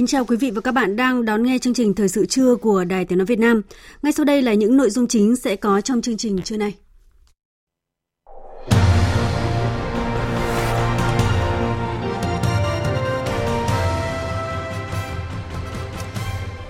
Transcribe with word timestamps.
Kính 0.00 0.06
chào 0.06 0.24
quý 0.24 0.36
vị 0.36 0.50
và 0.50 0.60
các 0.60 0.72
bạn 0.72 0.96
đang 0.96 1.24
đón 1.24 1.42
nghe 1.42 1.58
chương 1.58 1.74
trình 1.74 1.94
Thời 1.94 2.08
sự 2.08 2.26
trưa 2.26 2.56
của 2.56 2.84
Đài 2.84 3.04
Tiếng 3.04 3.18
Nói 3.18 3.26
Việt 3.26 3.38
Nam. 3.38 3.62
Ngay 4.02 4.12
sau 4.12 4.24
đây 4.24 4.42
là 4.42 4.54
những 4.54 4.76
nội 4.76 4.90
dung 4.90 5.06
chính 5.06 5.36
sẽ 5.36 5.56
có 5.56 5.80
trong 5.80 6.02
chương 6.02 6.16
trình 6.16 6.42
trưa 6.42 6.56
nay. 6.56 6.74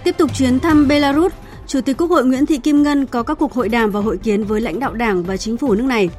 Tiếp 0.05 0.15
tục 0.19 0.31
chuyến 0.35 0.61
thăm 0.61 0.89
Belarus, 0.89 1.33
Chủ 1.67 1.81
tịch 1.81 1.97
Quốc 1.97 2.11
hội 2.11 2.25
Nguyễn 2.25 2.47
Thị 2.47 2.59
Kim 2.59 2.83
Ngân 2.83 3.07
có 3.07 3.23
các 3.23 3.39
cuộc 3.39 3.53
hội 3.53 3.69
đàm 3.69 3.91
và 3.91 4.01
hội 4.01 4.19
kiến 4.19 4.45
với 4.45 4.61
lãnh 4.61 4.81
đạo 4.81 4.95
đảng 4.95 5.23
và 5.23 5.37
chính 5.37 5.57
phủ 5.57 5.75
nước 5.75 5.85
này. 5.85 6.11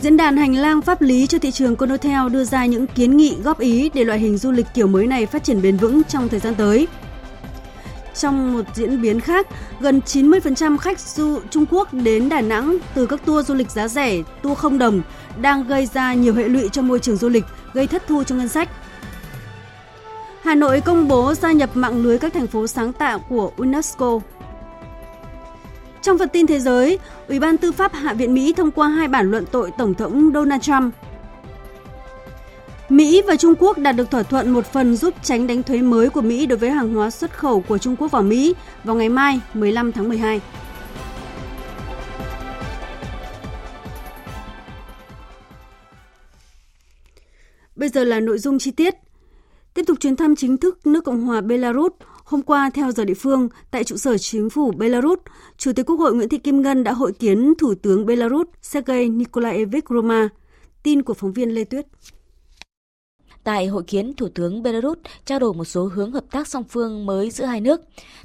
Diễn 0.00 0.16
đàn 0.16 0.36
hành 0.36 0.54
lang 0.56 0.82
pháp 0.82 1.02
lý 1.02 1.26
cho 1.26 1.38
thị 1.38 1.50
trường 1.50 1.76
Conotel 1.76 2.28
đưa 2.32 2.44
ra 2.44 2.66
những 2.66 2.86
kiến 2.86 3.16
nghị 3.16 3.36
góp 3.42 3.58
ý 3.58 3.90
để 3.94 4.04
loại 4.04 4.18
hình 4.18 4.38
du 4.38 4.52
lịch 4.52 4.66
kiểu 4.74 4.86
mới 4.86 5.06
này 5.06 5.26
phát 5.26 5.44
triển 5.44 5.62
bền 5.62 5.76
vững 5.76 6.04
trong 6.04 6.28
thời 6.28 6.40
gian 6.40 6.54
tới. 6.54 6.88
Trong 8.14 8.52
một 8.52 8.62
diễn 8.74 9.02
biến 9.02 9.20
khác, 9.20 9.46
gần 9.80 10.00
90% 10.06 10.78
khách 10.78 11.00
du 11.00 11.40
Trung 11.50 11.66
Quốc 11.70 11.88
đến 11.92 12.28
Đà 12.28 12.40
Nẵng 12.40 12.78
từ 12.94 13.06
các 13.06 13.24
tour 13.24 13.48
du 13.48 13.54
lịch 13.54 13.70
giá 13.70 13.88
rẻ, 13.88 14.22
tour 14.42 14.58
không 14.58 14.78
đồng 14.78 15.02
đang 15.40 15.66
gây 15.68 15.86
ra 15.86 16.14
nhiều 16.14 16.34
hệ 16.34 16.48
lụy 16.48 16.68
cho 16.72 16.82
môi 16.82 16.98
trường 17.00 17.16
du 17.16 17.28
lịch, 17.28 17.44
gây 17.74 17.86
thất 17.86 18.02
thu 18.06 18.24
cho 18.24 18.34
ngân 18.34 18.48
sách. 18.48 18.68
Hà 20.42 20.54
Nội 20.54 20.80
công 20.80 21.08
bố 21.08 21.34
gia 21.34 21.52
nhập 21.52 21.70
mạng 21.74 22.02
lưới 22.02 22.18
các 22.18 22.34
thành 22.34 22.46
phố 22.46 22.66
sáng 22.66 22.92
tạo 22.92 23.18
của 23.28 23.52
UNESCO. 23.56 24.20
Trong 26.06 26.18
phần 26.18 26.28
tin 26.28 26.46
thế 26.46 26.60
giới, 26.60 26.98
Ủy 27.28 27.40
ban 27.40 27.56
Tư 27.56 27.72
pháp 27.72 27.92
Hạ 27.94 28.14
viện 28.14 28.34
Mỹ 28.34 28.52
thông 28.56 28.70
qua 28.70 28.88
hai 28.88 29.08
bản 29.08 29.30
luận 29.30 29.44
tội 29.52 29.70
Tổng 29.78 29.94
thống 29.94 30.30
Donald 30.34 30.62
Trump. 30.62 30.94
Mỹ 32.88 33.22
và 33.26 33.36
Trung 33.36 33.54
Quốc 33.58 33.78
đạt 33.78 33.96
được 33.96 34.10
thỏa 34.10 34.22
thuận 34.22 34.50
một 34.50 34.66
phần 34.66 34.96
giúp 34.96 35.14
tránh 35.22 35.46
đánh 35.46 35.62
thuế 35.62 35.82
mới 35.82 36.10
của 36.10 36.20
Mỹ 36.20 36.46
đối 36.46 36.58
với 36.58 36.70
hàng 36.70 36.94
hóa 36.94 37.10
xuất 37.10 37.38
khẩu 37.38 37.60
của 37.60 37.78
Trung 37.78 37.96
Quốc 37.96 38.10
vào 38.10 38.22
Mỹ 38.22 38.54
vào 38.84 38.96
ngày 38.96 39.08
mai 39.08 39.40
15 39.54 39.92
tháng 39.92 40.08
12. 40.08 40.40
Bây 47.76 47.88
giờ 47.88 48.04
là 48.04 48.20
nội 48.20 48.38
dung 48.38 48.58
chi 48.58 48.70
tiết. 48.70 48.94
Tiếp 49.74 49.82
tục 49.86 50.00
chuyến 50.00 50.16
thăm 50.16 50.36
chính 50.36 50.56
thức 50.56 50.86
nước 50.86 51.04
Cộng 51.04 51.20
hòa 51.20 51.40
Belarus, 51.40 51.92
hôm 52.26 52.42
qua 52.42 52.70
theo 52.74 52.92
giờ 52.92 53.04
địa 53.04 53.14
phương, 53.14 53.48
tại 53.70 53.84
trụ 53.84 53.96
sở 53.96 54.18
chính 54.18 54.50
phủ 54.50 54.72
Belarus, 54.72 55.18
Chủ 55.56 55.72
tịch 55.72 55.86
Quốc 55.86 55.96
hội 55.96 56.14
Nguyễn 56.14 56.28
Thị 56.28 56.38
Kim 56.38 56.62
Ngân 56.62 56.84
đã 56.84 56.92
hội 56.92 57.12
kiến 57.12 57.54
Thủ 57.58 57.74
tướng 57.82 58.06
Belarus 58.06 58.46
Sergei 58.62 59.08
Nikolaevich 59.08 59.84
Roma. 59.90 60.28
Tin 60.82 61.02
của 61.02 61.14
phóng 61.14 61.32
viên 61.32 61.50
Lê 61.50 61.64
Tuyết. 61.64 61.86
Tại 63.44 63.66
hội 63.66 63.82
kiến, 63.86 64.14
Thủ 64.14 64.28
tướng 64.34 64.62
Belarus 64.62 64.98
trao 65.24 65.38
đổi 65.38 65.54
một 65.54 65.64
số 65.64 65.90
hướng 65.94 66.12
hợp 66.12 66.24
tác 66.30 66.48
song 66.48 66.64
phương 66.68 67.06
mới 67.06 67.30
giữa 67.30 67.44
hai 67.44 67.60
nước. 67.60 67.80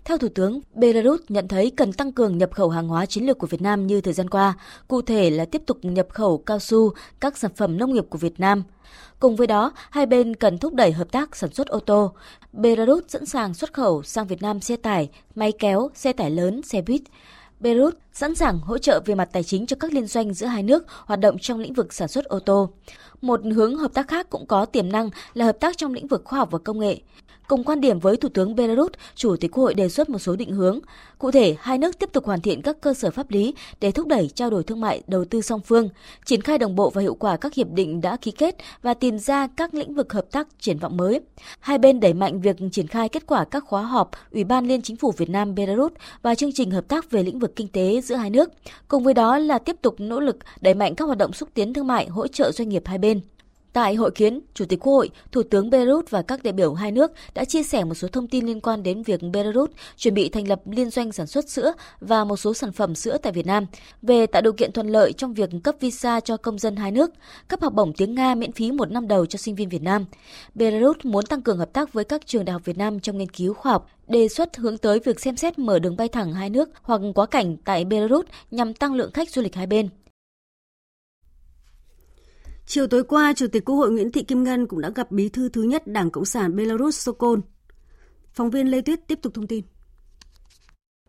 Theo 0.06 0.18
Thủ 0.18 0.28
tướng, 0.36 0.60
Belarus 0.74 1.22
nhận 1.30 1.48
thấy 1.48 1.72
cần 1.72 1.94
tăng 1.94 2.12
cường 2.12 2.38
nhập 2.38 2.50
khẩu 2.54 2.70
hàng 2.70 2.88
hóa 2.88 3.06
chiến 3.06 3.26
lược 3.26 3.38
của 3.38 3.48
Việt 3.48 3.62
Nam 3.62 3.88
như 3.88 4.02
thời 4.02 4.14
gian 4.14 4.30
qua, 4.30 4.54
cụ 4.88 5.02
thể 5.02 5.30
là 5.30 5.46
tiếp 5.46 5.62
tục 5.66 5.78
nhập 5.82 6.08
khẩu 6.10 6.38
cao 6.38 6.60
su, 6.60 6.92
các 7.20 7.38
sản 7.38 7.52
phẩm 7.56 7.78
nông 7.78 7.94
nghiệp 7.94 8.06
của 8.10 8.18
Việt 8.18 8.40
Nam. 8.40 8.64
Cùng 9.22 9.36
với 9.36 9.48
đó, 9.48 9.72
hai 9.90 10.06
bên 10.06 10.36
cần 10.36 10.58
thúc 10.58 10.74
đẩy 10.74 10.92
hợp 10.92 11.12
tác 11.12 11.36
sản 11.36 11.54
xuất 11.54 11.68
ô 11.68 11.80
tô. 11.80 12.14
Belarus 12.54 13.04
sẵn 13.08 13.26
sàng 13.26 13.54
xuất 13.54 13.74
khẩu 13.74 14.04
sang 14.04 14.28
Việt 14.28 14.42
Nam 14.42 14.62
xe 14.62 14.76
tải, 14.76 15.10
máy 15.36 15.52
kéo, 15.60 15.90
xe 15.96 16.14
tải 16.14 16.32
lớn, 16.32 16.62
xe 16.64 16.82
buýt. 16.82 17.02
Belarus 17.60 17.94
sẵn 18.14 18.36
sàng 18.36 18.60
hỗ 18.60 18.78
trợ 18.78 19.02
về 19.06 19.16
mặt 19.16 19.30
tài 19.32 19.44
chính 19.44 19.66
cho 19.66 19.76
các 19.80 19.94
liên 19.94 20.08
doanh 20.08 20.34
giữa 20.34 20.46
hai 20.46 20.64
nước 20.64 20.86
hoạt 21.06 21.20
động 21.20 21.38
trong 21.40 21.60
lĩnh 21.60 21.74
vực 21.74 21.94
sản 21.94 22.08
xuất 22.08 22.26
ô 22.26 22.40
tô. 22.40 22.70
Một 23.22 23.42
hướng 23.56 23.78
hợp 23.78 23.94
tác 23.94 24.08
khác 24.08 24.30
cũng 24.30 24.46
có 24.46 24.66
tiềm 24.66 24.92
năng 24.92 25.10
là 25.34 25.46
hợp 25.46 25.60
tác 25.60 25.78
trong 25.78 25.94
lĩnh 25.94 26.08
vực 26.08 26.22
khoa 26.26 26.40
học 26.40 26.52
và 26.52 26.60
công 26.60 26.80
nghệ. 26.80 26.98
Cùng 27.52 27.64
quan 27.64 27.82
điểm 27.82 28.00
với 28.00 28.18
Thủ 28.18 28.30
tướng 28.30 28.56
Belarus, 28.56 28.92
Chủ 29.16 29.36
tịch 29.36 29.52
Quốc 29.52 29.64
hội 29.64 29.74
đề 29.74 29.90
xuất 29.90 30.10
một 30.10 30.20
số 30.20 30.36
định 30.36 30.52
hướng. 30.52 30.80
Cụ 31.18 31.32
thể, 31.32 31.56
hai 31.60 31.78
nước 31.78 32.00
tiếp 32.00 32.10
tục 32.14 32.26
hoàn 32.26 32.42
thiện 32.42 32.62
các 32.62 32.82
cơ 32.82 32.94
sở 32.94 33.12
pháp 33.12 33.32
lý 33.32 33.54
để 33.82 33.92
thúc 33.92 34.08
đẩy 34.08 34.28
trao 34.28 34.50
đổi 34.50 34.64
thương 34.64 34.82
mại, 34.82 35.02
đầu 35.08 35.26
tư 35.26 35.42
song 35.42 35.62
phương, 35.66 35.90
triển 36.26 36.42
khai 36.42 36.58
đồng 36.58 36.76
bộ 36.76 36.90
và 36.90 37.02
hiệu 37.02 37.16
quả 37.16 37.38
các 37.38 37.54
hiệp 37.54 37.68
định 37.72 38.02
đã 38.02 38.18
ký 38.18 38.32
kết 38.32 38.56
và 38.82 38.94
tìm 38.94 39.20
ra 39.20 39.48
các 39.48 39.74
lĩnh 39.74 39.94
vực 39.94 40.14
hợp 40.14 40.26
tác 40.32 40.48
triển 40.60 40.78
vọng 40.78 40.98
mới. 40.98 41.20
Hai 41.60 41.78
bên 41.78 42.00
đẩy 42.00 42.14
mạnh 42.14 42.42
việc 42.42 42.56
triển 42.72 42.88
khai 42.88 43.10
kết 43.10 43.24
quả 43.28 43.46
các 43.46 43.64
khóa 43.66 43.82
họp 43.82 44.12
Ủy 44.32 44.44
ban 44.44 44.68
Liên 44.68 44.82
Chính 44.82 44.96
phủ 44.96 45.12
Việt 45.18 45.30
Nam 45.30 45.56
Belarus 45.56 45.92
và 46.22 46.36
chương 46.36 46.54
trình 46.54 46.72
hợp 46.72 46.88
tác 46.88 47.12
về 47.12 47.24
lĩnh 47.24 47.40
vực 47.40 47.56
kinh 47.56 47.68
tế 47.68 48.02
giữa 48.02 48.16
hai 48.16 48.30
nước. 48.30 48.50
Cùng 48.88 49.04
với 49.04 49.14
đó 49.14 49.38
là 49.38 49.58
tiếp 49.58 49.76
tục 49.82 49.96
nỗ 49.98 50.20
lực 50.20 50.38
đẩy 50.62 50.74
mạnh 50.74 50.96
các 50.96 51.06
hoạt 51.06 51.18
động 51.18 51.34
xúc 51.34 51.50
tiến 51.54 51.74
thương 51.74 51.88
mại, 51.88 52.08
hỗ 52.08 52.28
trợ 52.28 52.52
doanh 52.52 52.70
nghiệp 52.70 52.84
hai 52.86 52.98
bên. 52.98 53.22
Tại 53.74 53.96
hội 53.96 54.12
kiến, 54.12 54.40
Chủ 54.54 54.66
tịch 54.66 54.80
Quốc 54.80 54.94
hội, 54.94 55.10
Thủ 55.32 55.44
tướng 55.44 55.70
Belarus 55.70 56.06
và 56.10 56.22
các 56.22 56.44
đại 56.44 56.54
biểu 56.54 56.74
hai 56.74 56.92
nước 56.92 57.12
đã 57.34 57.46
chia 57.46 57.64
sẻ 57.64 57.84
một 57.84 57.94
số 57.94 58.08
thông 58.08 58.28
tin 58.28 58.46
liên 58.46 58.62
quan 58.62 58.84
đến 58.84 59.04
việc 59.04 59.22
Belarus 59.34 59.70
chuẩn 59.98 60.14
bị 60.14 60.30
thành 60.30 60.48
lập 60.48 60.62
liên 60.66 60.90
doanh 60.90 61.12
sản 61.12 61.28
xuất 61.28 61.50
sữa 61.50 61.74
và 62.00 62.24
một 62.24 62.38
số 62.38 62.54
sản 62.54 62.72
phẩm 62.72 62.96
sữa 62.96 63.18
tại 63.24 63.34
Việt 63.34 63.46
Nam, 63.46 63.66
về 64.02 64.26
tạo 64.26 64.42
điều 64.42 64.54
kiện 64.54 64.72
thuận 64.72 64.88
lợi 64.88 65.14
trong 65.14 65.34
việc 65.34 65.50
cấp 65.64 65.76
visa 65.80 66.20
cho 66.20 66.38
công 66.38 66.60
dân 66.60 66.76
hai 66.76 66.92
nước, 66.92 67.12
cấp 67.48 67.62
học 67.62 67.74
bổng 67.74 67.94
tiếng 67.94 68.16
Nga 68.16 68.36
miễn 68.36 68.52
phí 68.52 68.72
một 68.72 68.92
năm 68.92 69.08
đầu 69.08 69.26
cho 69.26 69.38
sinh 69.38 69.56
viên 69.56 69.70
Việt 69.70 69.82
Nam. 69.82 70.06
Belarus 70.56 70.98
muốn 71.04 71.26
tăng 71.26 71.42
cường 71.42 71.58
hợp 71.58 71.74
tác 71.74 71.94
với 71.94 72.04
các 72.04 72.28
trường 72.28 72.46
đại 72.46 72.54
học 72.54 72.62
Việt 72.66 72.78
Nam 72.78 73.00
trong 73.00 73.18
nghiên 73.18 73.30
cứu 73.30 73.54
khoa 73.54 73.72
học, 73.72 73.90
đề 74.08 74.28
xuất 74.28 74.58
hướng 74.58 74.78
tới 74.78 75.00
việc 75.00 75.20
xem 75.20 75.38
xét 75.38 75.60
mở 75.60 75.80
đường 75.80 75.98
bay 75.98 76.08
thẳng 76.08 76.34
hai 76.34 76.50
nước 76.50 76.70
hoặc 76.82 77.02
quá 77.16 77.26
cảnh 77.26 77.58
tại 77.66 77.86
Belarus 77.86 78.26
nhằm 78.52 78.74
tăng 78.74 78.94
lượng 78.94 79.12
khách 79.12 79.30
du 79.30 79.42
lịch 79.42 79.56
hai 79.56 79.68
bên. 79.68 79.90
Chiều 82.74 82.88
tối 82.88 83.04
qua, 83.04 83.34
Chủ 83.34 83.48
tịch 83.48 83.66
Quốc 83.66 83.76
hội 83.76 83.92
Nguyễn 83.92 84.12
Thị 84.12 84.24
Kim 84.24 84.44
Ngân 84.44 84.68
cũng 84.68 84.82
đã 84.82 84.90
gặp 84.96 85.12
bí 85.12 85.30
thư 85.30 85.50
thứ 85.50 85.64
nhất 85.64 85.88
Đảng 85.88 86.12
Cộng 86.12 86.26
sản 86.26 86.56
Belarus 86.56 87.00
Sokol. 87.00 87.40
Phóng 88.34 88.50
viên 88.50 88.72
Lê 88.72 88.82
Tuyết 88.82 89.08
tiếp 89.08 89.20
tục 89.22 89.34
thông 89.34 89.48
tin. 89.48 89.64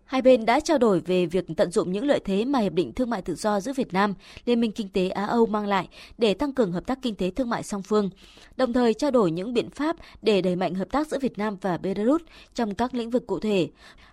Hai 0.05 0.23
bên 0.23 0.45
đã 0.45 0.61
trao 0.61 0.79
đổi 0.79 1.01
về 1.01 1.27
việc 1.27 1.45
tận 1.57 1.71
dụng 1.71 1.93
những 1.93 2.05
lợi 2.05 2.21
thế 2.25 2.45
mà 2.45 2.59
Hiệp 2.59 2.73
định 2.73 2.93
Thương 2.93 3.11
mại 3.11 3.23
Tự 3.23 3.35
do 3.35 3.61
giữa 3.61 3.73
Việt 3.73 3.93
Nam, 3.93 4.15
Liên 4.45 4.61
minh 4.61 4.73
Kinh 4.73 4.89
tế 4.89 5.09
Á-Âu 5.09 5.47
mang 5.47 5.67
lại 5.67 5.89
để 6.19 6.35
tăng 6.35 6.53
cường 6.53 6.73
hợp 6.73 6.87
tác 6.87 6.99
kinh 7.03 7.15
tế 7.15 7.31
thương 7.31 7.51
mại 7.51 7.63
song 7.63 7.83
phương, 7.83 8.11
đồng 8.57 8.73
thời 8.73 8.95
trao 8.95 9.11
đổi 9.11 9.31
những 9.31 9.55
biện 9.55 9.71
pháp 9.71 9.97
để 10.23 10.41
đẩy 10.41 10.57
mạnh 10.57 10.75
hợp 10.75 10.89
tác 10.91 11.09
giữa 11.09 11.19
Việt 11.19 11.39
Nam 11.39 11.57
và 11.61 11.79
Belarus 11.79 12.23
trong 12.55 12.75
các 12.75 12.95
lĩnh 12.95 13.11
vực 13.11 13.27
cụ 13.27 13.39
thể, 13.39 13.69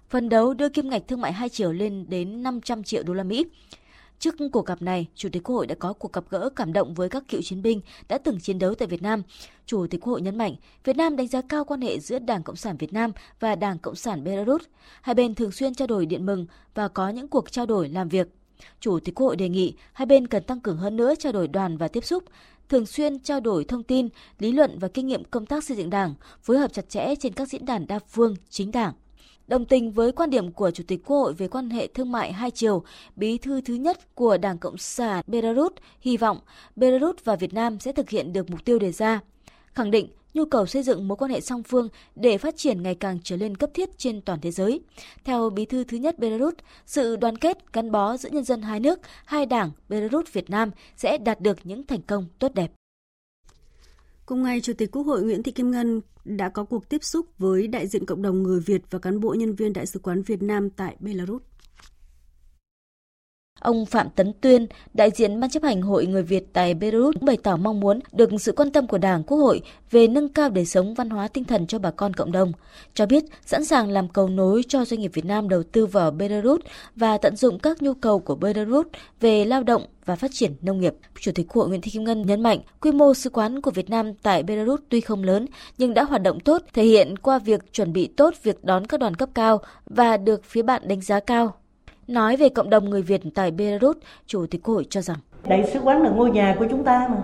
phần 0.09 0.29
đấu 0.29 0.53
đưa 0.53 0.69
kim 0.69 0.89
ngạch 0.89 1.07
thương 1.07 1.21
mại 1.21 1.33
hai 1.33 1.49
chiều 1.49 1.73
lên 1.73 2.05
đến 2.09 2.43
500 2.43 2.83
triệu 2.83 3.03
đô 3.03 3.13
la 3.13 3.23
Mỹ. 3.23 3.45
Trước 4.19 4.35
cuộc 4.51 4.65
gặp 4.65 4.81
này, 4.81 5.07
Chủ 5.15 5.29
tịch 5.31 5.43
Quốc 5.43 5.55
hội 5.55 5.67
đã 5.67 5.75
có 5.75 5.93
cuộc 5.93 6.13
gặp 6.13 6.23
gỡ 6.29 6.49
cảm 6.55 6.73
động 6.73 6.93
với 6.93 7.09
các 7.09 7.23
cựu 7.27 7.41
chiến 7.41 7.61
binh 7.61 7.81
đã 8.09 8.17
từng 8.17 8.39
chiến 8.39 8.59
đấu 8.59 8.75
tại 8.75 8.87
Việt 8.87 9.01
Nam. 9.01 9.23
Chủ 9.65 9.87
tịch 9.87 10.01
Quốc 10.01 10.11
hội 10.11 10.21
nhấn 10.21 10.37
mạnh, 10.37 10.55
Việt 10.83 10.97
Nam 10.97 11.15
đánh 11.15 11.27
giá 11.27 11.41
cao 11.41 11.65
quan 11.65 11.81
hệ 11.81 11.99
giữa 11.99 12.19
Đảng 12.19 12.43
Cộng 12.43 12.55
sản 12.55 12.77
Việt 12.77 12.93
Nam 12.93 13.11
và 13.39 13.55
Đảng 13.55 13.79
Cộng 13.79 13.95
sản 13.95 14.23
Belarus. 14.23 14.61
Hai 15.01 15.15
bên 15.15 15.35
thường 15.35 15.51
xuyên 15.51 15.75
trao 15.75 15.87
đổi 15.87 16.05
điện 16.05 16.25
mừng 16.25 16.45
và 16.73 16.87
có 16.87 17.09
những 17.09 17.27
cuộc 17.27 17.51
trao 17.51 17.65
đổi 17.65 17.89
làm 17.89 18.09
việc. 18.09 18.27
Chủ 18.79 18.99
tịch 18.99 19.15
Quốc 19.15 19.27
hội 19.27 19.35
đề 19.35 19.49
nghị 19.49 19.73
hai 19.93 20.05
bên 20.05 20.27
cần 20.27 20.43
tăng 20.43 20.59
cường 20.59 20.77
hơn 20.77 20.95
nữa 20.95 21.13
trao 21.19 21.31
đổi 21.31 21.47
đoàn 21.47 21.77
và 21.77 21.87
tiếp 21.87 22.05
xúc, 22.05 22.23
thường 22.69 22.85
xuyên 22.85 23.19
trao 23.19 23.39
đổi 23.39 23.63
thông 23.63 23.83
tin, 23.83 24.09
lý 24.39 24.51
luận 24.51 24.79
và 24.79 24.87
kinh 24.87 25.07
nghiệm 25.07 25.23
công 25.23 25.45
tác 25.45 25.63
xây 25.63 25.77
dựng 25.77 25.89
Đảng, 25.89 26.13
phối 26.41 26.57
hợp 26.57 26.73
chặt 26.73 26.89
chẽ 26.89 27.15
trên 27.15 27.33
các 27.33 27.49
diễn 27.49 27.65
đàn 27.65 27.87
đa 27.87 27.99
phương, 27.99 28.35
chính 28.49 28.71
đảng. 28.71 28.93
Đồng 29.49 29.65
tình 29.65 29.91
với 29.91 30.11
quan 30.11 30.29
điểm 30.29 30.51
của 30.51 30.71
Chủ 30.71 30.83
tịch 30.87 30.99
Quốc 31.05 31.17
hội 31.17 31.33
về 31.33 31.47
quan 31.47 31.69
hệ 31.69 31.87
thương 31.87 32.11
mại 32.11 32.33
hai 32.33 32.51
chiều, 32.51 32.83
bí 33.15 33.37
thư 33.37 33.61
thứ 33.61 33.73
nhất 33.73 34.15
của 34.15 34.37
Đảng 34.37 34.57
Cộng 34.57 34.77
sản 34.77 35.23
Belarus 35.27 35.71
hy 36.01 36.17
vọng 36.17 36.39
Belarus 36.75 37.15
và 37.23 37.35
Việt 37.35 37.53
Nam 37.53 37.79
sẽ 37.79 37.91
thực 37.91 38.09
hiện 38.09 38.33
được 38.33 38.49
mục 38.49 38.65
tiêu 38.65 38.79
đề 38.79 38.91
ra. 38.91 39.19
Khẳng 39.73 39.91
định 39.91 40.07
nhu 40.33 40.45
cầu 40.45 40.65
xây 40.65 40.83
dựng 40.83 41.07
mối 41.07 41.15
quan 41.15 41.31
hệ 41.31 41.41
song 41.41 41.63
phương 41.63 41.87
để 42.15 42.37
phát 42.37 42.57
triển 42.57 42.83
ngày 42.83 42.95
càng 42.95 43.19
trở 43.23 43.35
lên 43.35 43.57
cấp 43.57 43.69
thiết 43.73 43.97
trên 43.97 44.21
toàn 44.21 44.39
thế 44.41 44.51
giới. 44.51 44.81
Theo 45.23 45.49
bí 45.49 45.65
thư 45.65 45.83
thứ 45.83 45.97
nhất 45.97 46.19
Belarus, 46.19 46.53
sự 46.85 47.15
đoàn 47.15 47.37
kết 47.37 47.73
gắn 47.73 47.91
bó 47.91 48.17
giữa 48.17 48.29
nhân 48.29 48.43
dân 48.43 48.61
hai 48.61 48.79
nước, 48.79 48.99
hai 49.25 49.45
đảng 49.45 49.71
Belarus 49.89 50.31
Việt 50.33 50.49
Nam 50.49 50.71
sẽ 50.95 51.17
đạt 51.17 51.41
được 51.41 51.57
những 51.63 51.87
thành 51.87 52.01
công 52.01 52.25
tốt 52.39 52.53
đẹp. 52.53 52.71
Cùng 54.29 54.43
ngày, 54.43 54.61
Chủ 54.61 54.73
tịch 54.73 54.91
Quốc 54.91 55.03
hội 55.03 55.23
Nguyễn 55.23 55.43
Thị 55.43 55.51
Kim 55.51 55.71
Ngân 55.71 56.01
đã 56.25 56.49
có 56.49 56.63
cuộc 56.63 56.89
tiếp 56.89 57.03
xúc 57.03 57.25
với 57.37 57.67
đại 57.67 57.87
diện 57.87 58.05
cộng 58.05 58.21
đồng 58.21 58.43
người 58.43 58.59
Việt 58.59 58.81
và 58.89 58.99
cán 58.99 59.19
bộ 59.19 59.33
nhân 59.33 59.55
viên 59.55 59.73
Đại 59.73 59.85
sứ 59.85 59.99
quán 59.99 60.21
Việt 60.21 60.41
Nam 60.43 60.69
tại 60.69 60.95
Belarus. 60.99 61.41
Ông 63.59 63.85
Phạm 63.85 64.09
Tấn 64.09 64.33
Tuyên, 64.41 64.67
đại 64.93 65.11
diện 65.11 65.39
Ban 65.39 65.49
chấp 65.49 65.63
hành 65.63 65.81
Hội 65.81 66.05
Người 66.05 66.23
Việt 66.23 66.53
tại 66.53 66.73
Beirut 66.73 67.15
cũng 67.15 67.25
bày 67.25 67.37
tỏ 67.43 67.57
mong 67.57 67.79
muốn 67.79 67.99
được 68.11 68.29
sự 68.39 68.51
quan 68.51 68.71
tâm 68.71 68.87
của 68.87 68.97
Đảng, 68.97 69.23
Quốc 69.23 69.37
hội 69.37 69.61
về 69.91 70.07
nâng 70.07 70.29
cao 70.29 70.49
đời 70.49 70.65
sống 70.65 70.93
văn 70.93 71.09
hóa 71.09 71.27
tinh 71.27 71.43
thần 71.43 71.67
cho 71.67 71.79
bà 71.79 71.91
con 71.91 72.13
cộng 72.13 72.31
đồng, 72.31 72.51
cho 72.93 73.05
biết 73.05 73.23
sẵn 73.45 73.65
sàng 73.65 73.89
làm 73.89 74.07
cầu 74.07 74.29
nối 74.29 74.63
cho 74.67 74.85
doanh 74.85 74.99
nghiệp 74.99 75.11
Việt 75.13 75.25
Nam 75.25 75.49
đầu 75.49 75.63
tư 75.63 75.85
vào 75.85 76.11
Beirut 76.11 76.61
và 76.95 77.17
tận 77.17 77.35
dụng 77.35 77.59
các 77.59 77.81
nhu 77.81 77.93
cầu 77.93 78.19
của 78.19 78.35
Beirut 78.35 78.87
về 79.19 79.45
lao 79.45 79.63
động 79.63 79.85
và 80.05 80.15
phát 80.15 80.31
triển 80.33 80.53
nông 80.61 80.79
nghiệp. 80.79 80.93
Chủ 81.19 81.31
tịch 81.35 81.47
Quốc 81.47 81.61
hội 81.61 81.69
Nguyễn 81.69 81.81
Thị 81.81 81.91
Kim 81.91 82.03
Ngân 82.03 82.25
nhấn 82.25 82.43
mạnh, 82.43 82.59
quy 82.81 82.91
mô 82.91 83.13
sứ 83.13 83.29
quán 83.29 83.61
của 83.61 83.71
Việt 83.71 83.89
Nam 83.89 84.13
tại 84.13 84.43
Belarus 84.43 84.79
tuy 84.89 85.01
không 85.01 85.23
lớn 85.23 85.45
nhưng 85.77 85.93
đã 85.93 86.03
hoạt 86.03 86.21
động 86.21 86.39
tốt, 86.39 86.61
thể 86.73 86.83
hiện 86.83 87.17
qua 87.17 87.39
việc 87.39 87.73
chuẩn 87.73 87.93
bị 87.93 88.07
tốt 88.07 88.33
việc 88.43 88.63
đón 88.63 88.87
các 88.87 88.99
đoàn 88.99 89.15
cấp 89.15 89.29
cao 89.33 89.61
và 89.85 90.17
được 90.17 90.43
phía 90.43 90.61
bạn 90.61 90.87
đánh 90.87 91.01
giá 91.01 91.19
cao 91.19 91.55
Nói 92.09 92.37
về 92.37 92.49
cộng 92.49 92.69
đồng 92.69 92.89
người 92.89 93.01
Việt 93.01 93.21
tại 93.35 93.51
Belarus, 93.51 93.97
Chủ 94.25 94.45
tịch 94.45 94.63
Quốc 94.63 94.73
hội 94.73 94.85
cho 94.89 95.01
rằng 95.01 95.17
Đại 95.47 95.69
sứ 95.73 95.79
quán 95.79 96.01
là 96.01 96.09
ngôi 96.09 96.31
nhà 96.31 96.55
của 96.59 96.65
chúng 96.69 96.83
ta 96.83 97.07
mà. 97.11 97.17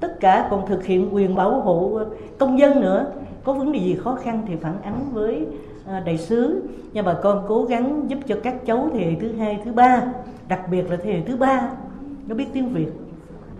Tất 0.00 0.20
cả 0.20 0.48
còn 0.50 0.66
thực 0.66 0.84
hiện 0.84 1.14
quyền 1.14 1.34
bảo 1.34 1.60
hộ 1.60 1.94
ờ, 1.98 2.06
công 2.38 2.58
dân 2.58 2.80
nữa. 2.80 3.12
Có 3.44 3.52
vấn 3.52 3.72
đề 3.72 3.78
gì 3.78 3.94
khó 3.94 4.14
khăn 4.14 4.42
thì 4.48 4.56
phản 4.56 4.82
ánh 4.82 5.10
với 5.12 5.46
ờ, 5.86 6.00
đại 6.00 6.18
sứ. 6.18 6.62
Nhưng 6.92 7.04
bà 7.04 7.14
con 7.22 7.44
cố 7.48 7.64
gắng 7.64 8.04
giúp 8.08 8.18
cho 8.26 8.36
các 8.42 8.66
cháu 8.66 8.90
thế 8.92 9.00
hệ 9.00 9.14
thứ 9.20 9.32
hai, 9.32 9.58
thứ 9.64 9.72
ba, 9.72 10.02
đặc 10.48 10.60
biệt 10.70 10.90
là 10.90 10.96
thế 10.96 11.12
hệ 11.12 11.20
thứ 11.20 11.36
ba, 11.36 11.70
nó 12.26 12.34
biết 12.34 12.46
tiếng 12.52 12.68
Việt. 12.68 12.88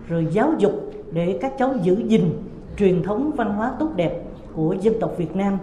Rồi 0.07 0.27
giáo 0.31 0.53
dục 0.57 0.93
để 1.11 1.37
các 1.41 1.53
cháu 1.57 1.73
giữ 1.83 2.03
gìn 2.07 2.29
truyền 2.77 3.03
thống 3.03 3.31
văn 3.35 3.53
hóa 3.53 3.71
tốt 3.79 3.89
đẹp 3.95 4.21
của 4.53 4.75
dân 4.81 4.93
tộc 4.99 5.13
Việt 5.17 5.35
Nam. 5.35 5.57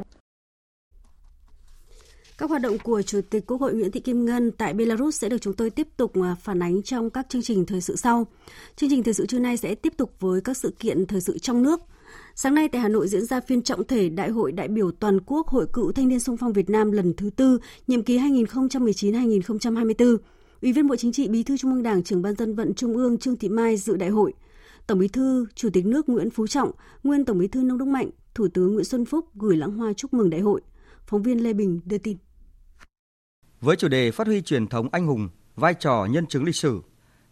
Các 2.38 2.50
hoạt 2.50 2.62
động 2.62 2.78
của 2.78 3.02
Chủ 3.02 3.20
tịch 3.30 3.46
Quốc 3.46 3.60
hội 3.60 3.74
Nguyễn 3.74 3.90
Thị 3.90 4.00
Kim 4.00 4.24
Ngân 4.24 4.52
tại 4.52 4.74
Belarus 4.74 5.20
sẽ 5.20 5.28
được 5.28 5.38
chúng 5.40 5.52
tôi 5.52 5.70
tiếp 5.70 5.88
tục 5.96 6.12
à, 6.22 6.36
phản 6.42 6.62
ánh 6.62 6.82
trong 6.82 7.10
các 7.10 7.26
chương 7.28 7.42
trình 7.42 7.66
thời 7.66 7.80
sự 7.80 7.96
sau. 7.96 8.26
Chương 8.76 8.90
trình 8.90 9.02
thời 9.02 9.14
sự 9.14 9.26
trưa 9.26 9.38
nay 9.38 9.56
sẽ 9.56 9.74
tiếp 9.74 9.92
tục 9.96 10.12
với 10.20 10.40
các 10.40 10.56
sự 10.56 10.74
kiện 10.78 11.06
thời 11.06 11.20
sự 11.20 11.38
trong 11.38 11.62
nước. 11.62 11.80
Sáng 12.34 12.54
nay 12.54 12.68
tại 12.68 12.80
Hà 12.80 12.88
Nội 12.88 13.08
diễn 13.08 13.24
ra 13.24 13.40
phiên 13.40 13.62
trọng 13.62 13.84
thể 13.84 14.08
Đại 14.08 14.30
hội 14.30 14.52
đại 14.52 14.68
biểu 14.68 14.90
toàn 14.90 15.20
quốc 15.26 15.48
Hội 15.48 15.66
cựu 15.72 15.92
Thanh 15.92 16.08
niên 16.08 16.20
Sung 16.20 16.36
phong 16.36 16.52
Việt 16.52 16.70
Nam 16.70 16.92
lần 16.92 17.14
thứ 17.16 17.30
tư, 17.36 17.58
nhiệm 17.86 18.02
kỳ 18.02 18.18
2019-2024. 18.18 20.16
Ủy 20.62 20.72
viên 20.72 20.88
Bộ 20.88 20.96
Chính 20.96 21.12
trị, 21.12 21.28
Bí 21.28 21.42
thư 21.42 21.56
Trung 21.56 21.72
ương 21.72 21.82
Đảng, 21.82 22.02
trưởng 22.02 22.22
ban 22.22 22.34
dân 22.34 22.54
vận 22.54 22.74
Trung 22.74 22.94
ương 22.94 23.18
Trương 23.18 23.36
Thị 23.36 23.48
Mai 23.48 23.76
dự 23.76 23.96
đại 23.96 24.08
hội. 24.08 24.32
Tổng 24.86 24.98
Bí 24.98 25.08
thư, 25.08 25.46
Chủ 25.54 25.70
tịch 25.72 25.86
nước 25.86 26.08
Nguyễn 26.08 26.30
Phú 26.30 26.46
Trọng, 26.46 26.70
nguyên 27.02 27.24
Tổng 27.24 27.38
Bí 27.38 27.48
thư 27.48 27.62
Nông 27.62 27.78
Đức 27.78 27.88
Mạnh, 27.88 28.10
Thủ 28.34 28.48
tướng 28.54 28.74
Nguyễn 28.74 28.84
Xuân 28.84 29.04
Phúc 29.04 29.24
gửi 29.34 29.56
lãng 29.56 29.72
hoa 29.72 29.92
chúc 29.92 30.14
mừng 30.14 30.30
đại 30.30 30.40
hội. 30.40 30.60
Phóng 31.06 31.22
viên 31.22 31.42
Lê 31.42 31.52
Bình 31.52 31.80
đưa 31.84 31.98
tin. 31.98 32.16
Với 33.60 33.76
chủ 33.76 33.88
đề 33.88 34.10
phát 34.10 34.26
huy 34.26 34.42
truyền 34.42 34.66
thống 34.66 34.88
anh 34.92 35.06
hùng, 35.06 35.28
vai 35.56 35.74
trò 35.74 36.06
nhân 36.10 36.26
chứng 36.26 36.44
lịch 36.44 36.56
sử, 36.56 36.82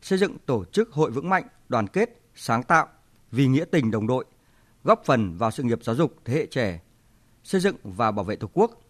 xây 0.02 0.18
dựng 0.18 0.38
tổ 0.46 0.64
chức 0.64 0.92
hội 0.92 1.10
vững 1.10 1.28
mạnh, 1.28 1.44
đoàn 1.68 1.86
kết, 1.86 2.20
sáng 2.34 2.62
tạo, 2.62 2.86
vì 3.32 3.46
nghĩa 3.46 3.64
tình 3.64 3.90
đồng 3.90 4.06
đội, 4.06 4.24
góp 4.84 5.02
phần 5.04 5.36
vào 5.36 5.50
sự 5.50 5.62
nghiệp 5.62 5.84
giáo 5.84 5.96
dục 5.96 6.14
thế 6.24 6.34
hệ 6.34 6.46
trẻ, 6.46 6.80
xây 7.44 7.60
dựng 7.60 7.76
và 7.84 8.10
bảo 8.10 8.24
vệ 8.24 8.36
Tổ 8.36 8.50
quốc. 8.52 8.82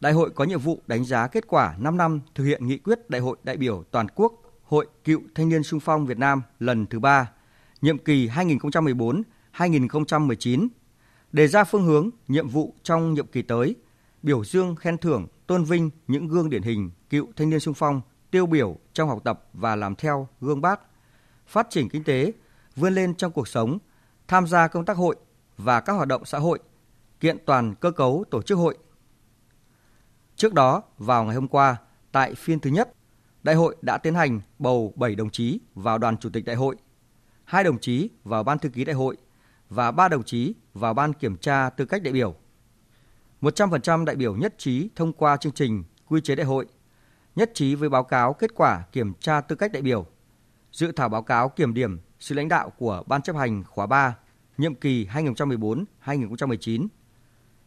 Đại 0.00 0.12
hội 0.12 0.30
có 0.30 0.44
nhiệm 0.44 0.60
vụ 0.60 0.82
đánh 0.86 1.04
giá 1.04 1.26
kết 1.26 1.46
quả 1.46 1.76
5 1.78 1.96
năm 1.96 2.20
thực 2.34 2.44
hiện 2.44 2.66
nghị 2.66 2.78
quyết 2.78 3.10
Đại 3.10 3.20
hội 3.20 3.36
đại 3.42 3.56
biểu 3.56 3.84
toàn 3.90 4.06
quốc 4.14 4.32
Hội 4.62 4.86
Cựu 5.04 5.20
Thanh 5.34 5.48
niên 5.48 5.62
Sung 5.62 5.80
phong 5.80 6.06
Việt 6.06 6.18
Nam 6.18 6.42
lần 6.58 6.86
thứ 6.86 6.98
3, 6.98 7.30
nhiệm 7.82 7.98
kỳ 7.98 8.28
2014-2019, 8.28 10.68
đề 11.32 11.48
ra 11.48 11.64
phương 11.64 11.86
hướng, 11.86 12.10
nhiệm 12.28 12.48
vụ 12.48 12.74
trong 12.82 13.14
nhiệm 13.14 13.26
kỳ 13.26 13.42
tới, 13.42 13.76
biểu 14.22 14.44
dương 14.44 14.76
khen 14.76 14.98
thưởng 14.98 15.26
tôn 15.46 15.64
vinh 15.64 15.90
những 16.06 16.28
gương 16.28 16.50
điển 16.50 16.62
hình 16.62 16.90
cựu 17.10 17.26
thanh 17.36 17.50
niên 17.50 17.60
sung 17.60 17.74
phong 17.74 18.00
tiêu 18.30 18.46
biểu 18.46 18.76
trong 18.92 19.08
học 19.08 19.20
tập 19.24 19.44
và 19.52 19.76
làm 19.76 19.94
theo 19.94 20.28
gương 20.40 20.60
bác, 20.60 20.80
phát 21.46 21.66
triển 21.70 21.88
kinh 21.88 22.04
tế, 22.04 22.32
vươn 22.76 22.94
lên 22.94 23.14
trong 23.14 23.32
cuộc 23.32 23.48
sống, 23.48 23.78
tham 24.28 24.46
gia 24.46 24.68
công 24.68 24.84
tác 24.84 24.96
hội 24.96 25.16
và 25.56 25.80
các 25.80 25.92
hoạt 25.92 26.08
động 26.08 26.24
xã 26.24 26.38
hội, 26.38 26.58
kiện 27.20 27.38
toàn 27.46 27.74
cơ 27.74 27.90
cấu 27.90 28.24
tổ 28.30 28.42
chức 28.42 28.58
hội. 28.58 28.78
Trước 30.36 30.54
đó, 30.54 30.82
vào 30.98 31.24
ngày 31.24 31.34
hôm 31.34 31.48
qua, 31.48 31.76
tại 32.12 32.34
phiên 32.34 32.60
thứ 32.60 32.70
nhất, 32.70 32.92
đại 33.42 33.54
hội 33.54 33.76
đã 33.82 33.98
tiến 33.98 34.14
hành 34.14 34.40
bầu 34.58 34.92
7 34.96 35.14
đồng 35.14 35.30
chí 35.30 35.60
vào 35.74 35.98
đoàn 35.98 36.16
chủ 36.16 36.30
tịch 36.30 36.44
đại 36.44 36.56
hội, 36.56 36.76
hai 37.44 37.64
đồng 37.64 37.78
chí 37.78 38.10
vào 38.24 38.44
ban 38.44 38.58
thư 38.58 38.68
ký 38.68 38.84
đại 38.84 38.94
hội 38.94 39.16
và 39.70 39.90
ba 39.90 40.08
đồng 40.08 40.22
chí 40.22 40.54
vào 40.74 40.94
ban 40.94 41.12
kiểm 41.12 41.36
tra 41.36 41.70
tư 41.70 41.84
cách 41.84 42.02
đại 42.02 42.12
biểu. 42.12 42.34
100% 43.40 44.04
đại 44.04 44.16
biểu 44.16 44.36
nhất 44.36 44.54
trí 44.58 44.88
thông 44.96 45.12
qua 45.12 45.36
chương 45.36 45.52
trình 45.52 45.84
quy 46.08 46.20
chế 46.20 46.34
đại 46.34 46.46
hội, 46.46 46.66
nhất 47.36 47.50
trí 47.54 47.74
với 47.74 47.88
báo 47.88 48.04
cáo 48.04 48.32
kết 48.32 48.54
quả 48.54 48.84
kiểm 48.92 49.12
tra 49.20 49.40
tư 49.40 49.56
cách 49.56 49.72
đại 49.72 49.82
biểu, 49.82 50.06
dự 50.72 50.92
thảo 50.92 51.08
báo 51.08 51.22
cáo 51.22 51.48
kiểm 51.48 51.74
điểm 51.74 51.98
sự 52.20 52.34
lãnh 52.34 52.48
đạo 52.48 52.70
của 52.70 53.02
Ban 53.06 53.22
chấp 53.22 53.36
hành 53.36 53.64
khóa 53.64 53.86
3, 53.86 54.16
nhiệm 54.58 54.74
kỳ 54.74 55.06
2014-2019, 55.06 56.86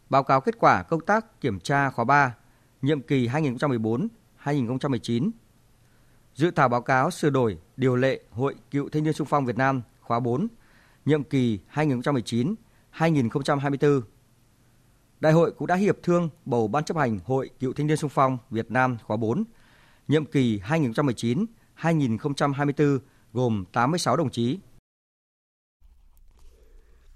báo 0.10 0.24
cáo 0.24 0.42
kết 0.42 0.56
quả 0.60 0.84
công 0.84 1.06
tác 1.06 1.42
kiểm 1.42 1.60
tra 1.60 1.90
khóa 1.90 2.06
3, 2.06 2.36
nhiệm 2.82 3.02
kỳ 3.02 3.28
2014-2019, 3.28 5.32
dự 6.36 6.52
thảo 6.52 6.70
báo 6.70 6.82
cáo 6.82 7.12
sửa 7.12 7.30
đổi 7.30 7.58
điều 7.78 7.96
lệ 7.96 8.22
Hội 8.32 8.56
Cựu 8.72 8.90
Thanh 8.90 9.04
niên 9.04 9.14
sung 9.14 9.28
phong 9.30 9.46
Việt 9.46 9.58
Nam 9.58 9.82
khóa 10.02 10.20
4, 10.20 10.48
nhiệm 11.06 11.24
kỳ 11.24 11.60
2019-2024 11.74 14.02
Đại 15.22 15.34
hội 15.34 15.52
cũng 15.52 15.68
đã 15.68 15.76
hiệp 15.76 16.04
thương 16.04 16.30
bầu 16.46 16.68
Ban 16.68 16.84
chấp 16.84 16.98
hành 16.98 17.20
Hội 17.26 17.50
Cựu 17.60 17.74
Thanh 17.74 17.88
niên 17.88 17.98
sung 17.98 18.10
phong 18.10 18.38
Việt 18.50 18.72
Nam 18.72 18.98
khóa 19.04 19.18
4, 19.18 19.44
nhiệm 20.08 20.26
kỳ 20.26 20.60
2019-2024 21.80 23.00
gồm 23.34 23.64
86 23.74 24.18
đồng 24.18 24.30
chí. 24.30 24.60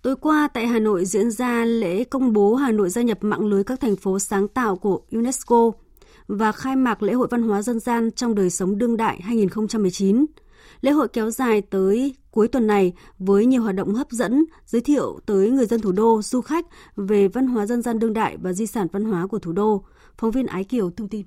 Tối 0.01 0.15
qua 0.15 0.47
tại 0.53 0.67
Hà 0.67 0.79
Nội 0.79 1.05
diễn 1.05 1.31
ra 1.31 1.65
lễ 1.65 2.03
công 2.03 2.33
bố 2.33 2.55
Hà 2.55 2.71
Nội 2.71 2.89
gia 2.89 3.01
nhập 3.01 3.17
mạng 3.21 3.45
lưới 3.45 3.63
các 3.63 3.79
thành 3.79 3.95
phố 3.95 4.19
sáng 4.19 4.47
tạo 4.47 4.75
của 4.75 5.01
UNESCO 5.11 5.71
và 6.27 6.51
khai 6.51 6.75
mạc 6.75 7.03
lễ 7.03 7.13
hội 7.13 7.27
văn 7.31 7.43
hóa 7.43 7.61
dân 7.61 7.79
gian 7.79 8.11
trong 8.11 8.35
đời 8.35 8.49
sống 8.49 8.77
đương 8.77 8.97
đại 8.97 9.21
2019. 9.21 10.25
Lễ 10.81 10.91
hội 10.91 11.07
kéo 11.07 11.31
dài 11.31 11.61
tới 11.61 12.15
cuối 12.31 12.47
tuần 12.47 12.67
này 12.67 12.93
với 13.19 13.45
nhiều 13.45 13.61
hoạt 13.61 13.75
động 13.75 13.93
hấp 13.93 14.11
dẫn, 14.11 14.45
giới 14.65 14.81
thiệu 14.81 15.19
tới 15.25 15.49
người 15.49 15.65
dân 15.65 15.81
thủ 15.81 15.91
đô, 15.91 16.21
du 16.21 16.41
khách 16.41 16.65
về 16.95 17.27
văn 17.27 17.47
hóa 17.47 17.65
dân 17.65 17.81
gian 17.81 17.99
đương 17.99 18.13
đại 18.13 18.37
và 18.37 18.53
di 18.53 18.67
sản 18.67 18.87
văn 18.91 19.03
hóa 19.05 19.27
của 19.27 19.39
thủ 19.39 19.51
đô. 19.51 19.83
Phóng 20.17 20.31
viên 20.31 20.45
Ái 20.45 20.63
Kiều 20.63 20.91
thông 20.91 21.09
tin. 21.09 21.25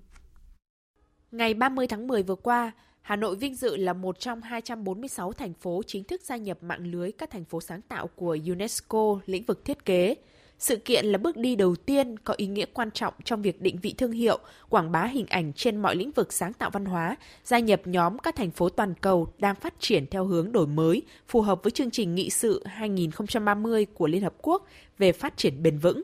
Ngày 1.30 1.54
30 1.54 1.86
tháng 1.86 2.06
10 2.06 2.22
vừa 2.22 2.34
qua, 2.34 2.72
Hà 3.00 3.16
Nội 3.16 3.36
vinh 3.36 3.54
dự 3.54 3.76
là 3.76 3.92
một 3.92 4.20
trong 4.20 4.42
246 4.42 5.32
thành 5.32 5.54
phố 5.54 5.82
chính 5.86 6.04
thức 6.04 6.22
gia 6.22 6.36
nhập 6.36 6.58
mạng 6.62 6.86
lưới 6.86 7.12
các 7.12 7.30
thành 7.30 7.44
phố 7.44 7.60
sáng 7.60 7.82
tạo 7.82 8.06
của 8.06 8.38
UNESCO 8.48 9.20
lĩnh 9.26 9.44
vực 9.44 9.64
thiết 9.64 9.84
kế. 9.84 10.14
Sự 10.58 10.76
kiện 10.76 11.06
là 11.06 11.18
bước 11.18 11.36
đi 11.36 11.56
đầu 11.56 11.76
tiên 11.76 12.18
có 12.18 12.34
ý 12.36 12.46
nghĩa 12.46 12.64
quan 12.72 12.90
trọng 12.90 13.14
trong 13.24 13.42
việc 13.42 13.60
định 13.60 13.78
vị 13.82 13.94
thương 13.98 14.12
hiệu, 14.12 14.38
quảng 14.68 14.92
bá 14.92 15.04
hình 15.04 15.26
ảnh 15.26 15.52
trên 15.52 15.76
mọi 15.76 15.96
lĩnh 15.96 16.10
vực 16.10 16.32
sáng 16.32 16.52
tạo 16.52 16.70
văn 16.70 16.84
hóa, 16.84 17.16
gia 17.44 17.58
nhập 17.58 17.80
nhóm 17.84 18.18
các 18.18 18.36
thành 18.36 18.50
phố 18.50 18.68
toàn 18.68 18.94
cầu 19.00 19.32
đang 19.38 19.54
phát 19.54 19.74
triển 19.80 20.06
theo 20.06 20.24
hướng 20.24 20.52
đổi 20.52 20.66
mới, 20.66 21.02
phù 21.28 21.40
hợp 21.40 21.62
với 21.62 21.70
chương 21.70 21.90
trình 21.90 22.14
nghị 22.14 22.30
sự 22.30 22.62
2030 22.66 23.86
của 23.94 24.06
Liên 24.06 24.22
Hợp 24.22 24.34
Quốc 24.42 24.66
về 24.98 25.12
phát 25.12 25.36
triển 25.36 25.62
bền 25.62 25.78
vững. 25.78 26.02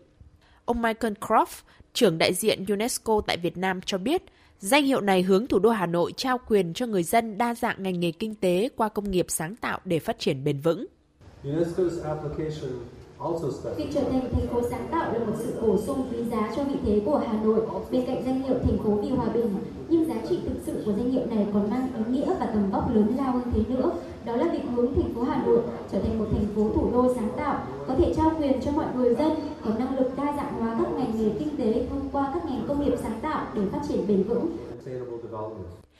Ông 0.64 0.82
Michael 0.82 1.14
Croft, 1.20 1.62
trưởng 1.92 2.18
đại 2.18 2.34
diện 2.34 2.64
UNESCO 2.68 3.20
tại 3.26 3.36
Việt 3.36 3.56
Nam 3.56 3.80
cho 3.80 3.98
biết, 3.98 4.22
Danh 4.58 4.84
hiệu 4.84 5.00
này 5.00 5.22
hướng 5.22 5.46
thủ 5.46 5.58
đô 5.58 5.70
Hà 5.70 5.86
Nội 5.86 6.12
trao 6.16 6.38
quyền 6.48 6.74
cho 6.74 6.86
người 6.86 7.02
dân 7.02 7.38
đa 7.38 7.54
dạng 7.54 7.82
ngành 7.82 8.00
nghề 8.00 8.10
kinh 8.12 8.34
tế 8.34 8.68
qua 8.76 8.88
công 8.88 9.10
nghiệp 9.10 9.26
sáng 9.28 9.56
tạo 9.56 9.80
để 9.84 9.98
phát 9.98 10.18
triển 10.18 10.44
bền 10.44 10.60
vững. 10.60 10.86
UNESCO's 11.44 12.02
application 12.04 12.70
Việc 13.76 13.88
trở 13.94 14.00
thành 14.00 14.28
thành 14.32 14.46
phố 14.46 14.60
sáng 14.70 14.88
tạo 14.90 15.12
là 15.12 15.18
một 15.18 15.32
sự 15.38 15.60
bổ 15.62 15.78
sung 15.78 16.08
quý 16.10 16.24
giá 16.30 16.52
cho 16.56 16.64
vị 16.64 16.74
thế 16.86 17.02
của 17.04 17.22
Hà 17.26 17.42
Nội 17.42 17.60
bên 17.90 18.06
cạnh 18.06 18.22
danh 18.26 18.42
hiệu 18.42 18.54
thành 18.62 18.78
phố 18.78 18.90
vì 18.90 19.10
hòa 19.10 19.26
bình. 19.34 19.56
Nhưng 19.88 20.08
giá 20.08 20.14
trị 20.28 20.38
thực 20.46 20.60
sự 20.66 20.82
của 20.86 20.92
danh 20.92 21.10
hiệu 21.10 21.26
này 21.26 21.46
còn 21.54 21.70
mang 21.70 21.88
ý 21.96 22.12
nghĩa 22.12 22.34
và 22.40 22.46
tầm 22.46 22.70
vóc 22.70 22.94
lớn 22.94 23.14
lao 23.16 23.32
hơn 23.32 23.52
thế 23.54 23.62
nữa. 23.68 23.92
Đó 24.24 24.36
là 24.36 24.48
việc 24.52 24.62
hướng 24.74 24.94
thành 24.94 25.14
phố 25.14 25.22
Hà 25.22 25.44
Nội 25.46 25.62
trở 25.92 26.00
thành 26.00 26.18
một 26.18 26.26
thành 26.32 26.46
phố 26.56 26.70
thủ 26.74 26.90
đô 26.92 27.14
sáng 27.14 27.28
tạo, 27.36 27.66
có 27.88 27.94
thể 27.98 28.14
trao 28.16 28.32
quyền 28.38 28.60
cho 28.60 28.70
mọi 28.70 28.86
người 28.96 29.14
dân 29.14 29.32
có 29.64 29.70
năng 29.78 29.98
lực 29.98 30.16
đa 30.16 30.34
dạng 30.36 30.60
hóa 30.60 30.76
các 30.78 30.92
ngành 30.92 31.12
nghề 31.18 31.30
kinh 31.38 31.56
tế 31.56 31.86
thông 31.90 32.08
qua 32.12 32.30
các 32.34 32.44
ngành 32.44 32.64
công 32.68 32.84
nghiệp 32.84 32.94
sáng 33.02 33.18
tạo 33.22 33.46
để 33.54 33.62
phát 33.72 33.80
triển 33.88 34.06
bền 34.08 34.22
vững. 34.22 34.56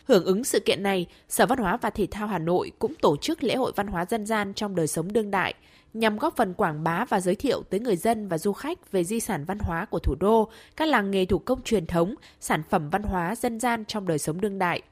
Hưởng 0.08 0.24
ứng 0.24 0.44
sự 0.44 0.60
kiện 0.60 0.82
này, 0.82 1.06
Sở 1.28 1.46
Văn 1.46 1.58
hóa 1.58 1.78
và 1.82 1.90
Thể 1.90 2.06
thao 2.10 2.26
Hà 2.26 2.38
Nội 2.38 2.72
cũng 2.78 2.94
tổ 3.02 3.16
chức 3.16 3.42
lễ 3.42 3.54
hội 3.54 3.72
văn 3.76 3.86
hóa 3.86 4.06
dân 4.10 4.26
gian 4.26 4.54
trong 4.54 4.74
đời 4.74 4.86
sống 4.86 5.12
đương 5.12 5.30
đại, 5.30 5.54
nhằm 5.94 6.18
góp 6.18 6.36
phần 6.36 6.54
quảng 6.54 6.84
bá 6.84 7.04
và 7.04 7.20
giới 7.20 7.34
thiệu 7.34 7.62
tới 7.70 7.80
người 7.80 7.96
dân 7.96 8.28
và 8.28 8.38
du 8.38 8.52
khách 8.52 8.92
về 8.92 9.04
di 9.04 9.20
sản 9.20 9.44
văn 9.44 9.58
hóa 9.60 9.84
của 9.84 9.98
thủ 9.98 10.14
đô, 10.14 10.48
các 10.76 10.88
làng 10.88 11.10
nghề 11.10 11.24
thủ 11.24 11.38
công 11.38 11.62
truyền 11.62 11.86
thống, 11.86 12.14
sản 12.40 12.62
phẩm 12.70 12.90
văn 12.90 13.02
hóa 13.02 13.34
dân 13.34 13.60
gian 13.60 13.84
trong 13.84 14.06
đời 14.06 14.18
sống 14.18 14.40
đương 14.40 14.58
đại. 14.58 14.82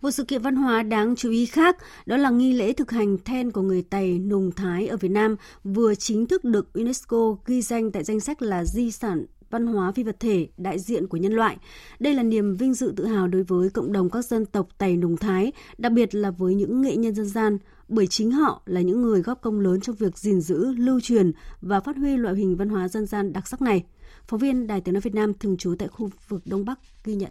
Một 0.00 0.10
sự 0.10 0.24
kiện 0.24 0.42
văn 0.42 0.56
hóa 0.56 0.82
đáng 0.82 1.16
chú 1.16 1.30
ý 1.30 1.46
khác 1.46 1.76
đó 2.06 2.16
là 2.16 2.30
nghi 2.30 2.52
lễ 2.52 2.72
thực 2.72 2.90
hành 2.90 3.18
then 3.18 3.50
của 3.50 3.62
người 3.62 3.82
Tày 3.82 4.18
Nùng 4.18 4.52
Thái 4.52 4.86
ở 4.86 4.96
Việt 4.96 5.10
Nam 5.10 5.36
vừa 5.64 5.94
chính 5.94 6.26
thức 6.26 6.44
được 6.44 6.72
UNESCO 6.72 7.36
ghi 7.46 7.62
danh 7.62 7.90
tại 7.90 8.04
danh 8.04 8.20
sách 8.20 8.42
là 8.42 8.64
di 8.64 8.90
sản 8.90 9.26
văn 9.50 9.66
hóa 9.66 9.92
phi 9.92 10.02
vật 10.02 10.20
thể 10.20 10.48
đại 10.56 10.78
diện 10.78 11.06
của 11.06 11.16
nhân 11.16 11.32
loại. 11.32 11.56
Đây 11.98 12.14
là 12.14 12.22
niềm 12.22 12.56
vinh 12.56 12.74
dự 12.74 12.92
tự 12.96 13.06
hào 13.06 13.28
đối 13.28 13.42
với 13.42 13.70
cộng 13.70 13.92
đồng 13.92 14.10
các 14.10 14.24
dân 14.24 14.46
tộc 14.46 14.68
Tày 14.78 14.96
Nùng 14.96 15.16
Thái, 15.16 15.52
đặc 15.78 15.92
biệt 15.92 16.14
là 16.14 16.30
với 16.30 16.54
những 16.54 16.82
nghệ 16.82 16.96
nhân 16.96 17.14
dân 17.14 17.26
gian, 17.26 17.58
bởi 17.88 18.06
chính 18.06 18.30
họ 18.30 18.62
là 18.66 18.80
những 18.80 19.02
người 19.02 19.22
góp 19.22 19.40
công 19.40 19.60
lớn 19.60 19.80
trong 19.80 19.96
việc 19.96 20.18
gìn 20.18 20.40
giữ, 20.40 20.74
lưu 20.78 21.00
truyền 21.00 21.32
và 21.60 21.80
phát 21.80 21.96
huy 21.96 22.16
loại 22.16 22.34
hình 22.34 22.56
văn 22.56 22.68
hóa 22.68 22.88
dân 22.88 23.06
gian 23.06 23.32
đặc 23.32 23.48
sắc 23.48 23.62
này. 23.62 23.84
Phóng 24.26 24.40
viên 24.40 24.66
Đài 24.66 24.80
Tiếng 24.80 24.94
nói 24.94 25.00
Việt 25.00 25.14
Nam 25.14 25.34
thường 25.34 25.56
trú 25.56 25.74
tại 25.78 25.88
khu 25.88 26.10
vực 26.28 26.42
Đông 26.44 26.64
Bắc 26.64 26.78
ghi 27.04 27.14
nhận. 27.14 27.30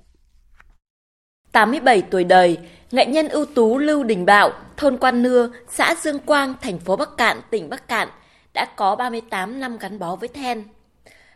87 1.52 2.02
tuổi 2.02 2.24
đời, 2.24 2.58
nghệ 2.92 3.06
nhân 3.06 3.28
ưu 3.28 3.46
tú 3.46 3.78
Lưu 3.78 4.04
Đình 4.04 4.26
Bạo, 4.26 4.52
thôn 4.78 4.98
Quan 4.98 5.24
Nưa, 5.24 5.50
xã 5.70 5.96
Dương 6.02 6.20
Quang, 6.20 6.54
thành 6.62 6.80
phố 6.80 6.96
Bắc 6.96 7.18
Cạn, 7.18 7.38
tỉnh 7.50 7.70
Bắc 7.70 7.88
Cạn, 7.88 8.08
đã 8.54 8.66
có 8.76 8.96
38 8.96 9.60
năm 9.60 9.78
gắn 9.78 10.00
bó 10.00 10.16
với 10.16 10.30
then. 10.30 10.64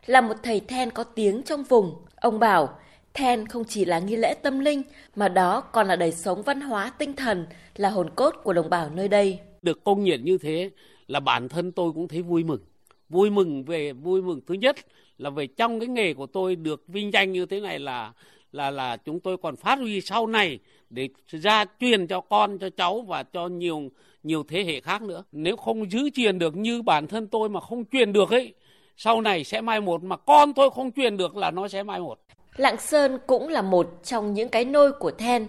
Là 0.05 0.21
một 0.21 0.37
thầy 0.43 0.59
then 0.59 0.91
có 0.91 1.03
tiếng 1.03 1.43
trong 1.43 1.63
vùng, 1.63 1.95
ông 2.15 2.39
bảo, 2.39 2.79
then 3.13 3.48
không 3.48 3.63
chỉ 3.68 3.86
là 3.86 4.00
nghi 4.00 4.15
lễ 4.15 4.34
tâm 4.34 4.60
linh, 4.60 4.82
mà 5.15 5.27
đó 5.27 5.62
còn 5.62 5.88
là 5.88 5.96
đời 5.96 6.12
sống 6.12 6.41
văn 6.41 6.62
hóa 6.62 6.91
tinh 6.98 7.15
thần, 7.15 7.46
là 7.75 7.89
hồn 7.89 8.10
cốt 8.15 8.36
của 8.44 8.53
đồng 8.53 8.70
bào 8.70 8.89
nơi 8.89 9.08
đây. 9.08 9.39
Được 9.62 9.84
công 9.84 10.03
nhận 10.03 10.25
như 10.25 10.38
thế 10.38 10.70
là 11.08 11.20
bản 11.20 11.50
thân 11.50 11.72
tôi 11.72 11.91
cũng 11.91 12.08
thấy 12.08 12.22
vui 12.22 12.44
mừng. 12.44 12.62
Vui 13.10 13.30
mừng 13.30 13.63
về 13.63 13.94
vui 13.94 14.22
mừng 14.22 14.41
thứ 14.48 14.53
nhất 14.53 14.75
là 15.18 15.30
về 15.30 15.48
trong 15.48 15.80
cái 15.80 15.88
nghề 15.88 16.13
của 16.13 16.25
tôi 16.25 16.56
được 16.56 16.84
vinh 16.88 17.13
danh 17.13 17.32
như 17.32 17.46
thế 17.46 17.60
này 17.60 17.80
là 17.80 18.12
là 18.51 18.72
là 18.72 18.98
chúng 18.98 19.20
tôi 19.20 19.38
còn 19.38 19.56
phát 19.56 19.80
huy 19.80 20.01
sau 20.01 20.27
này 20.27 20.60
để 20.89 21.10
ra 21.27 21.65
truyền 21.80 22.08
cho 22.08 22.22
con 22.22 22.58
cho 22.60 22.70
cháu 22.70 23.01
và 23.01 23.24
cho 23.24 23.48
nhiều 23.48 23.91
nhiều 24.24 24.44
thế 24.48 24.63
hệ 24.63 24.82
khác 24.82 25.01
nữa 25.01 25.24
nếu 25.32 25.56
không 25.56 25.91
giữ 25.91 26.10
truyền 26.10 26.39
được 26.39 26.56
như 26.56 26.82
bản 26.82 27.08
thân 27.08 27.27
tôi 27.27 27.50
mà 27.50 27.60
không 27.60 27.86
truyền 27.86 28.13
được 28.13 28.32
ấy 28.32 28.53
sau 28.98 29.22
này 29.22 29.44
sẽ 29.44 29.62
mai 29.62 29.82
một 29.82 30.03
mà 30.03 30.18
con 30.18 30.53
tôi 30.53 30.70
không 30.70 30.91
truyền 30.91 31.18
được 31.18 31.38
là 31.38 31.51
nó 31.51 31.68
sẽ 31.68 31.84
mai 31.84 32.00
một 32.00 32.20
Lạng 32.58 32.77
Sơn 32.79 33.20
cũng 33.27 33.48
là 33.48 33.62
một 33.62 33.89
trong 34.03 34.34
những 34.34 34.50
cái 34.50 34.65
nôi 34.65 34.91
của 34.91 35.12
then. 35.12 35.48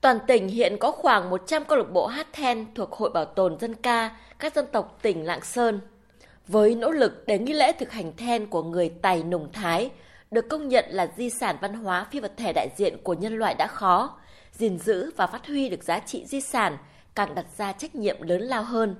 Toàn 0.00 0.18
tỉnh 0.26 0.48
hiện 0.48 0.76
có 0.80 0.90
khoảng 0.92 1.30
100 1.30 1.64
câu 1.64 1.78
lạc 1.78 1.92
bộ 1.92 2.06
hát 2.06 2.26
then 2.32 2.74
thuộc 2.74 2.92
Hội 2.92 3.10
Bảo 3.10 3.24
tồn 3.24 3.58
Dân 3.58 3.74
ca 3.74 4.16
các 4.38 4.54
dân 4.54 4.66
tộc 4.72 4.98
tỉnh 5.02 5.24
Lạng 5.24 5.42
Sơn. 5.42 5.80
Với 6.48 6.74
nỗ 6.74 6.90
lực 6.90 7.24
để 7.26 7.38
nghi 7.38 7.52
lễ 7.52 7.72
thực 7.72 7.92
hành 7.92 8.16
then 8.16 8.46
của 8.46 8.62
người 8.62 8.88
Tài 8.88 9.22
Nùng 9.22 9.48
Thái 9.52 9.90
được 10.30 10.48
công 10.48 10.68
nhận 10.68 10.84
là 10.88 11.12
di 11.16 11.30
sản 11.30 11.56
văn 11.60 11.74
hóa 11.74 12.06
phi 12.10 12.20
vật 12.20 12.32
thể 12.36 12.52
đại 12.52 12.68
diện 12.76 12.96
của 13.02 13.14
nhân 13.14 13.36
loại 13.36 13.54
đã 13.54 13.66
khó, 13.66 14.18
gìn 14.52 14.78
giữ 14.78 15.10
và 15.16 15.26
phát 15.26 15.46
huy 15.46 15.68
được 15.68 15.82
giá 15.82 15.98
trị 15.98 16.24
di 16.26 16.40
sản 16.40 16.76
càng 17.14 17.34
đặt 17.34 17.46
ra 17.58 17.72
trách 17.72 17.94
nhiệm 17.94 18.22
lớn 18.22 18.42
lao 18.42 18.62
hơn. 18.62 18.96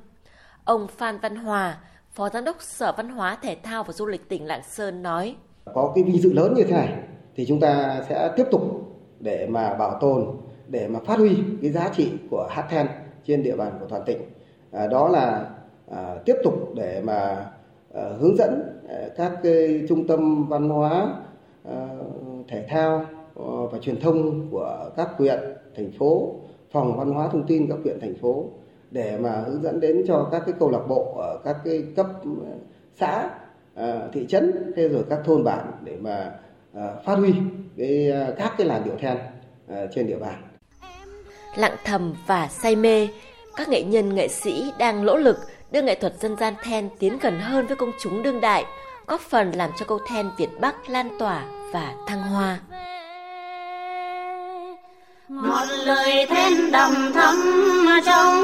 Ông 0.65 0.89
Phan 0.89 1.19
Văn 1.19 1.37
Hòa, 1.37 1.79
Phó 2.13 2.29
Giám 2.29 2.45
đốc 2.45 2.63
Sở 2.63 2.93
Văn 2.93 3.09
hóa 3.09 3.37
Thể 3.43 3.57
thao 3.63 3.85
và 3.85 3.93
Du 3.93 4.07
lịch 4.07 4.29
tỉnh 4.29 4.47
Lạng 4.47 4.63
Sơn 4.63 5.03
nói. 5.03 5.37
Có 5.75 5.93
cái 5.95 6.05
vinh 6.05 6.23
dự 6.23 6.33
lớn 6.33 6.55
như 6.55 6.65
thế 6.65 6.73
này 6.73 6.89
thì 7.37 7.47
chúng 7.47 7.61
ta 7.61 8.03
sẽ 8.09 8.31
tiếp 8.37 8.47
tục 8.51 8.63
để 9.21 9.47
mà 9.47 9.75
bảo 9.75 9.99
tồn, 10.01 10.25
để 10.69 10.89
mà 10.89 10.99
phát 11.07 11.19
huy 11.19 11.37
cái 11.63 11.71
giá 11.71 11.89
trị 11.97 12.13
của 12.31 12.47
hát 12.51 12.67
then 12.71 12.87
trên 13.27 13.43
địa 13.43 13.57
bàn 13.57 13.73
của 13.81 13.87
toàn 13.87 14.03
tỉnh. 14.07 14.19
À, 14.71 14.87
đó 14.87 15.09
là 15.09 15.51
à, 15.91 16.17
tiếp 16.25 16.37
tục 16.45 16.55
để 16.75 17.03
mà 17.05 17.47
à, 17.95 18.03
hướng 18.19 18.37
dẫn 18.37 18.81
à, 18.89 18.97
các 19.17 19.33
cái 19.43 19.83
trung 19.89 20.07
tâm 20.07 20.49
văn 20.49 20.69
hóa, 20.69 21.17
à, 21.65 21.89
thể 22.49 22.67
thao 22.69 23.07
ờ, 23.35 23.67
và 23.67 23.79
truyền 23.79 24.01
thông 24.01 24.49
của 24.51 24.91
các 24.97 25.09
huyện, 25.17 25.39
thành 25.77 25.91
phố, 25.99 26.35
phòng 26.71 26.97
văn 26.97 27.11
hóa 27.11 27.29
thông 27.29 27.47
tin 27.47 27.67
các 27.69 27.79
huyện, 27.85 28.01
thành 28.01 28.15
phố 28.15 28.45
để 28.91 29.19
mà 29.19 29.31
hướng 29.31 29.63
dẫn 29.63 29.81
đến 29.81 30.05
cho 30.07 30.29
các 30.33 30.43
cái 30.47 30.55
câu 30.59 30.71
lạc 30.71 30.87
bộ 30.89 31.15
ở 31.19 31.39
các 31.45 31.57
cái 31.65 31.85
cấp 31.97 32.07
ờ, 32.25 32.53
xã, 32.95 33.31
ờ, 33.75 34.11
thị 34.13 34.27
trấn, 34.29 34.73
thế 34.77 34.89
rồi 34.89 35.05
các 35.11 35.21
thôn 35.25 35.45
bản 35.45 35.71
để 35.85 35.97
mà 36.01 36.33
phát 37.07 37.15
huy 37.15 37.33
cái 37.79 38.13
các 38.39 38.53
cái 38.59 38.67
làn 38.67 38.85
điệu 38.85 38.95
then 39.01 39.17
à, 39.69 39.77
trên 39.95 40.07
địa 40.07 40.17
bàn. 40.17 40.43
Lặng 41.57 41.77
thầm 41.85 42.15
và 42.27 42.49
say 42.49 42.77
mê, 42.77 43.09
các 43.57 43.69
nghệ 43.69 43.83
nhân 43.83 44.15
nghệ 44.15 44.29
sĩ 44.29 44.73
đang 44.79 45.07
nỗ 45.07 45.17
lực 45.17 45.37
đưa 45.71 45.83
nghệ 45.83 45.95
thuật 45.95 46.15
dân 46.21 46.37
gian 46.37 46.55
then 46.63 46.89
tiến 46.99 47.19
gần 47.19 47.41
hơn 47.41 47.67
với 47.67 47.77
công 47.77 47.93
chúng 48.01 48.23
đương 48.23 48.41
đại, 48.41 48.65
góp 49.07 49.21
phần 49.21 49.53
làm 49.55 49.71
cho 49.79 49.85
câu 49.89 49.99
then 50.09 50.31
Việt 50.39 50.51
Bắc 50.61 50.91
lan 50.91 51.09
tỏa 51.19 51.45
và 51.73 51.95
thăng 52.07 52.23
hoa. 52.23 52.59
Một 55.29 55.67
lời 55.85 56.27
then 56.29 56.71
đầm 56.73 57.13
thắm 57.15 57.37
trong 58.07 58.43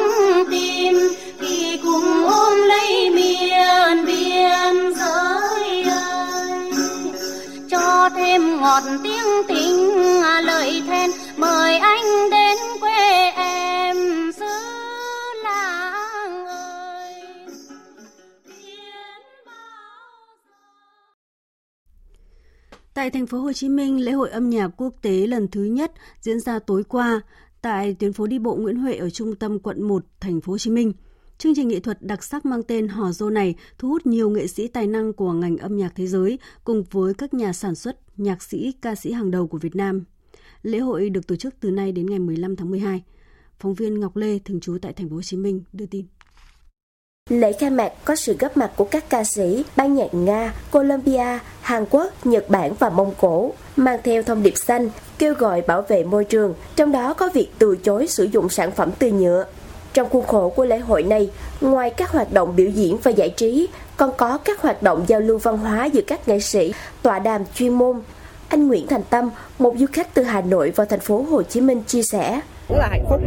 tim 0.50 0.94
khi 1.38 1.80
cùng 1.82 2.24
ôm 2.26 2.58
lấy 2.68 3.10
miền 3.10 4.06
biên 4.06 4.94
giới 4.94 5.49
cho 8.00 8.08
thêm 8.16 8.42
ngọt 8.60 8.82
tiếng 9.02 9.26
tình 9.48 9.90
lời 10.44 10.82
then 10.86 11.10
mời 11.36 11.76
anh 11.76 12.30
đến 12.30 12.56
quê 12.80 13.30
em 13.36 13.96
xứ 14.32 14.46
làng 15.44 16.46
ơi 16.46 17.14
Tại 22.94 23.10
thành 23.10 23.26
phố 23.26 23.38
Hồ 23.38 23.52
Chí 23.52 23.68
Minh, 23.68 24.04
lễ 24.04 24.12
hội 24.12 24.30
âm 24.30 24.50
nhạc 24.50 24.68
quốc 24.76 24.94
tế 25.02 25.26
lần 25.26 25.48
thứ 25.48 25.64
nhất 25.64 25.92
diễn 26.20 26.40
ra 26.40 26.58
tối 26.58 26.84
qua 26.88 27.20
tại 27.62 27.96
tuyến 27.98 28.12
phố 28.12 28.26
đi 28.26 28.38
bộ 28.38 28.54
Nguyễn 28.54 28.76
Huệ 28.76 28.94
ở 28.94 29.10
trung 29.10 29.34
tâm 29.34 29.58
quận 29.58 29.82
1, 29.82 30.04
thành 30.20 30.40
phố 30.40 30.52
Hồ 30.52 30.58
Chí 30.58 30.70
Minh. 30.70 30.92
Chương 31.40 31.54
trình 31.54 31.68
nghệ 31.68 31.80
thuật 31.80 32.02
đặc 32.02 32.24
sắc 32.24 32.46
mang 32.46 32.62
tên 32.62 32.88
Hò 32.88 33.12
Dô 33.12 33.30
này 33.30 33.54
thu 33.78 33.88
hút 33.88 34.06
nhiều 34.06 34.30
nghệ 34.30 34.46
sĩ 34.46 34.68
tài 34.68 34.86
năng 34.86 35.12
của 35.12 35.32
ngành 35.32 35.56
âm 35.56 35.76
nhạc 35.76 35.92
thế 35.96 36.06
giới 36.06 36.38
cùng 36.64 36.84
với 36.90 37.14
các 37.14 37.34
nhà 37.34 37.52
sản 37.52 37.74
xuất, 37.74 37.96
nhạc 38.16 38.42
sĩ, 38.42 38.72
ca 38.82 38.94
sĩ 38.94 39.12
hàng 39.12 39.30
đầu 39.30 39.46
của 39.46 39.58
Việt 39.58 39.76
Nam. 39.76 40.04
Lễ 40.62 40.78
hội 40.78 41.10
được 41.10 41.26
tổ 41.26 41.36
chức 41.36 41.54
từ 41.60 41.70
nay 41.70 41.92
đến 41.92 42.06
ngày 42.06 42.18
15 42.18 42.56
tháng 42.56 42.70
12. 42.70 43.02
Phóng 43.58 43.74
viên 43.74 44.00
Ngọc 44.00 44.16
Lê 44.16 44.38
thường 44.38 44.60
trú 44.60 44.78
tại 44.82 44.92
thành 44.92 45.08
phố 45.08 45.16
Hồ 45.16 45.22
Chí 45.22 45.36
Minh 45.36 45.62
đưa 45.72 45.86
tin. 45.86 46.06
Lễ 47.30 47.52
khai 47.52 47.70
mạc 47.70 47.92
có 48.04 48.16
sự 48.16 48.36
góp 48.38 48.56
mặt 48.56 48.72
của 48.76 48.84
các 48.84 49.10
ca 49.10 49.24
sĩ, 49.24 49.64
ban 49.76 49.94
nhạc 49.94 50.14
Nga, 50.14 50.54
Colombia, 50.70 51.38
Hàn 51.60 51.84
Quốc, 51.90 52.26
Nhật 52.26 52.50
Bản 52.50 52.72
và 52.78 52.90
Mông 52.90 53.14
Cổ, 53.20 53.52
mang 53.76 54.00
theo 54.04 54.22
thông 54.22 54.42
điệp 54.42 54.56
xanh, 54.56 54.90
kêu 55.18 55.34
gọi 55.34 55.62
bảo 55.62 55.82
vệ 55.82 56.04
môi 56.04 56.24
trường, 56.24 56.54
trong 56.76 56.92
đó 56.92 57.14
có 57.14 57.30
việc 57.34 57.48
từ 57.58 57.76
chối 57.76 58.06
sử 58.06 58.24
dụng 58.24 58.48
sản 58.48 58.70
phẩm 58.72 58.90
từ 58.98 59.12
nhựa. 59.12 59.46
Trong 59.94 60.08
khuôn 60.08 60.26
khổ 60.26 60.48
của 60.48 60.64
lễ 60.64 60.78
hội 60.78 61.02
này, 61.02 61.30
ngoài 61.60 61.90
các 61.90 62.10
hoạt 62.10 62.32
động 62.32 62.56
biểu 62.56 62.68
diễn 62.68 62.96
và 63.02 63.10
giải 63.10 63.30
trí, 63.30 63.68
còn 63.96 64.10
có 64.16 64.38
các 64.44 64.62
hoạt 64.62 64.82
động 64.82 65.04
giao 65.06 65.20
lưu 65.20 65.38
văn 65.38 65.58
hóa 65.58 65.84
giữa 65.84 66.02
các 66.06 66.28
nghệ 66.28 66.40
sĩ, 66.40 66.72
tọa 67.02 67.18
đàm 67.18 67.44
chuyên 67.54 67.74
môn. 67.74 68.00
Anh 68.48 68.68
Nguyễn 68.68 68.86
Thành 68.86 69.02
Tâm, 69.10 69.30
một 69.58 69.74
du 69.78 69.86
khách 69.92 70.14
từ 70.14 70.22
Hà 70.22 70.40
Nội 70.40 70.70
vào 70.70 70.86
thành 70.86 71.00
phố 71.00 71.24
Hồ 71.30 71.42
Chí 71.42 71.60
Minh 71.60 71.82
chia 71.86 72.02
sẻ. 72.02 72.40
Rất 72.68 72.78
là 72.78 72.88
hạnh 72.90 73.04
phúc. 73.10 73.20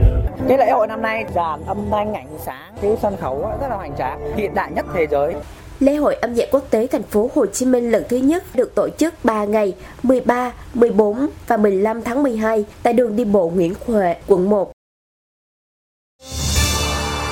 Cái 0.48 0.58
lễ 0.58 0.72
hội 0.72 0.88
năm 0.88 1.01
nay 1.01 1.25
dàn 1.36 1.65
âm 1.67 1.77
thanh 1.91 2.13
ảnh 2.13 2.27
sáng, 2.46 2.74
cái 2.82 2.98
sân 3.01 3.17
khấu 3.22 3.41
rất 3.62 3.67
là 3.70 3.75
hoành 3.75 3.96
tráng, 3.98 4.38
hiện 4.38 4.53
đại 4.53 4.72
nhất 4.75 4.86
thế 4.93 5.08
giới. 5.12 5.36
Lễ 5.79 5.96
hội 5.96 6.15
âm 6.15 6.34
nhạc 6.34 6.46
quốc 6.51 6.63
tế 6.70 6.88
thành 6.88 7.03
phố 7.03 7.29
Hồ 7.36 7.46
Chí 7.46 7.65
Minh 7.65 7.91
lần 7.91 8.03
thứ 8.10 8.17
nhất 8.17 8.43
được 8.53 8.75
tổ 8.75 8.89
chức 8.98 9.13
3 9.24 9.46
ngày 9.46 9.74
13, 10.03 10.51
14 10.74 11.27
và 11.48 11.58
15 11.58 12.01
tháng 12.01 12.24
12 12.24 12.65
tại 12.84 12.93
đường 12.93 13.15
đi 13.15 13.25
bộ 13.25 13.51
Nguyễn 13.55 13.74
Huệ, 13.86 14.15
quận 14.27 14.50
1. 14.50 14.72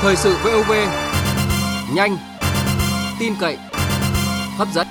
Thời 0.04 0.16
sự 0.16 0.36
VOV 0.44 0.72
nhanh, 1.96 2.18
tin 3.20 3.34
cậy, 3.40 3.58
hấp 4.58 4.68
dẫn. 4.74 4.88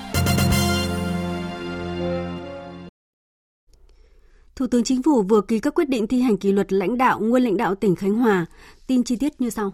Thủ 4.55 4.67
tướng 4.67 4.83
Chính 4.83 5.03
phủ 5.03 5.21
vừa 5.21 5.41
ký 5.41 5.59
các 5.59 5.73
quyết 5.75 5.89
định 5.89 6.07
thi 6.07 6.21
hành 6.21 6.37
kỷ 6.37 6.51
luật 6.51 6.73
lãnh 6.73 6.97
đạo 6.97 7.19
nguyên 7.19 7.43
lãnh 7.43 7.57
đạo 7.57 7.75
tỉnh 7.75 7.95
Khánh 7.95 8.13
Hòa. 8.13 8.45
Tin 8.87 9.03
chi 9.03 9.15
tiết 9.15 9.41
như 9.41 9.49
sau. 9.49 9.73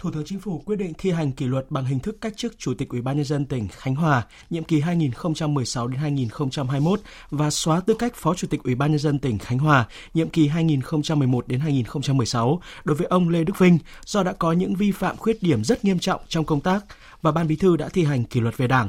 Thủ 0.00 0.10
tướng 0.10 0.24
Chính 0.24 0.40
phủ 0.40 0.62
quyết 0.66 0.76
định 0.76 0.92
thi 0.98 1.10
hành 1.10 1.32
kỷ 1.32 1.46
luật 1.46 1.70
bằng 1.70 1.84
hình 1.84 1.98
thức 1.98 2.20
cách 2.20 2.32
chức 2.36 2.58
Chủ 2.58 2.74
tịch 2.74 2.88
Ủy 2.88 3.00
ban 3.00 3.16
nhân 3.16 3.24
dân 3.24 3.44
tỉnh 3.46 3.68
Khánh 3.68 3.94
Hòa 3.94 4.26
nhiệm 4.50 4.64
kỳ 4.64 4.80
2016 4.80 5.86
đến 5.88 6.00
2021 6.00 7.00
và 7.30 7.50
xóa 7.50 7.80
tư 7.80 7.94
cách 7.94 8.14
Phó 8.14 8.34
Chủ 8.34 8.48
tịch 8.50 8.62
Ủy 8.62 8.74
ban 8.74 8.90
nhân 8.90 8.98
dân 8.98 9.18
tỉnh 9.18 9.38
Khánh 9.38 9.58
Hòa 9.58 9.86
nhiệm 10.14 10.28
kỳ 10.28 10.48
2011 10.48 11.48
đến 11.48 11.60
2016 11.60 12.60
đối 12.84 12.96
với 12.96 13.06
ông 13.06 13.28
Lê 13.28 13.44
Đức 13.44 13.58
Vinh 13.58 13.78
do 14.04 14.22
đã 14.22 14.32
có 14.32 14.52
những 14.52 14.74
vi 14.74 14.92
phạm 14.92 15.16
khuyết 15.16 15.42
điểm 15.42 15.64
rất 15.64 15.84
nghiêm 15.84 15.98
trọng 15.98 16.20
trong 16.28 16.44
công 16.44 16.60
tác 16.60 16.84
và 17.22 17.32
Ban 17.32 17.48
Bí 17.48 17.56
thư 17.56 17.76
đã 17.76 17.88
thi 17.88 18.04
hành 18.04 18.24
kỷ 18.24 18.40
luật 18.40 18.56
về 18.56 18.66
Đảng 18.66 18.88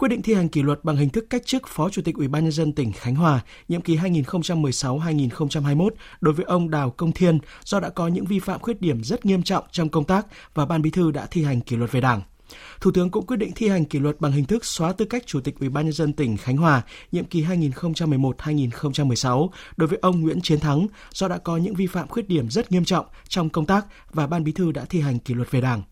quyết 0.00 0.08
định 0.08 0.22
thi 0.22 0.34
hành 0.34 0.48
kỷ 0.48 0.62
luật 0.62 0.84
bằng 0.84 0.96
hình 0.96 1.08
thức 1.08 1.26
cách 1.30 1.46
chức 1.46 1.68
Phó 1.68 1.90
Chủ 1.90 2.02
tịch 2.02 2.16
Ủy 2.16 2.28
ban 2.28 2.42
nhân 2.42 2.52
dân 2.52 2.72
tỉnh 2.72 2.92
Khánh 2.92 3.14
Hòa, 3.14 3.40
nhiệm 3.68 3.80
kỳ 3.80 3.96
2016-2021 3.96 5.90
đối 6.20 6.34
với 6.34 6.44
ông 6.44 6.70
Đào 6.70 6.90
Công 6.90 7.12
Thiên 7.12 7.38
do 7.64 7.80
đã 7.80 7.88
có 7.88 8.08
những 8.08 8.24
vi 8.24 8.38
phạm 8.38 8.60
khuyết 8.60 8.80
điểm 8.80 9.04
rất 9.04 9.26
nghiêm 9.26 9.42
trọng 9.42 9.64
trong 9.70 9.88
công 9.88 10.04
tác 10.04 10.26
và 10.54 10.66
Ban 10.66 10.82
Bí 10.82 10.90
thư 10.90 11.10
đã 11.10 11.26
thi 11.30 11.44
hành 11.44 11.60
kỷ 11.60 11.76
luật 11.76 11.92
về 11.92 12.00
Đảng. 12.00 12.22
Thủ 12.80 12.90
tướng 12.90 13.10
cũng 13.10 13.26
quyết 13.26 13.36
định 13.36 13.52
thi 13.54 13.68
hành 13.68 13.84
kỷ 13.84 13.98
luật 13.98 14.20
bằng 14.20 14.32
hình 14.32 14.44
thức 14.44 14.64
xóa 14.64 14.92
tư 14.92 15.04
cách 15.04 15.22
Chủ 15.26 15.40
tịch 15.40 15.54
Ủy 15.60 15.68
ban 15.68 15.84
nhân 15.84 15.92
dân 15.92 16.12
tỉnh 16.12 16.36
Khánh 16.36 16.56
Hòa, 16.56 16.82
nhiệm 17.12 17.24
kỳ 17.24 17.44
2011-2016 17.44 19.48
đối 19.76 19.88
với 19.88 19.98
ông 20.02 20.20
Nguyễn 20.20 20.40
Chiến 20.40 20.60
Thắng 20.60 20.86
do 21.12 21.28
đã 21.28 21.38
có 21.38 21.56
những 21.56 21.74
vi 21.74 21.86
phạm 21.86 22.08
khuyết 22.08 22.28
điểm 22.28 22.50
rất 22.50 22.72
nghiêm 22.72 22.84
trọng 22.84 23.06
trong 23.28 23.48
công 23.48 23.66
tác 23.66 23.86
và 24.12 24.26
Ban 24.26 24.44
Bí 24.44 24.52
thư 24.52 24.72
đã 24.72 24.84
thi 24.84 25.00
hành 25.00 25.18
kỷ 25.18 25.34
luật 25.34 25.50
về 25.50 25.60
Đảng. 25.60 25.82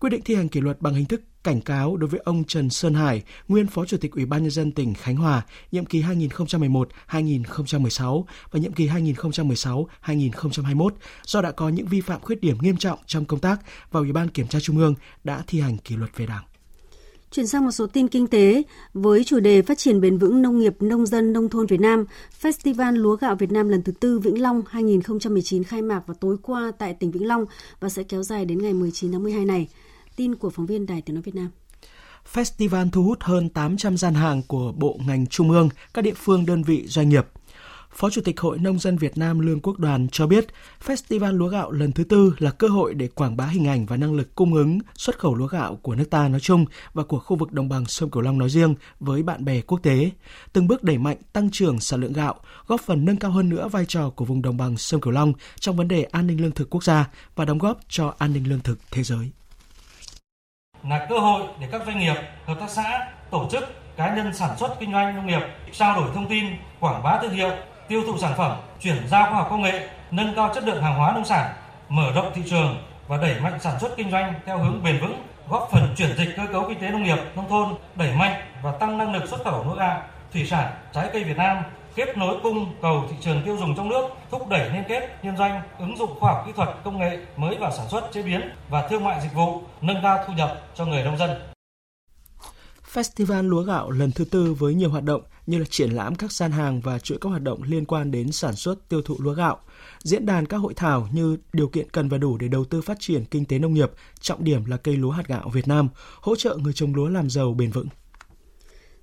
Quyết 0.00 0.10
định 0.10 0.22
thi 0.24 0.34
hành 0.34 0.48
kỷ 0.48 0.60
luật 0.60 0.80
bằng 0.80 0.94
hình 0.94 1.04
thức 1.04 1.20
cảnh 1.44 1.60
cáo 1.60 1.96
đối 1.96 2.08
với 2.08 2.20
ông 2.24 2.44
Trần 2.44 2.70
Sơn 2.70 2.94
Hải, 2.94 3.22
nguyên 3.48 3.66
Phó 3.66 3.84
Chủ 3.84 3.96
tịch 3.96 4.12
Ủy 4.12 4.26
ban 4.26 4.42
nhân 4.42 4.50
dân 4.50 4.72
tỉnh 4.72 4.94
Khánh 4.94 5.16
Hòa, 5.16 5.42
nhiệm 5.72 5.84
kỳ 5.84 6.02
2011-2016 6.02 8.24
và 8.50 8.60
nhiệm 8.60 8.72
kỳ 8.72 8.88
2016-2021 8.88 10.88
do 11.24 11.42
đã 11.42 11.50
có 11.50 11.68
những 11.68 11.86
vi 11.86 12.00
phạm 12.00 12.20
khuyết 12.20 12.40
điểm 12.40 12.56
nghiêm 12.60 12.76
trọng 12.76 12.98
trong 13.06 13.24
công 13.24 13.40
tác 13.40 13.60
và 13.90 14.00
Ủy 14.00 14.12
ban 14.12 14.28
Kiểm 14.28 14.48
tra 14.48 14.60
Trung 14.60 14.78
ương 14.78 14.94
đã 15.24 15.42
thi 15.46 15.60
hành 15.60 15.78
kỷ 15.78 15.96
luật 15.96 16.10
về 16.16 16.26
Đảng. 16.26 16.44
Chuyển 17.34 17.46
sang 17.46 17.64
một 17.64 17.70
số 17.70 17.86
tin 17.86 18.08
kinh 18.08 18.26
tế, 18.26 18.62
với 18.94 19.24
chủ 19.24 19.40
đề 19.40 19.62
phát 19.62 19.78
triển 19.78 20.00
bền 20.00 20.18
vững 20.18 20.42
nông 20.42 20.58
nghiệp, 20.58 20.76
nông 20.80 21.06
dân, 21.06 21.32
nông 21.32 21.48
thôn 21.48 21.66
Việt 21.66 21.80
Nam, 21.80 22.04
Festival 22.42 22.96
Lúa 22.96 23.16
gạo 23.16 23.34
Việt 23.34 23.52
Nam 23.52 23.68
lần 23.68 23.82
thứ 23.82 23.92
tư 23.92 24.18
Vĩnh 24.18 24.42
Long 24.42 24.62
2019 24.70 25.64
khai 25.64 25.82
mạc 25.82 26.06
vào 26.06 26.14
tối 26.20 26.36
qua 26.42 26.72
tại 26.78 26.94
tỉnh 26.94 27.10
Vĩnh 27.10 27.26
Long 27.26 27.44
và 27.80 27.88
sẽ 27.88 28.02
kéo 28.02 28.22
dài 28.22 28.44
đến 28.44 28.62
ngày 28.62 28.72
19 28.74 29.12
tháng 29.12 29.22
12 29.22 29.44
này. 29.44 29.68
Tin 30.16 30.34
của 30.34 30.50
phóng 30.50 30.66
viên 30.66 30.86
Đài 30.86 31.02
Tiếng 31.02 31.14
Nói 31.14 31.22
Việt 31.22 31.34
Nam. 31.34 31.50
Festival 32.34 32.90
thu 32.90 33.02
hút 33.02 33.18
hơn 33.20 33.48
800 33.48 33.96
gian 33.96 34.14
hàng 34.14 34.42
của 34.48 34.72
bộ 34.76 34.98
ngành 35.06 35.26
trung 35.26 35.50
ương, 35.50 35.68
các 35.94 36.02
địa 36.02 36.14
phương 36.16 36.46
đơn 36.46 36.62
vị 36.62 36.84
doanh 36.86 37.08
nghiệp. 37.08 37.26
Phó 37.94 38.10
Chủ 38.10 38.20
tịch 38.24 38.40
Hội 38.40 38.58
Nông 38.58 38.78
dân 38.78 38.96
Việt 38.96 39.18
Nam 39.18 39.38
Lương 39.38 39.60
Quốc 39.60 39.78
Đoàn 39.78 40.08
cho 40.12 40.26
biết, 40.26 40.46
Festival 40.86 41.32
lúa 41.32 41.48
gạo 41.48 41.70
lần 41.70 41.92
thứ 41.92 42.04
tư 42.04 42.34
là 42.38 42.50
cơ 42.50 42.68
hội 42.68 42.94
để 42.94 43.08
quảng 43.08 43.36
bá 43.36 43.46
hình 43.46 43.68
ảnh 43.68 43.86
và 43.86 43.96
năng 43.96 44.14
lực 44.14 44.34
cung 44.34 44.54
ứng 44.54 44.78
xuất 44.94 45.18
khẩu 45.18 45.34
lúa 45.34 45.46
gạo 45.46 45.78
của 45.82 45.94
nước 45.94 46.04
ta 46.10 46.28
nói 46.28 46.40
chung 46.40 46.64
và 46.92 47.02
của 47.02 47.18
khu 47.18 47.36
vực 47.36 47.52
đồng 47.52 47.68
bằng 47.68 47.86
sông 47.86 48.10
Cửu 48.10 48.22
Long 48.22 48.38
nói 48.38 48.50
riêng 48.50 48.74
với 49.00 49.22
bạn 49.22 49.44
bè 49.44 49.60
quốc 49.60 49.78
tế, 49.82 50.10
từng 50.52 50.66
bước 50.66 50.82
đẩy 50.82 50.98
mạnh 50.98 51.16
tăng 51.32 51.50
trưởng 51.50 51.80
sản 51.80 52.00
lượng 52.00 52.12
gạo, 52.12 52.34
góp 52.66 52.80
phần 52.80 53.04
nâng 53.04 53.16
cao 53.16 53.30
hơn 53.30 53.48
nữa 53.48 53.68
vai 53.68 53.84
trò 53.88 54.10
của 54.10 54.24
vùng 54.24 54.42
đồng 54.42 54.56
bằng 54.56 54.76
sông 54.76 55.00
Cửu 55.00 55.12
Long 55.12 55.32
trong 55.60 55.76
vấn 55.76 55.88
đề 55.88 56.02
an 56.02 56.26
ninh 56.26 56.42
lương 56.42 56.52
thực 56.52 56.70
quốc 56.70 56.84
gia 56.84 57.10
và 57.36 57.44
đóng 57.44 57.58
góp 57.58 57.80
cho 57.88 58.14
an 58.18 58.32
ninh 58.32 58.48
lương 58.48 58.60
thực 58.60 58.78
thế 58.90 59.02
giới. 59.02 59.30
Là 60.88 61.06
cơ 61.10 61.18
hội 61.18 61.42
để 61.60 61.68
các 61.72 61.82
doanh 61.86 61.98
nghiệp, 61.98 62.16
hợp 62.44 62.56
tác 62.60 62.70
xã, 62.70 63.12
tổ 63.30 63.48
chức, 63.52 63.64
cá 63.96 64.16
nhân 64.16 64.34
sản 64.34 64.58
xuất 64.58 64.76
kinh 64.80 64.92
doanh 64.92 65.16
nông 65.16 65.26
nghiệp 65.26 65.42
trao 65.72 66.00
đổi 66.00 66.10
thông 66.14 66.28
tin, 66.28 66.44
quảng 66.80 67.02
bá 67.02 67.18
thương 67.22 67.32
hiệu, 67.32 67.50
tiêu 67.88 68.02
thụ 68.06 68.18
sản 68.18 68.32
phẩm, 68.36 68.56
chuyển 68.80 69.08
giao 69.08 69.24
khoa 69.24 69.34
học 69.34 69.46
công 69.50 69.62
nghệ, 69.62 69.88
nâng 70.10 70.34
cao 70.36 70.52
chất 70.54 70.64
lượng 70.64 70.82
hàng 70.82 70.98
hóa 70.98 71.12
nông 71.12 71.24
sản, 71.24 71.54
mở 71.88 72.12
rộng 72.14 72.32
thị 72.34 72.42
trường 72.50 72.76
và 73.08 73.16
đẩy 73.16 73.40
mạnh 73.40 73.58
sản 73.60 73.80
xuất 73.80 73.96
kinh 73.96 74.10
doanh 74.10 74.34
theo 74.46 74.58
hướng 74.58 74.82
bền 74.82 75.00
vững, 75.00 75.22
góp 75.48 75.68
phần 75.72 75.94
chuyển 75.96 76.16
dịch 76.16 76.28
cơ 76.36 76.42
cấu 76.52 76.68
kinh 76.68 76.80
tế 76.80 76.90
nông 76.90 77.02
nghiệp 77.02 77.18
nông 77.36 77.48
thôn, 77.48 77.74
đẩy 77.94 78.12
mạnh 78.16 78.42
và 78.62 78.72
tăng 78.72 78.98
năng 78.98 79.12
lực 79.12 79.28
xuất 79.28 79.44
khẩu 79.44 79.64
lúa 79.64 79.74
gạo, 79.74 80.02
thủy 80.32 80.46
sản, 80.46 80.72
trái 80.92 81.10
cây 81.12 81.24
Việt 81.24 81.36
Nam 81.36 81.62
kết 81.94 82.16
nối 82.16 82.36
cung 82.42 82.74
cầu 82.82 83.04
thị 83.10 83.16
trường 83.20 83.42
tiêu 83.44 83.56
dùng 83.56 83.76
trong 83.76 83.88
nước, 83.88 84.08
thúc 84.30 84.48
đẩy 84.48 84.70
liên 84.70 84.84
kết 84.88 85.18
liên 85.22 85.36
doanh, 85.36 85.62
ứng 85.78 85.96
dụng 85.98 86.20
khoa 86.20 86.32
học 86.32 86.42
kỹ 86.46 86.52
thuật, 86.56 86.68
công 86.84 86.98
nghệ 86.98 87.18
mới 87.36 87.56
vào 87.56 87.72
sản 87.72 87.88
xuất, 87.90 88.12
chế 88.12 88.22
biến 88.22 88.50
và 88.68 88.88
thương 88.88 89.04
mại 89.04 89.20
dịch 89.20 89.34
vụ, 89.34 89.62
nâng 89.80 90.02
cao 90.02 90.24
thu 90.26 90.32
nhập 90.32 90.60
cho 90.74 90.86
người 90.86 91.04
nông 91.04 91.18
dân. 91.18 91.30
Festival 92.92 93.48
lúa 93.48 93.62
gạo 93.62 93.90
lần 93.90 94.12
thứ 94.12 94.24
tư 94.24 94.56
với 94.58 94.74
nhiều 94.74 94.90
hoạt 94.90 95.04
động 95.04 95.22
như 95.46 95.58
là 95.58 95.64
triển 95.70 95.90
lãm 95.90 96.14
các 96.14 96.32
gian 96.32 96.52
hàng 96.52 96.80
và 96.80 96.98
chuỗi 96.98 97.18
các 97.18 97.30
hoạt 97.30 97.42
động 97.42 97.62
liên 97.62 97.84
quan 97.84 98.10
đến 98.10 98.32
sản 98.32 98.56
xuất 98.56 98.88
tiêu 98.88 99.02
thụ 99.02 99.16
lúa 99.18 99.34
gạo, 99.34 99.60
diễn 100.02 100.26
đàn 100.26 100.46
các 100.46 100.56
hội 100.56 100.74
thảo 100.74 101.08
như 101.12 101.36
điều 101.52 101.68
kiện 101.68 101.90
cần 101.90 102.08
và 102.08 102.18
đủ 102.18 102.38
để 102.38 102.48
đầu 102.48 102.64
tư 102.64 102.80
phát 102.80 102.96
triển 103.00 103.24
kinh 103.24 103.44
tế 103.44 103.58
nông 103.58 103.74
nghiệp, 103.74 103.90
trọng 104.20 104.44
điểm 104.44 104.64
là 104.64 104.76
cây 104.76 104.96
lúa 104.96 105.10
hạt 105.10 105.28
gạo 105.28 105.50
Việt 105.54 105.68
Nam, 105.68 105.88
hỗ 106.20 106.36
trợ 106.36 106.56
người 106.56 106.72
trồng 106.72 106.94
lúa 106.94 107.08
làm 107.08 107.30
giàu 107.30 107.54
bền 107.54 107.70
vững. 107.70 107.88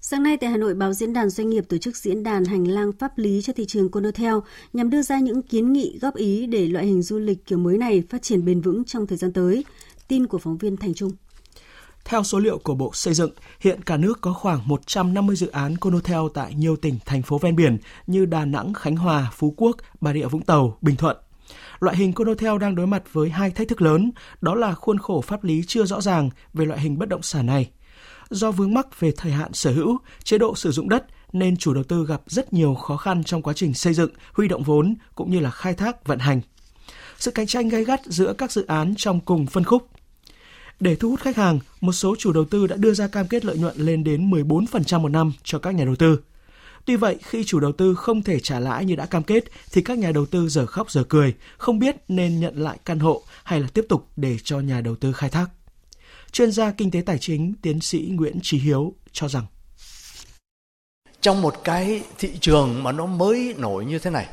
Sáng 0.04 0.24
nay 0.24 0.38
tại 0.38 0.50
Hà 0.50 0.58
Nội, 0.58 0.74
báo 0.74 0.94
Diễn 0.94 1.14
đàn 1.14 1.30
Doanh 1.30 1.50
nghiệp 1.50 1.66
tổ 1.70 1.78
chức 1.78 1.98
diễn 1.98 2.24
đàn 2.24 2.46
hành 2.46 2.68
lang 2.68 2.92
pháp 3.00 3.18
lý 3.18 3.42
cho 3.42 3.54
thị 3.54 3.66
trường 3.66 3.90
Conotel 3.90 4.34
nhằm 4.74 4.90
đưa 4.90 5.02
ra 5.02 5.20
những 5.20 5.42
kiến 5.42 5.74
nghị 5.74 6.00
góp 6.02 6.16
ý 6.16 6.48
để 6.48 6.68
loại 6.68 6.86
hình 6.86 7.02
du 7.02 7.20
lịch 7.20 7.46
kiểu 7.46 7.58
mới 7.58 7.78
này 7.78 8.04
phát 8.10 8.22
triển 8.22 8.46
bền 8.46 8.62
vững 8.62 8.84
trong 8.84 9.08
thời 9.08 9.18
gian 9.18 9.34
tới. 9.34 9.66
Tin 10.08 10.28
của 10.28 10.38
phóng 10.38 10.58
viên 10.58 10.78
Thành 10.78 10.94
Trung. 10.94 11.12
Theo 12.06 12.24
số 12.24 12.40
liệu 12.40 12.58
của 12.58 12.76
Bộ 12.76 12.92
Xây 12.94 13.14
dựng, 13.14 13.32
hiện 13.60 13.82
cả 13.82 13.98
nước 13.98 14.22
có 14.22 14.34
khoảng 14.34 14.68
150 14.68 15.36
dự 15.36 15.48
án 15.48 15.78
Conotel 15.78 16.20
tại 16.34 16.54
nhiều 16.54 16.76
tỉnh, 16.76 17.00
thành 17.06 17.22
phố 17.22 17.38
ven 17.38 17.56
biển 17.56 17.78
như 18.08 18.26
Đà 18.26 18.46
Nẵng, 18.46 18.74
Khánh 18.74 18.96
Hòa, 18.96 19.32
Phú 19.34 19.54
Quốc, 19.58 19.78
Bà 20.02 20.14
Rịa 20.14 20.26
Vũng 20.26 20.42
Tàu, 20.42 20.78
Bình 20.82 20.96
Thuận. 20.96 21.18
Loại 21.80 21.96
hình 21.98 22.14
Conotel 22.14 22.58
đang 22.58 22.76
đối 22.76 22.88
mặt 22.88 23.04
với 23.12 23.30
hai 23.30 23.52
thách 23.52 23.68
thức 23.68 23.82
lớn, 23.82 24.12
đó 24.42 24.56
là 24.56 24.74
khuôn 24.74 24.98
khổ 24.98 25.22
pháp 25.22 25.44
lý 25.44 25.64
chưa 25.68 25.86
rõ 25.86 26.02
ràng 26.02 26.30
về 26.54 26.66
loại 26.66 26.80
hình 26.80 27.00
bất 27.00 27.10
động 27.10 27.22
sản 27.22 27.46
này– 27.46 27.70
do 28.32 28.52
vướng 28.52 28.74
mắc 28.74 29.00
về 29.00 29.12
thời 29.18 29.32
hạn 29.32 29.54
sở 29.54 29.72
hữu, 29.72 29.98
chế 30.24 30.38
độ 30.38 30.56
sử 30.56 30.72
dụng 30.72 30.90
đất 30.90 31.06
nên 31.34 31.58
chủ 31.58 31.74
đầu 31.74 31.84
tư 31.84 32.06
gặp 32.06 32.22
rất 32.28 32.54
nhiều 32.54 32.76
khó 32.76 32.98
khăn 32.98 33.24
trong 33.24 33.42
quá 33.42 33.54
trình 33.54 33.74
xây 33.74 33.94
dựng, 33.94 34.12
huy 34.34 34.48
động 34.48 34.64
vốn 34.64 34.96
cũng 35.16 35.32
như 35.32 35.40
là 35.40 35.52
khai 35.52 35.74
thác 35.74 36.08
vận 36.08 36.20
hành. 36.20 36.42
Sự 37.18 37.32
cạnh 37.32 37.48
tranh 37.48 37.70
gay 37.70 37.84
gắt 37.84 38.02
giữa 38.06 38.34
các 38.34 38.52
dự 38.52 38.66
án 38.68 38.94
trong 38.98 39.20
cùng 39.20 39.46
phân 39.46 39.64
khúc. 39.64 39.88
Để 40.82 40.96
thu 40.96 41.10
hút 41.10 41.20
khách 41.20 41.36
hàng, 41.36 41.60
một 41.82 41.92
số 41.92 42.16
chủ 42.20 42.34
đầu 42.34 42.46
tư 42.46 42.68
đã 42.68 42.76
đưa 42.76 42.94
ra 42.94 43.08
cam 43.08 43.28
kết 43.28 43.46
lợi 43.46 43.58
nhuận 43.58 43.78
lên 43.78 44.04
đến 44.04 44.32
14% 44.32 45.00
một 45.00 45.10
năm 45.10 45.34
cho 45.44 45.60
các 45.60 45.76
nhà 45.76 45.86
đầu 45.86 45.96
tư. 45.96 46.20
Tuy 46.86 46.96
vậy, 46.96 47.16
khi 47.24 47.44
chủ 47.44 47.60
đầu 47.60 47.72
tư 47.72 47.96
không 47.96 48.24
thể 48.24 48.40
trả 48.40 48.60
lãi 48.60 48.86
như 48.86 48.96
đã 48.96 49.06
cam 49.06 49.24
kết 49.24 49.44
thì 49.72 49.82
các 49.82 49.98
nhà 49.98 50.12
đầu 50.12 50.26
tư 50.26 50.50
giờ 50.50 50.66
khóc 50.66 50.92
giờ 50.92 51.04
cười, 51.04 51.34
không 51.58 51.80
biết 51.80 51.96
nên 52.08 52.40
nhận 52.40 52.58
lại 52.58 52.78
căn 52.86 53.00
hộ 53.00 53.24
hay 53.44 53.60
là 53.60 53.68
tiếp 53.74 53.86
tục 53.90 54.08
để 54.16 54.38
cho 54.44 54.60
nhà 54.60 54.82
đầu 54.82 54.96
tư 54.96 55.14
khai 55.14 55.30
thác. 55.30 55.48
Chuyên 56.32 56.52
gia 56.52 56.72
kinh 56.72 56.92
tế 56.92 57.02
tài 57.06 57.18
chính 57.18 57.54
tiến 57.62 57.82
sĩ 57.82 58.12
Nguyễn 58.12 58.40
Trí 58.42 58.58
Hiếu 58.58 58.94
cho 59.12 59.28
rằng 59.28 59.46
trong 61.22 61.42
một 61.42 61.64
cái 61.64 62.02
thị 62.18 62.32
trường 62.42 62.84
mà 62.84 62.92
nó 62.92 63.06
mới 63.06 63.56
nổi 63.58 63.86
như 63.86 64.00
thế 64.00 64.10
này 64.10 64.26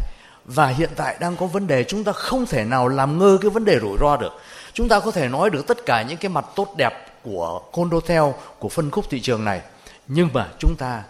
và 0.45 0.69
hiện 0.69 0.91
tại 0.97 1.17
đang 1.21 1.37
có 1.37 1.47
vấn 1.47 1.67
đề 1.67 1.85
chúng 1.85 2.05
ta 2.05 2.13
không 2.13 2.47
thể 2.47 2.65
nào 2.65 2.89
làm 2.89 3.19
ngơ 3.19 3.39
cái 3.41 3.51
vấn 3.51 3.65
đề 3.65 3.79
rủi 3.81 3.97
ro 4.01 4.17
được. 4.17 4.33
Chúng 4.73 4.89
ta 4.89 5.01
có 5.01 5.11
thể 5.11 5.29
nói 5.29 5.51
được 5.51 5.67
tất 5.67 5.87
cả 5.87 6.03
những 6.03 6.19
cái 6.19 6.29
mặt 6.29 6.45
tốt 6.57 6.75
đẹp 6.77 6.93
của 7.23 7.63
condotel, 7.73 8.23
của 8.59 8.69
phân 8.69 8.91
khúc 8.91 9.11
thị 9.11 9.21
trường 9.21 9.45
này. 9.45 9.61
Nhưng 10.07 10.29
mà 10.33 10.49
chúng 10.59 10.77
ta 10.79 11.03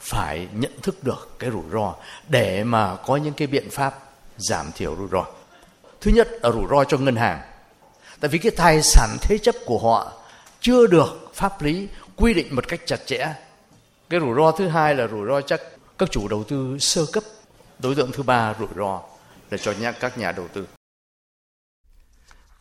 phải 0.00 0.48
nhận 0.52 0.80
thức 0.82 1.04
được 1.04 1.30
cái 1.38 1.50
rủi 1.50 1.62
ro 1.72 1.94
để 2.28 2.64
mà 2.64 2.96
có 2.96 3.16
những 3.16 3.34
cái 3.34 3.46
biện 3.46 3.70
pháp 3.70 3.98
giảm 4.36 4.72
thiểu 4.72 4.96
rủi 4.96 5.08
ro. 5.12 5.24
Thứ 6.00 6.10
nhất 6.14 6.28
là 6.42 6.50
rủi 6.50 6.64
ro 6.70 6.84
cho 6.84 6.98
ngân 6.98 7.16
hàng. 7.16 7.40
Tại 8.20 8.28
vì 8.28 8.38
cái 8.38 8.52
tài 8.56 8.82
sản 8.82 9.16
thế 9.20 9.38
chấp 9.38 9.54
của 9.66 9.78
họ 9.78 10.12
chưa 10.60 10.86
được 10.86 11.30
pháp 11.34 11.62
lý 11.62 11.88
quy 12.16 12.34
định 12.34 12.56
một 12.56 12.68
cách 12.68 12.80
chặt 12.86 13.00
chẽ. 13.06 13.34
Cái 14.10 14.20
rủi 14.20 14.34
ro 14.36 14.50
thứ 14.50 14.68
hai 14.68 14.94
là 14.94 15.06
rủi 15.06 15.26
ro 15.26 15.40
chắc 15.40 15.60
các 15.98 16.10
chủ 16.10 16.28
đầu 16.28 16.44
tư 16.44 16.76
sơ 16.78 17.06
cấp. 17.12 17.24
Đối 17.78 17.94
tượng 17.94 18.12
thứ 18.12 18.22
ba 18.22 18.54
rủi 18.58 18.68
ro 18.76 19.00
là 19.50 19.58
cho 19.58 19.74
các 20.00 20.18
nhà 20.18 20.32
đầu 20.32 20.48
tư. 20.48 20.66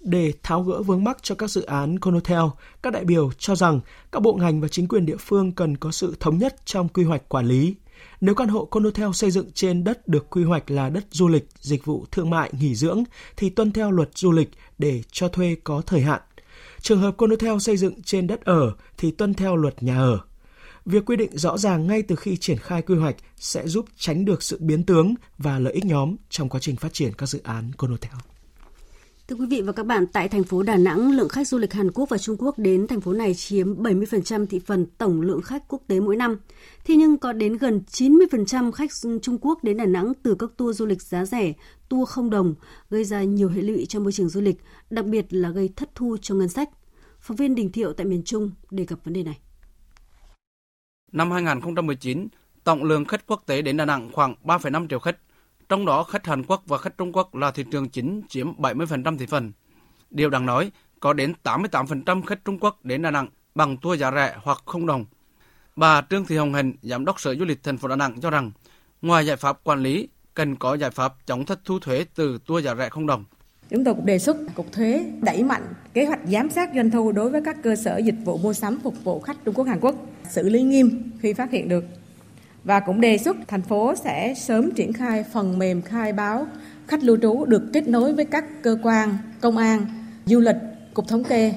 Để 0.01 0.33
tháo 0.43 0.63
gỡ 0.63 0.81
vướng 0.81 1.03
mắc 1.03 1.17
cho 1.21 1.35
các 1.35 1.49
dự 1.49 1.61
án 1.61 1.99
Conotel, 1.99 2.43
các 2.83 2.93
đại 2.93 3.05
biểu 3.05 3.31
cho 3.37 3.55
rằng 3.55 3.79
các 4.11 4.19
bộ 4.19 4.33
ngành 4.33 4.61
và 4.61 4.67
chính 4.67 4.87
quyền 4.87 5.05
địa 5.05 5.17
phương 5.19 5.51
cần 5.51 5.77
có 5.77 5.91
sự 5.91 6.15
thống 6.19 6.37
nhất 6.37 6.55
trong 6.65 6.89
quy 6.89 7.03
hoạch 7.03 7.29
quản 7.29 7.45
lý. 7.45 7.75
Nếu 8.21 8.35
căn 8.35 8.47
hộ 8.47 8.65
Conotel 8.65 9.09
xây 9.13 9.31
dựng 9.31 9.51
trên 9.53 9.83
đất 9.83 10.07
được 10.07 10.29
quy 10.29 10.43
hoạch 10.43 10.71
là 10.71 10.89
đất 10.89 11.05
du 11.11 11.27
lịch, 11.27 11.47
dịch 11.59 11.85
vụ 11.85 12.05
thương 12.11 12.29
mại, 12.29 12.51
nghỉ 12.59 12.75
dưỡng 12.75 13.03
thì 13.37 13.49
tuân 13.49 13.71
theo 13.71 13.91
luật 13.91 14.09
du 14.15 14.31
lịch 14.31 14.49
để 14.77 15.03
cho 15.11 15.27
thuê 15.27 15.55
có 15.63 15.81
thời 15.85 16.01
hạn. 16.01 16.21
Trường 16.81 16.99
hợp 16.99 17.17
Conotel 17.17 17.57
xây 17.59 17.77
dựng 17.77 18.01
trên 18.03 18.27
đất 18.27 18.41
ở 18.41 18.73
thì 18.97 19.11
tuân 19.11 19.33
theo 19.33 19.55
luật 19.55 19.83
nhà 19.83 19.97
ở. 19.97 20.19
Việc 20.85 21.05
quy 21.05 21.15
định 21.15 21.37
rõ 21.37 21.57
ràng 21.57 21.87
ngay 21.87 22.01
từ 22.01 22.15
khi 22.15 22.37
triển 22.37 22.57
khai 22.57 22.81
quy 22.81 22.95
hoạch 22.95 23.15
sẽ 23.37 23.67
giúp 23.67 23.85
tránh 23.97 24.25
được 24.25 24.43
sự 24.43 24.57
biến 24.61 24.83
tướng 24.83 25.15
và 25.37 25.59
lợi 25.59 25.73
ích 25.73 25.85
nhóm 25.85 26.15
trong 26.29 26.49
quá 26.49 26.59
trình 26.59 26.75
phát 26.75 26.93
triển 26.93 27.13
các 27.13 27.25
dự 27.25 27.39
án 27.43 27.71
Conotel. 27.77 28.30
Thưa 29.31 29.37
quý 29.37 29.45
vị 29.45 29.61
và 29.61 29.71
các 29.71 29.85
bạn, 29.85 30.07
tại 30.07 30.29
thành 30.29 30.43
phố 30.43 30.63
Đà 30.63 30.77
Nẵng, 30.77 31.11
lượng 31.11 31.29
khách 31.29 31.47
du 31.47 31.57
lịch 31.57 31.73
Hàn 31.73 31.91
Quốc 31.91 32.09
và 32.09 32.17
Trung 32.17 32.35
Quốc 32.39 32.57
đến 32.57 32.87
thành 32.87 33.01
phố 33.01 33.13
này 33.13 33.33
chiếm 33.33 33.83
70% 33.83 34.45
thị 34.45 34.59
phần 34.65 34.85
tổng 34.97 35.21
lượng 35.21 35.41
khách 35.41 35.67
quốc 35.67 35.81
tế 35.87 35.99
mỗi 35.99 36.15
năm. 36.15 36.37
Thế 36.85 36.95
nhưng 36.95 37.17
có 37.17 37.33
đến 37.33 37.57
gần 37.57 37.81
90% 37.91 38.71
khách 38.71 38.91
Trung 39.21 39.37
Quốc 39.41 39.63
đến 39.63 39.77
Đà 39.77 39.85
Nẵng 39.85 40.13
từ 40.23 40.35
các 40.35 40.49
tour 40.57 40.77
du 40.77 40.85
lịch 40.85 41.01
giá 41.01 41.25
rẻ, 41.25 41.53
tour 41.89 42.09
không 42.09 42.29
đồng, 42.29 42.55
gây 42.89 43.03
ra 43.03 43.23
nhiều 43.23 43.49
hệ 43.49 43.61
lụy 43.61 43.85
cho 43.85 43.99
môi 43.99 44.11
trường 44.11 44.29
du 44.29 44.41
lịch, 44.41 44.57
đặc 44.89 45.05
biệt 45.05 45.25
là 45.29 45.49
gây 45.49 45.69
thất 45.75 45.95
thu 45.95 46.17
cho 46.21 46.35
ngân 46.35 46.49
sách. 46.49 46.69
Phóng 47.19 47.37
viên 47.37 47.55
Đình 47.55 47.71
Thiệu 47.71 47.93
tại 47.93 48.05
miền 48.05 48.23
Trung 48.23 48.51
đề 48.71 48.85
cập 48.85 48.99
vấn 49.03 49.13
đề 49.13 49.23
này. 49.23 49.39
Năm 51.11 51.31
2019, 51.31 52.27
tổng 52.63 52.83
lượng 52.83 53.05
khách 53.05 53.27
quốc 53.27 53.43
tế 53.45 53.61
đến 53.61 53.77
Đà 53.77 53.85
Nẵng 53.85 54.11
khoảng 54.11 54.35
3,5 54.43 54.87
triệu 54.87 54.99
khách, 54.99 55.17
trong 55.71 55.85
đó 55.85 56.03
khách 56.03 56.27
Hàn 56.27 56.43
Quốc 56.43 56.63
và 56.67 56.77
khách 56.77 56.97
Trung 56.97 57.11
Quốc 57.13 57.35
là 57.35 57.51
thị 57.51 57.63
trường 57.71 57.89
chính 57.89 58.21
chiếm 58.29 58.53
70% 58.57 59.17
thị 59.17 59.25
phần. 59.25 59.51
Điều 60.09 60.29
đáng 60.29 60.45
nói, 60.45 60.71
có 60.99 61.13
đến 61.13 61.33
88% 61.43 62.23
khách 62.23 62.45
Trung 62.45 62.59
Quốc 62.59 62.85
đến 62.85 63.01
Đà 63.01 63.11
Nẵng 63.11 63.27
bằng 63.55 63.77
tour 63.77 63.99
giá 63.99 64.11
rẻ 64.11 64.35
hoặc 64.43 64.57
không 64.65 64.85
đồng. 64.85 65.05
Bà 65.75 66.01
Trương 66.09 66.25
Thị 66.25 66.37
Hồng 66.37 66.53
Hạnh, 66.53 66.73
Giám 66.81 67.05
đốc 67.05 67.19
Sở 67.19 67.35
Du 67.35 67.45
lịch 67.45 67.63
thành 67.63 67.77
phố 67.77 67.87
Đà 67.87 67.95
Nẵng 67.95 68.21
cho 68.21 68.29
rằng, 68.29 68.51
ngoài 69.01 69.25
giải 69.25 69.35
pháp 69.35 69.59
quản 69.63 69.83
lý, 69.83 70.07
cần 70.33 70.55
có 70.55 70.75
giải 70.75 70.91
pháp 70.91 71.13
chống 71.25 71.45
thất 71.45 71.59
thu 71.65 71.79
thuế 71.79 72.05
từ 72.15 72.37
tour 72.45 72.65
giá 72.65 72.75
rẻ 72.75 72.89
không 72.89 73.07
đồng. 73.07 73.23
Chúng 73.69 73.83
tôi 73.83 73.93
cũng 73.93 74.05
đề 74.05 74.19
xuất 74.19 74.37
Cục 74.55 74.71
Thuế 74.71 75.05
đẩy 75.21 75.43
mạnh 75.43 75.63
kế 75.93 76.05
hoạch 76.05 76.19
giám 76.27 76.49
sát 76.49 76.69
doanh 76.75 76.91
thu 76.91 77.11
đối 77.11 77.29
với 77.29 77.41
các 77.45 77.57
cơ 77.63 77.75
sở 77.75 77.97
dịch 77.97 78.17
vụ 78.25 78.37
mua 78.37 78.53
sắm 78.53 78.79
phục 78.83 79.03
vụ 79.03 79.19
khách 79.19 79.37
Trung 79.45 79.55
Quốc 79.55 79.67
Hàn 79.67 79.79
Quốc, 79.79 79.95
xử 80.29 80.49
lý 80.49 80.61
nghiêm 80.61 81.11
khi 81.21 81.33
phát 81.33 81.51
hiện 81.51 81.69
được. 81.69 81.83
Và 82.63 82.79
cũng 82.79 83.01
đề 83.01 83.17
xuất 83.17 83.37
thành 83.47 83.61
phố 83.61 83.95
sẽ 84.03 84.33
sớm 84.37 84.71
triển 84.71 84.93
khai 84.93 85.23
phần 85.33 85.59
mềm 85.59 85.81
khai 85.81 86.13
báo 86.13 86.47
khách 86.87 87.03
lưu 87.03 87.17
trú 87.21 87.45
được 87.45 87.63
kết 87.73 87.87
nối 87.87 88.13
với 88.13 88.25
các 88.25 88.45
cơ 88.61 88.77
quan, 88.83 89.17
công 89.41 89.57
an, 89.57 89.85
du 90.25 90.39
lịch, 90.39 90.55
cục 90.93 91.07
thống 91.07 91.23
kê, 91.23 91.53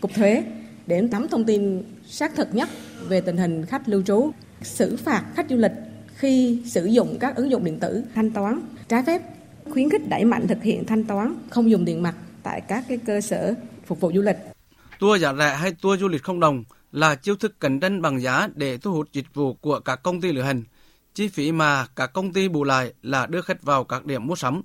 cục 0.00 0.14
thuế 0.14 0.44
để 0.86 1.02
nắm 1.02 1.28
thông 1.28 1.44
tin 1.44 1.82
xác 2.06 2.34
thực 2.34 2.54
nhất 2.54 2.68
về 3.08 3.20
tình 3.20 3.36
hình 3.36 3.66
khách 3.66 3.88
lưu 3.88 4.02
trú, 4.02 4.30
xử 4.62 4.96
phạt 4.96 5.24
khách 5.34 5.46
du 5.50 5.56
lịch 5.56 5.72
khi 6.14 6.62
sử 6.66 6.84
dụng 6.84 7.16
các 7.20 7.36
ứng 7.36 7.50
dụng 7.50 7.64
điện 7.64 7.78
tử 7.78 8.04
thanh 8.14 8.30
toán 8.30 8.60
trái 8.88 9.02
phép 9.02 9.22
khuyến 9.70 9.90
khích 9.90 10.08
đẩy 10.08 10.24
mạnh 10.24 10.48
thực 10.48 10.62
hiện 10.62 10.84
thanh 10.84 11.04
toán 11.04 11.34
không 11.50 11.70
dùng 11.70 11.84
tiền 11.84 12.02
mặt 12.02 12.14
tại 12.42 12.60
các 12.60 12.84
cái 12.88 12.98
cơ 12.98 13.20
sở 13.20 13.54
phục 13.86 14.00
vụ 14.00 14.12
du 14.14 14.22
lịch. 14.22 14.36
Tour 15.00 15.22
giả 15.22 15.34
rẻ 15.38 15.54
hay 15.54 15.72
tour 15.82 16.00
du 16.00 16.08
lịch 16.08 16.22
không 16.22 16.40
đồng 16.40 16.64
là 16.92 17.14
chiêu 17.14 17.36
thức 17.36 17.60
cạnh 17.60 17.80
tranh 17.80 18.02
bằng 18.02 18.20
giá 18.20 18.48
để 18.54 18.78
thu 18.78 18.92
hút 18.92 19.08
dịch 19.12 19.34
vụ 19.34 19.54
của 19.54 19.80
các 19.80 20.02
công 20.02 20.20
ty 20.20 20.32
lữ 20.32 20.42
hành. 20.42 20.64
Chi 21.14 21.28
phí 21.28 21.52
mà 21.52 21.86
các 21.96 22.06
công 22.06 22.32
ty 22.32 22.48
bù 22.48 22.64
lại 22.64 22.92
là 23.02 23.26
đưa 23.26 23.40
khách 23.40 23.62
vào 23.62 23.84
các 23.84 24.06
điểm 24.06 24.26
mua 24.26 24.34
sắm. 24.34 24.62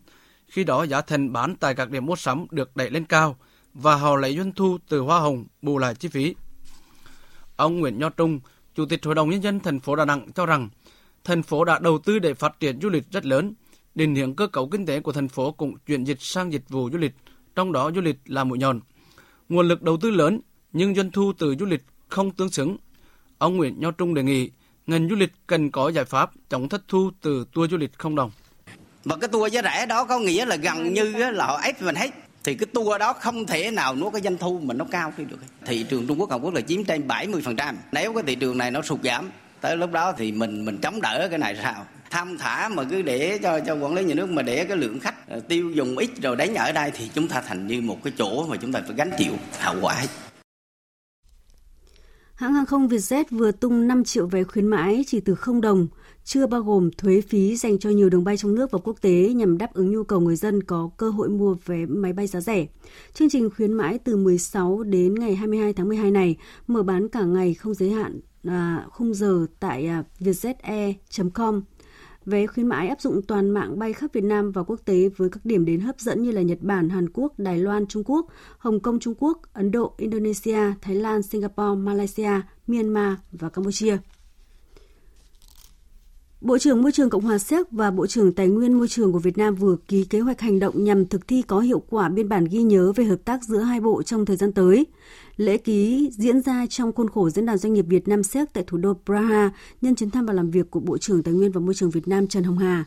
Khi 0.47 0.63
đó 0.63 0.83
giá 0.83 1.01
thành 1.01 1.33
bán 1.33 1.55
tại 1.55 1.75
các 1.75 1.89
điểm 1.89 2.05
mua 2.05 2.15
sắm 2.15 2.45
được 2.51 2.75
đẩy 2.75 2.89
lên 2.89 3.05
cao 3.05 3.37
và 3.73 3.95
họ 3.95 4.15
lấy 4.15 4.37
doanh 4.37 4.51
thu 4.51 4.77
từ 4.89 4.99
hoa 4.99 5.19
hồng 5.19 5.45
bù 5.61 5.77
lại 5.77 5.95
chi 5.95 6.07
phí. 6.07 6.35
Ông 7.55 7.79
Nguyễn 7.79 7.99
Nho 7.99 8.09
Trung, 8.09 8.39
Chủ 8.75 8.85
tịch 8.85 9.05
Hội 9.05 9.15
đồng 9.15 9.29
Nhân 9.29 9.43
dân 9.43 9.59
thành 9.59 9.79
phố 9.79 9.95
Đà 9.95 10.05
Nẵng 10.05 10.31
cho 10.31 10.45
rằng 10.45 10.69
thành 11.23 11.43
phố 11.43 11.65
đã 11.65 11.79
đầu 11.79 11.97
tư 11.97 12.19
để 12.19 12.33
phát 12.33 12.59
triển 12.59 12.81
du 12.81 12.89
lịch 12.89 13.11
rất 13.11 13.25
lớn. 13.25 13.53
Định 13.95 14.15
hướng 14.15 14.35
cơ 14.35 14.47
cấu 14.47 14.69
kinh 14.69 14.85
tế 14.85 14.99
của 14.99 15.11
thành 15.11 15.29
phố 15.29 15.51
cũng 15.51 15.77
chuyển 15.85 16.03
dịch 16.03 16.21
sang 16.21 16.53
dịch 16.53 16.69
vụ 16.69 16.89
du 16.91 16.97
lịch, 16.97 17.13
trong 17.55 17.71
đó 17.71 17.91
du 17.95 18.01
lịch 18.01 18.17
là 18.25 18.43
mũi 18.43 18.57
nhọn. 18.57 18.79
Nguồn 19.49 19.67
lực 19.67 19.81
đầu 19.81 19.97
tư 19.97 20.09
lớn 20.09 20.39
nhưng 20.73 20.95
doanh 20.95 21.11
thu 21.11 21.33
từ 21.37 21.55
du 21.59 21.65
lịch 21.65 21.83
không 22.13 22.31
tương 22.31 22.49
xứng. 22.49 22.77
Ông 23.37 23.57
Nguyễn 23.57 23.79
Nho 23.79 23.91
Trung 23.91 24.13
đề 24.13 24.23
nghị 24.23 24.49
ngành 24.87 25.09
du 25.09 25.15
lịch 25.15 25.31
cần 25.47 25.71
có 25.71 25.89
giải 25.89 26.05
pháp 26.05 26.31
chống 26.49 26.69
thất 26.69 26.81
thu 26.87 27.11
từ 27.21 27.45
tour 27.53 27.71
du 27.71 27.77
lịch 27.77 27.97
không 27.97 28.15
đồng. 28.15 28.31
Và 29.05 29.15
cái 29.21 29.27
tour 29.27 29.53
giá 29.53 29.61
rẻ 29.61 29.85
đó 29.85 30.05
có 30.05 30.19
nghĩa 30.19 30.45
là 30.45 30.55
gần 30.55 30.93
như 30.93 31.03
là 31.31 31.45
họ 31.45 31.61
ép 31.61 31.81
mình 31.81 31.95
hết 31.95 32.09
thì 32.43 32.55
cái 32.55 32.67
tour 32.73 32.99
đó 32.99 33.13
không 33.13 33.45
thể 33.45 33.71
nào 33.71 33.95
nuốt 33.95 34.13
cái 34.13 34.21
doanh 34.21 34.37
thu 34.37 34.59
mà 34.63 34.73
nó 34.73 34.85
cao 34.91 35.13
khi 35.17 35.25
được. 35.25 35.37
Thị 35.65 35.85
trường 35.89 36.07
Trung 36.07 36.19
Quốc, 36.19 36.31
Hàn 36.31 36.41
Quốc 36.41 36.53
là 36.53 36.61
chiếm 36.61 36.83
trên 36.83 37.07
70%. 37.07 37.75
Nếu 37.91 38.13
cái 38.13 38.23
thị 38.23 38.35
trường 38.35 38.57
này 38.57 38.71
nó 38.71 38.81
sụt 38.81 38.99
giảm, 39.03 39.29
tới 39.61 39.77
lúc 39.77 39.91
đó 39.91 40.13
thì 40.17 40.31
mình 40.31 40.65
mình 40.65 40.77
chống 40.77 41.01
đỡ 41.01 41.27
cái 41.29 41.39
này 41.39 41.55
sao? 41.63 41.85
tham 42.13 42.37
thả 42.37 42.69
mà 42.69 42.83
cứ 42.83 43.01
để 43.01 43.39
cho 43.43 43.59
cho 43.59 43.75
quản 43.75 43.93
lý 43.93 44.03
nhà 44.03 44.15
nước 44.15 44.29
mà 44.29 44.41
để 44.41 44.65
cái 44.65 44.77
lượng 44.77 44.99
khách 44.99 45.29
ờ, 45.29 45.39
tiêu 45.39 45.69
dùng 45.69 45.97
ít 45.97 46.09
rồi 46.21 46.35
đánh 46.35 46.55
ở 46.55 46.71
đây 46.71 46.91
thì 46.91 47.09
chúng 47.13 47.27
ta 47.27 47.41
thành 47.47 47.67
như 47.67 47.81
một 47.81 47.97
cái 48.03 48.13
chỗ 48.17 48.45
mà 48.47 48.57
chúng 48.57 48.71
ta 48.71 48.81
phải 48.85 48.95
gánh 48.95 49.11
chịu 49.17 49.33
hậu 49.59 49.75
quả. 49.81 50.03
Hãng 52.35 52.53
hàng 52.53 52.65
không 52.65 52.87
Vietjet 52.87 53.23
vừa 53.31 53.51
tung 53.51 53.87
5 53.87 54.03
triệu 54.03 54.27
vé 54.27 54.43
khuyến 54.43 54.67
mãi 54.67 55.03
chỉ 55.07 55.19
từ 55.19 55.35
0 55.35 55.61
đồng, 55.61 55.87
chưa 56.23 56.47
bao 56.47 56.61
gồm 56.61 56.91
thuế 56.91 57.21
phí 57.21 57.55
dành 57.55 57.79
cho 57.79 57.89
nhiều 57.89 58.09
đường 58.09 58.23
bay 58.23 58.37
trong 58.37 58.55
nước 58.55 58.71
và 58.71 58.79
quốc 58.83 58.97
tế 59.01 59.33
nhằm 59.35 59.57
đáp 59.57 59.73
ứng 59.73 59.91
nhu 59.91 60.03
cầu 60.03 60.19
người 60.19 60.35
dân 60.35 60.63
có 60.63 60.89
cơ 60.97 61.09
hội 61.09 61.29
mua 61.29 61.55
vé 61.65 61.85
máy 61.85 62.13
bay 62.13 62.27
giá 62.27 62.41
rẻ. 62.41 62.67
Chương 63.13 63.29
trình 63.29 63.49
khuyến 63.55 63.73
mãi 63.73 63.99
từ 64.03 64.17
16 64.17 64.83
đến 64.83 65.15
ngày 65.15 65.35
22 65.35 65.73
tháng 65.73 65.87
12 65.87 66.11
này 66.11 66.37
mở 66.67 66.83
bán 66.83 67.09
cả 67.09 67.23
ngày 67.23 67.53
không 67.53 67.73
giới 67.73 67.89
hạn 67.89 68.19
à, 68.43 68.85
khung 68.91 69.13
giờ 69.13 69.45
tại 69.59 69.87
à, 69.87 70.03
vietjetair.com. 70.19 71.61
Vé 72.25 72.47
khuyến 72.47 72.67
mãi 72.67 72.87
áp 72.87 73.01
dụng 73.01 73.21
toàn 73.27 73.49
mạng 73.49 73.79
bay 73.79 73.93
khắp 73.93 74.13
Việt 74.13 74.23
Nam 74.23 74.51
và 74.51 74.63
quốc 74.63 74.79
tế 74.85 75.09
với 75.17 75.29
các 75.29 75.45
điểm 75.45 75.65
đến 75.65 75.79
hấp 75.79 75.99
dẫn 75.99 76.23
như 76.23 76.31
là 76.31 76.41
Nhật 76.41 76.57
Bản, 76.61 76.89
Hàn 76.89 77.09
Quốc, 77.13 77.33
Đài 77.37 77.57
Loan, 77.57 77.87
Trung 77.87 78.03
Quốc, 78.05 78.27
Hồng 78.57 78.79
Kông, 78.79 78.99
Trung 78.99 79.13
Quốc, 79.19 79.41
Ấn 79.53 79.71
Độ, 79.71 79.93
Indonesia, 79.97 80.59
Thái 80.81 80.95
Lan, 80.95 81.21
Singapore, 81.21 81.75
Malaysia, 81.81 82.31
Myanmar 82.67 83.13
và 83.31 83.49
Campuchia. 83.49 83.97
Bộ 86.43 86.57
trưởng 86.57 86.81
Môi 86.81 86.91
trường 86.91 87.09
Cộng 87.09 87.23
hòa 87.23 87.37
Séc 87.37 87.71
và 87.71 87.91
Bộ 87.91 88.07
trưởng 88.07 88.33
Tài 88.33 88.47
nguyên 88.47 88.73
Môi 88.73 88.87
trường 88.87 89.13
của 89.13 89.19
Việt 89.19 89.37
Nam 89.37 89.55
vừa 89.55 89.75
ký 89.87 90.05
kế 90.05 90.19
hoạch 90.19 90.41
hành 90.41 90.59
động 90.59 90.83
nhằm 90.83 91.05
thực 91.05 91.27
thi 91.27 91.41
có 91.41 91.59
hiệu 91.59 91.83
quả 91.89 92.09
biên 92.09 92.29
bản 92.29 92.45
ghi 92.45 92.63
nhớ 92.63 92.91
về 92.95 93.03
hợp 93.03 93.25
tác 93.25 93.43
giữa 93.43 93.59
hai 93.59 93.79
bộ 93.79 94.03
trong 94.03 94.25
thời 94.25 94.35
gian 94.35 94.51
tới. 94.51 94.85
Lễ 95.37 95.57
ký 95.57 96.09
diễn 96.13 96.41
ra 96.41 96.65
trong 96.69 96.91
khuôn 96.93 97.09
khổ 97.09 97.29
Diễn 97.29 97.45
đàn 97.45 97.57
Doanh 97.57 97.73
nghiệp 97.73 97.85
Việt 97.87 98.07
Nam 98.07 98.23
Séc 98.23 98.53
tại 98.53 98.63
thủ 98.67 98.77
đô 98.77 98.93
Praha 99.05 99.51
nhân 99.81 99.95
chuyến 99.95 100.09
thăm 100.09 100.25
và 100.25 100.33
làm 100.33 100.51
việc 100.51 100.71
của 100.71 100.79
Bộ 100.79 100.97
trưởng 100.97 101.23
Tài 101.23 101.33
nguyên 101.33 101.51
và 101.51 101.61
Môi 101.61 101.73
trường 101.73 101.89
Việt 101.89 102.07
Nam 102.07 102.27
Trần 102.27 102.43
Hồng 102.43 102.57
Hà. 102.57 102.85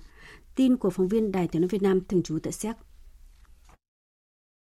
Tin 0.55 0.77
của 0.77 0.91
phóng 0.91 1.09
viên 1.09 1.33
Đài 1.33 1.49
Tiếng 1.49 1.63
nói 1.63 1.69
Việt 1.69 1.83
Nam 1.83 2.01
thường 2.09 2.23
trú 2.23 2.39
tại 2.43 2.53
Séc. 2.53 2.77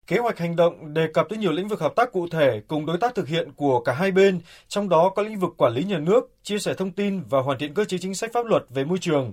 Kế 0.07 0.19
hoạch 0.19 0.38
hành 0.38 0.57
động 0.57 0.95
đề 0.95 1.07
cập 1.14 1.27
tới 1.29 1.38
nhiều 1.38 1.53
lĩnh 1.53 1.69
vực 1.69 1.81
hợp 1.81 1.92
tác 1.97 2.12
cụ 2.12 2.29
thể 2.29 2.61
cùng 2.69 2.87
đối 2.87 2.99
tác 2.99 3.14
thực 3.14 3.29
hiện 3.29 3.53
của 3.53 3.81
cả 3.81 3.92
hai 3.92 4.11
bên, 4.12 4.40
trong 4.69 4.88
đó 4.88 5.12
có 5.16 5.23
lĩnh 5.23 5.38
vực 5.38 5.55
quản 5.57 5.73
lý 5.73 5.85
nhà 5.85 5.99
nước, 5.99 6.31
chia 6.42 6.59
sẻ 6.59 6.75
thông 6.75 6.90
tin 6.90 7.23
và 7.31 7.40
hoàn 7.40 7.59
thiện 7.59 7.75
cơ 7.75 7.85
chế 7.85 7.99
chính 7.99 8.14
sách 8.14 8.31
pháp 8.33 8.47
luật 8.47 8.64
về 8.71 8.85
môi 8.85 8.99
trường. 8.99 9.33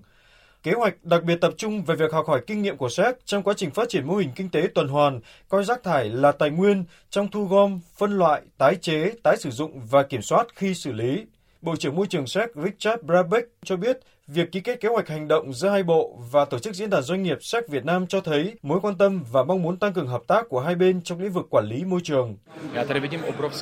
Kế 0.63 0.71
hoạch 0.71 1.03
đặc 1.03 1.23
biệt 1.23 1.35
tập 1.41 1.53
trung 1.57 1.83
về 1.83 1.95
việc 1.95 2.11
học 2.11 2.27
hỏi 2.27 2.41
kinh 2.47 2.61
nghiệm 2.61 2.77
của 2.77 2.89
Séc 2.89 3.25
trong 3.25 3.43
quá 3.43 3.53
trình 3.57 3.71
phát 3.71 3.89
triển 3.89 4.07
mô 4.07 4.15
hình 4.15 4.29
kinh 4.35 4.49
tế 4.49 4.67
tuần 4.75 4.87
hoàn, 4.87 5.19
coi 5.49 5.63
rác 5.63 5.83
thải 5.83 6.09
là 6.09 6.31
tài 6.31 6.49
nguyên 6.49 6.83
trong 7.09 7.27
thu 7.31 7.45
gom, 7.45 7.79
phân 7.97 8.17
loại, 8.17 8.41
tái 8.57 8.75
chế, 8.75 9.11
tái 9.23 9.37
sử 9.37 9.51
dụng 9.51 9.81
và 9.89 10.03
kiểm 10.03 10.21
soát 10.21 10.47
khi 10.55 10.73
xử 10.73 10.91
lý. 10.91 11.25
Bộ 11.61 11.75
trưởng 11.75 11.95
Môi 11.95 12.07
trường 12.07 12.27
Séc 12.27 12.49
Richard 12.63 13.03
Brabeck 13.03 13.47
cho 13.65 13.77
biết 13.77 13.99
việc 14.27 14.51
ký 14.51 14.59
kết 14.59 14.81
kế 14.81 14.89
hoạch 14.89 15.07
hành 15.07 15.27
động 15.27 15.53
giữa 15.53 15.69
hai 15.69 15.83
bộ 15.83 16.19
và 16.31 16.45
tổ 16.45 16.59
chức 16.59 16.75
diễn 16.75 16.89
đàn 16.89 17.01
doanh 17.01 17.23
nghiệp 17.23 17.37
Séc 17.41 17.69
Việt 17.69 17.85
Nam 17.85 18.07
cho 18.07 18.21
thấy 18.21 18.55
mối 18.61 18.79
quan 18.81 18.97
tâm 18.97 19.23
và 19.31 19.43
mong 19.43 19.61
muốn 19.61 19.77
tăng 19.77 19.93
cường 19.93 20.07
hợp 20.07 20.21
tác 20.27 20.49
của 20.49 20.59
hai 20.59 20.75
bên 20.75 21.01
trong 21.01 21.21
lĩnh 21.21 21.31
vực 21.31 21.47
quản 21.49 21.65
lý 21.65 21.83
môi 21.83 21.99
trường. 22.03 22.35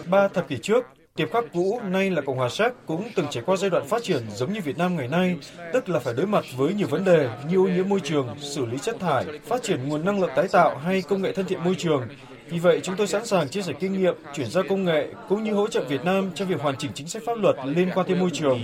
Ba 0.05 0.27
thập 0.27 0.47
kỷ 0.47 0.57
trước, 0.57 0.85
Tiệp 1.15 1.31
khắc 1.31 1.43
cũ, 1.53 1.79
nay 1.89 2.09
là 2.09 2.21
Cộng 2.21 2.37
hòa 2.37 2.49
Séc 2.49 2.73
cũng 2.85 3.09
từng 3.15 3.25
trải 3.29 3.43
qua 3.45 3.55
giai 3.57 3.69
đoạn 3.69 3.87
phát 3.87 4.03
triển 4.03 4.23
giống 4.35 4.53
như 4.53 4.59
Việt 4.61 4.77
Nam 4.77 4.95
ngày 4.95 5.07
nay, 5.07 5.37
tức 5.73 5.89
là 5.89 5.99
phải 5.99 6.13
đối 6.13 6.25
mặt 6.25 6.45
với 6.57 6.73
nhiều 6.73 6.87
vấn 6.87 7.05
đề 7.05 7.29
như 7.49 7.57
ô 7.57 7.67
nhiễm 7.67 7.89
môi 7.89 7.99
trường, 7.99 8.27
xử 8.39 8.65
lý 8.65 8.77
chất 8.77 8.99
thải, 8.99 9.25
phát 9.45 9.63
triển 9.63 9.89
nguồn 9.89 10.05
năng 10.05 10.21
lượng 10.21 10.31
tái 10.35 10.47
tạo 10.51 10.77
hay 10.77 11.01
công 11.01 11.21
nghệ 11.21 11.31
thân 11.33 11.45
thiện 11.45 11.63
môi 11.63 11.75
trường, 11.77 12.07
vì 12.49 12.59
vậy, 12.59 12.79
chúng 12.83 12.95
tôi 12.95 13.07
sẵn 13.07 13.25
sàng 13.25 13.49
chia 13.49 13.61
sẻ 13.61 13.73
kinh 13.79 13.93
nghiệm, 13.93 14.15
chuyển 14.33 14.49
giao 14.49 14.63
công 14.69 14.85
nghệ 14.85 15.07
cũng 15.29 15.43
như 15.43 15.53
hỗ 15.53 15.67
trợ 15.67 15.83
Việt 15.83 16.05
Nam 16.05 16.31
trong 16.35 16.47
việc 16.47 16.61
hoàn 16.61 16.75
chỉnh 16.77 16.91
chính 16.93 17.07
sách 17.07 17.23
pháp 17.25 17.37
luật 17.37 17.55
liên 17.65 17.89
quan 17.95 18.07
tới 18.07 18.15
môi 18.15 18.29
trường. 18.33 18.59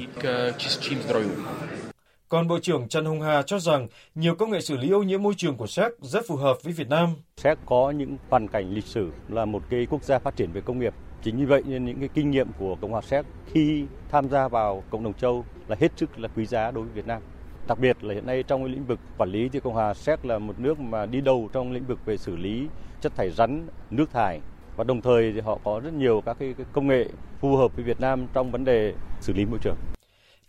Còn 2.29 2.47
Bộ 2.47 2.59
trưởng 2.59 2.87
Trần 2.87 3.05
Hồng 3.05 3.21
Hà 3.21 3.41
cho 3.41 3.59
rằng 3.59 3.87
nhiều 4.15 4.35
công 4.35 4.49
nghệ 4.49 4.61
xử 4.61 4.77
lý 4.77 4.89
ô 4.89 5.03
nhiễm 5.03 5.23
môi 5.23 5.33
trường 5.37 5.57
của 5.57 5.67
Séc 5.67 5.91
rất 6.01 6.27
phù 6.27 6.35
hợp 6.35 6.57
với 6.63 6.73
Việt 6.73 6.89
Nam. 6.89 7.09
Séc 7.37 7.57
có 7.65 7.91
những 7.91 8.17
hoàn 8.29 8.47
cảnh 8.47 8.73
lịch 8.73 8.85
sử 8.85 9.11
là 9.29 9.45
một 9.45 9.63
cái 9.69 9.87
quốc 9.89 10.03
gia 10.03 10.19
phát 10.19 10.35
triển 10.35 10.51
về 10.51 10.61
công 10.61 10.79
nghiệp. 10.79 10.93
Chính 11.23 11.37
vì 11.37 11.45
vậy 11.45 11.63
nên 11.65 11.85
những 11.85 11.99
cái 11.99 12.09
kinh 12.13 12.31
nghiệm 12.31 12.47
của 12.59 12.75
Cộng 12.81 12.91
hòa 12.91 13.01
Séc 13.01 13.25
khi 13.45 13.85
tham 14.09 14.29
gia 14.29 14.47
vào 14.47 14.83
cộng 14.89 15.03
đồng 15.03 15.13
châu 15.13 15.45
là 15.67 15.75
hết 15.79 15.91
sức 15.95 16.19
là 16.19 16.29
quý 16.35 16.45
giá 16.45 16.71
đối 16.71 16.83
với 16.83 16.93
Việt 16.93 17.07
Nam. 17.07 17.21
Đặc 17.67 17.79
biệt 17.79 18.03
là 18.03 18.13
hiện 18.13 18.25
nay 18.25 18.43
trong 18.43 18.65
lĩnh 18.65 18.85
vực 18.85 18.99
quản 19.17 19.29
lý 19.29 19.49
thì 19.49 19.59
Cộng 19.59 19.73
hòa 19.73 19.93
Séc 19.93 20.25
là 20.25 20.39
một 20.39 20.59
nước 20.59 20.79
mà 20.79 21.05
đi 21.05 21.21
đầu 21.21 21.49
trong 21.53 21.71
lĩnh 21.71 21.85
vực 21.85 21.99
về 22.05 22.17
xử 22.17 22.35
lý 22.35 22.67
chất 23.01 23.15
thải 23.15 23.29
rắn, 23.29 23.67
nước 23.89 24.11
thải 24.11 24.39
và 24.75 24.83
đồng 24.83 25.01
thời 25.01 25.33
thì 25.33 25.39
họ 25.39 25.59
có 25.63 25.79
rất 25.83 25.93
nhiều 25.93 26.21
các 26.25 26.37
cái 26.39 26.55
công 26.73 26.87
nghệ 26.87 27.05
phù 27.39 27.55
hợp 27.55 27.75
với 27.75 27.85
Việt 27.85 27.99
Nam 27.99 28.27
trong 28.33 28.51
vấn 28.51 28.65
đề 28.65 28.93
xử 29.21 29.33
lý 29.33 29.45
môi 29.45 29.59
trường. 29.61 29.75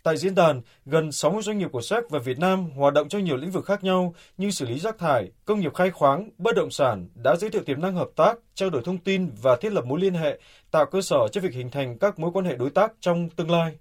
Tại 0.03 0.17
diễn 0.17 0.35
đàn, 0.35 0.61
gần 0.85 1.11
60 1.11 1.41
doanh 1.43 1.57
nghiệp 1.57 1.69
của 1.71 1.81
Séc 1.81 2.09
và 2.09 2.19
Việt 2.19 2.39
Nam 2.39 2.69
hoạt 2.75 2.93
động 2.93 3.09
trong 3.09 3.23
nhiều 3.23 3.37
lĩnh 3.37 3.51
vực 3.51 3.65
khác 3.65 3.83
nhau 3.83 4.15
như 4.37 4.51
xử 4.51 4.65
lý 4.65 4.79
rác 4.79 4.97
thải, 4.97 5.31
công 5.45 5.59
nghiệp 5.59 5.73
khai 5.75 5.91
khoáng, 5.91 6.29
bất 6.37 6.55
động 6.55 6.71
sản 6.71 7.07
đã 7.15 7.35
giới 7.35 7.49
thiệu 7.49 7.61
tiềm 7.65 7.81
năng 7.81 7.95
hợp 7.95 8.09
tác, 8.15 8.39
trao 8.55 8.69
đổi 8.69 8.81
thông 8.85 8.97
tin 8.97 9.29
và 9.41 9.57
thiết 9.61 9.73
lập 9.73 9.85
mối 9.85 9.99
liên 9.99 10.13
hệ, 10.13 10.39
tạo 10.71 10.85
cơ 10.85 11.01
sở 11.01 11.27
cho 11.31 11.41
việc 11.41 11.53
hình 11.53 11.71
thành 11.71 11.97
các 11.97 12.19
mối 12.19 12.31
quan 12.33 12.45
hệ 12.45 12.55
đối 12.55 12.69
tác 12.69 12.93
trong 12.99 13.29
tương 13.29 13.51
lai. 13.51 13.77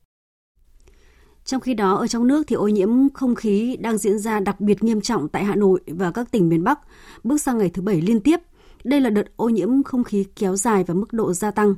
Trong 1.45 1.61
khi 1.61 1.75
đó, 1.75 1.95
ở 1.95 2.07
trong 2.07 2.27
nước 2.27 2.43
thì 2.47 2.57
ô 2.57 2.69
nhiễm 2.69 2.91
không 3.15 3.35
khí 3.35 3.77
đang 3.81 3.99
diễn 3.99 4.19
ra 4.19 4.41
đặc 4.41 4.61
biệt 4.61 4.83
nghiêm 4.83 5.01
trọng 5.01 5.29
tại 5.29 5.45
Hà 5.45 5.55
Nội 5.55 5.81
và 5.87 6.11
các 6.11 6.31
tỉnh 6.31 6.49
miền 6.49 6.65
Bắc, 6.65 6.79
bước 7.25 7.39
sang 7.39 7.59
ngày 7.59 7.71
thứ 7.71 7.83
bảy 7.83 8.01
liên 8.01 8.21
tiếp. 8.21 8.41
Đây 8.85 9.01
là 9.01 9.11
đợt 9.11 9.37
ô 9.37 9.49
nhiễm 9.49 9.83
không 9.83 10.05
khí 10.05 10.27
kéo 10.37 10.57
dài 10.57 10.85
và 10.85 10.95
mức 10.95 11.13
độ 11.13 11.33
gia 11.33 11.51
tăng. 11.51 11.75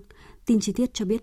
Tin 0.47 0.61
chi 0.61 0.73
tiết 0.73 0.95
cho 0.95 1.05
biết. 1.05 1.23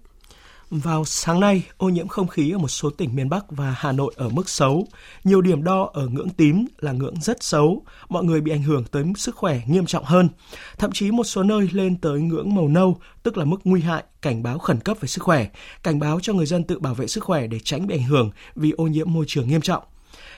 Vào 0.69 1.05
sáng 1.05 1.39
nay, 1.39 1.63
ô 1.77 1.89
nhiễm 1.89 2.07
không 2.07 2.27
khí 2.27 2.51
ở 2.51 2.57
một 2.57 2.67
số 2.67 2.89
tỉnh 2.89 3.15
miền 3.15 3.29
Bắc 3.29 3.45
và 3.49 3.75
Hà 3.77 3.91
Nội 3.91 4.13
ở 4.17 4.29
mức 4.29 4.49
xấu. 4.49 4.87
Nhiều 5.23 5.41
điểm 5.41 5.63
đo 5.63 5.89
ở 5.93 6.07
ngưỡng 6.07 6.29
tím 6.29 6.65
là 6.79 6.91
ngưỡng 6.91 7.21
rất 7.21 7.43
xấu. 7.43 7.85
Mọi 8.09 8.23
người 8.23 8.41
bị 8.41 8.51
ảnh 8.51 8.63
hưởng 8.63 8.83
tới 8.83 9.03
sức 9.17 9.35
khỏe 9.35 9.61
nghiêm 9.67 9.85
trọng 9.85 10.03
hơn. 10.03 10.29
Thậm 10.77 10.91
chí 10.91 11.11
một 11.11 11.23
số 11.23 11.43
nơi 11.43 11.69
lên 11.71 11.95
tới 11.95 12.21
ngưỡng 12.21 12.55
màu 12.55 12.67
nâu, 12.67 12.97
tức 13.23 13.37
là 13.37 13.45
mức 13.45 13.57
nguy 13.63 13.81
hại, 13.81 14.03
cảnh 14.21 14.43
báo 14.43 14.59
khẩn 14.59 14.79
cấp 14.79 14.97
về 15.01 15.07
sức 15.07 15.23
khỏe, 15.23 15.47
cảnh 15.83 15.99
báo 15.99 16.19
cho 16.19 16.33
người 16.33 16.45
dân 16.45 16.63
tự 16.63 16.79
bảo 16.79 16.93
vệ 16.93 17.07
sức 17.07 17.23
khỏe 17.23 17.47
để 17.47 17.59
tránh 17.63 17.87
bị 17.87 17.95
ảnh 17.95 18.03
hưởng 18.03 18.31
vì 18.55 18.71
ô 18.71 18.87
nhiễm 18.87 19.13
môi 19.13 19.25
trường 19.27 19.47
nghiêm 19.47 19.61
trọng. 19.61 19.83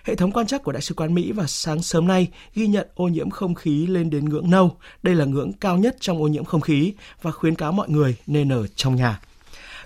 Hệ 0.04 0.16
thống 0.16 0.32
quan 0.32 0.48
trắc 0.48 0.64
của 0.64 0.72
Đại 0.72 0.82
sứ 0.82 0.96
quán 0.96 1.14
Mỹ 1.14 1.32
vào 1.32 1.48
sáng 1.48 1.82
sớm 1.82 2.08
nay 2.08 2.28
ghi 2.54 2.68
nhận 2.68 2.88
ô 2.96 3.08
nhiễm 3.08 3.30
không 3.30 3.56
khí 3.56 3.88
lên 3.88 4.10
đến 4.10 4.30
ngưỡng 4.30 4.50
nâu. 4.50 4.78
Đây 5.04 5.16
là 5.16 5.26
ngưỡng 5.26 5.54
cao 5.54 5.78
nhất 5.78 5.96
trong 6.00 6.22
ô 6.22 6.28
nhiễm 6.28 6.46
không 6.46 6.62
khí 6.62 6.94
và 7.22 7.32
khuyến 7.32 7.56
cáo 7.56 7.72
mọi 7.72 7.90
người 7.90 8.16
nên 8.28 8.50
ở 8.50 8.68
trong 8.68 8.96
nhà. 8.96 9.20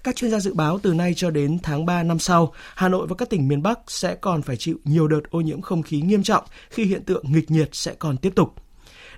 Các 0.04 0.16
chuyên 0.16 0.32
gia 0.32 0.39
dự 0.39 0.54
báo 0.54 0.80
từ 0.80 0.94
nay 0.94 1.13
cho 1.16 1.30
đến 1.30 1.58
tháng 1.63 1.86
3 1.86 2.04
năm 2.04 2.20
sau, 2.20 2.54
Hà 2.76 2.89
Nội 2.89 3.08
và 3.08 3.16
các 3.16 3.30
tỉnh 3.30 3.48
miền 3.48 3.63
Bắc 3.63 3.80
sẽ 3.88 4.16
còn 4.16 4.42
phải 4.42 4.58
chịu 4.58 4.78
nhiều 4.84 5.08
đợt 5.08 5.22
ô 5.30 5.42
nhiễm 5.42 5.62
không 5.62 5.84
khí 5.84 6.02
nghiêm 6.02 6.24
trọng 6.24 6.44
khi 6.70 6.86
hiện 6.86 7.04
tượng 7.04 7.32
nghịch 7.32 7.52
nhiệt 7.52 7.70
sẽ 7.72 7.94
còn 8.00 8.18
tiếp 8.18 8.34
tục. 8.36 8.54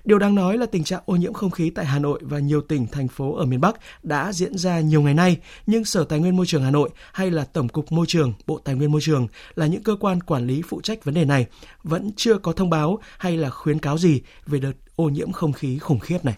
Điều 0.04 0.18
đáng 0.18 0.34
nói 0.34 0.58
là 0.58 0.66
tình 0.66 0.84
trạng 0.84 1.02
ô 1.06 1.16
nhiễm 1.16 1.32
không 1.32 1.50
khí 1.50 1.70
tại 1.70 1.84
Hà 1.84 1.98
Nội 1.98 2.20
và 2.22 2.38
nhiều 2.38 2.60
tỉnh, 2.60 2.86
thành 2.86 3.08
phố 3.08 3.36
ở 3.36 3.44
miền 3.44 3.60
Bắc 3.60 3.76
đã 4.02 4.32
diễn 4.32 4.58
ra 4.58 4.80
nhiều 4.80 5.02
ngày 5.02 5.14
nay, 5.14 5.36
nhưng 5.66 5.84
Sở 5.84 6.04
Tài 6.04 6.18
nguyên 6.18 6.36
Môi 6.36 6.46
trường 6.46 6.62
Hà 6.62 6.70
Nội 6.70 6.90
hay 7.12 7.30
là 7.30 7.44
Tổng 7.44 7.68
cục 7.68 7.92
Môi 7.92 8.06
trường, 8.06 8.32
Bộ 8.46 8.58
Tài 8.64 8.74
nguyên 8.74 8.92
Môi 8.92 9.00
trường 9.00 9.28
là 9.54 9.66
những 9.66 9.82
cơ 9.82 9.96
quan 10.00 10.20
quản 10.20 10.46
lý 10.46 10.62
phụ 10.68 10.80
trách 10.80 11.04
vấn 11.04 11.14
đề 11.14 11.24
này 11.24 11.46
vẫn 11.82 12.10
chưa 12.16 12.38
có 12.38 12.52
thông 12.52 12.70
báo 12.70 12.98
hay 13.18 13.36
là 13.36 13.50
khuyến 13.50 13.78
cáo 13.78 13.98
gì 13.98 14.20
về 14.46 14.58
đợt 14.58 14.72
ô 14.96 15.04
nhiễm 15.04 15.32
không 15.32 15.52
khí 15.52 15.78
khủng 15.78 15.98
khiếp 15.98 16.24
này. 16.24 16.34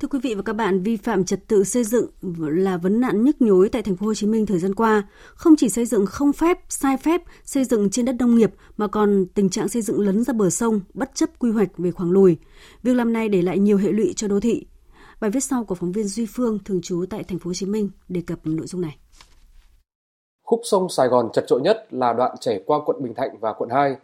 Thưa 0.00 0.08
quý 0.08 0.18
vị 0.22 0.34
và 0.34 0.42
các 0.42 0.52
bạn, 0.52 0.82
vi 0.82 0.96
phạm 0.96 1.24
trật 1.24 1.48
tự 1.48 1.64
xây 1.64 1.84
dựng 1.84 2.06
là 2.38 2.76
vấn 2.76 3.00
nạn 3.00 3.24
nhức 3.24 3.42
nhối 3.42 3.68
tại 3.68 3.82
thành 3.82 3.96
phố 3.96 4.06
Hồ 4.06 4.14
Chí 4.14 4.26
Minh 4.26 4.46
thời 4.46 4.58
gian 4.58 4.74
qua. 4.74 5.08
Không 5.34 5.56
chỉ 5.56 5.68
xây 5.68 5.86
dựng 5.86 6.06
không 6.06 6.32
phép, 6.32 6.58
sai 6.68 6.96
phép, 6.96 7.22
xây 7.44 7.64
dựng 7.64 7.90
trên 7.90 8.04
đất 8.04 8.16
nông 8.18 8.34
nghiệp 8.34 8.50
mà 8.76 8.86
còn 8.86 9.26
tình 9.34 9.50
trạng 9.50 9.68
xây 9.68 9.82
dựng 9.82 10.00
lấn 10.00 10.24
ra 10.24 10.32
bờ 10.32 10.50
sông, 10.50 10.80
bất 10.94 11.14
chấp 11.14 11.30
quy 11.38 11.50
hoạch 11.50 11.78
về 11.78 11.90
khoảng 11.90 12.10
lùi. 12.10 12.36
Việc 12.82 12.94
làm 12.94 13.12
này 13.12 13.28
để 13.28 13.42
lại 13.42 13.58
nhiều 13.58 13.76
hệ 13.76 13.92
lụy 13.92 14.12
cho 14.16 14.28
đô 14.28 14.40
thị. 14.40 14.66
Bài 15.20 15.30
viết 15.30 15.40
sau 15.40 15.64
của 15.64 15.74
phóng 15.74 15.92
viên 15.92 16.04
Duy 16.04 16.26
Phương 16.26 16.58
thường 16.64 16.80
trú 16.82 17.04
tại 17.10 17.24
thành 17.24 17.38
phố 17.38 17.48
Hồ 17.48 17.54
Chí 17.54 17.66
Minh 17.66 17.90
đề 18.08 18.20
cập 18.26 18.38
nội 18.44 18.66
dung 18.66 18.80
này. 18.80 18.98
Khúc 20.42 20.60
sông 20.64 20.88
Sài 20.88 21.08
Gòn 21.08 21.28
chật 21.32 21.44
trội 21.46 21.60
nhất 21.60 21.86
là 21.90 22.12
đoạn 22.12 22.36
chảy 22.40 22.62
qua 22.66 22.78
quận 22.86 23.02
Bình 23.02 23.14
Thạnh 23.14 23.30
và 23.40 23.52
quận 23.52 23.70
2. 23.70 23.96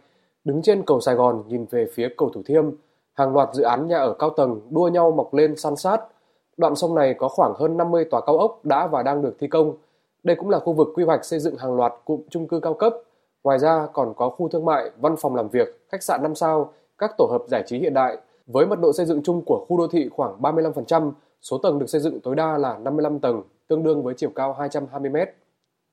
Đứng 0.43 0.61
trên 0.63 0.83
cầu 0.85 1.01
Sài 1.01 1.15
Gòn 1.15 1.43
nhìn 1.47 1.65
về 1.71 1.85
phía 1.95 2.09
cầu 2.17 2.31
Thủ 2.33 2.43
Thiêm, 2.45 2.63
hàng 3.15 3.33
loạt 3.33 3.49
dự 3.53 3.63
án 3.63 3.87
nhà 3.87 3.97
ở 3.97 4.13
cao 4.19 4.29
tầng 4.29 4.61
đua 4.69 4.87
nhau 4.87 5.11
mọc 5.11 5.33
lên 5.33 5.55
san 5.55 5.75
sát. 5.75 6.01
Đoạn 6.57 6.75
sông 6.75 6.95
này 6.95 7.13
có 7.13 7.27
khoảng 7.27 7.53
hơn 7.57 7.77
50 7.77 8.05
tòa 8.05 8.21
cao 8.21 8.37
ốc 8.37 8.59
đã 8.65 8.87
và 8.87 9.03
đang 9.03 9.21
được 9.21 9.35
thi 9.39 9.47
công. 9.47 9.73
Đây 10.23 10.35
cũng 10.35 10.49
là 10.49 10.59
khu 10.59 10.73
vực 10.73 10.87
quy 10.95 11.03
hoạch 11.03 11.25
xây 11.25 11.39
dựng 11.39 11.57
hàng 11.57 11.75
loạt 11.75 11.93
cụm 12.05 12.21
chung 12.29 12.47
cư 12.47 12.59
cao 12.59 12.73
cấp. 12.73 12.93
Ngoài 13.43 13.59
ra 13.59 13.87
còn 13.93 14.13
có 14.13 14.29
khu 14.29 14.49
thương 14.49 14.65
mại, 14.65 14.91
văn 14.97 15.15
phòng 15.15 15.35
làm 15.35 15.49
việc, 15.49 15.85
khách 15.91 16.03
sạn 16.03 16.23
5 16.23 16.35
sao, 16.35 16.73
các 16.97 17.11
tổ 17.17 17.27
hợp 17.31 17.41
giải 17.47 17.63
trí 17.67 17.79
hiện 17.79 17.93
đại. 17.93 18.17
Với 18.47 18.65
mật 18.65 18.79
độ 18.79 18.93
xây 18.93 19.05
dựng 19.05 19.23
chung 19.23 19.41
của 19.45 19.65
khu 19.67 19.77
đô 19.77 19.87
thị 19.87 20.09
khoảng 20.09 20.41
35%, 20.41 21.11
số 21.41 21.57
tầng 21.57 21.79
được 21.79 21.89
xây 21.89 22.01
dựng 22.01 22.19
tối 22.19 22.35
đa 22.35 22.57
là 22.57 22.77
55 22.77 23.19
tầng, 23.19 23.41
tương 23.67 23.83
đương 23.83 24.03
với 24.03 24.13
chiều 24.17 24.29
cao 24.35 24.53
220 24.53 25.09
m. 25.09 25.17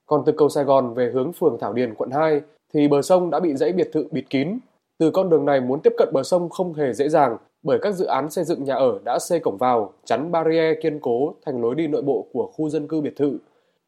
Còn 0.06 0.22
từ 0.26 0.32
cầu 0.36 0.48
Sài 0.48 0.64
Gòn 0.64 0.94
về 0.94 1.10
hướng 1.14 1.32
phường 1.32 1.58
Thảo 1.60 1.72
Điền, 1.72 1.94
quận 1.94 2.10
2, 2.10 2.40
thì 2.74 2.88
bờ 2.88 3.02
sông 3.02 3.30
đã 3.30 3.40
bị 3.40 3.54
dãy 3.54 3.72
biệt 3.72 3.90
thự 3.92 4.06
bịt 4.10 4.24
kín, 4.30 4.58
từ 5.02 5.10
con 5.10 5.30
đường 5.30 5.44
này 5.44 5.60
muốn 5.60 5.80
tiếp 5.80 5.92
cận 5.98 6.08
bờ 6.12 6.22
sông 6.22 6.48
không 6.48 6.74
hề 6.74 6.92
dễ 6.92 7.08
dàng 7.08 7.36
bởi 7.62 7.78
các 7.82 7.94
dự 7.94 8.04
án 8.04 8.30
xây 8.30 8.44
dựng 8.44 8.64
nhà 8.64 8.74
ở 8.74 8.98
đã 9.04 9.18
xây 9.18 9.40
cổng 9.40 9.56
vào, 9.56 9.92
chắn 10.04 10.32
barrier 10.32 10.76
kiên 10.82 11.00
cố 11.00 11.34
thành 11.46 11.62
lối 11.62 11.74
đi 11.74 11.86
nội 11.86 12.02
bộ 12.02 12.26
của 12.32 12.50
khu 12.54 12.68
dân 12.68 12.88
cư 12.88 13.00
biệt 13.00 13.16
thự. 13.16 13.38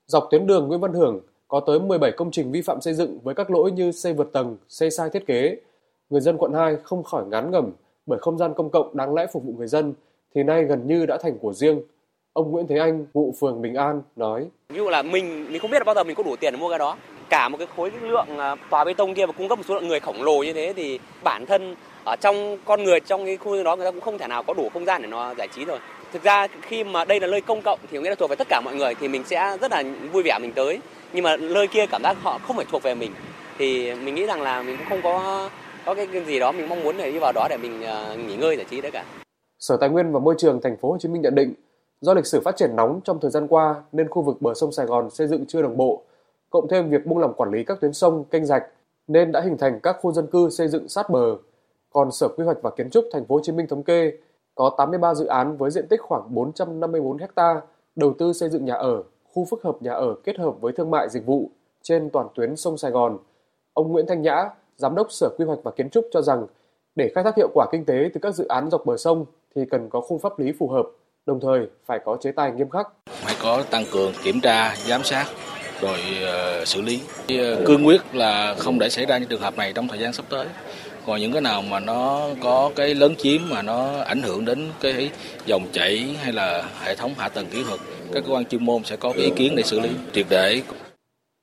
Dọc 0.07 0.25
tuyến 0.31 0.47
đường 0.47 0.69
Nguyễn 0.69 0.81
Văn 0.81 0.93
Hưởng 0.93 1.21
có 1.49 1.61
tới 1.61 1.81
17 1.81 2.13
công 2.13 2.31
trình 2.31 2.53
vi 2.53 2.63
phạm 2.63 2.81
xây 2.81 2.95
dựng 2.95 3.19
với 3.23 3.35
các 3.35 3.51
lỗi 3.51 3.73
như 3.73 3.93
xây 3.93 4.13
vượt 4.13 4.33
tầng, 4.33 4.57
xây 4.69 4.91
sai 4.91 5.11
thiết 5.11 5.27
kế. 5.27 5.57
Người 6.11 6.21
dân 6.21 6.37
quận 6.39 6.53
2 6.53 6.77
không 6.83 7.03
khỏi 7.03 7.25
ngán 7.27 7.51
ngẩm 7.51 7.73
bởi 8.07 8.19
không 8.19 8.39
gian 8.39 8.55
công 8.55 8.71
cộng 8.71 8.97
đáng 8.97 9.15
lẽ 9.15 9.27
phục 9.33 9.45
vụ 9.45 9.53
người 9.53 9.69
dân 9.69 9.95
thì 10.35 10.43
nay 10.43 10.65
gần 10.65 10.87
như 10.87 11.07
đã 11.07 11.19
thành 11.23 11.39
của 11.39 11.53
riêng. 11.53 11.81
Ông 12.35 12.51
Nguyễn 12.51 12.67
Thế 12.67 12.79
Anh, 12.79 13.07
ngụ 13.15 13.35
phường 13.41 13.63
Bình 13.63 13.75
An 13.75 14.03
nói: 14.17 14.47
Ví 14.69 14.77
dụ 14.77 14.89
là 14.89 15.03
mình 15.03 15.53
mình 15.53 15.61
không 15.61 15.71
biết 15.71 15.79
là 15.79 15.85
bao 15.85 15.95
giờ 15.95 16.05
mình 16.05 16.15
có 16.15 16.23
đủ 16.23 16.37
tiền 16.37 16.53
để 16.53 16.61
mua 16.61 16.69
cái 16.69 16.79
đó. 16.79 16.97
Cả 17.29 17.49
một 17.49 17.59
cái 17.59 17.67
khối 17.77 17.91
lượng 18.03 18.39
à, 18.39 18.57
tòa 18.71 18.85
bê 18.85 18.95
tông 18.95 19.15
kia 19.15 19.27
và 19.27 19.33
cung 19.33 19.49
cấp 19.49 19.59
một 19.59 19.65
số 19.69 19.75
lượng 19.75 19.89
người 19.89 20.01
khổng 20.01 20.23
lồ 20.23 20.43
như 20.43 20.53
thế 20.53 20.73
thì 20.77 20.99
bản 21.25 21.47
thân 21.47 21.77
ở 22.05 22.17
trong 22.21 22.59
con 22.65 22.85
người 22.85 23.01
trong 23.01 23.25
cái 23.25 23.37
khu 23.37 23.63
đó 23.63 23.77
người 23.77 23.85
ta 23.85 23.91
cũng 23.91 24.01
không 24.01 24.19
thể 24.19 24.27
nào 24.27 24.43
có 24.43 24.55
đủ 24.55 24.69
không 24.73 24.85
gian 24.85 25.03
để 25.03 25.09
nó 25.09 25.35
giải 25.35 25.49
trí 25.49 25.65
rồi. 25.65 25.79
Thực 26.13 26.23
ra 26.23 26.47
khi 26.63 26.85
mà 26.85 27.05
đây 27.05 27.21
là 27.21 27.27
nơi 27.27 27.41
công 27.41 27.63
cộng 27.63 27.79
thì 27.91 27.99
nghĩa 27.99 28.09
là 28.09 28.15
thuộc 28.15 28.31
về 28.31 28.37
tất 28.37 28.47
cả 28.51 28.61
mọi 28.65 28.75
người 28.75 28.95
thì 28.95 29.09
mình 29.09 29.25
sẽ 29.25 29.57
rất 29.61 29.71
là 29.71 29.83
vui 30.13 30.23
vẻ 30.23 30.39
mình 30.43 30.53
tới. 30.53 30.81
Nhưng 31.13 31.25
mà 31.25 31.37
nơi 31.37 31.67
kia 31.67 31.87
cảm 31.87 32.03
giác 32.03 32.17
họ 32.23 32.39
không 32.39 32.57
phải 32.57 32.67
thuộc 32.71 32.83
về 32.83 32.95
mình. 32.95 33.11
Thì 33.59 33.95
mình 33.95 34.15
nghĩ 34.15 34.27
rằng 34.27 34.43
là 34.43 34.63
mình 34.63 34.77
cũng 34.77 34.87
không 34.89 35.01
có 35.03 35.49
có 35.85 35.95
cái, 35.95 36.09
gì 36.27 36.39
đó 36.39 36.53
mình 36.53 36.69
mong 36.69 36.83
muốn 36.83 36.97
để 36.99 37.13
đi 37.13 37.19
vào 37.19 37.33
đó 37.33 37.47
để 37.51 37.57
mình 37.57 37.83
uh, 37.83 38.19
nghỉ 38.19 38.37
ngơi 38.37 38.57
giải 38.57 38.67
trí 38.71 38.81
đấy 38.81 38.91
cả. 38.91 39.05
Sở 39.59 39.77
Tài 39.81 39.89
nguyên 39.89 40.13
và 40.13 40.21
Môi 40.21 40.35
trường 40.39 40.61
thành 40.63 40.77
phố 40.77 40.91
Hồ 40.91 40.97
Chí 41.01 41.09
Minh 41.09 41.23
nhận 41.23 41.35
định 41.35 41.55
do 42.05 42.15
lịch 42.15 42.27
sử 42.27 42.41
phát 42.41 42.57
triển 42.57 42.77
nóng 42.77 43.01
trong 43.05 43.21
thời 43.21 43.31
gian 43.31 43.49
qua 43.49 43.83
nên 43.93 44.09
khu 44.09 44.23
vực 44.23 44.43
bờ 44.43 44.55
sông 44.55 44.73
Sài 44.73 44.87
Gòn 44.87 45.11
xây 45.11 45.29
dựng 45.29 45.47
chưa 45.47 45.63
đồng 45.63 45.77
bộ 45.77 46.03
cộng 46.51 46.69
thêm 46.69 46.91
việc 46.91 47.07
buông 47.07 47.19
lỏng 47.19 47.35
quản 47.37 47.51
lý 47.51 47.65
các 47.65 47.81
tuyến 47.81 47.93
sông, 47.93 48.25
kênh 48.25 48.45
rạch 48.45 48.67
nên 49.09 49.33
đã 49.33 49.41
hình 49.41 49.59
thành 49.59 49.81
các 49.83 49.97
khu 50.01 50.13
dân 50.13 50.27
cư 50.27 50.51
xây 50.51 50.69
dựng 50.69 50.89
sát 50.89 51.11
bờ. 51.11 51.37
Còn 51.91 52.13
Sở 52.13 52.29
Quy 52.29 52.45
hoạch 52.45 52.63
và 52.63 52.71
Kiến 52.71 52.91
trúc 52.91 53.05
Thành 53.13 53.25
phố 53.25 53.35
Hồ 53.35 53.41
Chí 53.45 53.53
Minh 53.53 53.67
thống 53.67 53.83
kê 53.83 54.13
có 54.55 54.75
83 54.79 55.15
dự 55.15 55.27
án 55.27 55.57
với 55.57 55.71
diện 55.71 55.87
tích 55.89 56.01
khoảng 56.01 56.35
454 56.35 57.17
ha 57.37 57.61
đầu 57.97 58.15
tư 58.19 58.33
xây 58.33 58.49
dựng 58.51 58.65
nhà 58.65 58.75
ở, 58.75 59.03
khu 59.33 59.45
phức 59.45 59.63
hợp 59.63 59.77
nhà 59.81 59.93
ở 59.93 60.15
kết 60.25 60.39
hợp 60.39 60.61
với 60.61 60.73
thương 60.73 60.91
mại 60.91 61.09
dịch 61.09 61.27
vụ 61.27 61.51
trên 61.83 62.11
toàn 62.11 62.29
tuyến 62.35 62.57
sông 62.57 62.77
Sài 62.79 62.91
Gòn. 62.91 63.19
Ông 63.73 63.93
Nguyễn 63.93 64.07
Thanh 64.07 64.23
Nhã, 64.23 64.51
Giám 64.77 64.95
đốc 64.95 65.13
Sở 65.13 65.29
Quy 65.39 65.45
hoạch 65.45 65.59
và 65.63 65.71
Kiến 65.71 65.91
trúc 65.91 66.05
cho 66.11 66.23
rằng 66.23 66.47
để 66.97 67.11
khai 67.15 67.25
thác 67.25 67.37
hiệu 67.37 67.49
quả 67.55 67.67
kinh 67.73 67.85
tế 67.85 68.11
từ 68.15 68.21
các 68.23 68.35
dự 68.35 68.47
án 68.49 68.71
dọc 68.71 68.87
bờ 68.87 68.97
sông 68.97 69.27
thì 69.55 69.65
cần 69.71 69.89
có 69.91 70.01
khung 70.01 70.19
pháp 70.19 70.39
lý 70.39 70.53
phù 70.59 70.69
hợp, 70.69 70.87
đồng 71.27 71.41
thời 71.41 71.67
phải 71.87 71.99
có 72.05 72.17
chế 72.21 72.33
tài 72.33 72.53
nghiêm 72.53 72.71
khắc. 72.71 72.89
Phải 73.07 73.35
có 73.43 73.63
tăng 73.71 73.85
cường 73.93 74.13
kiểm 74.25 74.41
tra, 74.41 74.75
giám 74.77 75.03
sát 75.05 75.27
rồi 75.81 75.99
uh, 76.23 76.69
xử 76.69 76.83
lý. 76.83 77.01
Uh, 77.23 77.67
cương 77.67 77.87
quyết 77.87 78.01
là 78.13 78.55
không 78.59 78.79
để 78.79 78.89
xảy 78.89 79.07
ra 79.07 79.19
những 79.19 79.29
trường 79.29 79.41
hợp 79.41 79.57
này 79.57 79.73
trong 79.73 79.89
thời 79.89 79.99
gian 79.99 80.13
sắp 80.13 80.25
tới. 80.29 80.47
Còn 81.07 81.21
những 81.21 81.33
cái 81.33 81.41
nào 81.41 81.63
mà 81.63 81.81
nó 81.81 82.29
có 82.43 82.71
cái 82.77 82.95
lớn 82.95 83.15
chiếm 83.19 83.41
mà 83.51 83.63
nó 83.63 84.01
ảnh 84.01 84.23
hưởng 84.23 84.45
đến 84.45 84.71
cái 84.81 85.11
dòng 85.47 85.67
chảy 85.73 86.17
hay 86.23 86.33
là 86.33 86.65
hệ 86.81 86.95
thống 86.95 87.15
hạ 87.17 87.29
tầng 87.29 87.47
kỹ 87.51 87.65
thuật, 87.69 87.81
các 88.13 88.25
cơ 88.27 88.33
quan 88.35 88.45
chuyên 88.45 88.65
môn 88.65 88.85
sẽ 88.85 88.97
có 88.97 89.13
cái 89.13 89.23
ý 89.23 89.33
kiến 89.37 89.55
để 89.57 89.63
xử 89.63 89.81
lý 89.81 89.91
triệt 90.13 90.27
để. 90.31 90.63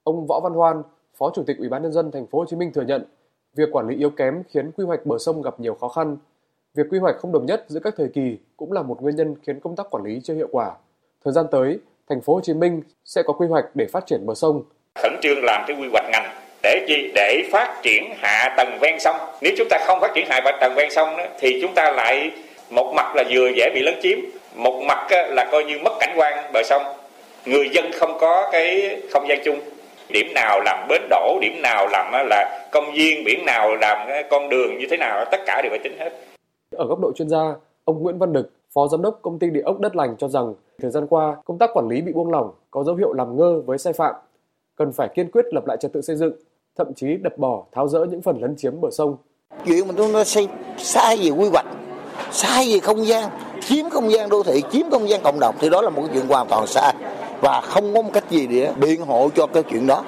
Ông 0.04 0.28
Võ 0.28 0.40
Văn 0.44 0.54
Hoan, 0.54 0.84
Phó 1.18 1.32
Chủ 1.36 1.44
tịch 1.48 1.58
Ủy 1.58 1.70
ban 1.70 1.84
nhân 1.84 1.94
dân 1.94 2.12
thành 2.12 2.28
phố 2.28 2.40
Hồ 2.40 2.46
Chí 2.50 2.56
Minh 2.56 2.72
thừa 2.74 2.82
nhận, 2.82 3.06
việc 3.56 3.70
quản 3.72 3.88
lý 3.88 3.96
yếu 3.96 4.10
kém 4.10 4.44
khiến 4.54 4.72
quy 4.72 4.86
hoạch 4.86 5.06
bờ 5.06 5.18
sông 5.18 5.42
gặp 5.42 5.60
nhiều 5.60 5.78
khó 5.82 5.88
khăn. 5.88 6.18
Việc 6.76 6.84
quy 6.90 7.00
hoạch 7.00 7.16
không 7.18 7.32
đồng 7.32 7.46
nhất 7.46 7.64
giữa 7.68 7.80
các 7.84 7.94
thời 7.98 8.08
kỳ 8.14 8.38
cũng 8.58 8.72
là 8.72 8.82
một 8.82 9.02
nguyên 9.02 9.16
nhân 9.16 9.36
khiến 9.48 9.60
công 9.60 9.76
tác 9.76 9.86
quản 9.92 10.04
lý 10.04 10.20
chưa 10.24 10.34
hiệu 10.34 10.48
quả. 10.52 10.72
Thời 11.26 11.34
gian 11.34 11.46
tới, 11.52 11.80
thành 12.10 12.22
phố 12.22 12.34
Hồ 12.34 12.42
Chí 12.44 12.54
Minh 12.54 12.82
sẽ 13.06 13.22
có 13.26 13.34
quy 13.34 13.48
hoạch 13.48 13.66
để 13.74 13.86
phát 13.94 14.06
triển 14.06 14.26
bờ 14.26 14.34
sông. 14.34 14.64
Khẩn 14.96 15.12
trương 15.22 15.44
làm 15.44 15.64
cái 15.68 15.78
quy 15.80 15.88
hoạch 15.92 16.06
ngành 16.12 16.32
để 16.64 16.86
gì 16.88 17.12
để 17.16 17.50
phát 17.52 17.80
triển 17.84 18.04
hạ 18.18 18.54
tầng 18.58 18.78
ven 18.82 19.00
sông. 19.00 19.16
Nếu 19.42 19.54
chúng 19.58 19.68
ta 19.70 19.78
không 19.86 20.00
phát 20.02 20.12
triển 20.16 20.26
hạ 20.30 20.42
tầng 20.62 20.74
ven 20.76 20.92
sông 20.92 21.18
đó, 21.18 21.26
thì 21.40 21.60
chúng 21.62 21.74
ta 21.76 21.92
lại 21.92 22.32
một 22.70 22.94
mặt 22.96 23.16
là 23.16 23.24
vừa 23.34 23.50
dễ 23.56 23.70
bị 23.74 23.82
lấn 23.82 23.96
chiếm, 24.02 24.20
một 24.56 24.82
mặt 24.88 25.08
là 25.12 25.46
coi 25.52 25.64
như 25.64 25.78
mất 25.84 25.94
cảnh 26.00 26.14
quan 26.16 26.52
bờ 26.54 26.64
sông. 26.64 26.84
Người 27.46 27.70
dân 27.72 27.92
không 27.94 28.18
có 28.20 28.50
cái 28.52 28.98
không 29.12 29.28
gian 29.30 29.40
chung. 29.44 29.60
Điểm 30.10 30.34
nào 30.36 30.60
làm 30.66 30.88
bến 30.90 31.02
đổ, 31.10 31.40
điểm 31.42 31.62
nào 31.62 31.88
làm 31.88 32.28
là 32.30 32.68
công 32.72 32.92
viên, 32.94 33.24
biển 33.24 33.46
nào 33.46 33.76
làm 33.76 34.08
con 34.30 34.50
đường 34.50 34.78
như 34.78 34.86
thế 34.92 34.98
nào, 34.98 35.26
tất 35.32 35.40
cả 35.46 35.62
đều 35.64 35.70
phải 35.70 35.80
tính 35.84 35.98
hết. 36.00 36.10
Ở 36.76 36.88
góc 36.88 37.00
độ 37.00 37.12
chuyên 37.16 37.30
gia, 37.30 37.56
ông 37.86 38.04
Nguyễn 38.04 38.18
Văn 38.18 38.34
Đực, 38.34 38.52
Phó 38.74 38.88
Giám 38.88 39.02
đốc 39.02 39.20
Công 39.22 39.40
ty 39.40 39.50
Địa 39.50 39.62
ốc 39.62 39.80
Đất 39.80 39.96
Lành 39.96 40.16
cho 40.18 40.28
rằng 40.28 40.54
thời 40.82 40.92
gian 40.92 41.08
qua, 41.08 41.38
công 41.46 41.58
tác 41.58 41.70
quản 41.74 41.88
lý 41.88 42.02
bị 42.02 42.14
buông 42.14 42.32
lỏng, 42.32 42.52
có 42.72 42.84
dấu 42.84 42.96
hiệu 42.96 43.14
làm 43.14 43.38
ngơ 43.38 43.62
với 43.66 43.78
sai 43.78 43.94
phạm. 43.94 44.16
Cần 44.76 44.92
phải 44.92 45.10
kiên 45.16 45.32
quyết 45.32 45.46
lập 45.52 45.68
lại 45.68 45.78
trật 45.80 45.94
tự 45.94 46.02
xây 46.02 46.16
dựng, 46.16 46.34
thậm 46.78 46.94
chí 46.94 47.16
đập 47.24 47.38
bỏ, 47.38 47.64
tháo 47.72 47.88
rỡ 47.88 48.06
những 48.06 48.22
phần 48.22 48.42
lấn 48.42 48.56
chiếm 48.56 48.82
bờ 48.82 48.90
sông. 48.92 49.16
Chuyện 49.66 49.88
mà 49.88 49.94
chúng 49.98 50.14
ta 50.14 50.24
xây 50.24 50.48
sai 50.78 51.18
về 51.18 51.30
quy 51.30 51.50
hoạch, 51.50 51.66
sai 52.32 52.74
về 52.74 52.80
không 52.80 53.06
gian, 53.06 53.30
chiếm 53.62 53.90
không 53.90 54.12
gian 54.12 54.30
đô 54.30 54.44
thị, 54.44 54.62
chiếm 54.72 54.90
không 54.92 55.10
gian 55.10 55.22
cộng 55.24 55.40
đồng 55.40 55.56
thì 55.60 55.70
đó 55.70 55.82
là 55.82 55.90
một 55.90 56.04
chuyện 56.14 56.28
hoàn 56.28 56.48
toàn 56.48 56.68
sai 56.68 56.96
và 57.42 57.62
không 57.62 57.94
có 57.94 58.02
một 58.02 58.10
cách 58.14 58.30
gì 58.30 58.48
để 58.48 58.74
biện 58.82 59.02
hộ 59.02 59.30
cho 59.36 59.48
cái 59.48 59.64
chuyện 59.64 59.88
đó. 59.88 60.04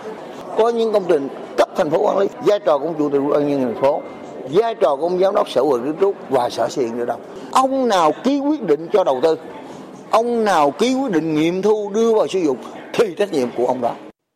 Có 0.57 0.69
những 0.69 0.93
công 0.93 1.03
trình 1.07 1.27
cấp 1.57 1.69
thành 1.75 1.89
phố 1.89 2.05
quản 2.05 2.17
lý, 2.17 2.27
vai 2.45 2.59
trò 2.59 2.77
của 2.77 2.93
chủ 2.97 3.09
tịch 3.09 3.21
ủy 3.21 3.31
ban 3.31 3.47
nhân 3.47 3.61
thành 3.61 3.81
phố 3.81 4.01
vai 4.51 4.75
trò 4.75 4.95
của 4.95 5.03
ông 5.03 5.19
giám 5.19 5.35
đốc 5.35 5.49
sở 5.49 5.61
hội 5.61 5.79
kiến 5.83 5.95
trúc 6.01 6.15
và 6.29 6.49
sở 6.49 6.67
xây 6.69 6.85
dựng 6.85 6.99
ở 6.99 7.05
đâu 7.05 7.17
ông 7.53 7.87
nào 7.87 8.11
ký 8.23 8.39
quyết 8.39 8.61
định 8.61 8.87
cho 8.93 9.03
đầu 9.03 9.19
tư, 9.23 9.37
ông 10.11 10.43
nào 10.43 10.71
ký 10.71 10.95
quyết 10.95 11.11
định 11.11 11.35
nghiệm 11.35 11.61
thu 11.61 11.91
đưa 11.93 12.13
vào 12.13 12.27
sử 12.27 12.39
dụng 12.39 12.57
thì 12.93 13.15
trách 13.17 13.31
nhiệm 13.31 13.47
của 13.57 13.65
ông 13.65 13.81
đó. 13.81 13.95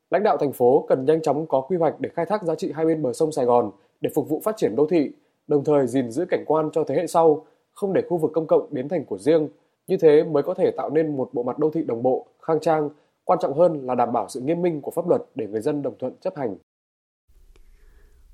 Lãnh 0.09 0.23
đạo 0.23 0.37
thành 0.37 0.53
phố 0.53 0.85
cần 0.89 1.05
nhanh 1.05 1.21
chóng 1.21 1.45
có 1.47 1.61
quy 1.61 1.77
hoạch 1.77 1.99
để 1.99 2.09
khai 2.15 2.25
thác 2.25 2.43
giá 2.43 2.55
trị 2.55 2.71
hai 2.75 2.85
bên 2.85 3.01
bờ 3.01 3.13
sông 3.13 3.31
Sài 3.31 3.45
Gòn 3.45 3.71
để 4.01 4.09
phục 4.15 4.29
vụ 4.29 4.41
phát 4.43 4.57
triển 4.57 4.75
đô 4.75 4.87
thị, 4.87 5.09
đồng 5.47 5.63
thời 5.63 5.87
gìn 5.87 6.11
giữ 6.11 6.25
cảnh 6.29 6.43
quan 6.47 6.69
cho 6.73 6.83
thế 6.83 6.95
hệ 6.95 7.07
sau, 7.07 7.45
không 7.73 7.93
để 7.93 8.01
khu 8.09 8.17
vực 8.17 8.31
công 8.33 8.47
cộng 8.47 8.67
biến 8.71 8.89
thành 8.89 9.05
của 9.05 9.17
riêng. 9.17 9.49
Như 9.87 9.97
thế 9.97 10.23
mới 10.23 10.43
có 10.43 10.53
thể 10.53 10.71
tạo 10.77 10.89
nên 10.89 11.17
một 11.17 11.29
bộ 11.33 11.43
mặt 11.43 11.59
đô 11.59 11.69
thị 11.69 11.83
đồng 11.83 12.03
bộ, 12.03 12.25
khang 12.41 12.59
trang, 12.59 12.89
quan 13.23 13.39
trọng 13.41 13.53
hơn 13.53 13.85
là 13.85 13.95
đảm 13.95 14.13
bảo 14.13 14.25
sự 14.29 14.39
nghiêm 14.39 14.61
minh 14.61 14.81
của 14.81 14.91
pháp 14.91 15.09
luật 15.09 15.21
để 15.35 15.47
người 15.47 15.61
dân 15.61 15.81
đồng 15.81 15.93
thuận 15.99 16.13
chấp 16.21 16.35
hành. 16.35 16.55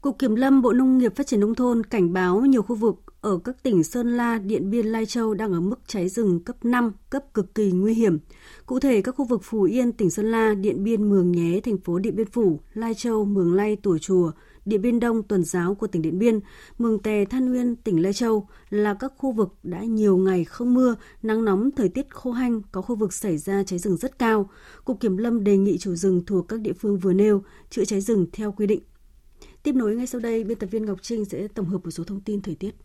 Cục 0.03 0.19
Kiểm 0.19 0.35
lâm 0.35 0.61
Bộ 0.61 0.73
Nông 0.73 0.97
nghiệp 0.97 1.15
Phát 1.15 1.27
triển 1.27 1.39
Nông 1.39 1.55
thôn 1.55 1.83
cảnh 1.83 2.13
báo 2.13 2.39
nhiều 2.39 2.61
khu 2.61 2.75
vực 2.75 2.95
ở 3.21 3.39
các 3.43 3.63
tỉnh 3.63 3.83
Sơn 3.83 4.17
La, 4.17 4.39
Điện 4.39 4.69
Biên, 4.69 4.85
Lai 4.85 5.05
Châu 5.05 5.33
đang 5.33 5.53
ở 5.53 5.59
mức 5.59 5.79
cháy 5.87 6.09
rừng 6.09 6.39
cấp 6.39 6.65
5, 6.65 6.91
cấp 7.09 7.33
cực 7.33 7.55
kỳ 7.55 7.71
nguy 7.71 7.93
hiểm. 7.93 8.19
Cụ 8.65 8.79
thể, 8.79 9.01
các 9.01 9.15
khu 9.15 9.25
vực 9.25 9.41
Phù 9.43 9.63
Yên, 9.63 9.91
tỉnh 9.91 10.09
Sơn 10.09 10.31
La, 10.31 10.53
Điện 10.53 10.83
Biên, 10.83 11.09
Mường 11.09 11.31
Nhé, 11.31 11.59
thành 11.63 11.77
phố 11.77 11.99
Điện 11.99 12.15
Biên 12.15 12.27
Phủ, 12.27 12.59
Lai 12.73 12.93
Châu, 12.93 13.25
Mường 13.25 13.53
Lay, 13.53 13.75
Tùa 13.75 13.97
Chùa, 13.97 14.31
Điện 14.65 14.81
Biên 14.81 14.99
Đông, 14.99 15.23
Tuần 15.23 15.43
Giáo 15.43 15.75
của 15.75 15.87
tỉnh 15.87 16.01
Điện 16.01 16.19
Biên, 16.19 16.39
Mường 16.77 16.99
Tè, 16.99 17.25
Than 17.25 17.49
Nguyên, 17.49 17.75
tỉnh 17.75 18.01
Lai 18.01 18.13
Châu 18.13 18.47
là 18.69 18.93
các 18.93 19.13
khu 19.17 19.31
vực 19.31 19.49
đã 19.63 19.83
nhiều 19.83 20.17
ngày 20.17 20.43
không 20.43 20.73
mưa, 20.73 20.95
nắng 21.23 21.45
nóng, 21.45 21.71
thời 21.71 21.89
tiết 21.89 22.09
khô 22.09 22.31
hanh, 22.31 22.61
có 22.71 22.81
khu 22.81 22.95
vực 22.95 23.13
xảy 23.13 23.37
ra 23.37 23.63
cháy 23.63 23.79
rừng 23.79 23.97
rất 23.97 24.19
cao. 24.19 24.49
Cục 24.85 24.99
Kiểm 24.99 25.17
lâm 25.17 25.43
đề 25.43 25.57
nghị 25.57 25.77
chủ 25.77 25.95
rừng 25.95 26.25
thuộc 26.25 26.47
các 26.47 26.59
địa 26.61 26.73
phương 26.73 26.99
vừa 26.99 27.13
nêu 27.13 27.43
chữa 27.69 27.85
cháy 27.85 28.01
rừng 28.01 28.27
theo 28.31 28.51
quy 28.51 28.67
định. 28.67 28.81
Tiếp 29.63 29.75
nối 29.75 29.95
ngay 29.95 30.07
sau 30.07 30.21
đây, 30.21 30.43
biên 30.43 30.59
tập 30.59 30.67
viên 30.67 30.85
Ngọc 30.85 30.97
Trinh 31.01 31.25
sẽ 31.25 31.47
tổng 31.47 31.65
hợp 31.65 31.77
một 31.83 31.91
số 31.91 32.03
thông 32.03 32.21
tin 32.21 32.41
thời 32.41 32.55
tiết. 32.55 32.75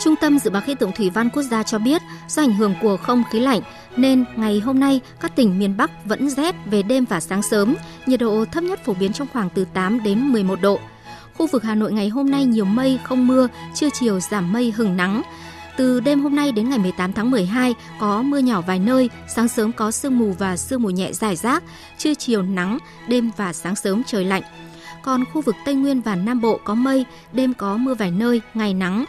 Trung 0.00 0.14
tâm 0.20 0.38
Dự 0.38 0.50
báo 0.50 0.62
Khí 0.66 0.74
tượng 0.74 0.92
Thủy 0.92 1.10
văn 1.10 1.30
Quốc 1.30 1.42
gia 1.42 1.62
cho 1.62 1.78
biết, 1.78 2.02
do 2.28 2.42
ảnh 2.42 2.52
hưởng 2.52 2.74
của 2.82 2.96
không 2.96 3.22
khí 3.30 3.40
lạnh 3.40 3.60
nên 3.96 4.24
ngày 4.36 4.60
hôm 4.60 4.80
nay 4.80 5.00
các 5.20 5.36
tỉnh 5.36 5.58
miền 5.58 5.76
Bắc 5.76 5.90
vẫn 6.04 6.30
rét 6.30 6.54
về 6.70 6.82
đêm 6.82 7.04
và 7.04 7.20
sáng 7.20 7.42
sớm, 7.42 7.74
nhiệt 8.06 8.20
độ 8.20 8.44
thấp 8.52 8.64
nhất 8.64 8.80
phổ 8.84 8.94
biến 8.94 9.12
trong 9.12 9.28
khoảng 9.32 9.50
từ 9.54 9.64
8 9.74 10.02
đến 10.02 10.32
11 10.32 10.60
độ. 10.62 10.78
Khu 11.34 11.46
vực 11.46 11.62
Hà 11.62 11.74
Nội 11.74 11.92
ngày 11.92 12.08
hôm 12.08 12.30
nay 12.30 12.44
nhiều 12.44 12.64
mây, 12.64 12.98
không 13.04 13.26
mưa, 13.26 13.48
trưa 13.74 13.88
chiều 13.92 14.20
giảm 14.20 14.52
mây 14.52 14.70
hừng 14.70 14.96
nắng. 14.96 15.22
Từ 15.76 16.00
đêm 16.00 16.20
hôm 16.20 16.36
nay 16.36 16.52
đến 16.52 16.70
ngày 16.70 16.78
18 16.78 17.12
tháng 17.12 17.30
12 17.30 17.74
có 18.00 18.22
mưa 18.22 18.38
nhỏ 18.38 18.60
vài 18.60 18.78
nơi, 18.78 19.10
sáng 19.28 19.48
sớm 19.48 19.72
có 19.72 19.90
sương 19.90 20.18
mù 20.18 20.32
và 20.38 20.56
sương 20.56 20.82
mù 20.82 20.90
nhẹ 20.90 21.12
rải 21.12 21.36
rác, 21.36 21.62
trưa 21.98 22.14
chiều 22.14 22.42
nắng, 22.42 22.78
đêm 23.08 23.30
và 23.36 23.52
sáng 23.52 23.76
sớm 23.76 24.02
trời 24.06 24.24
lạnh. 24.24 24.42
Còn 25.02 25.24
khu 25.24 25.40
vực 25.40 25.54
Tây 25.64 25.74
Nguyên 25.74 26.00
và 26.00 26.14
Nam 26.16 26.40
Bộ 26.40 26.60
có 26.64 26.74
mây, 26.74 27.04
đêm 27.32 27.54
có 27.54 27.76
mưa 27.76 27.94
vài 27.94 28.10
nơi, 28.10 28.40
ngày 28.54 28.74
nắng. 28.74 29.04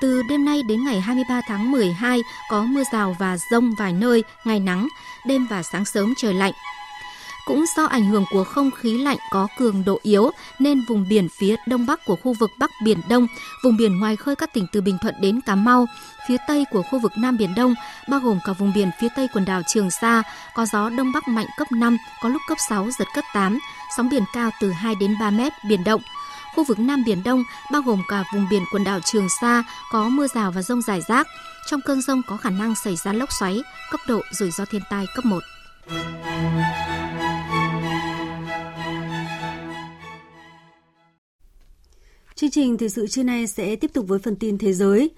Từ 0.00 0.22
đêm 0.28 0.44
nay 0.44 0.62
đến 0.68 0.84
ngày 0.84 1.00
23 1.00 1.40
tháng 1.48 1.72
12 1.72 2.20
có 2.50 2.62
mưa 2.62 2.82
rào 2.92 3.16
và 3.18 3.36
rông 3.50 3.74
vài 3.78 3.92
nơi, 3.92 4.24
ngày 4.44 4.60
nắng, 4.60 4.88
đêm 5.26 5.46
và 5.50 5.62
sáng 5.62 5.84
sớm 5.84 6.14
trời 6.16 6.34
lạnh. 6.34 6.52
Cũng 7.50 7.64
do 7.76 7.84
ảnh 7.84 8.04
hưởng 8.04 8.24
của 8.30 8.44
không 8.44 8.70
khí 8.70 8.98
lạnh 8.98 9.16
có 9.30 9.48
cường 9.58 9.84
độ 9.84 9.98
yếu 10.02 10.30
nên 10.58 10.84
vùng 10.88 11.08
biển 11.08 11.28
phía 11.38 11.56
đông 11.66 11.86
bắc 11.86 12.04
của 12.06 12.16
khu 12.16 12.34
vực 12.40 12.50
Bắc 12.58 12.70
Biển 12.84 13.00
Đông, 13.08 13.26
vùng 13.64 13.76
biển 13.76 13.98
ngoài 13.98 14.16
khơi 14.16 14.36
các 14.36 14.52
tỉnh 14.52 14.66
từ 14.72 14.80
Bình 14.80 14.98
Thuận 15.02 15.14
đến 15.20 15.40
Cà 15.40 15.54
Mau, 15.54 15.86
phía 16.28 16.36
tây 16.48 16.64
của 16.70 16.82
khu 16.82 16.98
vực 16.98 17.12
Nam 17.16 17.36
Biển 17.36 17.54
Đông, 17.54 17.74
bao 18.08 18.20
gồm 18.20 18.38
cả 18.44 18.52
vùng 18.52 18.72
biển 18.74 18.90
phía 19.00 19.08
tây 19.16 19.28
quần 19.32 19.44
đảo 19.44 19.62
Trường 19.66 19.90
Sa, 19.90 20.22
có 20.54 20.66
gió 20.66 20.90
đông 20.90 21.12
bắc 21.12 21.28
mạnh 21.28 21.46
cấp 21.58 21.72
5, 21.72 21.96
có 22.22 22.28
lúc 22.28 22.42
cấp 22.48 22.58
6, 22.68 22.88
giật 22.98 23.08
cấp 23.14 23.24
8, 23.34 23.58
sóng 23.96 24.08
biển 24.08 24.24
cao 24.34 24.50
từ 24.60 24.70
2 24.70 24.94
đến 24.94 25.14
3 25.20 25.30
mét, 25.30 25.52
biển 25.68 25.84
động. 25.84 26.00
Khu 26.54 26.64
vực 26.64 26.78
Nam 26.78 27.04
Biển 27.04 27.22
Đông, 27.22 27.42
bao 27.72 27.82
gồm 27.82 28.02
cả 28.08 28.24
vùng 28.34 28.46
biển 28.50 28.64
quần 28.72 28.84
đảo 28.84 29.00
Trường 29.04 29.28
Sa, 29.40 29.64
có 29.92 30.08
mưa 30.08 30.26
rào 30.34 30.50
và 30.50 30.62
rông 30.62 30.82
rải 30.82 31.00
rác. 31.08 31.26
Trong 31.66 31.80
cơn 31.80 32.02
rông 32.02 32.22
có 32.28 32.36
khả 32.36 32.50
năng 32.50 32.74
xảy 32.74 32.96
ra 32.96 33.12
lốc 33.12 33.32
xoáy, 33.32 33.62
cấp 33.90 34.00
độ 34.08 34.20
rủi 34.30 34.50
ro 34.50 34.64
thiên 34.64 34.82
tai 34.90 35.06
cấp 35.14 35.24
1. 35.24 35.40
Chương 42.40 42.50
trình 42.50 42.78
thời 42.78 42.88
sự 42.88 43.06
trưa 43.06 43.22
nay 43.22 43.46
sẽ 43.46 43.76
tiếp 43.76 43.90
tục 43.94 44.08
với 44.08 44.18
phần 44.18 44.36
tin 44.36 44.58
thế 44.58 44.72
giới. 44.72 45.10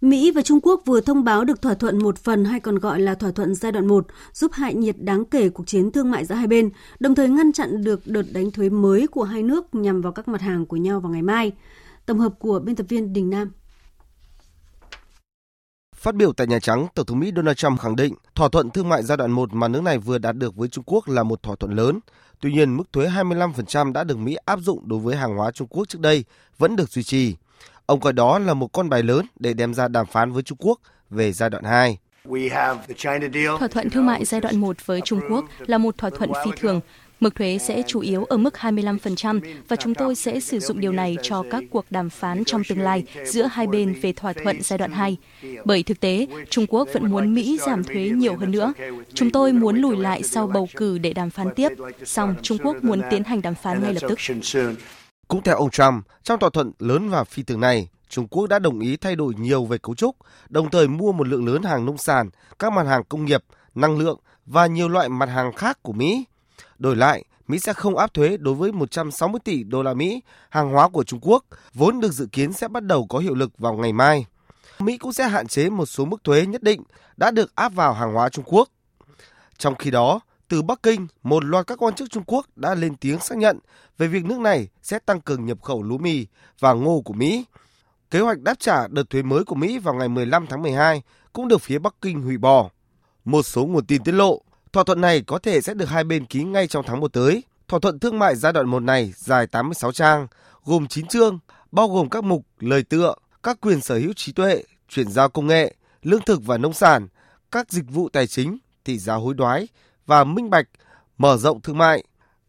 Mỹ 0.00 0.30
và 0.30 0.42
Trung 0.42 0.60
Quốc 0.62 0.82
vừa 0.86 1.00
thông 1.00 1.24
báo 1.24 1.44
được 1.44 1.62
thỏa 1.62 1.74
thuận 1.74 1.98
một 1.98 2.18
phần 2.18 2.44
hay 2.44 2.60
còn 2.60 2.78
gọi 2.78 3.00
là 3.00 3.14
thỏa 3.14 3.30
thuận 3.30 3.54
giai 3.54 3.72
đoạn 3.72 3.86
1 3.86 4.06
giúp 4.32 4.52
hạ 4.52 4.70
nhiệt 4.70 4.96
đáng 4.98 5.24
kể 5.24 5.48
cuộc 5.48 5.66
chiến 5.66 5.90
thương 5.90 6.10
mại 6.10 6.24
giữa 6.24 6.34
hai 6.34 6.46
bên, 6.46 6.70
đồng 7.00 7.14
thời 7.14 7.28
ngăn 7.28 7.52
chặn 7.52 7.84
được 7.84 8.00
đợt 8.06 8.22
đánh 8.32 8.50
thuế 8.50 8.68
mới 8.68 9.06
của 9.06 9.22
hai 9.22 9.42
nước 9.42 9.74
nhằm 9.74 10.00
vào 10.00 10.12
các 10.12 10.28
mặt 10.28 10.40
hàng 10.40 10.66
của 10.66 10.76
nhau 10.76 11.00
vào 11.00 11.12
ngày 11.12 11.22
mai. 11.22 11.52
Tổng 12.06 12.18
hợp 12.18 12.38
của 12.38 12.58
biên 12.58 12.76
tập 12.76 12.86
viên 12.88 13.12
Đình 13.12 13.30
Nam. 13.30 13.52
Phát 16.00 16.14
biểu 16.14 16.32
tại 16.32 16.46
Nhà 16.46 16.58
Trắng, 16.58 16.86
Tổng 16.94 17.06
thống 17.06 17.18
Mỹ 17.18 17.32
Donald 17.36 17.56
Trump 17.56 17.80
khẳng 17.80 17.96
định 17.96 18.14
thỏa 18.34 18.48
thuận 18.48 18.70
thương 18.70 18.88
mại 18.88 19.02
giai 19.02 19.16
đoạn 19.16 19.30
1 19.30 19.52
mà 19.52 19.68
nước 19.68 19.82
này 19.82 19.98
vừa 19.98 20.18
đạt 20.18 20.36
được 20.36 20.56
với 20.56 20.68
Trung 20.68 20.84
Quốc 20.86 21.08
là 21.08 21.22
một 21.22 21.42
thỏa 21.42 21.56
thuận 21.56 21.72
lớn. 21.72 22.00
Tuy 22.40 22.52
nhiên, 22.52 22.76
mức 22.76 22.92
thuế 22.92 23.06
25% 23.06 23.92
đã 23.92 24.04
được 24.04 24.18
Mỹ 24.18 24.36
áp 24.44 24.58
dụng 24.62 24.88
đối 24.88 24.98
với 24.98 25.16
hàng 25.16 25.36
hóa 25.36 25.50
Trung 25.50 25.68
Quốc 25.68 25.88
trước 25.88 26.00
đây 26.00 26.24
vẫn 26.58 26.76
được 26.76 26.90
duy 26.90 27.02
trì. 27.02 27.36
Ông 27.86 28.00
coi 28.00 28.12
đó 28.12 28.38
là 28.38 28.54
một 28.54 28.68
con 28.72 28.88
bài 28.88 29.02
lớn 29.02 29.26
để 29.38 29.52
đem 29.52 29.74
ra 29.74 29.88
đàm 29.88 30.06
phán 30.06 30.32
với 30.32 30.42
Trung 30.42 30.58
Quốc 30.60 30.80
về 31.10 31.32
giai 31.32 31.50
đoạn 31.50 31.64
2. 31.64 31.98
Thỏa 33.58 33.68
thuận 33.68 33.90
thương 33.90 34.06
mại 34.06 34.24
giai 34.24 34.40
đoạn 34.40 34.56
1 34.56 34.86
với 34.86 35.00
Trung 35.04 35.20
Quốc 35.30 35.44
là 35.58 35.78
một 35.78 35.98
thỏa 35.98 36.10
thuận 36.10 36.30
phi 36.44 36.50
thường. 36.60 36.80
Mức 37.20 37.34
thuế 37.34 37.58
sẽ 37.58 37.82
chủ 37.86 38.00
yếu 38.00 38.24
ở 38.24 38.36
mức 38.36 38.54
25% 38.54 39.40
và 39.68 39.76
chúng 39.76 39.94
tôi 39.94 40.14
sẽ 40.14 40.40
sử 40.40 40.60
dụng 40.60 40.80
điều 40.80 40.92
này 40.92 41.16
cho 41.22 41.44
các 41.50 41.64
cuộc 41.70 41.84
đàm 41.90 42.10
phán 42.10 42.42
trong 42.46 42.62
tương 42.68 42.80
lai 42.80 43.04
giữa 43.24 43.42
hai 43.52 43.66
bên 43.66 44.00
về 44.02 44.12
thỏa 44.12 44.32
thuận 44.32 44.62
giai 44.62 44.78
đoạn 44.78 44.92
2. 44.92 45.16
Bởi 45.64 45.82
thực 45.82 46.00
tế, 46.00 46.26
Trung 46.50 46.66
Quốc 46.68 46.88
vẫn 46.92 47.10
muốn 47.10 47.34
Mỹ 47.34 47.58
giảm 47.66 47.84
thuế 47.84 48.10
nhiều 48.14 48.36
hơn 48.36 48.50
nữa. 48.50 48.72
Chúng 49.14 49.30
tôi 49.30 49.52
muốn 49.52 49.76
lùi 49.76 49.96
lại 49.96 50.22
sau 50.22 50.46
bầu 50.46 50.68
cử 50.76 50.98
để 50.98 51.12
đàm 51.12 51.30
phán 51.30 51.54
tiếp, 51.56 51.68
song 52.04 52.34
Trung 52.42 52.58
Quốc 52.64 52.84
muốn 52.84 53.02
tiến 53.10 53.24
hành 53.24 53.42
đàm 53.42 53.54
phán 53.54 53.82
ngay 53.82 53.94
lập 53.94 54.08
tức. 54.08 54.18
Cũng 55.28 55.42
theo 55.42 55.56
ông 55.56 55.70
Trump, 55.70 56.04
trong 56.22 56.38
thỏa 56.40 56.50
thuận 56.50 56.72
lớn 56.78 57.08
và 57.08 57.24
phi 57.24 57.42
thường 57.42 57.60
này, 57.60 57.88
Trung 58.08 58.28
Quốc 58.28 58.46
đã 58.46 58.58
đồng 58.58 58.80
ý 58.80 58.96
thay 58.96 59.16
đổi 59.16 59.34
nhiều 59.38 59.64
về 59.64 59.78
cấu 59.78 59.94
trúc, 59.94 60.16
đồng 60.48 60.70
thời 60.70 60.88
mua 60.88 61.12
một 61.12 61.28
lượng 61.28 61.46
lớn 61.46 61.62
hàng 61.62 61.86
nông 61.86 61.98
sản, 61.98 62.30
các 62.58 62.72
mặt 62.72 62.86
hàng 62.86 63.02
công 63.08 63.24
nghiệp, 63.24 63.44
năng 63.74 63.98
lượng 63.98 64.18
và 64.46 64.66
nhiều 64.66 64.88
loại 64.88 65.08
mặt 65.08 65.28
hàng 65.28 65.52
khác 65.52 65.78
của 65.82 65.92
Mỹ. 65.92 66.24
Đổi 66.80 66.96
lại, 66.96 67.24
Mỹ 67.48 67.58
sẽ 67.58 67.72
không 67.72 67.96
áp 67.96 68.14
thuế 68.14 68.36
đối 68.36 68.54
với 68.54 68.72
160 68.72 69.40
tỷ 69.44 69.64
đô 69.64 69.82
la 69.82 69.94
Mỹ 69.94 70.22
hàng 70.50 70.70
hóa 70.70 70.88
của 70.88 71.04
Trung 71.04 71.20
Quốc, 71.22 71.44
vốn 71.74 72.00
được 72.00 72.12
dự 72.12 72.26
kiến 72.32 72.52
sẽ 72.52 72.68
bắt 72.68 72.84
đầu 72.84 73.06
có 73.06 73.18
hiệu 73.18 73.34
lực 73.34 73.58
vào 73.58 73.74
ngày 73.74 73.92
mai. 73.92 74.26
Mỹ 74.78 74.98
cũng 74.98 75.12
sẽ 75.12 75.28
hạn 75.28 75.46
chế 75.46 75.70
một 75.70 75.86
số 75.86 76.04
mức 76.04 76.24
thuế 76.24 76.46
nhất 76.46 76.62
định 76.62 76.82
đã 77.16 77.30
được 77.30 77.54
áp 77.54 77.74
vào 77.74 77.92
hàng 77.92 78.14
hóa 78.14 78.28
Trung 78.28 78.44
Quốc. 78.48 78.68
Trong 79.58 79.74
khi 79.74 79.90
đó, 79.90 80.20
từ 80.48 80.62
Bắc 80.62 80.82
Kinh, 80.82 81.06
một 81.22 81.44
loạt 81.44 81.66
các 81.66 81.82
quan 81.82 81.94
chức 81.94 82.10
Trung 82.10 82.24
Quốc 82.26 82.46
đã 82.56 82.74
lên 82.74 82.96
tiếng 82.96 83.18
xác 83.18 83.38
nhận 83.38 83.58
về 83.98 84.06
việc 84.06 84.24
nước 84.24 84.38
này 84.38 84.68
sẽ 84.82 84.98
tăng 84.98 85.20
cường 85.20 85.46
nhập 85.46 85.62
khẩu 85.62 85.82
lúa 85.82 85.98
mì 85.98 86.26
và 86.58 86.72
ngô 86.72 87.02
của 87.04 87.12
Mỹ. 87.12 87.44
Kế 88.10 88.20
hoạch 88.20 88.40
đáp 88.40 88.58
trả 88.58 88.88
đợt 88.88 89.10
thuế 89.10 89.22
mới 89.22 89.44
của 89.44 89.54
Mỹ 89.54 89.78
vào 89.78 89.94
ngày 89.94 90.08
15 90.08 90.46
tháng 90.46 90.62
12 90.62 91.02
cũng 91.32 91.48
được 91.48 91.60
phía 91.60 91.78
Bắc 91.78 91.94
Kinh 92.02 92.22
hủy 92.22 92.38
bỏ. 92.38 92.68
Một 93.24 93.42
số 93.42 93.66
nguồn 93.66 93.86
tin 93.86 94.02
tiết 94.02 94.12
lộ, 94.12 94.42
thỏa 94.72 94.84
thuận 94.84 95.00
này 95.00 95.22
có 95.26 95.38
thể 95.38 95.60
sẽ 95.60 95.74
được 95.74 95.88
hai 95.88 96.04
bên 96.04 96.26
ký 96.26 96.44
ngay 96.44 96.66
trong 96.66 96.84
tháng 96.86 97.00
1 97.00 97.12
tới. 97.12 97.44
Thỏa 97.68 97.80
thuận 97.80 97.98
thương 97.98 98.18
mại 98.18 98.36
giai 98.36 98.52
đoạn 98.52 98.66
1 98.66 98.80
này 98.80 99.12
dài 99.16 99.46
86 99.46 99.92
trang, 99.92 100.26
gồm 100.64 100.86
9 100.86 101.06
chương, 101.06 101.38
bao 101.72 101.88
gồm 101.88 102.08
các 102.10 102.24
mục 102.24 102.46
lời 102.58 102.82
tựa, 102.82 103.14
các 103.42 103.60
quyền 103.60 103.80
sở 103.80 103.98
hữu 103.98 104.12
trí 104.12 104.32
tuệ, 104.32 104.62
chuyển 104.88 105.10
giao 105.10 105.28
công 105.28 105.46
nghệ, 105.46 105.74
lương 106.02 106.22
thực 106.26 106.40
và 106.46 106.58
nông 106.58 106.72
sản, 106.72 107.08
các 107.50 107.72
dịch 107.72 107.84
vụ 107.88 108.08
tài 108.08 108.26
chính, 108.26 108.58
tỷ 108.84 108.98
giá 108.98 109.14
hối 109.14 109.34
đoái 109.34 109.68
và 110.06 110.24
minh 110.24 110.50
bạch, 110.50 110.68
mở 111.18 111.36
rộng 111.36 111.60
thương 111.60 111.78
mại, 111.78 112.04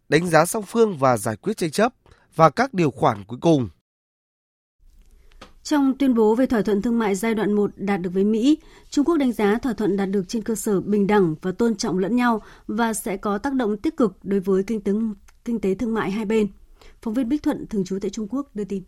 đánh 0.10 0.28
giá 0.28 0.46
song 0.46 0.64
phương 0.68 0.98
và 0.98 1.18
giải 1.18 1.36
quyết 1.36 1.58
tranh 1.58 1.72
chấp 1.72 1.94
và 2.36 2.50
các 2.50 2.74
điều 2.74 2.92
khoản 2.92 3.24
cuối 3.24 3.40
cùng. 3.42 3.70
Trong 5.64 5.98
tuyên 5.98 6.16
bố 6.16 6.36
về 6.36 6.46
thỏa 6.46 6.62
thuận 6.62 6.82
thương 6.82 7.00
mại 7.00 7.16
giai 7.16 7.34
đoạn 7.34 7.54
1 7.54 7.72
đạt 7.76 8.02
được 8.02 8.10
với 8.14 8.24
Mỹ, 8.24 8.58
Trung 8.90 9.06
Quốc 9.06 9.18
đánh 9.18 9.32
giá 9.32 9.58
thỏa 9.62 9.74
thuận 9.74 9.98
đạt 9.98 10.10
được 10.10 10.24
trên 10.28 10.44
cơ 10.44 10.56
sở 10.56 10.82
bình 10.82 11.08
đẳng 11.08 11.36
và 11.42 11.52
tôn 11.52 11.76
trọng 11.76 12.00
lẫn 12.00 12.16
nhau 12.16 12.42
và 12.68 12.94
sẽ 12.94 13.18
có 13.18 13.38
tác 13.38 13.54
động 13.54 13.78
tích 13.78 13.98
cực 13.98 14.14
đối 14.24 14.40
với 14.40 14.64
kinh 14.68 14.82
tế, 14.82 14.92
kinh 15.46 15.60
tế 15.60 15.76
thương 15.76 15.94
mại 15.94 16.12
hai 16.12 16.26
bên. 16.26 16.48
Phóng 17.02 17.14
viên 17.14 17.30
Bích 17.30 17.44
Thuận 17.44 17.68
thường 17.68 17.84
trú 17.86 17.98
tại 18.02 18.10
Trung 18.10 18.28
Quốc 18.28 18.56
đưa 18.56 18.64
tin. 18.64 18.84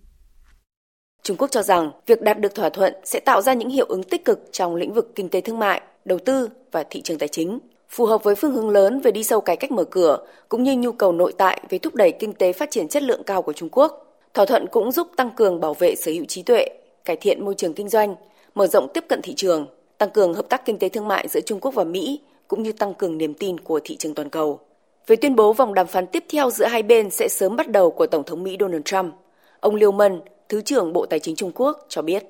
Trung 1.23 1.37
Quốc 1.37 1.51
cho 1.51 1.63
rằng 1.63 1.91
việc 2.05 2.21
đạt 2.21 2.39
được 2.39 2.55
thỏa 2.55 2.69
thuận 2.69 2.93
sẽ 3.03 3.19
tạo 3.19 3.41
ra 3.41 3.53
những 3.53 3.69
hiệu 3.69 3.85
ứng 3.85 4.03
tích 4.03 4.25
cực 4.25 4.39
trong 4.51 4.75
lĩnh 4.75 4.93
vực 4.93 5.11
kinh 5.15 5.29
tế 5.29 5.41
thương 5.41 5.59
mại, 5.59 5.81
đầu 6.05 6.19
tư 6.25 6.49
và 6.71 6.83
thị 6.89 7.01
trường 7.01 7.17
tài 7.17 7.29
chính, 7.29 7.59
phù 7.89 8.05
hợp 8.05 8.23
với 8.23 8.35
phương 8.35 8.53
hướng 8.53 8.69
lớn 8.69 9.01
về 9.01 9.11
đi 9.11 9.23
sâu 9.23 9.41
cải 9.41 9.55
cách 9.55 9.71
mở 9.71 9.83
cửa 9.83 10.25
cũng 10.49 10.63
như 10.63 10.75
nhu 10.77 10.91
cầu 10.91 11.11
nội 11.11 11.33
tại 11.37 11.61
về 11.69 11.77
thúc 11.77 11.95
đẩy 11.95 12.11
kinh 12.11 12.33
tế 12.33 12.53
phát 12.53 12.71
triển 12.71 12.87
chất 12.87 13.03
lượng 13.03 13.23
cao 13.23 13.41
của 13.41 13.53
Trung 13.53 13.69
Quốc. 13.71 14.02
Thỏa 14.33 14.45
thuận 14.45 14.67
cũng 14.67 14.91
giúp 14.91 15.07
tăng 15.15 15.31
cường 15.31 15.59
bảo 15.59 15.73
vệ 15.73 15.95
sở 15.95 16.11
hữu 16.11 16.25
trí 16.25 16.43
tuệ, 16.43 16.65
cải 17.05 17.15
thiện 17.15 17.45
môi 17.45 17.55
trường 17.55 17.73
kinh 17.73 17.89
doanh, 17.89 18.15
mở 18.55 18.67
rộng 18.67 18.87
tiếp 18.93 19.05
cận 19.09 19.21
thị 19.21 19.33
trường, 19.33 19.67
tăng 19.97 20.09
cường 20.09 20.33
hợp 20.33 20.49
tác 20.49 20.65
kinh 20.65 20.79
tế 20.79 20.89
thương 20.89 21.07
mại 21.07 21.27
giữa 21.27 21.41
Trung 21.41 21.59
Quốc 21.59 21.73
và 21.73 21.83
Mỹ 21.83 22.19
cũng 22.47 22.63
như 22.63 22.71
tăng 22.71 22.93
cường 22.93 23.17
niềm 23.17 23.33
tin 23.33 23.59
của 23.59 23.79
thị 23.83 23.95
trường 23.97 24.13
toàn 24.13 24.29
cầu. 24.29 24.59
Về 25.07 25.15
tuyên 25.15 25.35
bố 25.35 25.53
vòng 25.53 25.73
đàm 25.73 25.87
phán 25.87 26.07
tiếp 26.07 26.23
theo 26.29 26.49
giữa 26.49 26.65
hai 26.65 26.83
bên 26.83 27.09
sẽ 27.09 27.27
sớm 27.27 27.55
bắt 27.55 27.69
đầu 27.69 27.91
của 27.91 28.07
Tổng 28.07 28.23
thống 28.23 28.43
Mỹ 28.43 28.57
Donald 28.59 28.83
Trump, 28.85 29.13
ông 29.59 29.75
Liêu 29.75 29.91
Mân, 29.91 30.21
Thứ 30.53 30.61
trưởng 30.61 30.93
Bộ 30.93 31.05
Tài 31.09 31.19
chính 31.19 31.35
Trung 31.35 31.51
Quốc 31.55 31.77
cho 31.89 32.01
biết. 32.01 32.23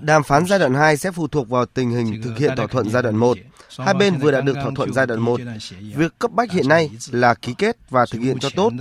Đàm 0.00 0.22
phán 0.22 0.46
giai 0.46 0.58
đoạn 0.58 0.74
2 0.74 0.96
sẽ 0.96 1.10
phụ 1.10 1.28
thuộc 1.28 1.48
vào 1.48 1.66
tình 1.66 1.90
hình 1.90 2.22
thực 2.22 2.38
hiện 2.38 2.56
thỏa 2.56 2.66
thuận 2.66 2.90
giai 2.90 3.02
đoạn 3.02 3.16
1. 3.16 3.38
Hai 3.78 3.94
bên 3.94 4.18
vừa 4.18 4.30
đạt 4.30 4.44
được 4.44 4.54
thỏa 4.54 4.70
thuận 4.76 4.92
giai 4.92 5.06
đoạn 5.06 5.20
1. 5.20 5.40
Việc 5.96 6.18
cấp 6.18 6.30
bách 6.32 6.52
hiện 6.52 6.68
nay 6.68 6.90
là 7.10 7.34
ký 7.34 7.54
kết 7.58 7.76
và 7.90 8.06
thực 8.10 8.18
hiện 8.18 8.38
cho 8.38 8.48
tốt 8.56 8.72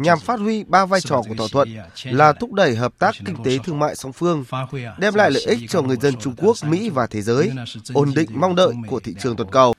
nhằm 0.00 0.18
phát 0.20 0.40
huy 0.40 0.64
ba 0.64 0.86
vai 0.86 1.00
trò 1.00 1.22
của 1.28 1.34
thỏa 1.38 1.46
thuận 1.52 1.68
là 2.04 2.32
thúc 2.32 2.52
đẩy 2.52 2.76
hợp 2.76 2.92
tác 2.98 3.14
kinh 3.26 3.36
tế 3.44 3.58
thương 3.64 3.78
mại 3.78 3.96
song 3.96 4.12
phương, 4.12 4.44
đem 4.98 5.14
lại 5.14 5.30
lợi 5.30 5.44
ích 5.46 5.58
cho 5.68 5.82
người 5.82 5.96
dân 5.96 6.14
Trung 6.16 6.34
Quốc, 6.36 6.56
Mỹ 6.64 6.90
và 6.90 7.06
thế 7.06 7.22
giới, 7.22 7.50
ổn 7.94 8.12
định 8.14 8.28
mong 8.32 8.54
đợi 8.54 8.72
của 8.86 9.00
thị 9.00 9.14
trường 9.22 9.36
toàn 9.36 9.50
cầu. 9.50 9.74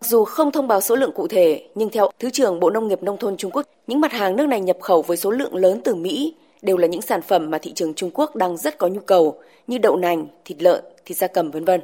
Dù 0.00 0.24
không 0.24 0.52
thông 0.52 0.68
báo 0.68 0.80
số 0.80 0.96
lượng 0.96 1.12
cụ 1.12 1.28
thể, 1.28 1.68
nhưng 1.74 1.90
theo 1.90 2.10
Thứ 2.18 2.30
trưởng 2.30 2.60
Bộ 2.60 2.70
Nông 2.70 2.88
nghiệp 2.88 3.02
Nông 3.02 3.16
thôn 3.16 3.36
Trung 3.36 3.50
Quốc, 3.50 3.66
những 3.86 4.00
mặt 4.00 4.12
hàng 4.12 4.36
nước 4.36 4.46
này 4.46 4.60
nhập 4.60 4.76
khẩu 4.80 5.02
với 5.02 5.16
số 5.16 5.30
lượng 5.30 5.54
lớn 5.54 5.80
từ 5.84 5.94
Mỹ 5.94 6.34
đều 6.62 6.76
là 6.76 6.86
những 6.86 7.02
sản 7.02 7.22
phẩm 7.22 7.50
mà 7.50 7.58
thị 7.58 7.72
trường 7.72 7.94
Trung 7.94 8.10
Quốc 8.14 8.36
đang 8.36 8.56
rất 8.56 8.78
có 8.78 8.86
nhu 8.86 9.00
cầu 9.00 9.40
như 9.66 9.78
đậu 9.78 9.96
nành, 9.96 10.26
thịt 10.44 10.62
lợn, 10.62 10.84
thịt 11.06 11.18
gia 11.18 11.26
cầm 11.26 11.50
vân 11.50 11.64
vân. 11.64 11.80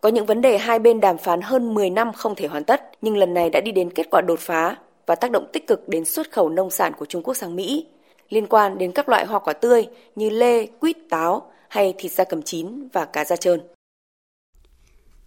Có 0.00 0.08
những 0.08 0.26
vấn 0.26 0.40
đề 0.40 0.58
hai 0.58 0.78
bên 0.78 1.00
đàm 1.00 1.18
phán 1.18 1.40
hơn 1.40 1.74
10 1.74 1.90
năm 1.90 2.12
không 2.12 2.34
thể 2.34 2.46
hoàn 2.46 2.64
tất, 2.64 2.90
nhưng 3.02 3.16
lần 3.16 3.34
này 3.34 3.50
đã 3.50 3.60
đi 3.60 3.72
đến 3.72 3.90
kết 3.90 4.10
quả 4.10 4.20
đột 4.20 4.40
phá 4.40 4.76
và 5.06 5.14
tác 5.14 5.30
động 5.30 5.46
tích 5.52 5.66
cực 5.66 5.88
đến 5.88 6.04
xuất 6.04 6.32
khẩu 6.32 6.48
nông 6.48 6.70
sản 6.70 6.92
của 6.98 7.06
Trung 7.06 7.22
Quốc 7.22 7.34
sang 7.34 7.56
Mỹ, 7.56 7.86
liên 8.28 8.46
quan 8.46 8.78
đến 8.78 8.92
các 8.92 9.08
loại 9.08 9.26
hoa 9.26 9.38
quả 9.38 9.52
tươi 9.52 9.86
như 10.16 10.30
lê, 10.30 10.66
quýt, 10.66 10.96
táo 11.10 11.50
hay 11.68 11.94
thịt 11.98 12.12
da 12.12 12.24
cầm 12.24 12.42
chín 12.42 12.88
và 12.92 13.04
cá 13.04 13.24
da 13.24 13.36
trơn. 13.36 13.60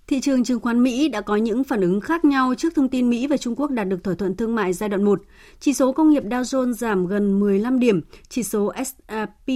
Thị 0.07 0.19
trường 0.21 0.43
chứng 0.43 0.59
khoán 0.59 0.83
Mỹ 0.83 1.09
đã 1.09 1.21
có 1.21 1.35
những 1.35 1.63
phản 1.63 1.81
ứng 1.81 2.01
khác 2.01 2.25
nhau 2.25 2.53
trước 2.57 2.75
thông 2.75 2.89
tin 2.89 3.09
Mỹ 3.09 3.27
và 3.27 3.37
Trung 3.37 3.55
Quốc 3.55 3.71
đạt 3.71 3.87
được 3.87 4.03
thỏa 4.03 4.13
thuận 4.13 4.35
thương 4.35 4.55
mại 4.55 4.73
giai 4.73 4.89
đoạn 4.89 5.03
1. 5.03 5.21
Chỉ 5.59 5.73
số 5.73 5.91
công 5.91 6.09
nghiệp 6.09 6.23
Dow 6.23 6.41
Jones 6.41 6.73
giảm 6.73 7.07
gần 7.07 7.39
15 7.39 7.79
điểm, 7.79 8.01
chỉ 8.29 8.43
số 8.43 8.73
S&P 8.85 9.49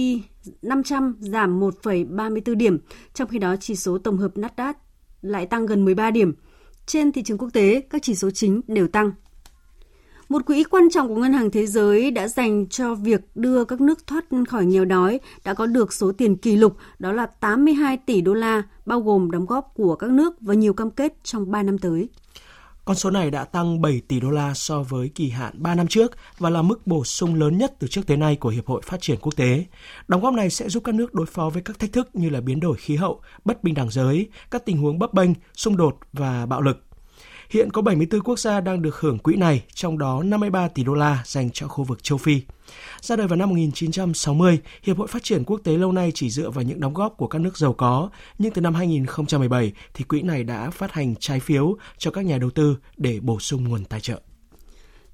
500 0.62 1.16
giảm 1.20 1.60
1,34 1.60 2.54
điểm, 2.54 2.78
trong 3.14 3.28
khi 3.28 3.38
đó 3.38 3.56
chỉ 3.60 3.76
số 3.76 3.98
tổng 3.98 4.18
hợp 4.18 4.34
Nasdaq 4.34 4.74
lại 5.22 5.46
tăng 5.46 5.66
gần 5.66 5.84
13 5.84 6.10
điểm. 6.10 6.34
Trên 6.86 7.12
thị 7.12 7.22
trường 7.22 7.38
quốc 7.38 7.50
tế, 7.52 7.80
các 7.90 8.02
chỉ 8.02 8.14
số 8.14 8.30
chính 8.30 8.60
đều 8.66 8.88
tăng. 8.88 9.12
Một 10.30 10.46
quỹ 10.46 10.64
quan 10.64 10.90
trọng 10.90 11.08
của 11.08 11.14
Ngân 11.14 11.32
hàng 11.32 11.50
Thế 11.50 11.66
giới 11.66 12.10
đã 12.10 12.28
dành 12.28 12.66
cho 12.66 12.94
việc 12.94 13.20
đưa 13.34 13.64
các 13.64 13.80
nước 13.80 14.06
thoát 14.06 14.24
khỏi 14.48 14.64
nghèo 14.64 14.84
đói 14.84 15.20
đã 15.44 15.54
có 15.54 15.66
được 15.66 15.92
số 15.92 16.12
tiền 16.12 16.36
kỷ 16.36 16.56
lục 16.56 16.76
đó 16.98 17.12
là 17.12 17.26
82 17.26 17.96
tỷ 17.96 18.20
đô 18.20 18.34
la, 18.34 18.62
bao 18.86 19.00
gồm 19.00 19.30
đóng 19.30 19.46
góp 19.46 19.72
của 19.74 19.96
các 19.96 20.10
nước 20.10 20.40
và 20.40 20.54
nhiều 20.54 20.74
cam 20.74 20.90
kết 20.90 21.14
trong 21.24 21.50
3 21.50 21.62
năm 21.62 21.78
tới. 21.78 22.08
Con 22.84 22.96
số 22.96 23.10
này 23.10 23.30
đã 23.30 23.44
tăng 23.44 23.80
7 23.80 24.00
tỷ 24.08 24.20
đô 24.20 24.30
la 24.30 24.54
so 24.54 24.82
với 24.82 25.08
kỳ 25.08 25.28
hạn 25.30 25.52
3 25.56 25.74
năm 25.74 25.86
trước 25.86 26.12
và 26.38 26.50
là 26.50 26.62
mức 26.62 26.86
bổ 26.86 27.04
sung 27.04 27.34
lớn 27.34 27.58
nhất 27.58 27.74
từ 27.78 27.88
trước 27.88 28.06
tới 28.06 28.16
nay 28.16 28.36
của 28.36 28.48
Hiệp 28.48 28.66
hội 28.66 28.82
Phát 28.84 29.00
triển 29.00 29.18
Quốc 29.20 29.36
tế. 29.36 29.64
Đóng 30.08 30.20
góp 30.20 30.34
này 30.34 30.50
sẽ 30.50 30.68
giúp 30.68 30.84
các 30.84 30.94
nước 30.94 31.14
đối 31.14 31.26
phó 31.26 31.50
với 31.50 31.62
các 31.62 31.78
thách 31.78 31.92
thức 31.92 32.08
như 32.12 32.30
là 32.30 32.40
biến 32.40 32.60
đổi 32.60 32.76
khí 32.76 32.96
hậu, 32.96 33.20
bất 33.44 33.64
bình 33.64 33.74
đẳng 33.74 33.90
giới, 33.90 34.28
các 34.50 34.64
tình 34.64 34.78
huống 34.78 34.98
bấp 34.98 35.14
bênh, 35.14 35.30
xung 35.54 35.76
đột 35.76 35.98
và 36.12 36.46
bạo 36.46 36.60
lực. 36.60 36.89
Hiện 37.50 37.70
có 37.70 37.82
74 37.82 38.20
quốc 38.20 38.38
gia 38.38 38.60
đang 38.60 38.82
được 38.82 38.96
hưởng 39.00 39.18
quỹ 39.18 39.36
này, 39.36 39.64
trong 39.74 39.98
đó 39.98 40.22
53 40.22 40.68
tỷ 40.68 40.84
đô 40.84 40.94
la 40.94 41.22
dành 41.26 41.50
cho 41.50 41.68
khu 41.68 41.84
vực 41.84 42.02
châu 42.02 42.18
Phi. 42.18 42.40
Ra 43.00 43.16
đời 43.16 43.26
vào 43.26 43.36
năm 43.36 43.48
1960, 43.48 44.58
Hiệp 44.82 44.98
hội 44.98 45.06
Phát 45.06 45.22
triển 45.22 45.44
Quốc 45.44 45.60
tế 45.64 45.76
lâu 45.76 45.92
nay 45.92 46.12
chỉ 46.14 46.30
dựa 46.30 46.50
vào 46.50 46.64
những 46.64 46.80
đóng 46.80 46.94
góp 46.94 47.16
của 47.16 47.26
các 47.26 47.38
nước 47.38 47.58
giàu 47.58 47.72
có, 47.72 48.10
nhưng 48.38 48.52
từ 48.52 48.60
năm 48.60 48.74
2017 48.74 49.72
thì 49.94 50.04
quỹ 50.04 50.22
này 50.22 50.44
đã 50.44 50.70
phát 50.70 50.92
hành 50.92 51.14
trái 51.16 51.40
phiếu 51.40 51.76
cho 51.98 52.10
các 52.10 52.24
nhà 52.24 52.38
đầu 52.38 52.50
tư 52.50 52.76
để 52.96 53.20
bổ 53.22 53.40
sung 53.40 53.64
nguồn 53.64 53.84
tài 53.84 54.00
trợ. 54.00 54.20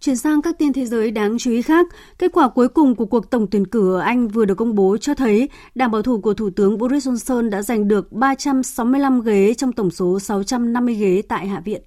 Chuyển 0.00 0.16
sang 0.16 0.42
các 0.42 0.58
tin 0.58 0.72
thế 0.72 0.86
giới 0.86 1.10
đáng 1.10 1.38
chú 1.38 1.50
ý 1.50 1.62
khác, 1.62 1.86
kết 2.18 2.32
quả 2.32 2.48
cuối 2.48 2.68
cùng 2.68 2.94
của 2.94 3.06
cuộc 3.06 3.30
tổng 3.30 3.46
tuyển 3.50 3.66
cử 3.66 3.94
ở 3.94 4.00
Anh 4.00 4.28
vừa 4.28 4.44
được 4.44 4.54
công 4.54 4.74
bố 4.74 4.96
cho 4.96 5.14
thấy 5.14 5.48
đảng 5.74 5.90
bảo 5.90 6.02
thủ 6.02 6.20
của 6.20 6.34
Thủ 6.34 6.50
tướng 6.50 6.78
Boris 6.78 7.08
Johnson 7.08 7.50
đã 7.50 7.62
giành 7.62 7.88
được 7.88 8.12
365 8.12 9.20
ghế 9.20 9.54
trong 9.54 9.72
tổng 9.72 9.90
số 9.90 10.20
650 10.20 10.94
ghế 10.94 11.22
tại 11.28 11.46
Hạ 11.46 11.60
viện. 11.64 11.82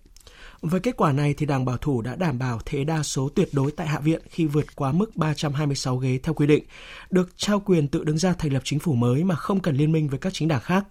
Với 0.62 0.80
kết 0.80 0.98
quả 0.98 1.12
này 1.12 1.34
thì 1.34 1.46
Đảng 1.46 1.66
Bảo 1.66 1.78
thủ 1.78 2.02
đã 2.02 2.16
đảm 2.16 2.40
bảo 2.40 2.60
thế 2.66 2.84
đa 2.84 3.04
số 3.04 3.30
tuyệt 3.36 3.50
đối 3.52 3.72
tại 3.72 3.88
Hạ 3.88 4.00
viện 4.00 4.22
khi 4.30 4.46
vượt 4.46 4.76
quá 4.76 4.92
mức 4.92 5.16
326 5.16 5.98
ghế 5.98 6.20
theo 6.24 6.34
quy 6.34 6.48
định, 6.48 6.64
được 7.10 7.30
trao 7.38 7.60
quyền 7.60 7.88
tự 7.88 8.04
đứng 8.04 8.18
ra 8.18 8.34
thành 8.34 8.54
lập 8.54 8.62
chính 8.64 8.80
phủ 8.80 8.94
mới 8.94 9.24
mà 9.24 9.36
không 9.36 9.60
cần 9.60 9.76
liên 9.76 9.92
minh 9.92 10.08
với 10.08 10.20
các 10.20 10.34
chính 10.34 10.48
đảng 10.48 10.62
khác. 10.62 10.86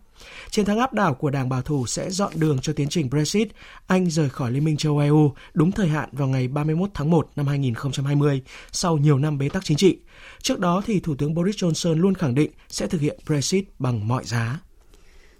Chiến 0.51 0.64
thắng 0.64 0.79
áp 0.79 0.93
đảo 0.93 1.14
của 1.14 1.31
Đảng 1.31 1.49
Bảo 1.49 1.62
thủ 1.62 1.87
sẽ 1.87 2.11
dọn 2.11 2.33
đường 2.37 2.59
cho 2.62 2.73
tiến 2.73 2.89
trình 2.89 3.11
Brexit, 3.11 3.49
Anh 3.87 4.11
rời 4.11 4.29
khỏi 4.29 4.53
Liên 4.53 4.64
minh 4.64 4.77
châu 4.77 4.99
Âu 4.99 5.35
đúng 5.55 5.73
thời 5.73 5.89
hạn 5.89 6.09
vào 6.12 6.29
ngày 6.29 6.49
31 6.49 6.91
tháng 6.95 7.11
1 7.11 7.29
năm 7.37 7.47
2020 7.47 8.43
sau 8.73 8.97
nhiều 8.97 9.19
năm 9.19 9.39
bế 9.39 9.49
tắc 9.49 9.64
chính 9.64 9.77
trị. 9.77 9.99
Trước 10.43 10.59
đó 10.59 10.83
thì 10.87 11.01
Thủ 11.01 11.14
tướng 11.14 11.35
Boris 11.35 11.57
Johnson 11.57 11.95
luôn 11.95 12.14
khẳng 12.14 12.35
định 12.35 12.51
sẽ 12.69 12.87
thực 12.87 13.01
hiện 13.01 13.19
Brexit 13.27 13.64
bằng 13.79 14.09
mọi 14.09 14.25
giá. 14.25 14.59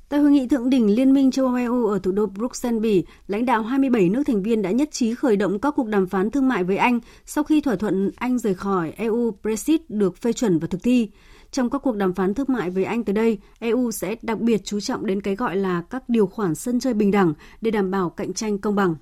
Tại 0.09 0.21
hội 0.21 0.31
nghị 0.31 0.49
thượng 0.49 0.71
đỉnh 0.71 0.95
Liên 0.95 1.13
minh 1.13 1.31
châu 1.31 1.47
Âu 1.47 1.55
EU 1.55 1.87
ở 1.87 1.99
thủ 1.99 2.13
đô 2.13 2.27
Bruxelles, 2.27 2.83
Bỉ, 2.83 3.05
lãnh 3.27 3.47
đạo 3.47 3.63
27 3.63 4.09
nước 4.09 4.23
thành 4.27 4.43
viên 4.43 4.63
đã 4.63 4.71
nhất 4.71 4.89
trí 4.93 5.15
khởi 5.15 5.37
động 5.37 5.59
các 5.59 5.75
cuộc 5.77 5.87
đàm 5.87 6.07
phán 6.07 6.31
thương 6.31 6.49
mại 6.49 6.65
với 6.65 6.77
Anh 6.77 7.01
sau 7.27 7.45
khi 7.45 7.61
thỏa 7.61 7.77
thuận 7.77 8.11
Anh 8.17 8.39
rời 8.39 8.55
khỏi 8.55 8.93
EU 8.97 9.31
Brexit 9.43 9.91
được 9.91 10.17
phê 10.17 10.33
chuẩn 10.33 10.59
và 10.59 10.67
thực 10.67 10.83
thi. 10.83 11.11
Trong 11.51 11.71
các 11.71 11.79
cuộc 11.79 11.97
đàm 11.97 12.15
phán 12.15 12.35
thương 12.35 12.47
mại 12.49 12.71
với 12.71 12.85
Anh 12.85 13.05
tới 13.05 13.15
đây, 13.15 13.39
EU 13.59 13.91
sẽ 13.91 14.17
đặc 14.23 14.41
biệt 14.41 14.61
chú 14.65 14.81
trọng 14.81 15.07
đến 15.07 15.21
cái 15.21 15.37
gọi 15.37 15.57
là 15.57 15.83
các 15.91 16.09
điều 16.09 16.27
khoản 16.27 16.55
sân 16.55 16.81
chơi 16.81 16.95
bình 16.95 17.11
đẳng 17.11 17.35
để 17.61 17.71
đảm 17.71 17.91
bảo 17.91 18.11
cạnh 18.11 18.33
tranh 18.33 18.59
công 18.59 18.75
bằng. 18.75 18.95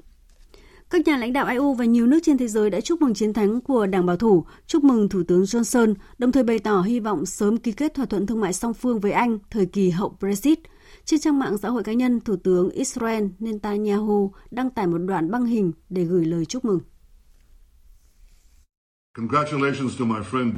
Các 0.91 1.07
nhà 1.07 1.16
lãnh 1.16 1.32
đạo 1.32 1.47
EU 1.47 1.74
và 1.74 1.84
nhiều 1.84 2.07
nước 2.07 2.18
trên 2.22 2.39
thế 2.39 2.49
giới 2.49 2.70
đã 2.70 2.80
chúc 2.80 3.03
mừng 3.03 3.14
chiến 3.14 3.32
thắng 3.32 3.61
của 3.61 3.87
Đảng 3.87 4.07
Bảo 4.07 4.16
thủ, 4.16 4.45
chúc 4.66 4.84
mừng 4.84 5.09
Thủ 5.09 5.22
tướng 5.28 5.43
Johnson, 5.43 5.95
đồng 6.18 6.32
thời 6.32 6.43
bày 6.43 6.59
tỏ 6.59 6.82
hy 6.82 7.01
vọng 7.01 7.26
sớm 7.26 7.57
ký 7.57 7.72
kết 7.72 7.95
thỏa 7.95 8.07
thuận 8.07 8.26
thương 8.26 8.41
mại 8.41 8.53
song 8.53 8.74
phương 8.74 9.01
với 9.01 9.12
Anh 9.12 9.39
thời 9.51 9.66
kỳ 9.66 9.91
hậu 9.91 10.16
Brexit– 10.20 10.59
trên 11.07 11.20
trang 11.20 11.39
mạng 11.39 11.59
xã 11.59 11.68
hội 11.68 11.82
cá 11.82 11.93
nhân, 11.93 12.20
Thủ 12.20 12.37
tướng 12.37 12.70
Israel 12.70 13.24
Netanyahu 13.39 14.32
đăng 14.51 14.70
tải 14.70 14.87
một 14.87 14.99
đoạn 14.99 15.30
băng 15.30 15.47
hình 15.47 15.72
để 15.89 16.05
gửi 16.05 16.24
lời 16.24 16.45
chúc 16.45 16.64
mừng. 16.64 16.80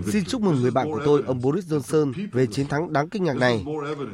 Xin 0.07 0.25
chúc 0.25 0.43
mừng 0.43 0.63
người 0.63 0.71
bạn 0.71 0.91
của 0.91 1.01
tôi, 1.05 1.23
ông 1.27 1.41
Boris 1.41 1.73
Johnson, 1.73 2.13
về 2.33 2.47
chiến 2.47 2.67
thắng 2.67 2.93
đáng 2.93 3.09
kinh 3.09 3.25
ngạc 3.25 3.37
này. 3.37 3.65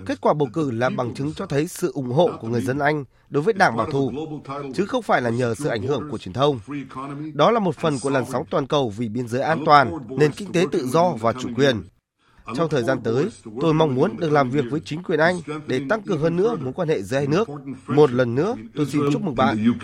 Kết 0.06 0.20
quả 0.20 0.34
bầu 0.34 0.48
cử 0.52 0.70
là 0.70 0.90
bằng 0.90 1.14
chứng 1.14 1.32
cho 1.32 1.46
thấy 1.46 1.68
sự 1.68 1.92
ủng 1.92 2.10
hộ 2.10 2.30
của 2.40 2.48
người 2.48 2.60
dân 2.60 2.78
Anh 2.78 3.04
đối 3.30 3.42
với 3.42 3.54
đảng 3.54 3.76
bảo 3.76 3.90
thủ, 3.90 4.12
chứ 4.74 4.86
không 4.86 5.02
phải 5.02 5.22
là 5.22 5.30
nhờ 5.30 5.54
sự 5.54 5.68
ảnh 5.68 5.82
hưởng 5.82 6.10
của 6.10 6.18
truyền 6.18 6.32
thông. 6.32 6.60
Đó 7.34 7.50
là 7.50 7.60
một 7.60 7.76
phần 7.76 7.98
của 8.02 8.10
làn 8.10 8.24
sóng 8.32 8.44
toàn 8.50 8.66
cầu 8.66 8.92
vì 8.96 9.08
biên 9.08 9.28
giới 9.28 9.40
an 9.40 9.62
toàn, 9.66 9.90
nền 10.08 10.32
kinh 10.32 10.52
tế 10.52 10.66
tự 10.72 10.86
do 10.86 11.12
và 11.20 11.32
chủ 11.32 11.48
quyền. 11.56 11.82
Trong 12.56 12.68
thời 12.70 12.82
gian 12.82 12.98
tới, 13.04 13.28
tôi 13.60 13.74
mong 13.74 13.94
muốn 13.94 14.16
được 14.16 14.30
làm 14.32 14.50
việc 14.50 14.64
với 14.70 14.80
chính 14.84 15.02
quyền 15.02 15.20
Anh 15.20 15.40
để 15.66 15.80
tăng 15.88 16.02
cường 16.02 16.20
hơn 16.20 16.36
nữa 16.36 16.56
mối 16.60 16.72
quan 16.72 16.88
hệ 16.88 17.02
giữa 17.02 17.16
hai 17.16 17.26
nước. 17.26 17.48
Một 17.86 18.10
lần 18.10 18.34
nữa, 18.34 18.56
tôi 18.74 18.86
xin 18.86 19.02
chúc 19.12 19.22
mừng 19.22 19.34
bạn. 19.34 19.74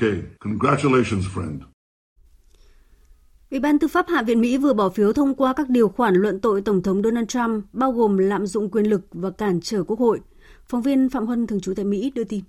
Ủy 3.51 3.61
ban 3.61 3.79
Tư 3.79 3.89
pháp 3.89 4.07
Hạ 4.09 4.23
viện 4.23 4.41
Mỹ 4.41 4.57
vừa 4.57 4.73
bỏ 4.73 4.89
phiếu 4.89 5.13
thông 5.13 5.35
qua 5.35 5.53
các 5.53 5.69
điều 5.69 5.89
khoản 5.89 6.15
luận 6.15 6.41
tội 6.41 6.63
Tổng 6.63 6.83
thống 6.83 7.03
Donald 7.03 7.27
Trump, 7.29 7.65
bao 7.73 7.93
gồm 7.93 8.19
lạm 8.19 8.47
dụng 8.47 8.71
quyền 8.71 8.85
lực 8.87 9.01
và 9.13 9.31
cản 9.31 9.61
trở 9.63 9.85
Quốc 9.85 9.99
hội. 9.99 10.21
Phóng 10.69 10.83
viên 10.83 11.09
Phạm 11.09 11.27
Huân, 11.27 11.47
thường 11.47 11.61
trú 11.61 11.75
tại 11.77 11.85
Mỹ, 11.85 12.13
đưa 12.15 12.25
tin. 12.25 12.41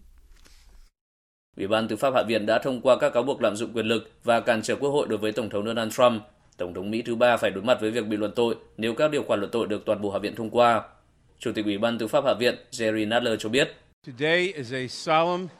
Ủy 1.57 1.67
ban 1.67 1.87
Tư 1.87 1.95
pháp 1.95 2.13
Hạ 2.15 2.23
viện 2.27 2.45
đã 2.45 2.59
thông 2.63 2.81
qua 2.81 2.97
các 2.99 3.09
cáo 3.13 3.23
buộc 3.23 3.41
lạm 3.41 3.55
dụng 3.55 3.73
quyền 3.73 3.85
lực 3.85 4.11
và 4.23 4.39
cản 4.39 4.61
trở 4.61 4.75
Quốc 4.75 4.89
hội 4.89 5.07
đối 5.07 5.17
với 5.17 5.31
Tổng 5.31 5.49
thống 5.49 5.65
Donald 5.65 5.93
Trump 5.93 6.21
Tổng 6.57 6.73
thống 6.73 6.91
Mỹ 6.91 7.01
thứ 7.01 7.15
ba 7.15 7.37
phải 7.37 7.51
đối 7.51 7.63
mặt 7.63 7.77
với 7.81 7.91
việc 7.91 8.07
bị 8.07 8.17
luận 8.17 8.31
tội 8.35 8.55
nếu 8.77 8.93
các 8.93 9.11
điều 9.11 9.23
khoản 9.23 9.39
luận 9.39 9.51
tội 9.51 9.67
được 9.67 9.85
toàn 9.85 10.01
bộ 10.01 10.11
Hạ 10.11 10.19
viện 10.19 10.35
thông 10.35 10.49
qua. 10.49 10.83
Chủ 11.39 11.51
tịch 11.55 11.65
Ủy 11.65 11.77
ban 11.77 11.97
Tư 11.97 12.07
pháp 12.07 12.25
Hạ 12.25 12.33
viện 12.39 12.55
Jerry 12.71 13.07
Nadler 13.07 13.39
cho 13.39 13.49
biết. 13.49 13.75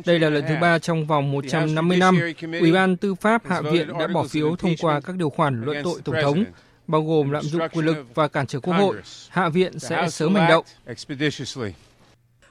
Đây 0.06 0.20
là 0.20 0.30
lần 0.30 0.44
thứ 0.48 0.56
ba 0.62 0.80
trong 0.80 1.06
vòng 1.06 1.32
150 1.32 1.98
năm, 1.98 2.20
Ủy 2.60 2.72
ban 2.72 2.98
Tư 2.98 3.16
pháp 3.16 3.46
Hạ 3.46 3.62
viện 3.62 3.88
đã 4.00 4.08
bỏ 4.08 4.28
phiếu 4.28 4.56
thông 4.56 4.72
qua 4.82 5.00
các 5.00 5.16
điều 5.16 5.30
khoản 5.30 5.62
luận 5.62 5.78
tội 5.84 6.02
Tổng 6.04 6.16
thống, 6.22 6.44
bao 6.88 7.04
gồm 7.04 7.32
lạm 7.32 7.44
dụng 7.44 7.62
quyền 7.74 7.86
lực 7.86 8.16
và 8.16 8.28
cản 8.28 8.48
trở 8.48 8.60
Quốc 8.60 8.74
hội. 8.74 8.98
Hạ 9.30 9.50
viện 9.50 9.80
sẽ 9.80 10.10
sớm 10.10 10.36
hành 10.36 10.50
động. 10.50 10.66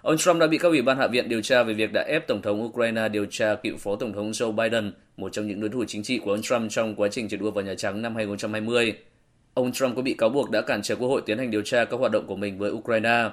Ông 0.03 0.19
Trump 0.19 0.41
đã 0.41 0.47
bị 0.47 0.59
các 0.59 0.69
ủy 0.69 0.83
ban 0.83 0.99
hạ 0.99 1.07
viện 1.07 1.29
điều 1.29 1.43
tra 1.43 1.63
về 1.63 1.75
việc 1.75 1.93
đã 1.93 2.03
ép 2.03 2.27
Tổng 2.27 2.43
thống 2.43 2.65
Ukraine 2.65 3.09
điều 3.09 3.27
tra 3.31 3.55
cựu 3.55 3.77
Phó 3.77 3.97
Tổng 3.97 4.13
thống 4.13 4.31
Joe 4.31 4.53
Biden, 4.53 4.93
một 5.17 5.33
trong 5.33 5.47
những 5.47 5.61
đối 5.61 5.71
thủ 5.71 5.85
chính 5.89 6.03
trị 6.03 6.19
của 6.19 6.31
ông 6.31 6.43
Trump 6.43 6.71
trong 6.71 6.95
quá 6.95 7.09
trình 7.13 7.29
chạy 7.29 7.39
đua 7.39 7.51
vào 7.51 7.65
Nhà 7.65 7.75
Trắng 7.75 8.03
năm 8.03 8.15
2020. 8.15 8.95
Ông 9.55 9.73
Trump 9.73 9.97
có 9.97 10.03
bị 10.03 10.15
cáo 10.15 10.29
buộc 10.29 10.51
đã 10.51 10.61
cản 10.61 10.83
trở 10.83 10.97
Quốc 10.97 11.09
hội 11.09 11.23
tiến 11.27 11.39
hành 11.39 11.51
điều 11.51 11.63
tra 11.63 11.85
các 11.85 12.01
hoạt 12.01 12.13
động 12.13 12.27
của 12.27 12.37
mình 12.37 12.59
với 12.59 12.71
Ukraine. 12.71 13.31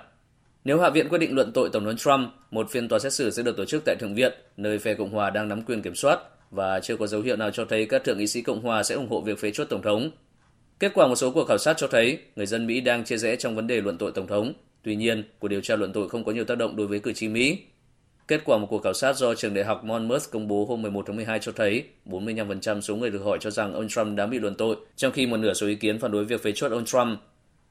Nếu 0.67 0.79
Hạ 0.79 0.89
viện 0.89 1.09
quyết 1.09 1.17
định 1.17 1.35
luận 1.35 1.51
tội 1.53 1.69
Tổng 1.73 1.85
thống 1.85 1.97
Trump, 1.97 2.29
một 2.51 2.69
phiên 2.69 2.87
tòa 2.87 2.99
xét 2.99 3.13
xử 3.13 3.29
sẽ 3.29 3.43
được 3.43 3.57
tổ 3.57 3.65
chức 3.65 3.83
tại 3.85 3.95
Thượng 3.99 4.15
viện, 4.15 4.33
nơi 4.57 4.79
phe 4.79 4.93
Cộng 4.93 5.09
hòa 5.09 5.29
đang 5.29 5.47
nắm 5.47 5.61
quyền 5.61 5.81
kiểm 5.81 5.95
soát, 5.95 6.19
và 6.51 6.79
chưa 6.79 6.97
có 6.97 7.07
dấu 7.07 7.21
hiệu 7.21 7.35
nào 7.35 7.51
cho 7.51 7.65
thấy 7.65 7.85
các 7.85 8.03
thượng 8.03 8.17
nghị 8.17 8.27
sĩ 8.27 8.41
Cộng 8.41 8.61
hòa 8.61 8.83
sẽ 8.83 8.95
ủng 8.95 9.09
hộ 9.09 9.21
việc 9.21 9.39
phế 9.39 9.51
chốt 9.51 9.67
Tổng 9.69 9.81
thống. 9.81 10.11
Kết 10.79 10.91
quả 10.93 11.07
một 11.07 11.15
số 11.15 11.31
cuộc 11.31 11.45
khảo 11.47 11.57
sát 11.57 11.77
cho 11.77 11.87
thấy 11.87 12.19
người 12.35 12.45
dân 12.45 12.67
Mỹ 12.67 12.81
đang 12.81 13.03
chia 13.03 13.17
rẽ 13.17 13.35
trong 13.35 13.55
vấn 13.55 13.67
đề 13.67 13.81
luận 13.81 13.97
tội 13.97 14.11
Tổng 14.11 14.27
thống 14.27 14.53
Tuy 14.83 14.95
nhiên, 14.95 15.23
cuộc 15.39 15.47
điều 15.47 15.61
tra 15.61 15.75
luận 15.75 15.93
tội 15.93 16.09
không 16.09 16.23
có 16.23 16.31
nhiều 16.31 16.45
tác 16.45 16.57
động 16.57 16.75
đối 16.75 16.87
với 16.87 16.99
cử 16.99 17.13
tri 17.13 17.27
Mỹ. 17.27 17.57
Kết 18.27 18.41
quả 18.45 18.57
một 18.57 18.67
cuộc 18.69 18.83
khảo 18.83 18.93
sát 18.93 19.15
do 19.15 19.35
trường 19.35 19.53
đại 19.53 19.65
học 19.65 19.83
Monmouth 19.83 20.31
công 20.31 20.47
bố 20.47 20.65
hôm 20.65 20.81
11 20.81 21.03
tháng 21.07 21.15
12 21.15 21.39
cho 21.39 21.51
thấy 21.51 21.83
45% 22.05 22.81
số 22.81 22.95
người 22.95 23.09
được 23.09 23.21
hỏi 23.25 23.37
cho 23.41 23.51
rằng 23.51 23.73
ông 23.73 23.87
Trump 23.87 24.17
đã 24.17 24.25
bị 24.25 24.39
luận 24.39 24.55
tội, 24.55 24.75
trong 24.95 25.11
khi 25.11 25.27
một 25.27 25.37
nửa 25.37 25.53
số 25.53 25.67
ý 25.67 25.75
kiến 25.75 25.99
phản 25.99 26.11
đối 26.11 26.25
việc 26.25 26.43
phế 26.43 26.51
chuất 26.51 26.71
ông 26.71 26.85
Trump. 26.85 27.19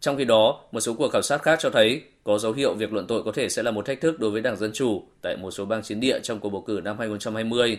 Trong 0.01 0.17
khi 0.17 0.25
đó, 0.25 0.61
một 0.73 0.81
số 0.81 0.95
cuộc 0.95 1.09
khảo 1.09 1.23
sát 1.23 1.43
khác 1.43 1.59
cho 1.63 1.71
thấy 1.71 2.03
có 2.25 2.39
dấu 2.39 2.53
hiệu 2.53 2.75
việc 2.75 2.93
luận 2.93 3.07
tội 3.07 3.23
có 3.23 3.33
thể 3.33 3.49
sẽ 3.49 3.63
là 3.63 3.71
một 3.71 3.87
thách 3.87 4.01
thức 4.01 4.21
đối 4.21 4.31
với 4.31 4.41
Đảng 4.41 4.57
Dân 4.57 4.71
Chủ 4.75 5.03
tại 5.23 5.37
một 5.37 5.51
số 5.51 5.65
bang 5.65 5.83
chiến 5.83 6.01
địa 6.01 6.21
trong 6.23 6.41
cuộc 6.41 6.51
bầu 6.51 6.65
cử 6.67 6.81
năm 6.85 6.99
2020. 6.99 7.79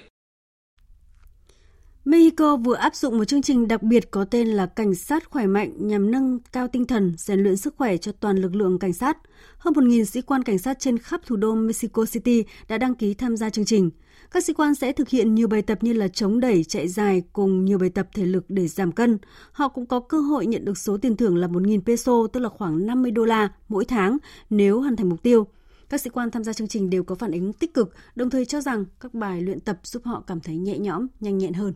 Mexico 2.05 2.57
vừa 2.57 2.75
áp 2.75 2.95
dụng 2.95 3.17
một 3.17 3.25
chương 3.25 3.41
trình 3.41 3.67
đặc 3.67 3.83
biệt 3.83 4.11
có 4.11 4.25
tên 4.25 4.47
là 4.47 4.65
Cảnh 4.65 4.95
sát 4.95 5.29
khỏe 5.29 5.45
mạnh 5.45 5.87
nhằm 5.87 6.11
nâng 6.11 6.39
cao 6.51 6.67
tinh 6.67 6.85
thần, 6.85 7.13
rèn 7.17 7.39
luyện 7.39 7.57
sức 7.57 7.75
khỏe 7.77 7.97
cho 7.97 8.11
toàn 8.11 8.37
lực 8.37 8.55
lượng 8.55 8.79
cảnh 8.79 8.93
sát. 8.93 9.17
Hơn 9.57 9.73
1.000 9.73 10.03
sĩ 10.03 10.21
quan 10.21 10.43
cảnh 10.43 10.57
sát 10.57 10.79
trên 10.79 10.97
khắp 10.97 11.21
thủ 11.25 11.35
đô 11.35 11.55
Mexico 11.55 12.05
City 12.05 12.43
đã 12.67 12.77
đăng 12.77 12.95
ký 12.95 13.13
tham 13.13 13.37
gia 13.37 13.49
chương 13.49 13.65
trình. 13.65 13.89
Các 14.31 14.43
sĩ 14.43 14.53
quan 14.53 14.75
sẽ 14.75 14.91
thực 14.91 15.09
hiện 15.09 15.35
nhiều 15.35 15.47
bài 15.47 15.61
tập 15.61 15.77
như 15.81 15.93
là 15.93 16.07
chống 16.07 16.39
đẩy, 16.39 16.63
chạy 16.63 16.87
dài 16.87 17.23
cùng 17.33 17.65
nhiều 17.65 17.77
bài 17.77 17.89
tập 17.89 18.07
thể 18.13 18.25
lực 18.25 18.45
để 18.49 18.67
giảm 18.67 18.91
cân. 18.91 19.17
Họ 19.51 19.67
cũng 19.67 19.85
có 19.85 19.99
cơ 19.99 20.19
hội 20.19 20.45
nhận 20.45 20.65
được 20.65 20.77
số 20.77 20.97
tiền 20.97 21.17
thưởng 21.17 21.37
là 21.37 21.47
1.000 21.47 21.81
peso, 21.81 22.13
tức 22.33 22.39
là 22.39 22.49
khoảng 22.49 22.85
50 22.85 23.11
đô 23.11 23.25
la 23.25 23.49
mỗi 23.69 23.85
tháng 23.85 24.17
nếu 24.49 24.79
hoàn 24.79 24.95
thành 24.95 25.09
mục 25.09 25.23
tiêu. 25.23 25.47
Các 25.89 26.01
sĩ 26.01 26.09
quan 26.09 26.31
tham 26.31 26.43
gia 26.43 26.53
chương 26.53 26.67
trình 26.67 26.89
đều 26.89 27.03
có 27.03 27.15
phản 27.15 27.31
ứng 27.31 27.53
tích 27.53 27.73
cực, 27.73 27.93
đồng 28.15 28.29
thời 28.29 28.45
cho 28.45 28.61
rằng 28.61 28.85
các 28.99 29.13
bài 29.13 29.41
luyện 29.41 29.59
tập 29.59 29.79
giúp 29.83 30.01
họ 30.05 30.23
cảm 30.27 30.39
thấy 30.39 30.57
nhẹ 30.57 30.77
nhõm, 30.77 31.07
nhanh 31.19 31.37
nhẹn 31.37 31.53
hơn. 31.53 31.73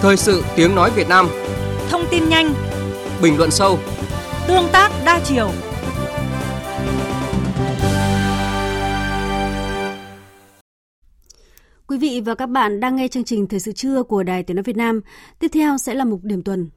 Thời 0.00 0.16
sự 0.16 0.42
tiếng 0.56 0.74
nói 0.74 0.90
Việt 0.96 1.08
Nam 1.08 1.28
Thông 1.90 2.04
tin 2.10 2.28
nhanh 2.28 2.54
Bình 3.22 3.38
luận 3.38 3.50
sâu 3.50 3.78
Tương 4.48 4.68
tác 4.72 4.90
đa 5.04 5.20
chiều 5.24 5.50
Quý 11.92 11.98
vị 11.98 12.22
và 12.24 12.34
các 12.34 12.46
bạn 12.46 12.80
đang 12.80 12.96
nghe 12.96 13.08
chương 13.08 13.24
trình 13.24 13.46
Thời 13.46 13.60
sự 13.60 13.72
trưa 13.72 14.02
của 14.02 14.22
Đài 14.22 14.42
Tiếng 14.42 14.56
Nói 14.56 14.62
Việt 14.62 14.76
Nam. 14.76 15.00
Tiếp 15.38 15.48
theo 15.54 15.78
sẽ 15.78 15.94
là 15.94 16.04
mục 16.04 16.20
điểm 16.22 16.42
tuần. 16.42 16.70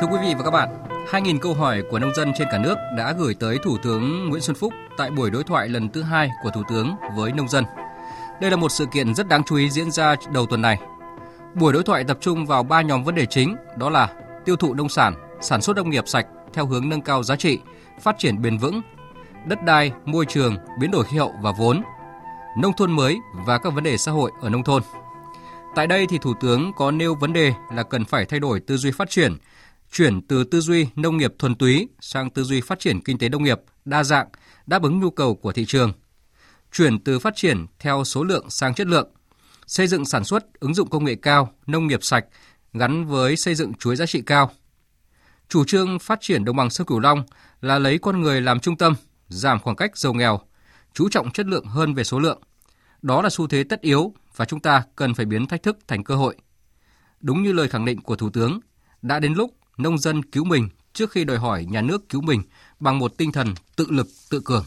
Thưa 0.00 0.06
quý 0.12 0.18
vị 0.22 0.34
và 0.38 0.44
các 0.44 0.50
bạn, 0.50 0.68
2.000 1.10 1.38
câu 1.38 1.54
hỏi 1.54 1.82
của 1.90 1.98
nông 1.98 2.14
dân 2.14 2.32
trên 2.38 2.48
cả 2.50 2.58
nước 2.58 2.74
đã 2.96 3.14
gửi 3.18 3.34
tới 3.40 3.58
Thủ 3.64 3.76
tướng 3.82 4.28
Nguyễn 4.28 4.42
Xuân 4.42 4.56
Phúc 4.56 4.72
tại 4.96 5.10
buổi 5.10 5.30
đối 5.30 5.44
thoại 5.44 5.68
lần 5.68 5.88
thứ 5.88 6.02
hai 6.02 6.30
của 6.42 6.50
Thủ 6.50 6.62
tướng 6.68 6.94
với 7.16 7.32
nông 7.32 7.48
dân. 7.48 7.64
Đây 8.40 8.50
là 8.50 8.56
một 8.56 8.68
sự 8.68 8.86
kiện 8.92 9.14
rất 9.14 9.28
đáng 9.28 9.42
chú 9.44 9.56
ý 9.56 9.70
diễn 9.70 9.90
ra 9.90 10.14
đầu 10.32 10.46
tuần 10.46 10.62
này. 10.62 10.78
Buổi 11.54 11.72
đối 11.72 11.82
thoại 11.82 12.04
tập 12.04 12.18
trung 12.20 12.46
vào 12.46 12.62
ba 12.62 12.82
nhóm 12.82 13.04
vấn 13.04 13.14
đề 13.14 13.26
chính, 13.26 13.56
đó 13.78 13.90
là 13.90 14.08
tiêu 14.44 14.56
thụ 14.56 14.74
nông 14.74 14.88
sản, 14.88 15.14
sản 15.40 15.62
xuất 15.62 15.76
nông 15.76 15.90
nghiệp 15.90 16.08
sạch 16.08 16.26
theo 16.52 16.66
hướng 16.66 16.88
nâng 16.88 17.02
cao 17.02 17.22
giá 17.22 17.36
trị, 17.36 17.58
phát 18.02 18.18
triển 18.18 18.42
bền 18.42 18.58
vững, 18.58 18.80
đất 19.46 19.64
đai, 19.64 19.92
môi 20.04 20.26
trường, 20.26 20.56
biến 20.80 20.90
đổi 20.90 21.04
khí 21.04 21.16
hậu 21.16 21.32
và 21.42 21.52
vốn, 21.58 21.82
nông 22.58 22.72
thôn 22.76 22.92
mới 22.92 23.18
và 23.46 23.58
các 23.58 23.70
vấn 23.70 23.84
đề 23.84 23.96
xã 23.96 24.12
hội 24.12 24.30
ở 24.40 24.50
nông 24.50 24.64
thôn. 24.64 24.82
Tại 25.74 25.86
đây 25.86 26.06
thì 26.06 26.18
Thủ 26.18 26.34
tướng 26.40 26.72
có 26.76 26.90
nêu 26.90 27.14
vấn 27.14 27.32
đề 27.32 27.52
là 27.72 27.82
cần 27.82 28.04
phải 28.04 28.24
thay 28.24 28.40
đổi 28.40 28.60
tư 28.60 28.76
duy 28.76 28.90
phát 28.90 29.10
triển, 29.10 29.36
chuyển 29.92 30.26
từ 30.26 30.44
tư 30.44 30.60
duy 30.60 30.86
nông 30.96 31.16
nghiệp 31.16 31.34
thuần 31.38 31.54
túy 31.54 31.88
sang 32.00 32.30
tư 32.30 32.44
duy 32.44 32.60
phát 32.60 32.78
triển 32.78 33.00
kinh 33.00 33.18
tế 33.18 33.28
nông 33.28 33.42
nghiệp 33.42 33.60
đa 33.84 34.04
dạng, 34.04 34.28
đáp 34.66 34.82
ứng 34.82 35.00
nhu 35.00 35.10
cầu 35.10 35.34
của 35.34 35.52
thị 35.52 35.64
trường. 35.64 35.92
Chuyển 36.72 36.98
từ 37.04 37.18
phát 37.18 37.36
triển 37.36 37.66
theo 37.78 38.04
số 38.04 38.24
lượng 38.24 38.50
sang 38.50 38.74
chất 38.74 38.86
lượng, 38.86 39.08
xây 39.66 39.86
dựng 39.86 40.04
sản 40.04 40.24
xuất 40.24 40.60
ứng 40.60 40.74
dụng 40.74 40.90
công 40.90 41.04
nghệ 41.04 41.14
cao, 41.14 41.52
nông 41.66 41.86
nghiệp 41.86 42.04
sạch 42.04 42.24
gắn 42.72 43.06
với 43.06 43.36
xây 43.36 43.54
dựng 43.54 43.74
chuỗi 43.74 43.96
giá 43.96 44.06
trị 44.06 44.22
cao. 44.26 44.50
Chủ 45.48 45.64
trương 45.64 45.98
phát 45.98 46.18
triển 46.20 46.44
đồng 46.44 46.56
bằng 46.56 46.70
sông 46.70 46.86
Cửu 46.86 46.98
Long 46.98 47.24
là 47.60 47.78
lấy 47.78 47.98
con 47.98 48.20
người 48.20 48.40
làm 48.40 48.60
trung 48.60 48.76
tâm, 48.76 48.94
giảm 49.28 49.60
khoảng 49.60 49.76
cách 49.76 49.98
giàu 49.98 50.12
nghèo, 50.12 50.40
chú 50.94 51.08
trọng 51.08 51.30
chất 51.30 51.46
lượng 51.46 51.64
hơn 51.64 51.94
về 51.94 52.04
số 52.04 52.18
lượng. 52.18 52.42
Đó 53.02 53.22
là 53.22 53.30
xu 53.30 53.46
thế 53.46 53.64
tất 53.64 53.80
yếu 53.80 54.14
và 54.36 54.44
chúng 54.44 54.60
ta 54.60 54.82
cần 54.96 55.14
phải 55.14 55.26
biến 55.26 55.46
thách 55.46 55.62
thức 55.62 55.78
thành 55.88 56.04
cơ 56.04 56.14
hội. 56.14 56.36
Đúng 57.20 57.42
như 57.42 57.52
lời 57.52 57.68
khẳng 57.68 57.84
định 57.84 58.00
của 58.00 58.16
Thủ 58.16 58.30
tướng, 58.30 58.60
đã 59.02 59.20
đến 59.20 59.34
lúc 59.34 59.54
nông 59.78 59.98
dân 59.98 60.22
cứu 60.22 60.44
mình 60.44 60.68
trước 60.92 61.10
khi 61.10 61.24
đòi 61.24 61.38
hỏi 61.38 61.66
nhà 61.70 61.80
nước 61.82 62.08
cứu 62.08 62.20
mình 62.20 62.42
bằng 62.80 62.98
một 62.98 63.16
tinh 63.16 63.32
thần 63.32 63.54
tự 63.76 63.86
lực 63.90 64.06
tự 64.30 64.40
cường. 64.44 64.64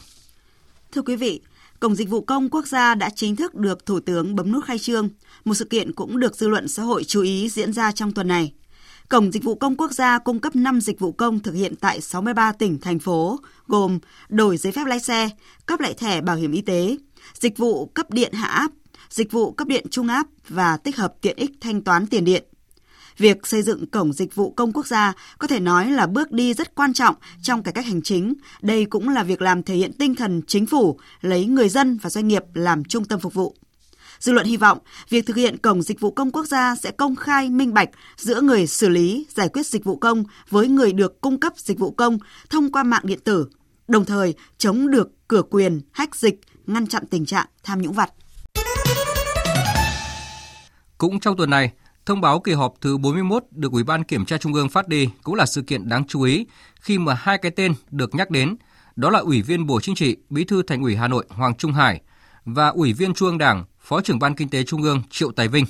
Thưa 0.92 1.02
quý 1.02 1.16
vị, 1.16 1.40
Cổng 1.80 1.94
Dịch 1.94 2.08
vụ 2.08 2.20
Công 2.20 2.50
Quốc 2.50 2.66
gia 2.66 2.94
đã 2.94 3.10
chính 3.10 3.36
thức 3.36 3.54
được 3.54 3.86
Thủ 3.86 4.00
tướng 4.00 4.36
bấm 4.36 4.52
nút 4.52 4.64
khai 4.64 4.78
trương. 4.78 5.08
Một 5.46 5.54
sự 5.54 5.64
kiện 5.64 5.92
cũng 5.92 6.20
được 6.20 6.36
dư 6.36 6.48
luận 6.48 6.68
xã 6.68 6.82
hội 6.82 7.04
chú 7.04 7.22
ý 7.22 7.48
diễn 7.48 7.72
ra 7.72 7.92
trong 7.92 8.12
tuần 8.12 8.28
này. 8.28 8.52
Cổng 9.08 9.32
Dịch 9.32 9.44
vụ 9.44 9.54
Công 9.54 9.76
Quốc 9.76 9.92
gia 9.92 10.18
cung 10.18 10.40
cấp 10.40 10.56
5 10.56 10.80
dịch 10.80 11.00
vụ 11.00 11.12
công 11.12 11.40
thực 11.40 11.52
hiện 11.52 11.74
tại 11.80 12.00
63 12.00 12.52
tỉnh, 12.52 12.78
thành 12.78 12.98
phố, 12.98 13.40
gồm 13.66 13.98
đổi 14.28 14.56
giấy 14.56 14.72
phép 14.72 14.86
lái 14.86 15.00
xe, 15.00 15.30
cấp 15.66 15.80
lại 15.80 15.94
thẻ 15.94 16.20
bảo 16.20 16.36
hiểm 16.36 16.52
y 16.52 16.60
tế, 16.60 16.96
dịch 17.34 17.58
vụ 17.58 17.86
cấp 17.86 18.10
điện 18.10 18.32
hạ 18.32 18.46
áp, 18.46 18.70
dịch 19.10 19.32
vụ 19.32 19.52
cấp 19.52 19.68
điện 19.68 19.86
trung 19.90 20.08
áp 20.08 20.26
và 20.48 20.76
tích 20.76 20.96
hợp 20.96 21.14
tiện 21.20 21.36
ích 21.36 21.50
thanh 21.60 21.82
toán 21.82 22.06
tiền 22.06 22.24
điện. 22.24 22.44
Việc 23.18 23.46
xây 23.46 23.62
dựng 23.62 23.86
cổng 23.86 24.12
dịch 24.12 24.34
vụ 24.34 24.50
công 24.50 24.72
quốc 24.72 24.86
gia 24.86 25.12
có 25.38 25.46
thể 25.46 25.60
nói 25.60 25.90
là 25.90 26.06
bước 26.06 26.32
đi 26.32 26.54
rất 26.54 26.74
quan 26.74 26.92
trọng 26.92 27.14
trong 27.42 27.62
cải 27.62 27.72
cách 27.72 27.86
hành 27.86 28.02
chính. 28.02 28.34
Đây 28.62 28.84
cũng 28.84 29.08
là 29.08 29.22
việc 29.22 29.42
làm 29.42 29.62
thể 29.62 29.74
hiện 29.74 29.92
tinh 29.92 30.14
thần 30.14 30.42
chính 30.46 30.66
phủ 30.66 30.98
lấy 31.20 31.46
người 31.46 31.68
dân 31.68 31.98
và 32.02 32.10
doanh 32.10 32.28
nghiệp 32.28 32.42
làm 32.54 32.84
trung 32.84 33.04
tâm 33.04 33.20
phục 33.20 33.34
vụ. 33.34 33.54
Dư 34.18 34.32
luận 34.32 34.46
hy 34.46 34.56
vọng 34.56 34.78
việc 35.08 35.26
thực 35.26 35.36
hiện 35.36 35.58
cổng 35.58 35.82
dịch 35.82 36.00
vụ 36.00 36.10
công 36.10 36.30
quốc 36.30 36.46
gia 36.46 36.74
sẽ 36.74 36.90
công 36.90 37.16
khai 37.16 37.50
minh 37.50 37.74
bạch 37.74 37.88
giữa 38.16 38.40
người 38.40 38.66
xử 38.66 38.88
lý 38.88 39.26
giải 39.34 39.48
quyết 39.48 39.66
dịch 39.66 39.84
vụ 39.84 39.96
công 39.96 40.24
với 40.50 40.68
người 40.68 40.92
được 40.92 41.20
cung 41.20 41.40
cấp 41.40 41.52
dịch 41.56 41.78
vụ 41.78 41.90
công 41.90 42.18
thông 42.50 42.72
qua 42.72 42.82
mạng 42.82 43.02
điện 43.04 43.20
tử, 43.24 43.48
đồng 43.88 44.04
thời 44.04 44.34
chống 44.58 44.90
được 44.90 45.08
cửa 45.28 45.42
quyền, 45.50 45.80
hách 45.92 46.16
dịch, 46.16 46.40
ngăn 46.66 46.86
chặn 46.86 47.04
tình 47.10 47.26
trạng 47.26 47.46
tham 47.62 47.82
nhũng 47.82 47.92
vặt. 47.92 48.10
Cũng 50.98 51.20
trong 51.20 51.36
tuần 51.36 51.50
này, 51.50 51.72
Thông 52.06 52.20
báo 52.20 52.40
kỳ 52.40 52.52
họp 52.52 52.74
thứ 52.80 52.98
41 52.98 53.44
được 53.50 53.72
Ủy 53.72 53.84
ban 53.84 54.04
Kiểm 54.04 54.24
tra 54.24 54.38
Trung 54.38 54.54
ương 54.54 54.68
phát 54.68 54.88
đi 54.88 55.08
cũng 55.22 55.34
là 55.34 55.46
sự 55.46 55.62
kiện 55.62 55.88
đáng 55.88 56.04
chú 56.06 56.22
ý 56.22 56.46
khi 56.80 56.98
mà 56.98 57.14
hai 57.14 57.38
cái 57.38 57.52
tên 57.56 57.72
được 57.90 58.14
nhắc 58.14 58.30
đến, 58.30 58.56
đó 58.96 59.10
là 59.10 59.18
Ủy 59.18 59.42
viên 59.42 59.66
Bộ 59.66 59.80
Chính 59.80 59.94
trị, 59.94 60.16
Bí 60.30 60.44
thư 60.44 60.62
Thành 60.62 60.82
ủy 60.82 60.96
Hà 60.96 61.08
Nội 61.08 61.26
Hoàng 61.28 61.54
Trung 61.54 61.72
Hải 61.72 62.00
và 62.44 62.68
Ủy 62.68 62.92
viên 62.92 63.14
Trung 63.14 63.28
ương 63.28 63.38
Đảng, 63.38 63.64
Phó 63.88 64.00
trưởng 64.00 64.18
Ban 64.18 64.34
Kinh 64.34 64.48
tế 64.48 64.64
Trung 64.64 64.82
ương 64.82 65.02
Triệu 65.10 65.32
Tài 65.32 65.48
Vinh. 65.48 65.64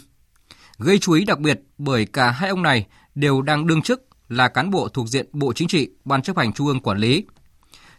Gây 0.79 0.99
chú 0.99 1.13
ý 1.13 1.25
đặc 1.25 1.39
biệt 1.39 1.61
bởi 1.79 2.07
cả 2.07 2.31
hai 2.31 2.51
ông 2.51 2.63
này 2.63 2.87
đều 3.15 3.43
đang 3.43 3.67
đương 3.67 3.83
chức 3.83 4.07
là 4.29 4.49
cán 4.49 4.71
bộ 4.71 4.89
thuộc 4.89 5.09
diện 5.09 5.27
Bộ 5.33 5.53
Chính 5.53 5.69
trị, 5.69 5.89
Ban 6.05 6.23
chấp 6.23 6.39
hành 6.39 6.53
Trung 6.53 6.67
ương 6.67 6.81
quản 6.81 6.99
lý. 6.99 7.25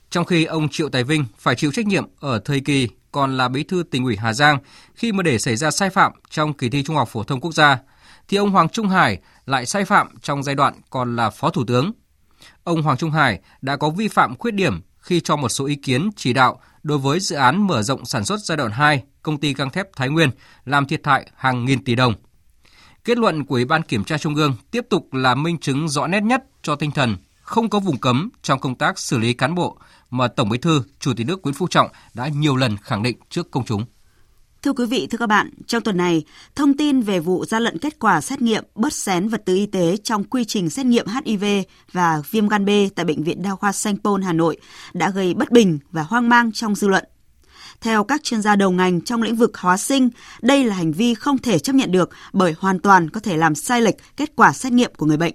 Trong 0.10 0.26
khi 0.26 0.46
ông 0.46 0.70
Triệu 0.70 0.90
Tài 0.90 1.04
Vinh 1.04 1.26
phải 1.38 1.56
chịu 1.56 1.72
trách 1.72 1.88
nhiệm 1.88 2.06
ở 2.20 2.40
thời 2.46 2.60
kỳ 2.60 2.88
còn 3.12 3.38
là 3.38 3.48
bí 3.48 3.64
thư 3.64 3.84
tỉnh 3.92 4.04
ủy 4.04 4.16
Hà 4.18 4.34
Giang 4.34 4.60
khi 4.96 5.12
mà 5.12 5.24
để 5.24 5.40
xảy 5.40 5.56
ra 5.56 5.72
sai 5.72 5.90
phạm 5.90 6.12
trong 6.30 6.54
kỳ 6.54 6.70
thi 6.70 6.84
Trung 6.84 6.96
học 6.96 7.10
phổ 7.10 7.24
thông 7.24 7.42
quốc 7.42 7.54
gia– 7.54 7.78
thì 8.28 8.38
ông 8.38 8.52
Hoàng 8.52 8.70
Trung 8.70 8.88
Hải 8.88 9.20
lại 9.46 9.66
sai 9.66 9.86
phạm 9.86 10.08
trong 10.22 10.44
giai 10.44 10.56
đoạn 10.56 10.74
còn 10.90 11.16
là 11.16 11.30
Phó 11.30 11.50
Thủ 11.50 11.64
tướng. 11.68 11.92
Ông 12.64 12.82
Hoàng 12.82 12.98
Trung 12.98 13.12
Hải 13.12 13.40
đã 13.62 13.76
có 13.76 13.90
vi 13.90 14.08
phạm 14.08 14.36
khuyết 14.36 14.52
điểm 14.52 14.82
khi 15.08 15.20
cho 15.20 15.36
một 15.36 15.50
số 15.50 15.66
ý 15.66 15.76
kiến 15.76 16.10
chỉ 16.16 16.34
đạo 16.34 16.60
đối 16.84 16.98
với 16.98 17.20
dự 17.20 17.36
án 17.36 17.68
mở 17.68 17.82
rộng 17.82 18.06
sản 18.06 18.26
xuất 18.26 18.40
giai 18.40 18.58
đoạn 18.58 18.72
2 18.72 19.04
công 19.22 19.38
ty 19.38 19.54
gang 19.54 19.70
thép 19.70 19.96
Thái 19.96 20.10
Nguyên 20.10 20.30
làm 20.66 20.86
thiệt 20.86 21.02
hại 21.04 21.32
hàng 21.36 21.66
nghìn 21.66 21.84
tỷ 21.84 21.96
đồng. 21.96 22.14
Kết 23.04 23.18
luận 23.18 23.46
của 23.46 23.56
Ủy 23.56 23.66
ban 23.66 23.84
Kiểm 23.84 24.04
tra 24.04 24.18
Trung 24.18 24.36
ương 24.36 24.56
tiếp 24.72 24.86
tục 24.90 25.14
là 25.14 25.36
minh 25.36 25.58
chứng 25.58 25.90
rõ 25.90 26.08
nét 26.08 26.24
nhất 26.24 26.44
cho 26.62 26.76
tinh 26.76 26.92
thần 26.92 27.16
không 27.42 27.70
có 27.70 27.80
vùng 27.80 27.98
cấm 27.98 28.30
trong 28.42 28.60
công 28.60 28.76
tác 28.76 29.00
xử 29.00 29.18
lý 29.18 29.34
cán 29.34 29.56
bộ 29.56 29.78
mà 30.10 30.28
Tổng 30.28 30.50
Bí 30.50 30.58
thư, 30.58 30.84
Chủ 31.00 31.14
tịch 31.14 31.28
nước 31.28 31.42
Nguyễn 31.44 31.56
Phú 31.56 31.68
Trọng 31.68 31.88
đã 32.14 32.28
nhiều 32.28 32.56
lần 32.56 32.78
khẳng 32.78 33.04
định 33.04 33.18
trước 33.30 33.52
công 33.52 33.66
chúng. 33.66 33.86
Thưa 34.64 34.74
quý 34.74 34.86
vị, 34.86 35.08
thưa 35.08 35.18
các 35.18 35.28
bạn, 35.28 35.50
trong 35.68 35.84
tuần 35.84 35.98
này, 35.98 36.24
thông 36.56 36.78
tin 36.78 37.02
về 37.02 37.20
vụ 37.20 37.46
gian 37.46 37.64
lận 37.64 37.78
kết 37.78 38.00
quả 38.00 38.22
xét 38.22 38.42
nghiệm 38.42 38.64
bớt 38.76 38.94
xén 38.94 39.28
vật 39.28 39.42
tư 39.46 39.56
y 39.56 39.66
tế 39.66 39.98
trong 40.04 40.24
quy 40.24 40.46
trình 40.46 40.70
xét 40.70 40.86
nghiệm 40.86 41.06
HIV 41.08 41.44
và 41.92 42.22
viêm 42.32 42.48
gan 42.48 42.66
B 42.66 42.70
tại 42.96 43.06
Bệnh 43.06 43.24
viện 43.24 43.42
Đa 43.42 43.56
khoa 43.56 43.72
Sanh 43.72 43.98
Pôn, 43.98 44.22
Hà 44.22 44.34
Nội 44.34 44.58
đã 44.94 45.10
gây 45.10 45.34
bất 45.34 45.52
bình 45.52 45.80
và 45.92 46.04
hoang 46.04 46.30
mang 46.30 46.52
trong 46.52 46.76
dư 46.76 46.88
luận. 46.88 47.04
Theo 47.82 48.04
các 48.04 48.24
chuyên 48.24 48.42
gia 48.42 48.56
đầu 48.56 48.72
ngành 48.72 49.02
trong 49.02 49.22
lĩnh 49.22 49.36
vực 49.36 49.58
hóa 49.58 49.78
sinh, 49.78 50.10
đây 50.42 50.64
là 50.64 50.76
hành 50.76 50.92
vi 50.92 51.14
không 51.14 51.38
thể 51.38 51.60
chấp 51.60 51.74
nhận 51.76 51.92
được 51.92 52.10
bởi 52.34 52.56
hoàn 52.60 52.80
toàn 52.80 53.10
có 53.10 53.20
thể 53.20 53.38
làm 53.38 53.56
sai 53.56 53.82
lệch 53.82 54.18
kết 54.18 54.32
quả 54.36 54.54
xét 54.54 54.74
nghiệm 54.74 54.92
của 54.98 55.06
người 55.06 55.18
bệnh 55.18 55.34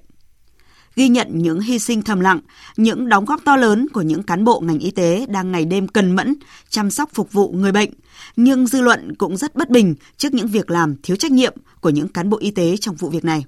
ghi 0.96 1.08
nhận 1.08 1.28
những 1.32 1.60
hy 1.60 1.78
sinh 1.78 2.02
thầm 2.02 2.20
lặng, 2.20 2.40
những 2.76 3.08
đóng 3.08 3.24
góp 3.24 3.40
to 3.44 3.56
lớn 3.56 3.88
của 3.92 4.02
những 4.02 4.22
cán 4.22 4.44
bộ 4.44 4.60
ngành 4.60 4.78
y 4.78 4.90
tế 4.90 5.26
đang 5.28 5.52
ngày 5.52 5.64
đêm 5.64 5.88
cần 5.88 6.16
mẫn 6.16 6.34
chăm 6.68 6.90
sóc 6.90 7.10
phục 7.14 7.32
vụ 7.32 7.52
người 7.52 7.72
bệnh, 7.72 7.90
nhưng 8.36 8.66
dư 8.66 8.80
luận 8.80 9.14
cũng 9.16 9.36
rất 9.36 9.54
bất 9.54 9.70
bình 9.70 9.94
trước 10.16 10.34
những 10.34 10.48
việc 10.48 10.70
làm 10.70 10.96
thiếu 11.02 11.16
trách 11.16 11.32
nhiệm 11.32 11.54
của 11.80 11.90
những 11.90 12.08
cán 12.08 12.30
bộ 12.30 12.38
y 12.38 12.50
tế 12.50 12.76
trong 12.76 12.94
vụ 12.94 13.08
việc 13.08 13.24
này. 13.24 13.44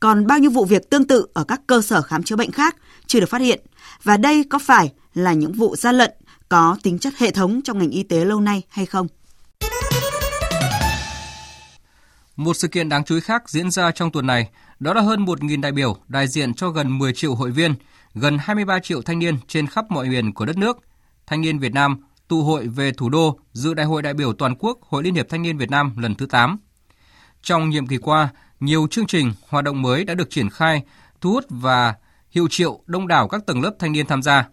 Còn 0.00 0.26
bao 0.26 0.38
nhiêu 0.38 0.50
vụ 0.50 0.64
việc 0.64 0.90
tương 0.90 1.06
tự 1.06 1.26
ở 1.34 1.44
các 1.44 1.60
cơ 1.66 1.82
sở 1.82 2.02
khám 2.02 2.22
chữa 2.22 2.36
bệnh 2.36 2.50
khác 2.50 2.76
chưa 3.06 3.20
được 3.20 3.28
phát 3.28 3.40
hiện 3.40 3.60
và 4.02 4.16
đây 4.16 4.44
có 4.50 4.58
phải 4.58 4.92
là 5.14 5.32
những 5.32 5.52
vụ 5.52 5.76
gian 5.76 5.94
lận 5.94 6.10
có 6.48 6.76
tính 6.82 6.98
chất 6.98 7.14
hệ 7.16 7.30
thống 7.30 7.60
trong 7.62 7.78
ngành 7.78 7.90
y 7.90 8.02
tế 8.02 8.24
lâu 8.24 8.40
nay 8.40 8.62
hay 8.68 8.86
không? 8.86 9.06
Một 12.36 12.56
sự 12.56 12.68
kiện 12.68 12.88
đáng 12.88 13.04
chú 13.04 13.14
ý 13.14 13.20
khác 13.20 13.50
diễn 13.50 13.70
ra 13.70 13.90
trong 13.90 14.12
tuần 14.12 14.26
này 14.26 14.48
đó 14.80 14.94
là 14.94 15.00
hơn 15.00 15.24
1.000 15.24 15.60
đại 15.60 15.72
biểu 15.72 15.96
đại 16.08 16.28
diện 16.28 16.54
cho 16.54 16.70
gần 16.70 16.98
10 16.98 17.12
triệu 17.12 17.34
hội 17.34 17.50
viên, 17.50 17.74
gần 18.14 18.38
23 18.40 18.78
triệu 18.78 19.02
thanh 19.02 19.18
niên 19.18 19.36
trên 19.48 19.66
khắp 19.66 19.90
mọi 19.90 20.08
miền 20.08 20.34
của 20.34 20.44
đất 20.44 20.56
nước. 20.56 20.78
Thanh 21.26 21.40
niên 21.40 21.58
Việt 21.58 21.72
Nam 21.72 21.96
tụ 22.28 22.42
hội 22.42 22.66
về 22.66 22.92
thủ 22.92 23.08
đô 23.08 23.38
dự 23.52 23.74
Đại 23.74 23.86
hội 23.86 24.02
đại 24.02 24.14
biểu 24.14 24.32
toàn 24.32 24.54
quốc 24.58 24.78
Hội 24.82 25.02
Liên 25.02 25.14
hiệp 25.14 25.28
Thanh 25.28 25.42
niên 25.42 25.58
Việt 25.58 25.70
Nam 25.70 25.96
lần 25.96 26.14
thứ 26.14 26.26
8. 26.26 26.58
Trong 27.42 27.70
nhiệm 27.70 27.86
kỳ 27.86 27.96
qua, 27.96 28.28
Nhiều 28.60 28.86
chương 28.90 29.06
trình, 29.06 29.32
hoạt 29.48 29.64
động 29.64 29.82
mới 29.82 30.04
đã 30.04 30.14
được 30.14 30.30
triển 30.30 30.50
khai, 30.50 30.82
thu 31.20 31.32
hút 31.32 31.44
và 31.48 31.94
hiệu 32.30 32.48
triệu 32.50 32.80
đông 32.86 33.08
đảo 33.08 33.28
các 33.28 33.46
tầng 33.46 33.62
lớp 33.62 33.74
thanh 33.78 33.92
niên 33.92 34.06
tham 34.06 34.22
gia. 34.22 34.48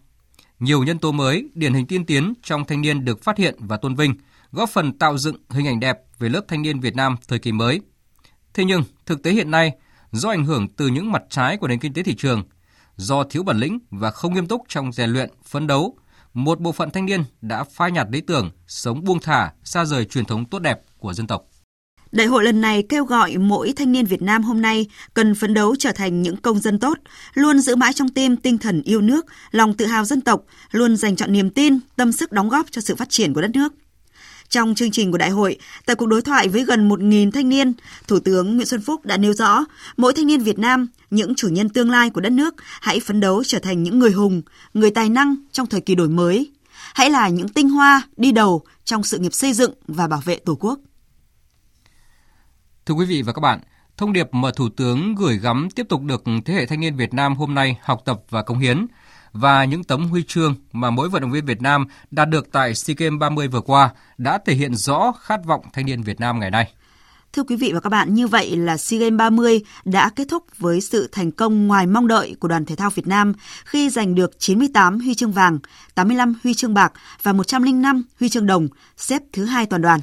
Nhiều 0.59 0.83
nhân 0.83 0.99
tố 0.99 1.11
mới, 1.11 1.49
điển 1.53 1.73
hình 1.73 1.87
tiên 1.87 2.05
tiến 2.05 2.33
trong 2.43 2.65
thanh 2.65 2.81
niên 2.81 3.05
được 3.05 3.23
phát 3.23 3.37
hiện 3.37 3.55
và 3.59 3.77
tôn 3.77 3.95
vinh, 3.95 4.15
góp 4.51 4.69
phần 4.69 4.97
tạo 4.97 5.17
dựng 5.17 5.35
hình 5.49 5.67
ảnh 5.67 5.79
đẹp 5.79 5.97
về 6.19 6.29
lớp 6.29 6.41
thanh 6.47 6.61
niên 6.61 6.79
Việt 6.79 6.95
Nam 6.95 7.15
thời 7.27 7.39
kỳ 7.39 7.51
mới. 7.51 7.81
Thế 8.53 8.65
nhưng, 8.65 8.83
thực 9.05 9.23
tế 9.23 9.31
hiện 9.31 9.51
nay, 9.51 9.71
do 10.11 10.29
ảnh 10.29 10.45
hưởng 10.45 10.67
từ 10.67 10.87
những 10.87 11.11
mặt 11.11 11.23
trái 11.29 11.57
của 11.57 11.67
nền 11.67 11.79
kinh 11.79 11.93
tế 11.93 12.03
thị 12.03 12.15
trường, 12.15 12.43
do 12.95 13.23
thiếu 13.23 13.43
bản 13.43 13.57
lĩnh 13.57 13.79
và 13.89 14.11
không 14.11 14.33
nghiêm 14.33 14.47
túc 14.47 14.61
trong 14.67 14.91
rèn 14.91 15.09
luyện, 15.09 15.29
phấn 15.45 15.67
đấu, 15.67 15.97
một 16.33 16.59
bộ 16.59 16.71
phận 16.71 16.91
thanh 16.91 17.05
niên 17.05 17.23
đã 17.41 17.63
phai 17.63 17.91
nhạt 17.91 18.07
lý 18.11 18.21
tưởng, 18.21 18.51
sống 18.67 19.03
buông 19.03 19.19
thả, 19.19 19.51
xa 19.63 19.85
rời 19.85 20.05
truyền 20.05 20.25
thống 20.25 20.45
tốt 20.45 20.59
đẹp 20.59 20.79
của 20.97 21.13
dân 21.13 21.27
tộc. 21.27 21.43
Đại 22.11 22.27
hội 22.27 22.43
lần 22.43 22.61
này 22.61 22.83
kêu 22.89 23.05
gọi 23.05 23.37
mỗi 23.37 23.73
thanh 23.75 23.91
niên 23.91 24.05
Việt 24.05 24.21
Nam 24.21 24.43
hôm 24.43 24.61
nay 24.61 24.87
cần 25.13 25.35
phấn 25.35 25.53
đấu 25.53 25.75
trở 25.79 25.91
thành 25.91 26.21
những 26.21 26.37
công 26.37 26.59
dân 26.59 26.79
tốt, 26.79 26.97
luôn 27.33 27.59
giữ 27.59 27.75
mãi 27.75 27.93
trong 27.93 28.09
tim 28.09 28.35
tinh 28.35 28.57
thần 28.57 28.81
yêu 28.81 29.01
nước, 29.01 29.25
lòng 29.51 29.73
tự 29.73 29.85
hào 29.85 30.05
dân 30.05 30.21
tộc, 30.21 30.41
luôn 30.71 30.95
dành 30.97 31.15
chọn 31.15 31.33
niềm 31.33 31.49
tin, 31.49 31.79
tâm 31.95 32.11
sức 32.11 32.31
đóng 32.31 32.49
góp 32.49 32.65
cho 32.71 32.81
sự 32.81 32.95
phát 32.95 33.09
triển 33.09 33.33
của 33.33 33.41
đất 33.41 33.51
nước. 33.53 33.73
Trong 34.49 34.75
chương 34.75 34.91
trình 34.91 35.11
của 35.11 35.17
đại 35.17 35.29
hội, 35.29 35.57
tại 35.85 35.95
cuộc 35.95 36.05
đối 36.05 36.21
thoại 36.21 36.47
với 36.47 36.63
gần 36.63 36.89
1.000 36.89 37.31
thanh 37.31 37.49
niên, 37.49 37.73
Thủ 38.07 38.19
tướng 38.19 38.55
Nguyễn 38.55 38.67
Xuân 38.67 38.81
Phúc 38.81 39.05
đã 39.05 39.17
nêu 39.17 39.33
rõ, 39.33 39.65
mỗi 39.97 40.13
thanh 40.13 40.27
niên 40.27 40.39
Việt 40.39 40.59
Nam, 40.59 40.87
những 41.09 41.35
chủ 41.35 41.47
nhân 41.47 41.69
tương 41.69 41.89
lai 41.89 42.09
của 42.09 42.21
đất 42.21 42.31
nước, 42.31 42.55
hãy 42.81 42.99
phấn 42.99 43.19
đấu 43.19 43.43
trở 43.43 43.59
thành 43.59 43.83
những 43.83 43.99
người 43.99 44.11
hùng, 44.11 44.41
người 44.73 44.91
tài 44.91 45.09
năng 45.09 45.35
trong 45.51 45.67
thời 45.67 45.81
kỳ 45.81 45.95
đổi 45.95 46.09
mới. 46.09 46.51
Hãy 46.93 47.09
là 47.09 47.29
những 47.29 47.49
tinh 47.49 47.69
hoa 47.69 48.01
đi 48.17 48.31
đầu 48.31 48.61
trong 48.83 49.03
sự 49.03 49.17
nghiệp 49.17 49.33
xây 49.33 49.53
dựng 49.53 49.73
và 49.87 50.07
bảo 50.07 50.21
vệ 50.25 50.35
Tổ 50.35 50.55
quốc. 50.55 50.79
Thưa 52.85 52.93
quý 52.93 53.05
vị 53.05 53.21
và 53.21 53.33
các 53.33 53.41
bạn, 53.41 53.59
thông 53.97 54.13
điệp 54.13 54.33
mà 54.33 54.51
Thủ 54.55 54.69
tướng 54.69 55.15
gửi 55.15 55.37
gắm 55.37 55.67
tiếp 55.75 55.85
tục 55.89 56.01
được 56.01 56.23
thế 56.45 56.53
hệ 56.53 56.65
thanh 56.65 56.79
niên 56.79 56.95
Việt 56.95 57.13
Nam 57.13 57.35
hôm 57.35 57.53
nay 57.53 57.77
học 57.81 58.01
tập 58.05 58.21
và 58.29 58.43
công 58.43 58.59
hiến 58.59 58.87
và 59.39 59.65
những 59.65 59.83
tấm 59.83 60.07
huy 60.07 60.23
chương 60.23 60.55
mà 60.71 60.89
mỗi 60.89 61.09
vận 61.09 61.21
động 61.21 61.31
viên 61.31 61.45
Việt 61.45 61.61
Nam 61.61 61.85
đạt 62.11 62.29
được 62.29 62.51
tại 62.51 62.75
SEA 62.75 62.95
Games 62.97 63.19
30 63.19 63.47
vừa 63.47 63.61
qua 63.61 63.89
đã 64.17 64.39
thể 64.45 64.53
hiện 64.53 64.75
rõ 64.75 65.11
khát 65.21 65.45
vọng 65.45 65.61
thanh 65.73 65.85
niên 65.85 66.03
Việt 66.03 66.19
Nam 66.19 66.39
ngày 66.39 66.51
nay. 66.51 66.73
Thưa 67.33 67.43
quý 67.43 67.55
vị 67.55 67.71
và 67.73 67.79
các 67.79 67.89
bạn, 67.89 68.13
như 68.13 68.27
vậy 68.27 68.55
là 68.55 68.77
SEA 68.77 68.99
Games 68.99 69.17
30 69.17 69.61
đã 69.85 70.09
kết 70.15 70.27
thúc 70.29 70.43
với 70.57 70.81
sự 70.81 71.09
thành 71.11 71.31
công 71.31 71.67
ngoài 71.67 71.87
mong 71.87 72.07
đợi 72.07 72.35
của 72.39 72.47
đoàn 72.47 72.65
thể 72.65 72.75
thao 72.75 72.89
Việt 72.89 73.07
Nam 73.07 73.33
khi 73.65 73.89
giành 73.89 74.15
được 74.15 74.39
98 74.39 74.99
huy 74.99 75.15
chương 75.15 75.31
vàng, 75.31 75.59
85 75.95 76.33
huy 76.43 76.53
chương 76.53 76.73
bạc 76.73 76.93
và 77.23 77.33
105 77.33 78.03
huy 78.19 78.29
chương 78.29 78.45
đồng, 78.45 78.67
xếp 78.97 79.21
thứ 79.33 79.45
hai 79.45 79.65
toàn 79.65 79.81
đoàn. 79.81 79.99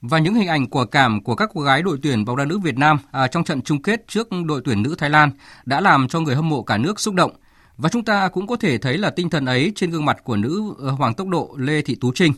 Và 0.00 0.18
những 0.18 0.34
hình 0.34 0.48
ảnh 0.48 0.70
của 0.70 0.84
cảm 0.84 1.22
của 1.22 1.34
các 1.34 1.50
cô 1.54 1.60
gái 1.60 1.82
đội 1.82 1.98
tuyển 2.02 2.24
bóng 2.24 2.36
đá 2.36 2.44
nữ 2.44 2.58
Việt 2.58 2.78
Nam 2.78 2.98
à, 3.12 3.26
trong 3.26 3.44
trận 3.44 3.62
chung 3.62 3.82
kết 3.82 4.08
trước 4.08 4.28
đội 4.46 4.60
tuyển 4.64 4.82
nữ 4.82 4.94
Thái 4.98 5.10
Lan 5.10 5.30
đã 5.64 5.80
làm 5.80 6.08
cho 6.08 6.20
người 6.20 6.34
hâm 6.34 6.48
mộ 6.48 6.62
cả 6.62 6.78
nước 6.78 7.00
xúc 7.00 7.14
động. 7.14 7.32
Và 7.76 7.88
chúng 7.88 8.04
ta 8.04 8.28
cũng 8.28 8.46
có 8.46 8.56
thể 8.56 8.78
thấy 8.78 8.98
là 8.98 9.10
tinh 9.10 9.30
thần 9.30 9.46
ấy 9.46 9.72
trên 9.74 9.90
gương 9.90 10.04
mặt 10.04 10.24
của 10.24 10.36
nữ 10.36 10.74
ờ, 10.78 10.90
hoàng 10.90 11.14
tốc 11.14 11.28
độ 11.28 11.54
Lê 11.58 11.82
Thị 11.82 11.94
Tú 11.94 12.12
Trinh. 12.14 12.32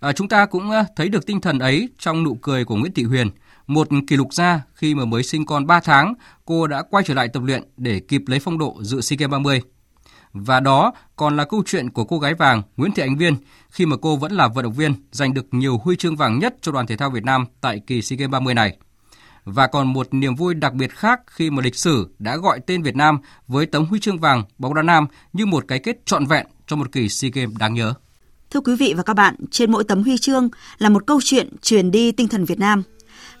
À, 0.00 0.12
chúng 0.12 0.28
ta 0.28 0.46
cũng 0.46 0.70
ờ, 0.70 0.84
thấy 0.96 1.08
được 1.08 1.26
tinh 1.26 1.40
thần 1.40 1.58
ấy 1.58 1.88
trong 1.98 2.22
nụ 2.22 2.34
cười 2.34 2.64
của 2.64 2.76
Nguyễn 2.76 2.92
Thị 2.92 3.02
Huyền, 3.02 3.30
một 3.66 3.88
kỷ 4.08 4.16
lục 4.16 4.32
gia 4.32 4.62
khi 4.74 4.94
mà 4.94 5.04
mới 5.04 5.22
sinh 5.22 5.46
con 5.46 5.66
3 5.66 5.80
tháng, 5.80 6.14
cô 6.44 6.66
đã 6.66 6.82
quay 6.82 7.04
trở 7.06 7.14
lại 7.14 7.28
tập 7.28 7.42
luyện 7.46 7.62
để 7.76 8.00
kịp 8.00 8.22
lấy 8.26 8.40
phong 8.40 8.58
độ 8.58 8.76
dự 8.80 9.00
SEA 9.00 9.16
Games 9.16 9.32
30. 9.32 9.62
Và 10.32 10.60
đó 10.60 10.92
còn 11.16 11.36
là 11.36 11.44
câu 11.44 11.62
chuyện 11.66 11.90
của 11.90 12.04
cô 12.04 12.18
gái 12.18 12.34
vàng 12.34 12.62
Nguyễn 12.76 12.92
Thị 12.92 13.02
Ánh 13.02 13.16
Viên 13.16 13.36
khi 13.70 13.86
mà 13.86 13.96
cô 14.02 14.16
vẫn 14.16 14.32
là 14.32 14.48
vận 14.48 14.64
động 14.64 14.72
viên 14.72 14.94
giành 15.12 15.34
được 15.34 15.46
nhiều 15.50 15.78
huy 15.78 15.96
chương 15.96 16.16
vàng 16.16 16.38
nhất 16.38 16.54
cho 16.60 16.72
đoàn 16.72 16.86
thể 16.86 16.96
thao 16.96 17.10
Việt 17.10 17.24
Nam 17.24 17.44
tại 17.60 17.80
kỳ 17.86 18.02
SEA 18.02 18.16
Games 18.16 18.30
30 18.30 18.54
này. 18.54 18.76
Và 19.52 19.66
còn 19.66 19.92
một 19.92 20.08
niềm 20.14 20.34
vui 20.34 20.54
đặc 20.54 20.74
biệt 20.74 20.90
khác 20.92 21.20
khi 21.26 21.50
mà 21.50 21.62
lịch 21.62 21.76
sử 21.76 22.08
đã 22.18 22.36
gọi 22.36 22.60
tên 22.66 22.82
Việt 22.82 22.96
Nam 22.96 23.18
với 23.46 23.66
tấm 23.66 23.84
huy 23.84 24.00
chương 24.00 24.18
vàng 24.18 24.44
bóng 24.58 24.74
đá 24.74 24.82
nam 24.82 25.06
như 25.32 25.46
một 25.46 25.64
cái 25.68 25.78
kết 25.78 26.06
trọn 26.06 26.26
vẹn 26.26 26.46
cho 26.66 26.76
một 26.76 26.92
kỳ 26.92 27.08
SEA 27.08 27.30
Games 27.34 27.56
đáng 27.58 27.74
nhớ. 27.74 27.94
Thưa 28.50 28.60
quý 28.60 28.76
vị 28.76 28.94
và 28.96 29.02
các 29.02 29.14
bạn, 29.14 29.34
trên 29.50 29.72
mỗi 29.72 29.84
tấm 29.84 30.02
huy 30.02 30.18
chương 30.18 30.48
là 30.78 30.88
một 30.88 31.06
câu 31.06 31.20
chuyện 31.24 31.56
truyền 31.62 31.90
đi 31.90 32.12
tinh 32.12 32.28
thần 32.28 32.44
Việt 32.44 32.58
Nam. 32.58 32.82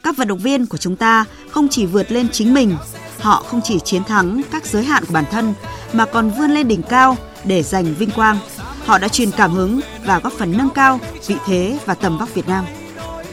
Các 0.02 0.16
vận 0.16 0.28
động 0.28 0.38
viên 0.38 0.66
của 0.66 0.78
chúng 0.78 0.96
ta 0.96 1.24
không 1.50 1.68
chỉ 1.68 1.86
vượt 1.86 2.12
lên 2.12 2.28
chính 2.32 2.54
mình, 2.54 2.76
họ 3.20 3.42
không 3.42 3.60
chỉ 3.64 3.78
chiến 3.84 4.04
thắng 4.04 4.42
các 4.50 4.66
giới 4.66 4.84
hạn 4.84 5.04
của 5.04 5.14
bản 5.14 5.24
thân 5.30 5.54
mà 5.92 6.06
còn 6.06 6.30
vươn 6.30 6.50
lên 6.50 6.68
đỉnh 6.68 6.82
cao 6.82 7.16
để 7.44 7.62
giành 7.62 7.94
vinh 7.94 8.10
quang. 8.10 8.38
Họ 8.86 8.98
đã 8.98 9.08
truyền 9.08 9.30
cảm 9.30 9.52
hứng 9.52 9.80
và 10.04 10.18
góp 10.18 10.32
phần 10.32 10.58
nâng 10.58 10.70
cao 10.70 11.00
vị 11.26 11.36
thế 11.46 11.78
và 11.86 11.94
tầm 11.94 12.18
vóc 12.18 12.34
Việt 12.34 12.48
Nam. 12.48 12.64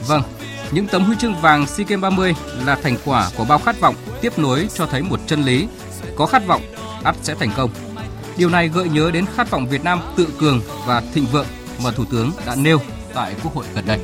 Vâng, 0.08 0.22
những 0.72 0.88
tấm 0.88 1.04
huy 1.04 1.16
chương 1.20 1.36
vàng 1.42 1.68
SEA 1.68 1.86
Games 1.90 2.02
30 2.02 2.36
là 2.66 2.76
thành 2.76 2.98
quả 3.06 3.30
của 3.38 3.46
bao 3.46 3.60
khát 3.60 3.80
vọng 3.80 3.96
tiếp 4.22 4.40
nối 4.40 4.68
cho 4.74 4.86
thấy 4.86 5.02
một 5.02 5.20
chân 5.28 5.44
lý, 5.44 5.68
có 6.16 6.26
khát 6.26 6.48
vọng, 6.48 6.62
ắt 7.04 7.16
sẽ 7.24 7.36
thành 7.36 7.52
công. 7.58 7.70
Điều 8.38 8.50
này 8.50 8.68
gợi 8.68 8.90
nhớ 8.90 9.12
đến 9.14 9.26
khát 9.36 9.52
vọng 9.52 9.68
Việt 9.68 9.84
Nam 9.84 10.02
tự 10.16 10.28
cường 10.40 10.62
và 10.86 11.02
thịnh 11.14 11.26
vượng 11.26 11.46
mà 11.84 11.92
Thủ 11.92 12.06
tướng 12.12 12.32
đã 12.46 12.56
nêu 12.56 12.82
tại 13.14 13.36
Quốc 13.44 13.56
hội 13.56 13.66
gần 13.76 13.86
đây. 13.88 14.00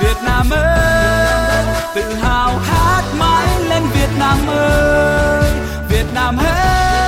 Việt 0.00 0.16
Nam 0.24 0.46
tự 1.94 2.14
hào 2.14 2.58
hát 2.58 3.02
mãi 3.18 3.60
lên 3.68 3.82
Việt 3.94 4.10
Nam 4.18 4.38
ơi, 4.46 5.50
Việt 5.88 6.06
Nam 6.14 6.36
ơi, 6.36 6.99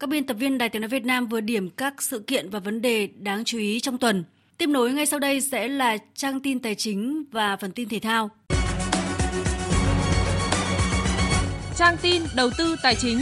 Các 0.00 0.10
biên 0.10 0.26
tập 0.26 0.34
viên 0.34 0.58
Đài 0.58 0.68
Tiếng 0.68 0.82
nói 0.82 0.88
Việt 0.88 1.04
Nam 1.04 1.26
vừa 1.26 1.40
điểm 1.40 1.70
các 1.70 2.02
sự 2.02 2.18
kiện 2.18 2.50
và 2.50 2.58
vấn 2.58 2.82
đề 2.82 3.08
đáng 3.18 3.44
chú 3.44 3.58
ý 3.58 3.80
trong 3.80 3.98
tuần. 3.98 4.24
Tiếp 4.58 4.66
nối 4.66 4.92
ngay 4.92 5.06
sau 5.06 5.18
đây 5.18 5.40
sẽ 5.40 5.68
là 5.68 5.98
trang 6.14 6.40
tin 6.40 6.58
tài 6.58 6.74
chính 6.74 7.24
và 7.32 7.56
phần 7.56 7.72
tin 7.72 7.88
thể 7.88 7.98
thao. 7.98 8.30
Trang 11.76 11.96
tin 12.02 12.22
đầu 12.36 12.50
tư 12.58 12.76
tài 12.82 12.94
chính. 12.94 13.18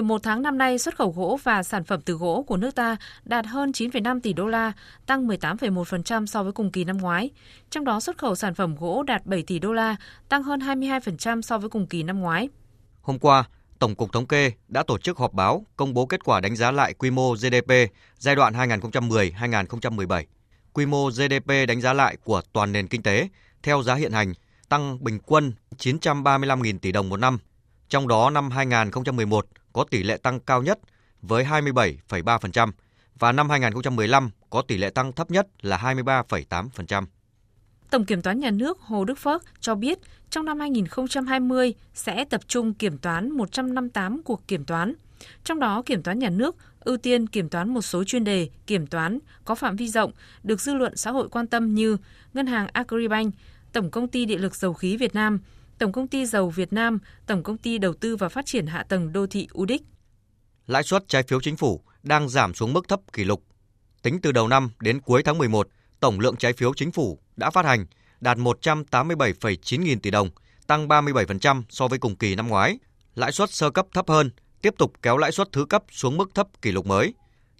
Một 0.00 0.22
tháng 0.22 0.42
năm 0.42 0.58
nay, 0.58 0.78
xuất 0.78 0.96
khẩu 0.96 1.12
gỗ 1.16 1.38
và 1.42 1.62
sản 1.62 1.84
phẩm 1.84 2.00
từ 2.00 2.14
gỗ 2.14 2.44
của 2.46 2.56
nước 2.56 2.74
ta 2.74 2.96
đạt 3.24 3.46
hơn 3.46 3.70
9,5 3.70 4.20
tỷ 4.20 4.32
đô 4.32 4.46
la, 4.46 4.72
tăng 5.06 5.26
18,1% 5.26 6.26
so 6.26 6.42
với 6.42 6.52
cùng 6.52 6.70
kỳ 6.70 6.84
năm 6.84 6.98
ngoái. 6.98 7.30
Trong 7.70 7.84
đó, 7.84 8.00
xuất 8.00 8.18
khẩu 8.18 8.34
sản 8.34 8.54
phẩm 8.54 8.76
gỗ 8.76 9.02
đạt 9.02 9.26
7 9.26 9.42
tỷ 9.42 9.58
đô 9.58 9.72
la, 9.72 9.96
tăng 10.28 10.42
hơn 10.42 10.60
22% 10.60 11.42
so 11.42 11.58
với 11.58 11.70
cùng 11.70 11.86
kỳ 11.86 12.02
năm 12.02 12.20
ngoái. 12.20 12.48
Hôm 13.02 13.18
qua, 13.18 13.44
Tổng 13.78 13.94
cục 13.94 14.12
Thống 14.12 14.26
kê 14.26 14.52
đã 14.68 14.82
tổ 14.82 14.98
chức 14.98 15.18
họp 15.18 15.32
báo 15.32 15.66
công 15.76 15.94
bố 15.94 16.06
kết 16.06 16.24
quả 16.24 16.40
đánh 16.40 16.56
giá 16.56 16.70
lại 16.70 16.94
quy 16.94 17.10
mô 17.10 17.34
GDP 17.34 17.72
giai 18.18 18.36
đoạn 18.36 18.54
2010-2017. 18.54 20.24
Quy 20.72 20.86
mô 20.86 21.10
GDP 21.10 21.48
đánh 21.68 21.80
giá 21.80 21.92
lại 21.92 22.16
của 22.24 22.42
toàn 22.52 22.72
nền 22.72 22.88
kinh 22.88 23.02
tế 23.02 23.28
theo 23.62 23.82
giá 23.82 23.94
hiện 23.94 24.12
hành 24.12 24.32
tăng 24.68 25.04
bình 25.04 25.18
quân 25.26 25.52
935.000 25.78 26.78
tỷ 26.78 26.92
đồng 26.92 27.08
một 27.08 27.16
năm. 27.16 27.38
Trong 27.88 28.08
đó 28.08 28.30
năm 28.30 28.50
2011 28.50 29.46
có 29.72 29.84
tỷ 29.84 30.02
lệ 30.02 30.16
tăng 30.16 30.40
cao 30.40 30.62
nhất 30.62 30.78
với 31.22 31.44
27,3% 31.44 32.70
và 33.18 33.32
năm 33.32 33.50
2015 33.50 34.30
có 34.50 34.62
tỷ 34.62 34.76
lệ 34.76 34.90
tăng 34.90 35.12
thấp 35.12 35.30
nhất 35.30 35.48
là 35.60 35.76
23,8%. 35.76 37.04
Tổng 37.90 38.04
Kiểm 38.04 38.22
toán 38.22 38.40
Nhà 38.40 38.50
nước 38.50 38.80
Hồ 38.80 39.04
Đức 39.04 39.18
Phước 39.18 39.42
cho 39.60 39.74
biết 39.74 39.98
trong 40.30 40.44
năm 40.44 40.60
2020 40.60 41.74
sẽ 41.94 42.24
tập 42.24 42.40
trung 42.48 42.74
kiểm 42.74 42.98
toán 42.98 43.30
158 43.30 44.22
cuộc 44.22 44.48
kiểm 44.48 44.64
toán. 44.64 44.94
Trong 45.44 45.60
đó, 45.60 45.82
Kiểm 45.86 46.02
toán 46.02 46.18
Nhà 46.18 46.30
nước 46.30 46.56
ưu 46.80 46.96
tiên 46.96 47.26
kiểm 47.26 47.48
toán 47.48 47.74
một 47.74 47.82
số 47.82 48.04
chuyên 48.04 48.24
đề 48.24 48.48
kiểm 48.66 48.86
toán 48.86 49.18
có 49.44 49.54
phạm 49.54 49.76
vi 49.76 49.88
rộng 49.88 50.12
được 50.42 50.60
dư 50.60 50.74
luận 50.74 50.96
xã 50.96 51.10
hội 51.10 51.28
quan 51.28 51.46
tâm 51.46 51.74
như 51.74 51.96
Ngân 52.34 52.46
hàng 52.46 52.66
Agribank, 52.72 53.34
Tổng 53.72 53.90
Công 53.90 54.08
ty 54.08 54.24
Điện 54.24 54.40
lực 54.40 54.54
Dầu 54.54 54.72
khí 54.72 54.96
Việt 54.96 55.14
Nam, 55.14 55.40
Tổng 55.82 55.92
Công 55.92 56.08
ty 56.08 56.26
Dầu 56.26 56.50
Việt 56.50 56.72
Nam, 56.72 56.98
Tổng 57.26 57.42
Công 57.42 57.56
ty 57.56 57.78
Đầu 57.78 57.94
tư 57.94 58.16
và 58.16 58.28
Phát 58.28 58.46
triển 58.46 58.66
Hạ 58.66 58.82
tầng 58.88 59.12
Đô 59.12 59.26
thị 59.26 59.48
UDIC. 59.58 59.82
Lãi 60.66 60.82
suất 60.82 61.08
trái 61.08 61.22
phiếu 61.22 61.40
chính 61.40 61.56
phủ 61.56 61.80
đang 62.02 62.28
giảm 62.28 62.54
xuống 62.54 62.72
mức 62.72 62.88
thấp 62.88 63.00
kỷ 63.12 63.24
lục. 63.24 63.42
Tính 64.02 64.20
từ 64.20 64.32
đầu 64.32 64.48
năm 64.48 64.70
đến 64.80 65.00
cuối 65.00 65.22
tháng 65.22 65.38
11, 65.38 65.68
tổng 66.00 66.20
lượng 66.20 66.36
trái 66.36 66.52
phiếu 66.52 66.74
chính 66.74 66.92
phủ 66.92 67.18
đã 67.36 67.50
phát 67.50 67.64
hành 67.64 67.86
đạt 68.20 68.38
187,9 68.38 69.82
nghìn 69.82 70.00
tỷ 70.00 70.10
đồng, 70.10 70.30
tăng 70.66 70.88
37% 70.88 71.62
so 71.68 71.88
với 71.88 71.98
cùng 71.98 72.16
kỳ 72.16 72.34
năm 72.34 72.48
ngoái. 72.48 72.78
Lãi 73.14 73.32
suất 73.32 73.50
sơ 73.50 73.70
cấp 73.70 73.86
thấp 73.94 74.08
hơn, 74.08 74.30
tiếp 74.62 74.74
tục 74.78 74.92
kéo 75.02 75.16
lãi 75.16 75.32
suất 75.32 75.48
thứ 75.52 75.64
cấp 75.64 75.84
xuống 75.90 76.16
mức 76.16 76.30
thấp 76.34 76.48
kỷ 76.62 76.72
lục 76.72 76.86
mới. 76.86 77.14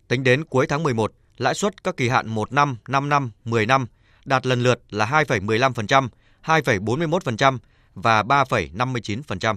Tính 0.09 0.23
đến 0.23 0.45
cuối 0.45 0.67
tháng 0.67 0.83
11, 0.83 1.13
lãi 1.37 1.55
suất 1.55 1.85
các 1.85 1.97
kỳ 1.97 2.09
hạn 2.09 2.29
1 2.29 2.53
năm, 2.53 2.77
5 2.89 3.09
năm, 3.09 3.31
10 3.45 3.67
năm 3.67 3.87
đạt 4.25 4.47
lần 4.47 4.63
lượt 4.63 4.81
là 4.91 5.07
2,15%, 5.07 6.09
2,41% 6.45 7.59
và 7.95 8.23
3,59%. 8.23 9.57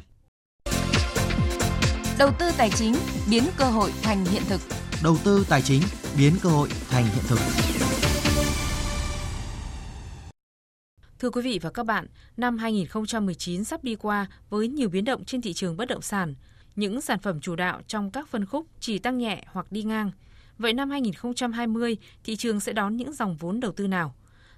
Đầu 2.19 2.31
tư 2.39 2.51
tài 2.57 2.69
chính 2.69 2.95
biến 3.29 3.43
cơ 3.57 3.65
hội 3.65 3.91
thành 4.01 4.25
hiện 4.25 4.43
thực. 4.47 4.61
đầu 5.03 5.17
tư 5.23 5.45
tài 5.49 5.61
chính 5.61 5.81
biến 6.17 6.33
cơ 6.41 6.49
hội 6.49 6.69
thành 6.89 7.03
hiện 7.03 7.23
thực. 7.27 7.39
Thưa 11.19 11.29
quý 11.29 11.41
vị 11.41 11.59
và 11.61 11.69
các 11.69 11.85
bạn, 11.85 12.07
năm 12.37 12.57
2019 12.57 13.63
sắp 13.63 13.83
đi 13.83 13.95
qua 13.95 14.27
với 14.49 14.67
nhiều 14.67 14.89
biến 14.89 15.05
động 15.05 15.25
trên 15.25 15.41
thị 15.41 15.53
trường 15.53 15.77
bất 15.77 15.87
động 15.87 16.01
sản. 16.01 16.35
Những 16.75 17.01
sản 17.01 17.19
phẩm 17.19 17.41
chủ 17.41 17.55
đạo 17.55 17.81
trong 17.87 18.11
các 18.11 18.27
phân 18.27 18.45
khúc 18.45 18.67
chỉ 18.79 18.99
tăng 18.99 19.17
nhẹ 19.17 19.43
hoặc 19.47 19.71
đi 19.71 19.83
ngang. 19.83 20.11
Vậy 20.57 20.73
năm 20.73 20.89
2020, 20.89 21.97
thị 22.23 22.35
trường 22.35 22.59
sẽ 22.59 22.73
đón 22.73 22.97
những 22.97 23.13
dòng 23.13 23.35
vốn 23.35 23.59
đầu 23.59 23.71
tư 23.71 23.87
nào? 23.87 24.15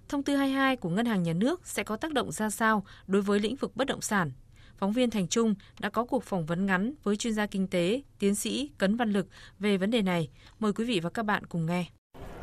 Thông 0.10 0.24
tư 0.24 0.36
22 0.36 0.76
của 0.76 0.90
Ngân 0.90 1.06
hàng 1.06 1.24
Nhà 1.24 1.34
nước 1.34 1.68
sẽ 1.68 1.84
có 1.84 1.96
tác 1.96 2.14
động 2.14 2.32
ra 2.32 2.50
sao 2.50 2.84
đối 3.08 3.22
với 3.22 3.40
lĩnh 3.40 3.56
vực 3.56 3.76
bất 3.76 3.88
động 3.88 4.02
sản? 4.02 4.32
Phóng 4.78 4.92
viên 4.92 5.10
Thành 5.10 5.28
Trung 5.28 5.56
đã 5.80 5.90
có 5.90 6.06
cuộc 6.06 6.24
phỏng 6.24 6.46
vấn 6.46 6.66
ngắn 6.66 6.94
với 7.04 7.16
chuyên 7.16 7.34
gia 7.34 7.46
kinh 7.46 7.68
tế, 7.68 8.02
tiến 8.20 8.36
sĩ 8.36 8.70
Cấn 8.78 8.96
Văn 8.96 9.12
Lực 9.12 9.28
về 9.60 9.78
vấn 9.78 9.92
đề 9.92 10.02
này. 10.02 10.30
Mời 10.60 10.74
quý 10.74 10.86
vị 10.86 11.00
và 11.00 11.10
các 11.10 11.24
bạn 11.24 11.46
cùng 11.46 11.66
nghe. 11.66 11.86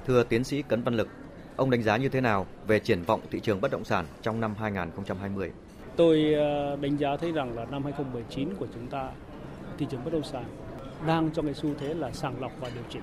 Thưa 0.06 0.24
tiến 0.24 0.44
sĩ 0.44 0.62
Cấn 0.62 0.82
Văn 0.82 0.94
Lực, 0.94 1.08
ông 1.56 1.70
đánh 1.70 1.82
giá 1.82 1.96
như 1.96 2.08
thế 2.08 2.20
nào 2.20 2.46
về 2.66 2.78
triển 2.78 3.02
vọng 3.02 3.20
thị 3.30 3.40
trường 3.40 3.60
bất 3.60 3.70
động 3.70 3.84
sản 3.84 4.06
trong 4.22 4.40
năm 4.40 4.54
2020? 4.58 5.50
Tôi 5.96 6.34
ờ, 6.34 6.76
đánh 6.76 6.96
giá 6.96 7.16
thấy 7.16 7.32
rằng 7.32 7.56
là 7.56 7.64
năm 7.64 7.84
2019 7.84 8.54
của 8.54 8.66
chúng 8.74 8.86
ta 8.86 9.10
thị 9.78 9.86
trường 9.90 10.04
bất 10.04 10.12
động 10.12 10.24
sản 10.24 10.44
đang 11.06 11.30
trong 11.30 11.44
cái 11.44 11.54
xu 11.54 11.70
thế 11.80 11.94
là 11.94 12.12
sàng 12.12 12.40
lọc 12.40 12.52
và 12.60 12.70
điều 12.74 12.84
chỉnh 12.90 13.02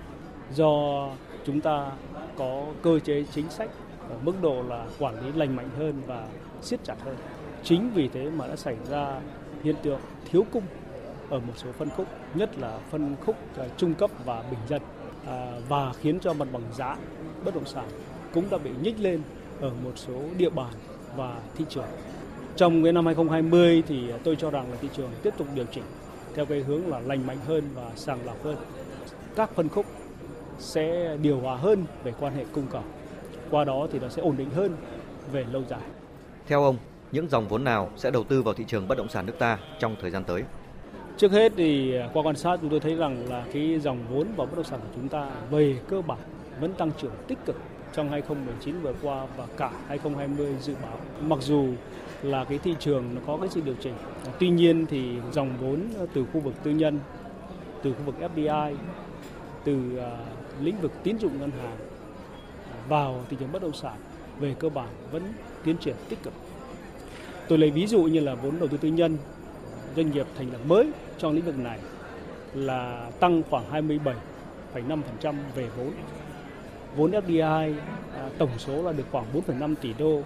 do 0.53 1.07
chúng 1.45 1.61
ta 1.61 1.91
có 2.37 2.65
cơ 2.83 2.99
chế 2.99 3.23
chính 3.33 3.49
sách 3.49 3.69
ở 4.11 4.17
mức 4.23 4.33
độ 4.41 4.63
là 4.67 4.85
quản 4.99 5.25
lý 5.25 5.31
lành 5.35 5.55
mạnh 5.55 5.69
hơn 5.77 6.01
và 6.07 6.27
siết 6.61 6.79
chặt 6.83 6.95
hơn. 7.05 7.15
Chính 7.63 7.91
vì 7.93 8.07
thế 8.07 8.29
mà 8.29 8.47
đã 8.47 8.55
xảy 8.55 8.75
ra 8.89 9.19
hiện 9.63 9.75
tượng 9.83 9.99
thiếu 10.31 10.45
cung 10.51 10.63
ở 11.29 11.39
một 11.39 11.53
số 11.55 11.71
phân 11.71 11.89
khúc, 11.89 12.07
nhất 12.35 12.49
là 12.59 12.79
phân 12.89 13.15
khúc 13.25 13.35
à, 13.57 13.65
trung 13.77 13.93
cấp 13.93 14.11
và 14.25 14.43
bình 14.51 14.59
dân 14.69 14.81
à, 15.27 15.51
và 15.69 15.93
khiến 15.93 16.19
cho 16.19 16.33
mặt 16.33 16.47
bằng 16.51 16.63
giá 16.77 16.97
bất 17.45 17.55
động 17.55 17.65
sản 17.65 17.85
cũng 18.33 18.49
đã 18.49 18.57
bị 18.57 18.71
nhích 18.83 18.99
lên 18.99 19.21
ở 19.61 19.71
một 19.83 19.91
số 19.95 20.13
địa 20.37 20.49
bàn 20.49 20.73
và 21.15 21.39
thị 21.57 21.65
trường. 21.69 21.85
Trong 22.55 22.83
cái 22.83 22.93
năm 22.93 23.05
2020 23.05 23.83
thì 23.87 24.11
tôi 24.23 24.35
cho 24.35 24.51
rằng 24.51 24.71
là 24.71 24.77
thị 24.81 24.89
trường 24.93 25.09
tiếp 25.23 25.33
tục 25.37 25.47
điều 25.55 25.65
chỉnh 25.65 25.83
theo 26.35 26.45
cái 26.45 26.59
hướng 26.59 26.87
là 26.87 26.99
lành 26.99 27.27
mạnh 27.27 27.37
hơn 27.47 27.63
và 27.75 27.91
sàng 27.95 28.25
lọc 28.25 28.43
hơn. 28.43 28.57
Các 29.35 29.49
phân 29.55 29.69
khúc 29.69 29.85
sẽ 30.59 31.17
điều 31.21 31.39
hòa 31.39 31.55
hơn 31.55 31.85
về 32.03 32.13
quan 32.19 32.35
hệ 32.35 32.45
cung 32.51 32.67
cầu. 32.71 32.83
Qua 33.51 33.63
đó 33.63 33.87
thì 33.91 33.99
nó 33.99 34.09
sẽ 34.09 34.21
ổn 34.21 34.37
định 34.37 34.49
hơn 34.49 34.75
về 35.31 35.45
lâu 35.51 35.63
dài. 35.69 35.79
Theo 36.47 36.63
ông, 36.63 36.77
những 37.11 37.29
dòng 37.29 37.47
vốn 37.47 37.63
nào 37.63 37.89
sẽ 37.95 38.11
đầu 38.11 38.23
tư 38.23 38.41
vào 38.41 38.53
thị 38.53 38.63
trường 38.67 38.87
bất 38.87 38.97
động 38.97 39.09
sản 39.09 39.25
nước 39.25 39.39
ta 39.39 39.57
trong 39.79 39.95
thời 40.01 40.11
gian 40.11 40.23
tới? 40.23 40.43
Trước 41.17 41.31
hết 41.31 41.51
thì 41.57 41.93
qua 42.13 42.23
quan 42.23 42.35
sát 42.35 42.57
chúng 42.61 42.69
tôi 42.69 42.79
thấy 42.79 42.95
rằng 42.95 43.29
là 43.29 43.45
cái 43.53 43.79
dòng 43.79 43.97
vốn 44.09 44.27
vào 44.35 44.47
bất 44.47 44.55
động 44.55 44.65
sản 44.65 44.79
của 44.79 44.89
chúng 44.95 45.09
ta 45.09 45.29
về 45.51 45.79
cơ 45.87 46.01
bản 46.01 46.17
vẫn 46.59 46.73
tăng 46.73 46.91
trưởng 47.01 47.11
tích 47.27 47.37
cực 47.45 47.55
trong 47.93 48.09
2019 48.09 48.81
vừa 48.81 48.93
qua 49.01 49.27
và 49.37 49.45
cả 49.57 49.71
2020 49.87 50.55
dự 50.61 50.73
báo. 50.81 50.97
Mặc 51.21 51.39
dù 51.41 51.67
là 52.21 52.43
cái 52.43 52.57
thị 52.57 52.75
trường 52.79 53.03
nó 53.15 53.21
có 53.27 53.37
cái 53.37 53.49
sự 53.49 53.61
điều 53.65 53.75
chỉnh. 53.79 53.93
Tuy 54.39 54.49
nhiên 54.49 54.85
thì 54.85 55.11
dòng 55.31 55.49
vốn 55.61 55.79
từ 56.13 56.25
khu 56.33 56.39
vực 56.39 56.53
tư 56.63 56.71
nhân, 56.71 56.99
từ 57.83 57.93
khu 57.93 57.99
vực 58.05 58.15
FDI, 58.35 58.75
từ 59.63 59.77
uh, 59.97 60.03
lĩnh 60.61 60.81
vực 60.81 60.91
tín 61.03 61.19
dụng 61.19 61.39
ngân 61.39 61.51
hàng 61.51 61.77
vào 62.89 63.25
thị 63.29 63.37
trường 63.39 63.51
bất 63.51 63.61
động 63.61 63.73
sản 63.73 63.95
về 64.39 64.55
cơ 64.59 64.69
bản 64.69 64.87
vẫn 65.11 65.23
tiến 65.63 65.77
triển 65.77 65.95
tích 66.09 66.23
cực. 66.23 66.33
Tôi 67.47 67.57
lấy 67.57 67.71
ví 67.71 67.87
dụ 67.87 68.03
như 68.03 68.19
là 68.19 68.35
vốn 68.35 68.59
đầu 68.59 68.67
tư 68.67 68.77
tư 68.77 68.89
nhân, 68.89 69.17
doanh 69.95 70.11
nghiệp 70.11 70.25
thành 70.37 70.51
lập 70.51 70.59
mới 70.65 70.91
trong 71.17 71.33
lĩnh 71.33 71.45
vực 71.45 71.57
này 71.57 71.79
là 72.53 73.11
tăng 73.19 73.43
khoảng 73.49 73.87
27,5% 74.73 75.35
về 75.55 75.67
vốn. 75.77 75.91
Vốn 76.95 77.11
FDI 77.11 77.73
à, 78.15 78.29
tổng 78.37 78.49
số 78.57 78.83
là 78.83 78.91
được 78.91 79.03
khoảng 79.11 79.25
4,5 79.33 79.75
tỷ 79.81 79.93
đô 79.93 80.21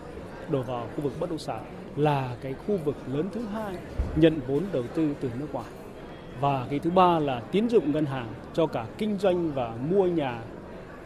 đổ 0.50 0.62
vào 0.62 0.88
khu 0.96 1.02
vực 1.02 1.14
bất 1.20 1.30
động 1.30 1.40
sản 1.40 1.64
là 1.96 2.36
cái 2.42 2.54
khu 2.54 2.78
vực 2.86 2.96
lớn 3.14 3.30
thứ 3.34 3.42
hai 3.54 3.76
nhận 4.16 4.40
vốn 4.48 4.64
đầu 4.72 4.84
tư 4.96 5.16
từ 5.22 5.30
nước 5.40 5.48
ngoài. 5.54 5.70
Và 6.40 6.68
cái 6.70 6.80
thứ 6.80 6.90
ba 6.90 7.20
là 7.20 7.40
tín 7.40 7.70
dụng 7.70 7.92
ngân 7.92 8.06
hàng 8.06 8.28
cho 8.54 8.68
cả 8.68 8.86
kinh 8.98 9.18
doanh 9.18 9.52
và 9.52 9.74
mua 9.90 10.06
nhà 10.08 10.42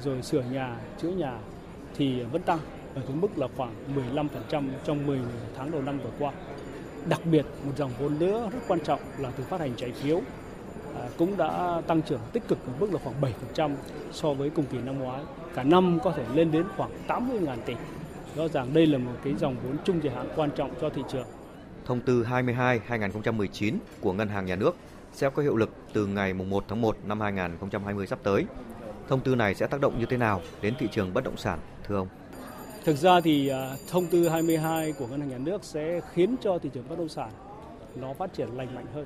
rồi 0.04 0.22
sửa 0.22 0.41
nhà, 0.41 0.76
chữa 1.02 1.10
nhà 1.10 1.38
thì 1.95 2.24
vẫn 2.24 2.41
tăng 2.41 2.60
ở 2.95 3.02
cái 3.08 3.16
mức 3.16 3.38
là 3.38 3.47
khoảng 3.58 3.74
15% 4.52 4.64
trong 4.84 5.08
10 5.08 5.20
tháng 5.58 5.72
đầu 5.72 5.82
năm 5.82 6.00
vừa 6.04 6.12
qua. 6.20 6.32
Đặc 7.10 7.22
biệt 7.26 7.45
một 7.66 7.72
dòng 7.78 7.91
vốn 8.00 8.20
nữa 8.20 8.50
rất 8.54 8.60
quan 8.68 8.80
trọng 8.80 9.00
là 9.18 9.32
từ 9.38 9.43
phát 9.43 9.60
hành 9.60 9.72
trái 9.78 9.91
phiếu 9.91 10.22
à, 10.95 11.10
cũng 11.18 11.38
đã 11.38 11.82
tăng 11.88 12.02
trưởng 12.02 12.20
tích 12.34 12.47
cực 12.47 12.58
ở 12.66 12.74
mức 12.80 12.93
là 12.93 13.00
khoảng 13.04 13.34
7% 13.58 13.72
so 14.12 14.34
với 14.34 14.50
cùng 14.50 14.66
kỳ 14.72 14.78
năm 14.78 15.00
ngoái. 15.00 15.22
Cả 15.56 15.64
năm 15.64 16.00
có 16.04 16.12
thể 16.12 16.24
lên 16.34 16.52
đến 16.52 16.64
khoảng 16.78 16.91
80.000 17.08 17.58
tỷ. 17.66 17.74
Rõ 18.36 18.47
ràng 18.47 18.74
đây 18.74 18.86
là 18.88 18.97
một 18.97 19.12
cái 19.24 19.34
dòng 19.39 19.56
vốn 19.64 19.78
trung 19.84 20.04
dài 20.04 20.16
hạn 20.16 20.28
quan 20.36 20.50
trọng 20.56 20.72
cho 20.82 20.89
thị 20.89 21.02
trường. 21.12 21.28
Thông 21.86 22.02
tư 22.02 22.24
22/2019 22.24 23.74
của 24.02 24.14
Ngân 24.14 24.28
hàng 24.30 24.45
Nhà 24.45 24.56
nước 24.56 24.76
sẽ 25.14 25.30
có 25.30 25.43
hiệu 25.43 25.56
lực 25.56 25.70
từ 25.93 26.06
ngày 26.06 26.34
1 26.34 26.64
tháng 26.68 26.82
1 26.82 26.97
năm 27.06 27.22
2020 27.22 28.08
sắp 28.08 28.20
tới. 28.24 28.45
Thông 29.10 29.20
tư 29.20 29.36
này 29.36 29.55
sẽ 29.55 29.68
tác 29.68 29.82
động 29.82 29.99
như 29.99 30.05
thế 30.05 30.18
nào 30.18 30.41
đến 30.62 30.74
thị 30.80 30.88
trường 30.91 31.14
bất 31.14 31.24
động 31.24 31.38
sản, 31.38 31.60
thưa 31.88 31.95
ông? 31.95 32.07
Thực 32.86 32.95
ra 32.95 33.22
thì 33.22 33.47
à, 33.47 33.76
thông 33.89 34.05
tư 34.05 34.30
22 34.30 34.91
của 34.91 35.07
Ngân 35.07 35.20
hàng 35.20 35.30
Nhà 35.30 35.38
nước 35.38 35.64
sẽ 35.64 36.01
khiến 36.14 36.36
cho 36.41 36.60
thị 36.60 36.70
trường 36.74 36.89
bất 36.89 36.97
động 36.97 37.10
sản 37.10 37.32
nó 37.95 38.14
phát 38.14 38.34
triển 38.34 38.49
lành 38.57 38.76
mạnh 38.76 38.86
hơn 38.93 39.05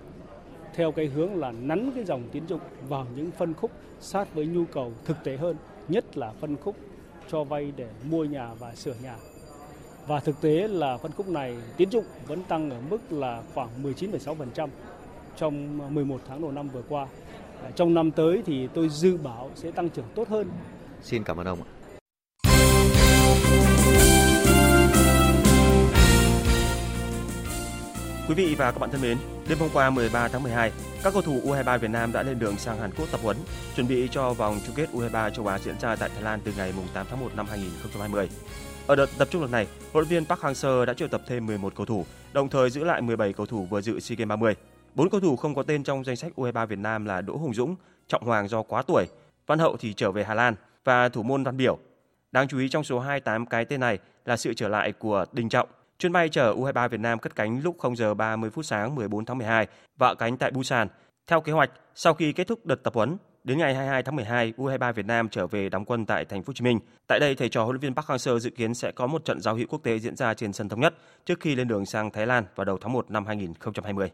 theo 0.73 0.91
cái 0.91 1.05
hướng 1.05 1.35
là 1.35 1.51
nắn 1.51 1.91
cái 1.95 2.03
dòng 2.03 2.23
tín 2.31 2.47
dụng 2.47 2.59
vào 2.87 3.07
những 3.15 3.31
phân 3.31 3.53
khúc 3.53 3.71
sát 3.99 4.33
với 4.33 4.45
nhu 4.45 4.65
cầu 4.65 4.91
thực 5.05 5.17
tế 5.23 5.37
hơn, 5.37 5.55
nhất 5.87 6.17
là 6.17 6.31
phân 6.39 6.57
khúc 6.57 6.75
cho 7.31 7.43
vay 7.43 7.73
để 7.75 7.87
mua 8.09 8.23
nhà 8.23 8.53
và 8.59 8.75
sửa 8.75 8.93
nhà. 9.03 9.15
Và 10.07 10.19
thực 10.19 10.41
tế 10.41 10.67
là 10.67 10.97
phân 10.97 11.11
khúc 11.11 11.27
này 11.27 11.57
tín 11.77 11.89
dụng 11.89 12.05
vẫn 12.27 12.43
tăng 12.43 12.69
ở 12.69 12.77
mức 12.89 13.11
là 13.11 13.43
khoảng 13.53 13.83
19,6% 13.83 14.67
trong 15.37 15.77
11 15.95 16.21
tháng 16.27 16.41
đầu 16.41 16.51
năm 16.51 16.69
vừa 16.69 16.83
qua. 16.89 17.07
Trong 17.75 17.93
năm 17.93 18.11
tới 18.11 18.41
thì 18.45 18.67
tôi 18.73 18.89
dự 18.89 19.17
báo 19.17 19.51
sẽ 19.55 19.71
tăng 19.71 19.89
trưởng 19.89 20.05
tốt 20.15 20.29
hơn. 20.29 20.49
Xin 21.01 21.23
cảm 21.23 21.37
ơn 21.37 21.47
ông. 21.47 21.59
Quý 28.27 28.35
vị 28.35 28.55
và 28.57 28.71
các 28.71 28.79
bạn 28.79 28.91
thân 28.91 29.01
mến, 29.01 29.17
đêm 29.49 29.57
hôm 29.59 29.69
qua 29.73 29.89
13 29.89 30.27
tháng 30.27 30.43
12, 30.43 30.71
các 31.03 31.13
cầu 31.13 31.21
thủ 31.21 31.41
U23 31.43 31.77
Việt 31.77 31.89
Nam 31.89 32.11
đã 32.11 32.23
lên 32.23 32.39
đường 32.39 32.57
sang 32.57 32.79
Hàn 32.79 32.91
Quốc 32.97 33.07
tập 33.11 33.19
huấn, 33.23 33.37
chuẩn 33.75 33.87
bị 33.87 34.07
cho 34.11 34.33
vòng 34.33 34.59
chung 34.65 34.75
kết 34.75 34.89
U23 34.93 35.29
châu 35.29 35.47
Á 35.47 35.59
diễn 35.59 35.75
ra 35.79 35.95
tại 35.95 36.09
Thái 36.09 36.21
Lan 36.21 36.39
từ 36.43 36.51
ngày 36.57 36.73
8 36.93 37.05
tháng 37.09 37.19
1 37.19 37.29
năm 37.35 37.45
2020. 37.49 38.29
Ở 38.87 38.95
đợt 38.95 39.09
tập 39.17 39.27
trung 39.31 39.41
lần 39.41 39.51
này, 39.51 39.67
huấn 39.93 40.05
luyện 40.05 40.09
viên 40.09 40.25
Park 40.25 40.41
Hang-seo 40.41 40.85
đã 40.85 40.93
triệu 40.93 41.07
tập 41.07 41.21
thêm 41.27 41.45
11 41.45 41.75
cầu 41.75 41.85
thủ, 41.85 42.05
đồng 42.33 42.49
thời 42.49 42.69
giữ 42.69 42.83
lại 42.83 43.01
17 43.01 43.33
cầu 43.33 43.45
thủ 43.45 43.67
vừa 43.69 43.81
dự 43.81 43.99
SEA 43.99 44.15
Games 44.15 44.29
30. 44.29 44.55
Bốn 44.95 45.09
cầu 45.09 45.19
thủ 45.19 45.35
không 45.35 45.55
có 45.55 45.63
tên 45.63 45.83
trong 45.83 46.03
danh 46.03 46.15
sách 46.15 46.31
U23 46.35 46.65
Việt 46.65 46.79
Nam 46.79 47.05
là 47.05 47.21
Đỗ 47.21 47.37
Hùng 47.37 47.53
Dũng, 47.53 47.75
Trọng 48.07 48.23
Hoàng 48.23 48.47
do 48.47 48.63
quá 48.63 48.81
tuổi, 48.81 49.05
Văn 49.47 49.59
Hậu 49.59 49.77
thì 49.77 49.93
trở 49.93 50.11
về 50.11 50.23
Hà 50.23 50.33
Lan 50.33 50.55
và 50.83 51.09
thủ 51.09 51.23
môn 51.23 51.43
Văn 51.43 51.57
Biểu. 51.57 51.77
Đáng 52.31 52.47
chú 52.47 52.59
ý 52.59 52.69
trong 52.69 52.83
số 52.83 52.99
28 52.99 53.45
cái 53.45 53.65
tên 53.65 53.79
này 53.79 53.99
là 54.25 54.37
sự 54.37 54.53
trở 54.53 54.67
lại 54.67 54.91
của 54.91 55.25
Đình 55.31 55.49
Trọng, 55.49 55.69
Chuyến 55.99 56.11
bay 56.11 56.29
chở 56.29 56.53
U23 56.53 56.89
Việt 56.89 56.99
Nam 56.99 57.19
cất 57.19 57.35
cánh 57.35 57.61
lúc 57.63 57.75
0 57.79 57.95
giờ 57.95 58.13
30 58.13 58.49
phút 58.49 58.65
sáng 58.65 58.95
14 58.95 59.25
tháng 59.25 59.37
12 59.37 59.67
và 59.97 60.15
cánh 60.15 60.37
tại 60.37 60.51
Busan. 60.51 60.87
Theo 61.27 61.41
kế 61.41 61.51
hoạch, 61.51 61.71
sau 61.95 62.13
khi 62.13 62.33
kết 62.33 62.47
thúc 62.47 62.65
đợt 62.65 62.83
tập 62.83 62.93
huấn, 62.93 63.17
đến 63.43 63.57
ngày 63.57 63.75
22 63.75 64.03
tháng 64.03 64.15
12, 64.15 64.53
U23 64.57 64.93
Việt 64.93 65.05
Nam 65.05 65.29
trở 65.29 65.47
về 65.47 65.69
đóng 65.69 65.85
quân 65.85 66.05
tại 66.05 66.25
thành 66.25 66.43
phố 66.43 66.49
Hồ 66.49 66.53
Chí 66.53 66.63
Minh. 66.63 66.79
Tại 67.07 67.19
đây, 67.19 67.35
thầy 67.35 67.49
trò 67.49 67.63
huấn 67.63 67.73
luyện 67.73 67.81
viên 67.81 67.95
Park 67.95 68.07
Hang-seo 68.07 68.39
dự 68.39 68.49
kiến 68.49 68.73
sẽ 68.73 68.91
có 68.91 69.07
một 69.07 69.25
trận 69.25 69.41
giao 69.41 69.55
hữu 69.55 69.67
quốc 69.69 69.83
tế 69.83 69.99
diễn 69.99 70.15
ra 70.15 70.33
trên 70.33 70.53
sân 70.53 70.69
thống 70.69 70.79
nhất 70.79 70.93
trước 71.25 71.39
khi 71.39 71.55
lên 71.55 71.67
đường 71.67 71.85
sang 71.85 72.11
Thái 72.11 72.27
Lan 72.27 72.43
vào 72.55 72.65
đầu 72.65 72.77
tháng 72.81 72.93
1 72.93 73.11
năm 73.11 73.25
2020. 73.25 74.09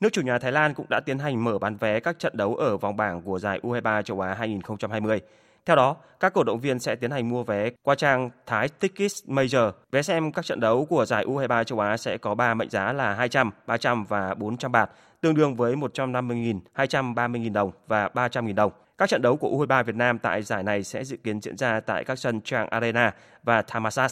Nước 0.00 0.12
chủ 0.12 0.22
nhà 0.22 0.38
Thái 0.38 0.52
Lan 0.52 0.74
cũng 0.74 0.86
đã 0.90 1.00
tiến 1.00 1.18
hành 1.18 1.44
mở 1.44 1.58
bán 1.58 1.76
vé 1.76 2.00
các 2.00 2.18
trận 2.18 2.36
đấu 2.36 2.54
ở 2.54 2.76
vòng 2.76 2.96
bảng 2.96 3.22
của 3.22 3.38
giải 3.38 3.60
U23 3.62 4.02
châu 4.02 4.20
Á 4.20 4.34
2020. 4.34 5.20
Theo 5.66 5.76
đó, 5.76 5.96
các 6.20 6.32
cổ 6.32 6.44
động 6.44 6.60
viên 6.60 6.78
sẽ 6.78 6.96
tiến 6.96 7.10
hành 7.10 7.28
mua 7.28 7.42
vé 7.42 7.70
qua 7.82 7.94
trang 7.94 8.30
Thái 8.46 8.68
Tickets 8.68 9.24
Major. 9.26 9.74
Vé 9.92 10.02
xem 10.02 10.32
các 10.32 10.44
trận 10.44 10.60
đấu 10.60 10.84
của 10.84 11.04
giải 11.04 11.24
U23 11.24 11.64
châu 11.64 11.80
Á 11.80 11.96
sẽ 11.96 12.18
có 12.18 12.34
3 12.34 12.54
mệnh 12.54 12.70
giá 12.70 12.92
là 12.92 13.14
200, 13.14 13.50
300 13.66 14.04
và 14.04 14.34
400 14.34 14.72
bạt, 14.72 14.90
tương 15.20 15.34
đương 15.34 15.56
với 15.56 15.74
150.000, 15.76 16.60
230.000 16.74 17.52
đồng 17.52 17.70
và 17.86 18.08
300.000 18.14 18.54
đồng. 18.54 18.72
Các 18.98 19.08
trận 19.08 19.22
đấu 19.22 19.36
của 19.36 19.48
U23 19.48 19.84
Việt 19.84 19.96
Nam 19.96 20.18
tại 20.18 20.42
giải 20.42 20.62
này 20.62 20.82
sẽ 20.82 21.04
dự 21.04 21.16
kiến 21.16 21.40
diễn 21.40 21.56
ra 21.56 21.80
tại 21.80 22.04
các 22.04 22.18
sân 22.18 22.40
Trang 22.40 22.68
Arena 22.68 23.14
và 23.42 23.62
Thammasat. 23.62 24.10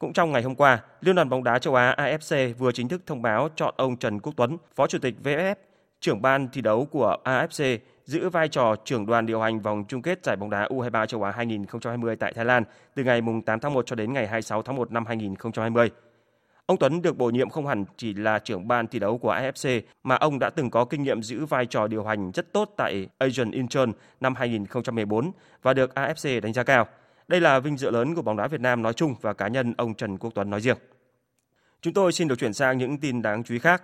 Cũng 0.00 0.12
trong 0.12 0.32
ngày 0.32 0.42
hôm 0.42 0.54
qua, 0.54 0.82
Liên 1.00 1.14
đoàn 1.14 1.28
bóng 1.28 1.44
đá 1.44 1.58
châu 1.58 1.74
Á 1.74 1.94
AFC 1.98 2.54
vừa 2.54 2.72
chính 2.72 2.88
thức 2.88 3.02
thông 3.06 3.22
báo 3.22 3.48
chọn 3.56 3.74
ông 3.76 3.96
Trần 3.96 4.20
Quốc 4.20 4.32
Tuấn, 4.36 4.56
Phó 4.74 4.86
Chủ 4.86 4.98
tịch 4.98 5.14
VFF, 5.24 5.54
trưởng 6.00 6.22
ban 6.22 6.48
thi 6.48 6.60
đấu 6.60 6.84
của 6.90 7.16
AFC 7.24 7.78
giữ 8.04 8.28
vai 8.28 8.48
trò 8.48 8.76
trưởng 8.84 9.06
đoàn 9.06 9.26
điều 9.26 9.40
hành 9.40 9.60
vòng 9.60 9.84
chung 9.88 10.02
kết 10.02 10.24
giải 10.24 10.36
bóng 10.36 10.50
đá 10.50 10.66
U23 10.66 11.06
châu 11.06 11.22
Á 11.22 11.30
2020 11.30 12.16
tại 12.16 12.32
Thái 12.32 12.44
Lan 12.44 12.64
từ 12.94 13.04
ngày 13.04 13.20
8 13.46 13.60
tháng 13.60 13.74
1 13.74 13.86
cho 13.86 13.96
đến 13.96 14.12
ngày 14.12 14.26
26 14.26 14.62
tháng 14.62 14.76
1 14.76 14.92
năm 14.92 15.06
2020. 15.06 15.90
Ông 16.66 16.76
Tuấn 16.76 17.02
được 17.02 17.18
bổ 17.18 17.30
nhiệm 17.30 17.50
không 17.50 17.66
hẳn 17.66 17.84
chỉ 17.96 18.14
là 18.14 18.38
trưởng 18.38 18.68
ban 18.68 18.86
thi 18.86 18.98
đấu 18.98 19.18
của 19.18 19.34
AFC 19.34 19.80
mà 20.02 20.14
ông 20.14 20.38
đã 20.38 20.50
từng 20.50 20.70
có 20.70 20.84
kinh 20.84 21.02
nghiệm 21.02 21.22
giữ 21.22 21.46
vai 21.46 21.66
trò 21.66 21.86
điều 21.86 22.04
hành 22.04 22.30
rất 22.30 22.52
tốt 22.52 22.74
tại 22.76 23.08
Asian 23.18 23.50
Incheon 23.50 23.92
năm 24.20 24.34
2014 24.34 25.32
và 25.62 25.74
được 25.74 25.92
AFC 25.94 26.40
đánh 26.40 26.52
giá 26.52 26.62
cao. 26.62 26.86
Đây 27.30 27.40
là 27.40 27.60
vinh 27.60 27.76
dự 27.76 27.90
lớn 27.90 28.14
của 28.14 28.22
bóng 28.22 28.36
đá 28.36 28.46
Việt 28.46 28.60
Nam 28.60 28.82
nói 28.82 28.92
chung 28.92 29.14
và 29.20 29.32
cá 29.32 29.48
nhân 29.48 29.74
ông 29.78 29.94
Trần 29.94 30.18
Quốc 30.18 30.30
Tuấn 30.34 30.50
nói 30.50 30.60
riêng. 30.60 30.76
Chúng 31.82 31.94
tôi 31.94 32.12
xin 32.12 32.28
được 32.28 32.38
chuyển 32.38 32.52
sang 32.52 32.78
những 32.78 32.98
tin 32.98 33.22
đáng 33.22 33.44
chú 33.44 33.54
ý 33.54 33.58
khác. 33.58 33.82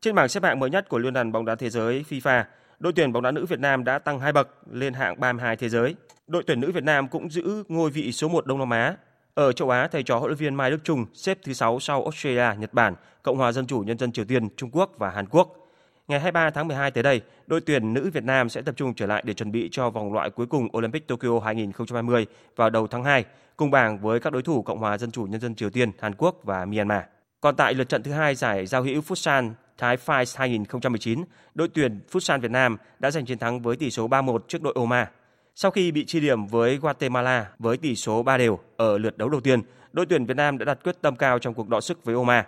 Trên 0.00 0.14
bảng 0.14 0.28
xếp 0.28 0.42
hạng 0.42 0.58
mới 0.58 0.70
nhất 0.70 0.88
của 0.88 0.98
Liên 0.98 1.14
đoàn 1.14 1.32
bóng 1.32 1.44
đá 1.44 1.54
thế 1.54 1.70
giới 1.70 2.04
FIFA, 2.08 2.44
đội 2.78 2.92
tuyển 2.92 3.12
bóng 3.12 3.22
đá 3.22 3.30
nữ 3.30 3.46
Việt 3.46 3.60
Nam 3.60 3.84
đã 3.84 3.98
tăng 3.98 4.20
hai 4.20 4.32
bậc 4.32 4.48
lên 4.70 4.94
hạng 4.94 5.20
32 5.20 5.56
thế 5.56 5.68
giới. 5.68 5.94
Đội 6.26 6.42
tuyển 6.46 6.60
nữ 6.60 6.72
Việt 6.72 6.84
Nam 6.84 7.08
cũng 7.08 7.30
giữ 7.30 7.64
ngôi 7.68 7.90
vị 7.90 8.12
số 8.12 8.28
1 8.28 8.46
Đông 8.46 8.58
Nam 8.58 8.70
Á. 8.70 8.96
Ở 9.34 9.52
châu 9.52 9.70
Á, 9.70 9.88
thầy 9.88 10.02
trò 10.02 10.18
huấn 10.18 10.28
luyện 10.28 10.38
viên 10.38 10.54
Mai 10.54 10.70
Đức 10.70 10.80
Chung 10.84 11.06
xếp 11.14 11.38
thứ 11.42 11.52
6 11.52 11.80
sau 11.80 12.02
Australia, 12.02 12.60
Nhật 12.60 12.74
Bản, 12.74 12.94
Cộng 13.22 13.36
hòa 13.36 13.52
Dân 13.52 13.66
chủ 13.66 13.80
Nhân 13.80 13.98
dân 13.98 14.12
Triều 14.12 14.24
Tiên, 14.24 14.48
Trung 14.56 14.70
Quốc 14.72 14.90
và 14.98 15.10
Hàn 15.10 15.26
Quốc. 15.26 15.67
Ngày 16.08 16.20
23 16.20 16.50
tháng 16.50 16.68
12 16.68 16.90
tới 16.90 17.02
đây, 17.02 17.20
đội 17.46 17.60
tuyển 17.60 17.94
nữ 17.94 18.10
Việt 18.12 18.24
Nam 18.24 18.48
sẽ 18.48 18.62
tập 18.62 18.74
trung 18.76 18.94
trở 18.94 19.06
lại 19.06 19.22
để 19.26 19.34
chuẩn 19.34 19.52
bị 19.52 19.68
cho 19.72 19.90
vòng 19.90 20.12
loại 20.12 20.30
cuối 20.30 20.46
cùng 20.46 20.68
Olympic 20.76 21.08
Tokyo 21.08 21.40
2020 21.44 22.26
vào 22.56 22.70
đầu 22.70 22.86
tháng 22.86 23.04
2, 23.04 23.24
cùng 23.56 23.70
bảng 23.70 23.98
với 23.98 24.20
các 24.20 24.32
đối 24.32 24.42
thủ 24.42 24.62
Cộng 24.62 24.78
hòa 24.78 24.98
Dân 24.98 25.10
chủ 25.10 25.24
Nhân 25.24 25.40
dân 25.40 25.54
Triều 25.54 25.70
Tiên, 25.70 25.90
Hàn 26.00 26.14
Quốc 26.14 26.40
và 26.42 26.64
Myanmar. 26.64 27.02
Còn 27.40 27.56
tại 27.56 27.74
lượt 27.74 27.88
trận 27.88 28.02
thứ 28.02 28.12
hai 28.12 28.34
giải 28.34 28.66
giao 28.66 28.82
hữu 28.82 29.00
Futsal 29.00 29.50
Thái 29.78 29.96
Fights 29.96 30.38
2019, 30.38 31.24
đội 31.54 31.68
tuyển 31.68 32.00
Futsal 32.12 32.40
Việt 32.40 32.50
Nam 32.50 32.76
đã 32.98 33.10
giành 33.10 33.26
chiến 33.26 33.38
thắng 33.38 33.60
với 33.60 33.76
tỷ 33.76 33.90
số 33.90 34.08
3-1 34.08 34.38
trước 34.48 34.62
đội 34.62 34.72
Oman. 34.76 35.06
Sau 35.54 35.70
khi 35.70 35.92
bị 35.92 36.04
chia 36.04 36.20
điểm 36.20 36.46
với 36.46 36.76
Guatemala 36.76 37.50
với 37.58 37.76
tỷ 37.76 37.94
số 37.94 38.22
3 38.22 38.36
đều 38.36 38.58
ở 38.76 38.98
lượt 38.98 39.18
đấu 39.18 39.28
đầu 39.28 39.40
tiên, 39.40 39.62
đội 39.92 40.06
tuyển 40.06 40.26
Việt 40.26 40.36
Nam 40.36 40.58
đã 40.58 40.64
đặt 40.64 40.78
quyết 40.84 41.02
tâm 41.02 41.16
cao 41.16 41.38
trong 41.38 41.54
cuộc 41.54 41.68
đọ 41.68 41.80
sức 41.80 42.04
với 42.04 42.14
Oman. 42.14 42.44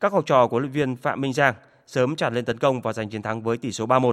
Các 0.00 0.12
học 0.12 0.26
trò 0.26 0.46
của 0.46 0.56
huấn 0.56 0.62
luyện 0.62 0.72
viên 0.72 0.96
Phạm 0.96 1.20
Minh 1.20 1.32
Giang 1.32 1.54
sớm 1.86 2.16
tràn 2.16 2.34
lên 2.34 2.44
tấn 2.44 2.58
công 2.58 2.80
và 2.80 2.92
giành 2.92 3.10
chiến 3.10 3.22
thắng 3.22 3.42
với 3.42 3.56
tỷ 3.56 3.72
số 3.72 3.86
3-1. 3.86 4.12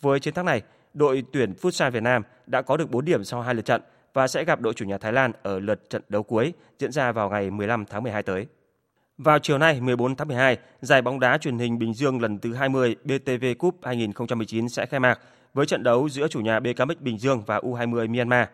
Với 0.00 0.20
chiến 0.20 0.34
thắng 0.34 0.44
này, 0.44 0.62
đội 0.94 1.22
tuyển 1.32 1.52
Futsal 1.62 1.90
Việt 1.90 2.02
Nam 2.02 2.22
đã 2.46 2.62
có 2.62 2.76
được 2.76 2.90
4 2.90 3.04
điểm 3.04 3.24
sau 3.24 3.40
hai 3.40 3.54
lượt 3.54 3.64
trận 3.64 3.82
và 4.14 4.28
sẽ 4.28 4.44
gặp 4.44 4.60
đội 4.60 4.74
chủ 4.74 4.84
nhà 4.84 4.98
Thái 4.98 5.12
Lan 5.12 5.32
ở 5.42 5.58
lượt 5.58 5.90
trận 5.90 6.02
đấu 6.08 6.22
cuối 6.22 6.52
diễn 6.78 6.92
ra 6.92 7.12
vào 7.12 7.30
ngày 7.30 7.50
15 7.50 7.84
tháng 7.84 8.02
12 8.02 8.22
tới. 8.22 8.46
Vào 9.18 9.38
chiều 9.38 9.58
nay 9.58 9.80
14 9.80 10.16
tháng 10.16 10.28
12, 10.28 10.58
giải 10.80 11.02
bóng 11.02 11.20
đá 11.20 11.38
truyền 11.38 11.58
hình 11.58 11.78
Bình 11.78 11.94
Dương 11.94 12.22
lần 12.22 12.38
thứ 12.38 12.54
20 12.54 12.96
BTV 13.04 13.44
Cup 13.58 13.76
2019 13.82 14.68
sẽ 14.68 14.86
khai 14.86 15.00
mạc 15.00 15.20
với 15.54 15.66
trận 15.66 15.82
đấu 15.82 16.08
giữa 16.08 16.28
chủ 16.28 16.40
nhà 16.40 16.60
BKMX 16.60 16.96
Bình 17.00 17.18
Dương 17.18 17.42
và 17.46 17.58
U20 17.58 18.10
Myanmar. 18.10 18.46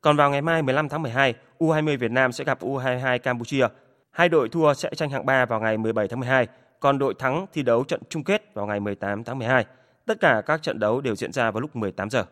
Còn 0.00 0.16
vào 0.16 0.30
ngày 0.30 0.42
mai 0.42 0.62
15 0.62 0.88
tháng 0.88 1.02
12, 1.02 1.34
U20 1.58 1.98
Việt 1.98 2.10
Nam 2.10 2.32
sẽ 2.32 2.44
gặp 2.44 2.60
U22 2.60 3.18
Campuchia. 3.18 3.66
Hai 4.10 4.28
đội 4.28 4.48
thua 4.48 4.74
sẽ 4.74 4.90
tranh 4.96 5.10
hạng 5.10 5.26
3 5.26 5.46
vào 5.46 5.60
ngày 5.60 5.78
17 5.78 6.08
tháng 6.08 6.20
12, 6.20 6.46
còn 6.80 6.98
đội 6.98 7.14
thắng 7.18 7.46
thi 7.52 7.62
đấu 7.62 7.84
trận 7.84 8.00
chung 8.08 8.24
kết 8.24 8.54
vào 8.54 8.66
ngày 8.66 8.80
18 8.80 9.24
tháng 9.24 9.38
12. 9.38 9.64
Tất 10.06 10.20
cả 10.20 10.42
các 10.46 10.62
trận 10.62 10.78
đấu 10.78 11.00
đều 11.00 11.14
diễn 11.14 11.32
ra 11.32 11.50
vào 11.50 11.60
lúc 11.60 11.76
18 11.76 12.10
giờ. 12.10 12.24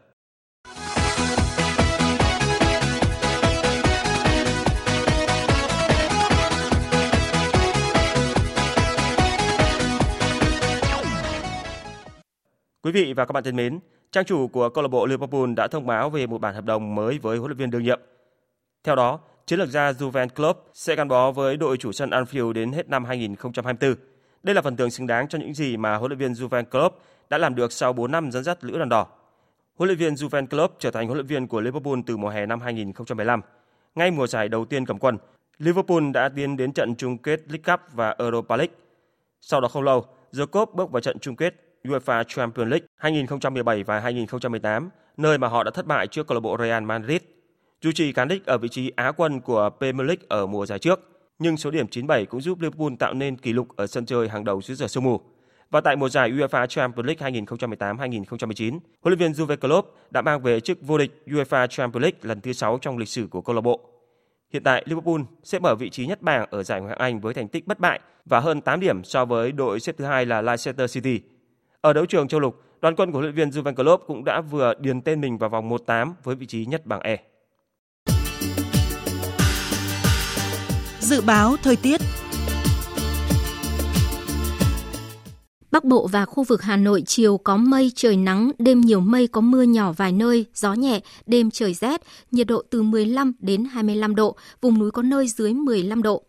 Quý 12.83 12.93
vị 12.93 13.13
và 13.17 13.25
các 13.25 13.33
bạn 13.33 13.45
thân 13.45 13.57
mến, 13.57 13.81
trang 14.13 14.25
chủ 14.25 14.49
của 14.49 14.69
câu 14.69 14.83
lạc 14.83 14.89
bộ 14.89 15.07
Liverpool 15.07 15.53
đã 15.57 15.69
thông 15.69 15.87
báo 15.87 16.11
về 16.11 16.27
một 16.27 16.41
bản 16.41 16.55
hợp 16.55 16.65
đồng 16.65 16.95
mới 16.95 17.19
với 17.19 17.39
huấn 17.39 17.51
luyện 17.51 17.59
viên 17.59 17.71
đương 17.71 17.83
nhiệm. 17.83 18.01
Theo 18.85 18.97
đó, 18.97 19.21
chiến 19.47 19.59
lược 19.59 19.69
gia 19.69 19.93
Juven 19.93 20.29
Klopp 20.29 20.71
sẽ 20.75 20.97
gắn 20.97 21.09
bó 21.09 21.31
với 21.31 21.57
đội 21.57 21.77
chủ 21.77 21.93
sân 21.93 22.11
Anfield 22.11 22.53
đến 22.53 22.73
hết 22.73 22.89
năm 22.89 23.05
2024. 23.05 24.12
Đây 24.43 24.55
là 24.55 24.63
phần 24.63 24.77
thưởng 24.77 24.91
xứng 24.91 25.07
đáng 25.07 25.29
cho 25.29 25.39
những 25.39 25.55
gì 25.55 25.77
mà 25.77 25.97
huấn 25.97 26.11
luyện 26.11 26.19
viên 26.19 26.33
Juven 26.33 26.65
Klopp 26.65 27.03
đã 27.31 27.39
làm 27.39 27.55
được 27.55 27.73
sau 27.73 27.93
4 27.93 28.13
năm 28.13 28.31
dẫn 28.31 28.45
dắt 28.45 28.65
lữ 28.65 28.77
đoàn 28.77 28.89
đỏ. 28.89 29.07
Huấn 29.77 29.89
luyện 29.89 29.99
viên 29.99 30.15
Juven 30.15 30.47
Klopp 30.47 30.77
trở 30.79 30.91
thành 30.91 31.07
huấn 31.07 31.19
luyện 31.19 31.27
viên 31.27 31.47
của 31.47 31.61
Liverpool 31.61 31.99
từ 32.07 32.17
mùa 32.17 32.29
hè 32.29 32.47
năm 32.47 32.61
2015. 32.61 33.41
Ngay 33.95 34.11
mùa 34.11 34.27
giải 34.27 34.49
đầu 34.49 34.65
tiên 34.65 34.87
cầm 34.87 34.99
quân, 34.99 35.19
Liverpool 35.59 36.11
đã 36.15 36.29
tiến 36.29 36.57
đến 36.57 36.73
trận 36.73 36.95
chung 36.95 37.19
kết 37.19 37.41
League 37.49 37.63
Cup 37.77 37.81
và 37.93 38.15
Europa 38.19 38.57
League. 38.57 38.75
Sau 39.41 39.61
đó 39.61 39.69
không 39.69 39.83
lâu, 39.83 40.05
The 40.39 40.47
Klopp 40.53 40.75
bước 40.75 40.91
vào 40.91 41.01
trận 41.01 41.19
chung 41.19 41.37
kết 41.37 41.55
UEFA 41.85 42.25
Champions 42.25 42.71
League 42.71 42.87
2017 42.97 43.83
và 43.83 44.01
2018, 44.01 44.91
nơi 45.17 45.39
mà 45.39 45.49
họ 45.49 45.65
đã 45.65 45.71
thất 45.71 45.87
bại 45.87 46.07
trước 46.07 46.27
câu 46.27 46.35
lạc 46.35 46.41
bộ 46.41 46.57
Real 46.61 46.83
Madrid. 46.85 47.23
Duy 47.83 47.93
trì 47.93 48.13
cán 48.13 48.29
đích 48.29 48.47
ở 48.47 48.59
vị 48.59 48.69
trí 48.69 48.93
Á 48.97 49.13
quân 49.17 49.41
của 49.41 49.71
Premier 49.79 50.07
League 50.07 50.25
ở 50.29 50.47
mùa 50.47 50.67
giải 50.67 50.79
trước, 50.79 51.01
nhưng 51.39 51.57
số 51.57 51.71
điểm 51.71 51.89
97 51.89 52.27
cũng 52.27 52.41
giúp 52.41 52.61
Liverpool 52.61 52.93
tạo 52.99 53.15
nên 53.15 53.37
kỷ 53.37 53.53
lục 53.53 53.69
ở 53.77 53.87
sân 53.87 54.07
chơi 54.07 54.29
hàng 54.29 54.45
đầu 54.45 54.63
dưới 54.63 54.77
giờ 54.77 54.89
sương 54.89 55.05
mù. 55.05 55.21
Và 55.71 55.81
tại 55.81 55.97
mùa 55.97 56.09
giải 56.09 56.31
UEFA 56.31 56.67
Champions 56.67 57.07
League 57.07 57.43
2018-2019, 57.43 58.71
huấn 58.71 58.81
luyện 59.05 59.19
viên 59.19 59.33
Jurgen 59.33 59.57
Klopp 59.57 59.97
đã 60.11 60.23
mang 60.23 60.43
về 60.43 60.61
chức 60.61 60.79
vô 60.83 60.99
địch 60.99 61.23
UEFA 61.27 61.67
Champions 61.67 62.03
League 62.03 62.19
lần 62.23 62.41
thứ 62.41 62.53
6 62.53 62.79
trong 62.79 62.99
lịch 62.99 63.09
sử 63.09 63.27
của 63.31 63.41
câu 63.41 63.55
lạc 63.55 63.61
bộ. 63.61 63.81
Hiện 64.53 64.63
tại 64.63 64.83
Liverpool 64.87 65.21
sẽ 65.43 65.59
ở 65.63 65.75
vị 65.75 65.91
trí 65.91 66.07
nhất 66.07 66.23
bảng 66.23 66.47
ở 66.51 66.63
giải 66.63 66.81
Ngoại 66.81 66.91
hạng 66.91 66.99
Anh 66.99 67.21
với 67.21 67.35
thành 67.35 67.49
tích 67.49 67.67
bất 67.67 67.81
bại 67.81 68.01
và 68.25 68.41
hơn 68.41 68.61
8 68.61 68.81
điểm 68.81 69.05
so 69.05 69.25
với 69.25 69.53
đội 69.53 69.81
xếp 69.81 69.95
thứ 69.99 70.05
hai 70.05 70.27
là 70.27 70.43
Leicester 70.43 70.95
City. 70.95 71.21
Ở 71.81 71.93
đấu 71.93 72.07
trường 72.07 72.29
châu 72.29 72.41
lục, 72.41 72.63
đoàn 72.81 72.97
quân 72.97 73.13
của 73.13 73.19
huấn 73.19 73.25
luyện 73.25 73.35
viên 73.35 73.49
Jurgen 73.49 73.75
Klopp 73.75 74.05
cũng 74.07 74.25
đã 74.25 74.41
vừa 74.41 74.75
điền 74.81 75.01
tên 75.01 75.21
mình 75.21 75.39
vào 75.39 75.51
vòng 75.51 75.69
1/8 75.69 76.13
với 76.25 76.35
vị 76.35 76.47
trí 76.47 76.67
nhất 76.67 76.87
bảng 76.87 77.01
E. 77.01 77.17
Dự 81.03 81.21
báo 81.21 81.57
thời 81.63 81.77
tiết 81.77 82.01
Bắc 85.71 85.85
Bộ 85.85 86.07
và 86.07 86.25
khu 86.25 86.45
vực 86.45 86.63
Hà 86.63 86.77
Nội 86.77 87.03
chiều 87.07 87.39
có 87.39 87.57
mây, 87.57 87.93
trời 87.95 88.17
nắng, 88.17 88.51
đêm 88.59 88.81
nhiều 88.81 89.01
mây 89.01 89.27
có 89.27 89.41
mưa 89.41 89.63
nhỏ 89.63 89.93
vài 89.93 90.13
nơi, 90.13 90.45
gió 90.55 90.75
nhẹ, 90.75 91.01
đêm 91.27 91.51
trời 91.51 91.75
rét, 91.75 92.01
nhiệt 92.31 92.47
độ 92.47 92.63
từ 92.71 92.83
15 92.83 93.33
đến 93.39 93.65
25 93.65 94.15
độ, 94.15 94.37
vùng 94.61 94.79
núi 94.79 94.91
có 94.91 95.03
nơi 95.03 95.29
dưới 95.29 95.55
15 95.55 96.03
độ. 96.03 96.23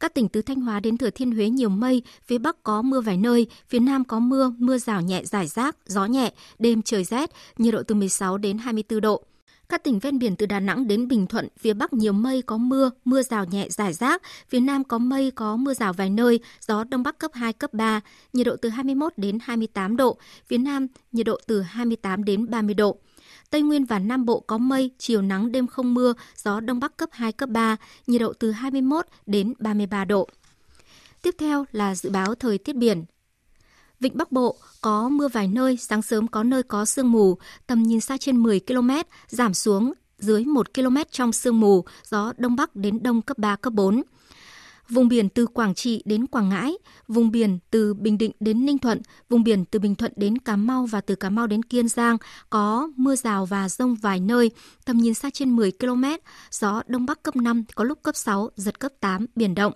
Các 0.00 0.14
tỉnh 0.14 0.28
từ 0.28 0.42
Thanh 0.42 0.60
Hóa 0.60 0.80
đến 0.80 0.98
Thừa 0.98 1.10
Thiên 1.10 1.32
Huế 1.32 1.48
nhiều 1.48 1.68
mây, 1.68 2.02
phía 2.26 2.38
Bắc 2.38 2.62
có 2.62 2.82
mưa 2.82 3.00
vài 3.00 3.16
nơi, 3.16 3.46
phía 3.68 3.80
Nam 3.80 4.04
có 4.04 4.18
mưa, 4.18 4.52
mưa 4.58 4.78
rào 4.78 5.00
nhẹ 5.00 5.24
rải 5.24 5.46
rác, 5.46 5.76
gió 5.86 6.06
nhẹ, 6.06 6.32
đêm 6.58 6.82
trời 6.82 7.04
rét, 7.04 7.30
nhiệt 7.58 7.74
độ 7.74 7.82
từ 7.82 7.94
16 7.94 8.38
đến 8.38 8.58
24 8.58 9.00
độ. 9.00 9.24
Các 9.68 9.84
tỉnh 9.84 9.98
ven 9.98 10.18
biển 10.18 10.36
từ 10.36 10.46
Đà 10.46 10.60
Nẵng 10.60 10.86
đến 10.86 11.08
Bình 11.08 11.26
Thuận, 11.26 11.48
phía 11.58 11.74
Bắc 11.74 11.92
nhiều 11.92 12.12
mây 12.12 12.42
có 12.42 12.56
mưa, 12.56 12.90
mưa 13.04 13.22
rào 13.22 13.44
nhẹ 13.44 13.68
rải 13.70 13.92
rác, 13.92 14.22
phía 14.48 14.60
Nam 14.60 14.84
có 14.84 14.98
mây 14.98 15.30
có 15.30 15.56
mưa 15.56 15.74
rào 15.74 15.92
vài 15.92 16.10
nơi, 16.10 16.40
gió 16.60 16.84
Đông 16.84 17.02
Bắc 17.02 17.18
cấp 17.18 17.30
2, 17.34 17.52
cấp 17.52 17.74
3, 17.74 18.00
nhiệt 18.32 18.46
độ 18.46 18.56
từ 18.56 18.68
21 18.68 19.12
đến 19.16 19.38
28 19.42 19.96
độ, 19.96 20.18
phía 20.46 20.58
Nam 20.58 20.86
nhiệt 21.12 21.26
độ 21.26 21.38
từ 21.46 21.62
28 21.62 22.24
đến 22.24 22.50
30 22.50 22.74
độ. 22.74 22.98
Tây 23.50 23.62
Nguyên 23.62 23.84
và 23.84 23.98
Nam 23.98 24.24
Bộ 24.24 24.40
có 24.40 24.58
mây, 24.58 24.90
chiều 24.98 25.22
nắng 25.22 25.52
đêm 25.52 25.66
không 25.66 25.94
mưa, 25.94 26.14
gió 26.36 26.60
Đông 26.60 26.80
Bắc 26.80 26.96
cấp 26.96 27.08
2, 27.12 27.32
cấp 27.32 27.48
3, 27.48 27.76
nhiệt 28.06 28.20
độ 28.20 28.32
từ 28.32 28.50
21 28.50 29.06
đến 29.26 29.54
33 29.58 30.04
độ. 30.04 30.28
Tiếp 31.22 31.34
theo 31.38 31.64
là 31.72 31.94
dự 31.94 32.10
báo 32.10 32.34
thời 32.34 32.58
tiết 32.58 32.76
biển. 32.76 33.04
Vịnh 34.00 34.16
Bắc 34.16 34.32
Bộ 34.32 34.56
có 34.80 35.08
mưa 35.08 35.28
vài 35.28 35.48
nơi, 35.48 35.76
sáng 35.76 36.02
sớm 36.02 36.28
có 36.28 36.42
nơi 36.42 36.62
có 36.62 36.84
sương 36.84 37.12
mù, 37.12 37.38
tầm 37.66 37.82
nhìn 37.82 38.00
xa 38.00 38.16
trên 38.16 38.36
10 38.36 38.60
km, 38.60 38.90
giảm 39.28 39.54
xuống 39.54 39.92
dưới 40.18 40.44
1 40.44 40.74
km 40.74 40.96
trong 41.10 41.32
sương 41.32 41.60
mù, 41.60 41.84
gió 42.08 42.32
Đông 42.36 42.56
Bắc 42.56 42.76
đến 42.76 43.02
Đông 43.02 43.22
cấp 43.22 43.38
3, 43.38 43.56
cấp 43.56 43.72
4. 43.72 44.02
Vùng 44.88 45.08
biển 45.08 45.28
từ 45.28 45.46
Quảng 45.46 45.74
Trị 45.74 46.02
đến 46.04 46.26
Quảng 46.26 46.48
Ngãi, 46.48 46.78
vùng 47.08 47.30
biển 47.30 47.58
từ 47.70 47.94
Bình 47.94 48.18
Định 48.18 48.32
đến 48.40 48.66
Ninh 48.66 48.78
Thuận, 48.78 49.02
vùng 49.28 49.44
biển 49.44 49.64
từ 49.64 49.78
Bình 49.78 49.94
Thuận 49.94 50.12
đến 50.16 50.38
Cà 50.38 50.56
Mau 50.56 50.86
và 50.86 51.00
từ 51.00 51.14
Cà 51.14 51.30
Mau 51.30 51.46
đến 51.46 51.62
Kiên 51.62 51.88
Giang 51.88 52.16
có 52.50 52.88
mưa 52.96 53.16
rào 53.16 53.46
và 53.46 53.68
rông 53.68 53.94
vài 53.94 54.20
nơi, 54.20 54.50
tầm 54.84 54.98
nhìn 54.98 55.14
xa 55.14 55.30
trên 55.30 55.56
10 55.56 55.72
km, 55.72 56.04
gió 56.50 56.82
Đông 56.86 57.06
Bắc 57.06 57.22
cấp 57.22 57.36
5, 57.36 57.64
có 57.74 57.84
lúc 57.84 58.02
cấp 58.02 58.16
6, 58.16 58.50
giật 58.56 58.80
cấp 58.80 58.92
8, 59.00 59.26
biển 59.36 59.54
động. 59.54 59.72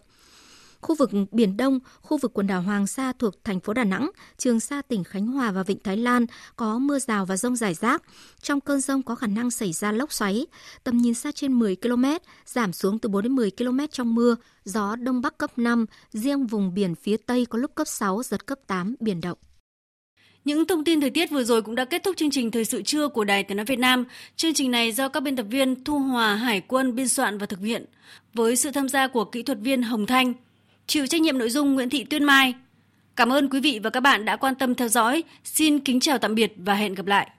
Khu 0.83 0.95
vực 0.95 1.11
Biển 1.31 1.57
Đông, 1.57 1.79
khu 2.01 2.19
vực 2.19 2.35
quần 2.35 2.47
đảo 2.47 2.63
Hoàng 2.63 2.87
Sa 2.87 3.13
thuộc 3.13 3.45
thành 3.45 3.61
phố 3.61 3.73
Đà 3.73 3.85
Nẵng, 3.85 4.11
Trường 4.39 4.61
Sa 4.61 4.83
tỉnh 4.83 5.05
Khánh 5.05 5.27
Hòa 5.27 5.51
và 5.51 5.63
Vịnh 5.63 5.79
Thái 5.85 5.97
Lan 5.97 6.27
có 6.57 6.79
mưa 6.79 6.99
rào 6.99 7.27
và 7.27 7.37
rông 7.37 7.57
rải 7.57 7.75
rác. 7.75 8.03
Trong 8.43 8.61
cơn 8.61 8.81
rông 8.81 9.03
có 9.03 9.15
khả 9.15 9.27
năng 9.27 9.51
xảy 9.51 9.73
ra 9.73 9.93
lốc 9.93 10.13
xoáy. 10.13 10.47
Tầm 10.85 10.99
nhìn 10.99 11.15
xa 11.15 11.33
trên 11.33 11.53
10 11.53 11.77
km, 11.77 12.05
giảm 12.47 12.73
xuống 12.73 12.99
từ 12.99 13.09
4 13.09 13.23
đến 13.23 13.33
10 13.33 13.51
km 13.51 13.79
trong 13.91 14.15
mưa, 14.15 14.37
gió 14.65 14.97
Đông 14.97 15.21
Bắc 15.21 15.39
cấp 15.39 15.59
5, 15.59 15.87
riêng 16.13 16.47
vùng 16.47 16.75
biển 16.75 16.95
phía 16.95 17.17
Tây 17.17 17.47
có 17.47 17.59
lúc 17.59 17.75
cấp 17.75 17.89
6, 17.89 18.23
giật 18.23 18.47
cấp 18.47 18.59
8, 18.67 18.95
biển 19.01 19.21
động. 19.21 19.39
Những 20.45 20.67
thông 20.67 20.85
tin 20.85 21.01
thời 21.01 21.11
tiết 21.11 21.31
vừa 21.31 21.45
rồi 21.45 21.63
cũng 21.63 21.75
đã 21.75 21.85
kết 21.85 22.03
thúc 22.05 22.17
chương 22.17 22.31
trình 22.31 22.51
Thời 22.51 22.65
sự 22.65 22.83
trưa 22.83 23.09
của 23.09 23.25
Đài 23.25 23.45
Tiếng 23.45 23.57
Nói 23.57 23.67
Việt 23.67 23.79
Nam. 23.79 24.05
Chương 24.37 24.55
trình 24.55 24.71
này 24.71 24.93
do 24.93 25.09
các 25.09 25.21
biên 25.21 25.37
tập 25.37 25.47
viên 25.51 25.85
Thu 25.85 25.99
Hòa, 25.99 26.35
Hải 26.35 26.61
quân 26.61 26.95
biên 26.95 27.09
soạn 27.09 27.39
và 27.39 27.47
thực 27.47 27.61
hiện, 27.61 27.85
với 28.35 28.57
sự 28.57 28.71
tham 28.71 28.89
gia 28.89 29.09
của 29.09 29.25
kỹ 29.25 29.43
thuật 29.43 29.59
viên 29.61 29.83
Hồng 29.83 30.07
Thanh. 30.07 30.35
Chịu 30.87 31.07
trách 31.07 31.21
nhiệm 31.21 31.39
nội 31.39 31.51
dung 31.51 31.75
Nguyễn 31.75 31.91
Thị 31.91 32.05
Tuyên 32.05 32.25
Mai. 32.25 32.55
Cảm 33.17 33.33
ơn 33.33 33.49
quý 33.49 33.61
vị 33.61 33.81
và 33.83 33.91
các 33.91 34.01
bạn 34.01 34.25
đã 34.25 34.37
quan 34.37 34.55
tâm 34.55 34.75
theo 34.75 34.89
dõi. 34.89 35.25
Xin 35.45 35.81
kính 35.81 36.01
chào 36.01 36.19
tạm 36.19 36.35
biệt 36.35 36.53
và 36.57 36.75
hẹn 36.75 36.95
gặp 36.95 37.07
lại. 37.07 37.31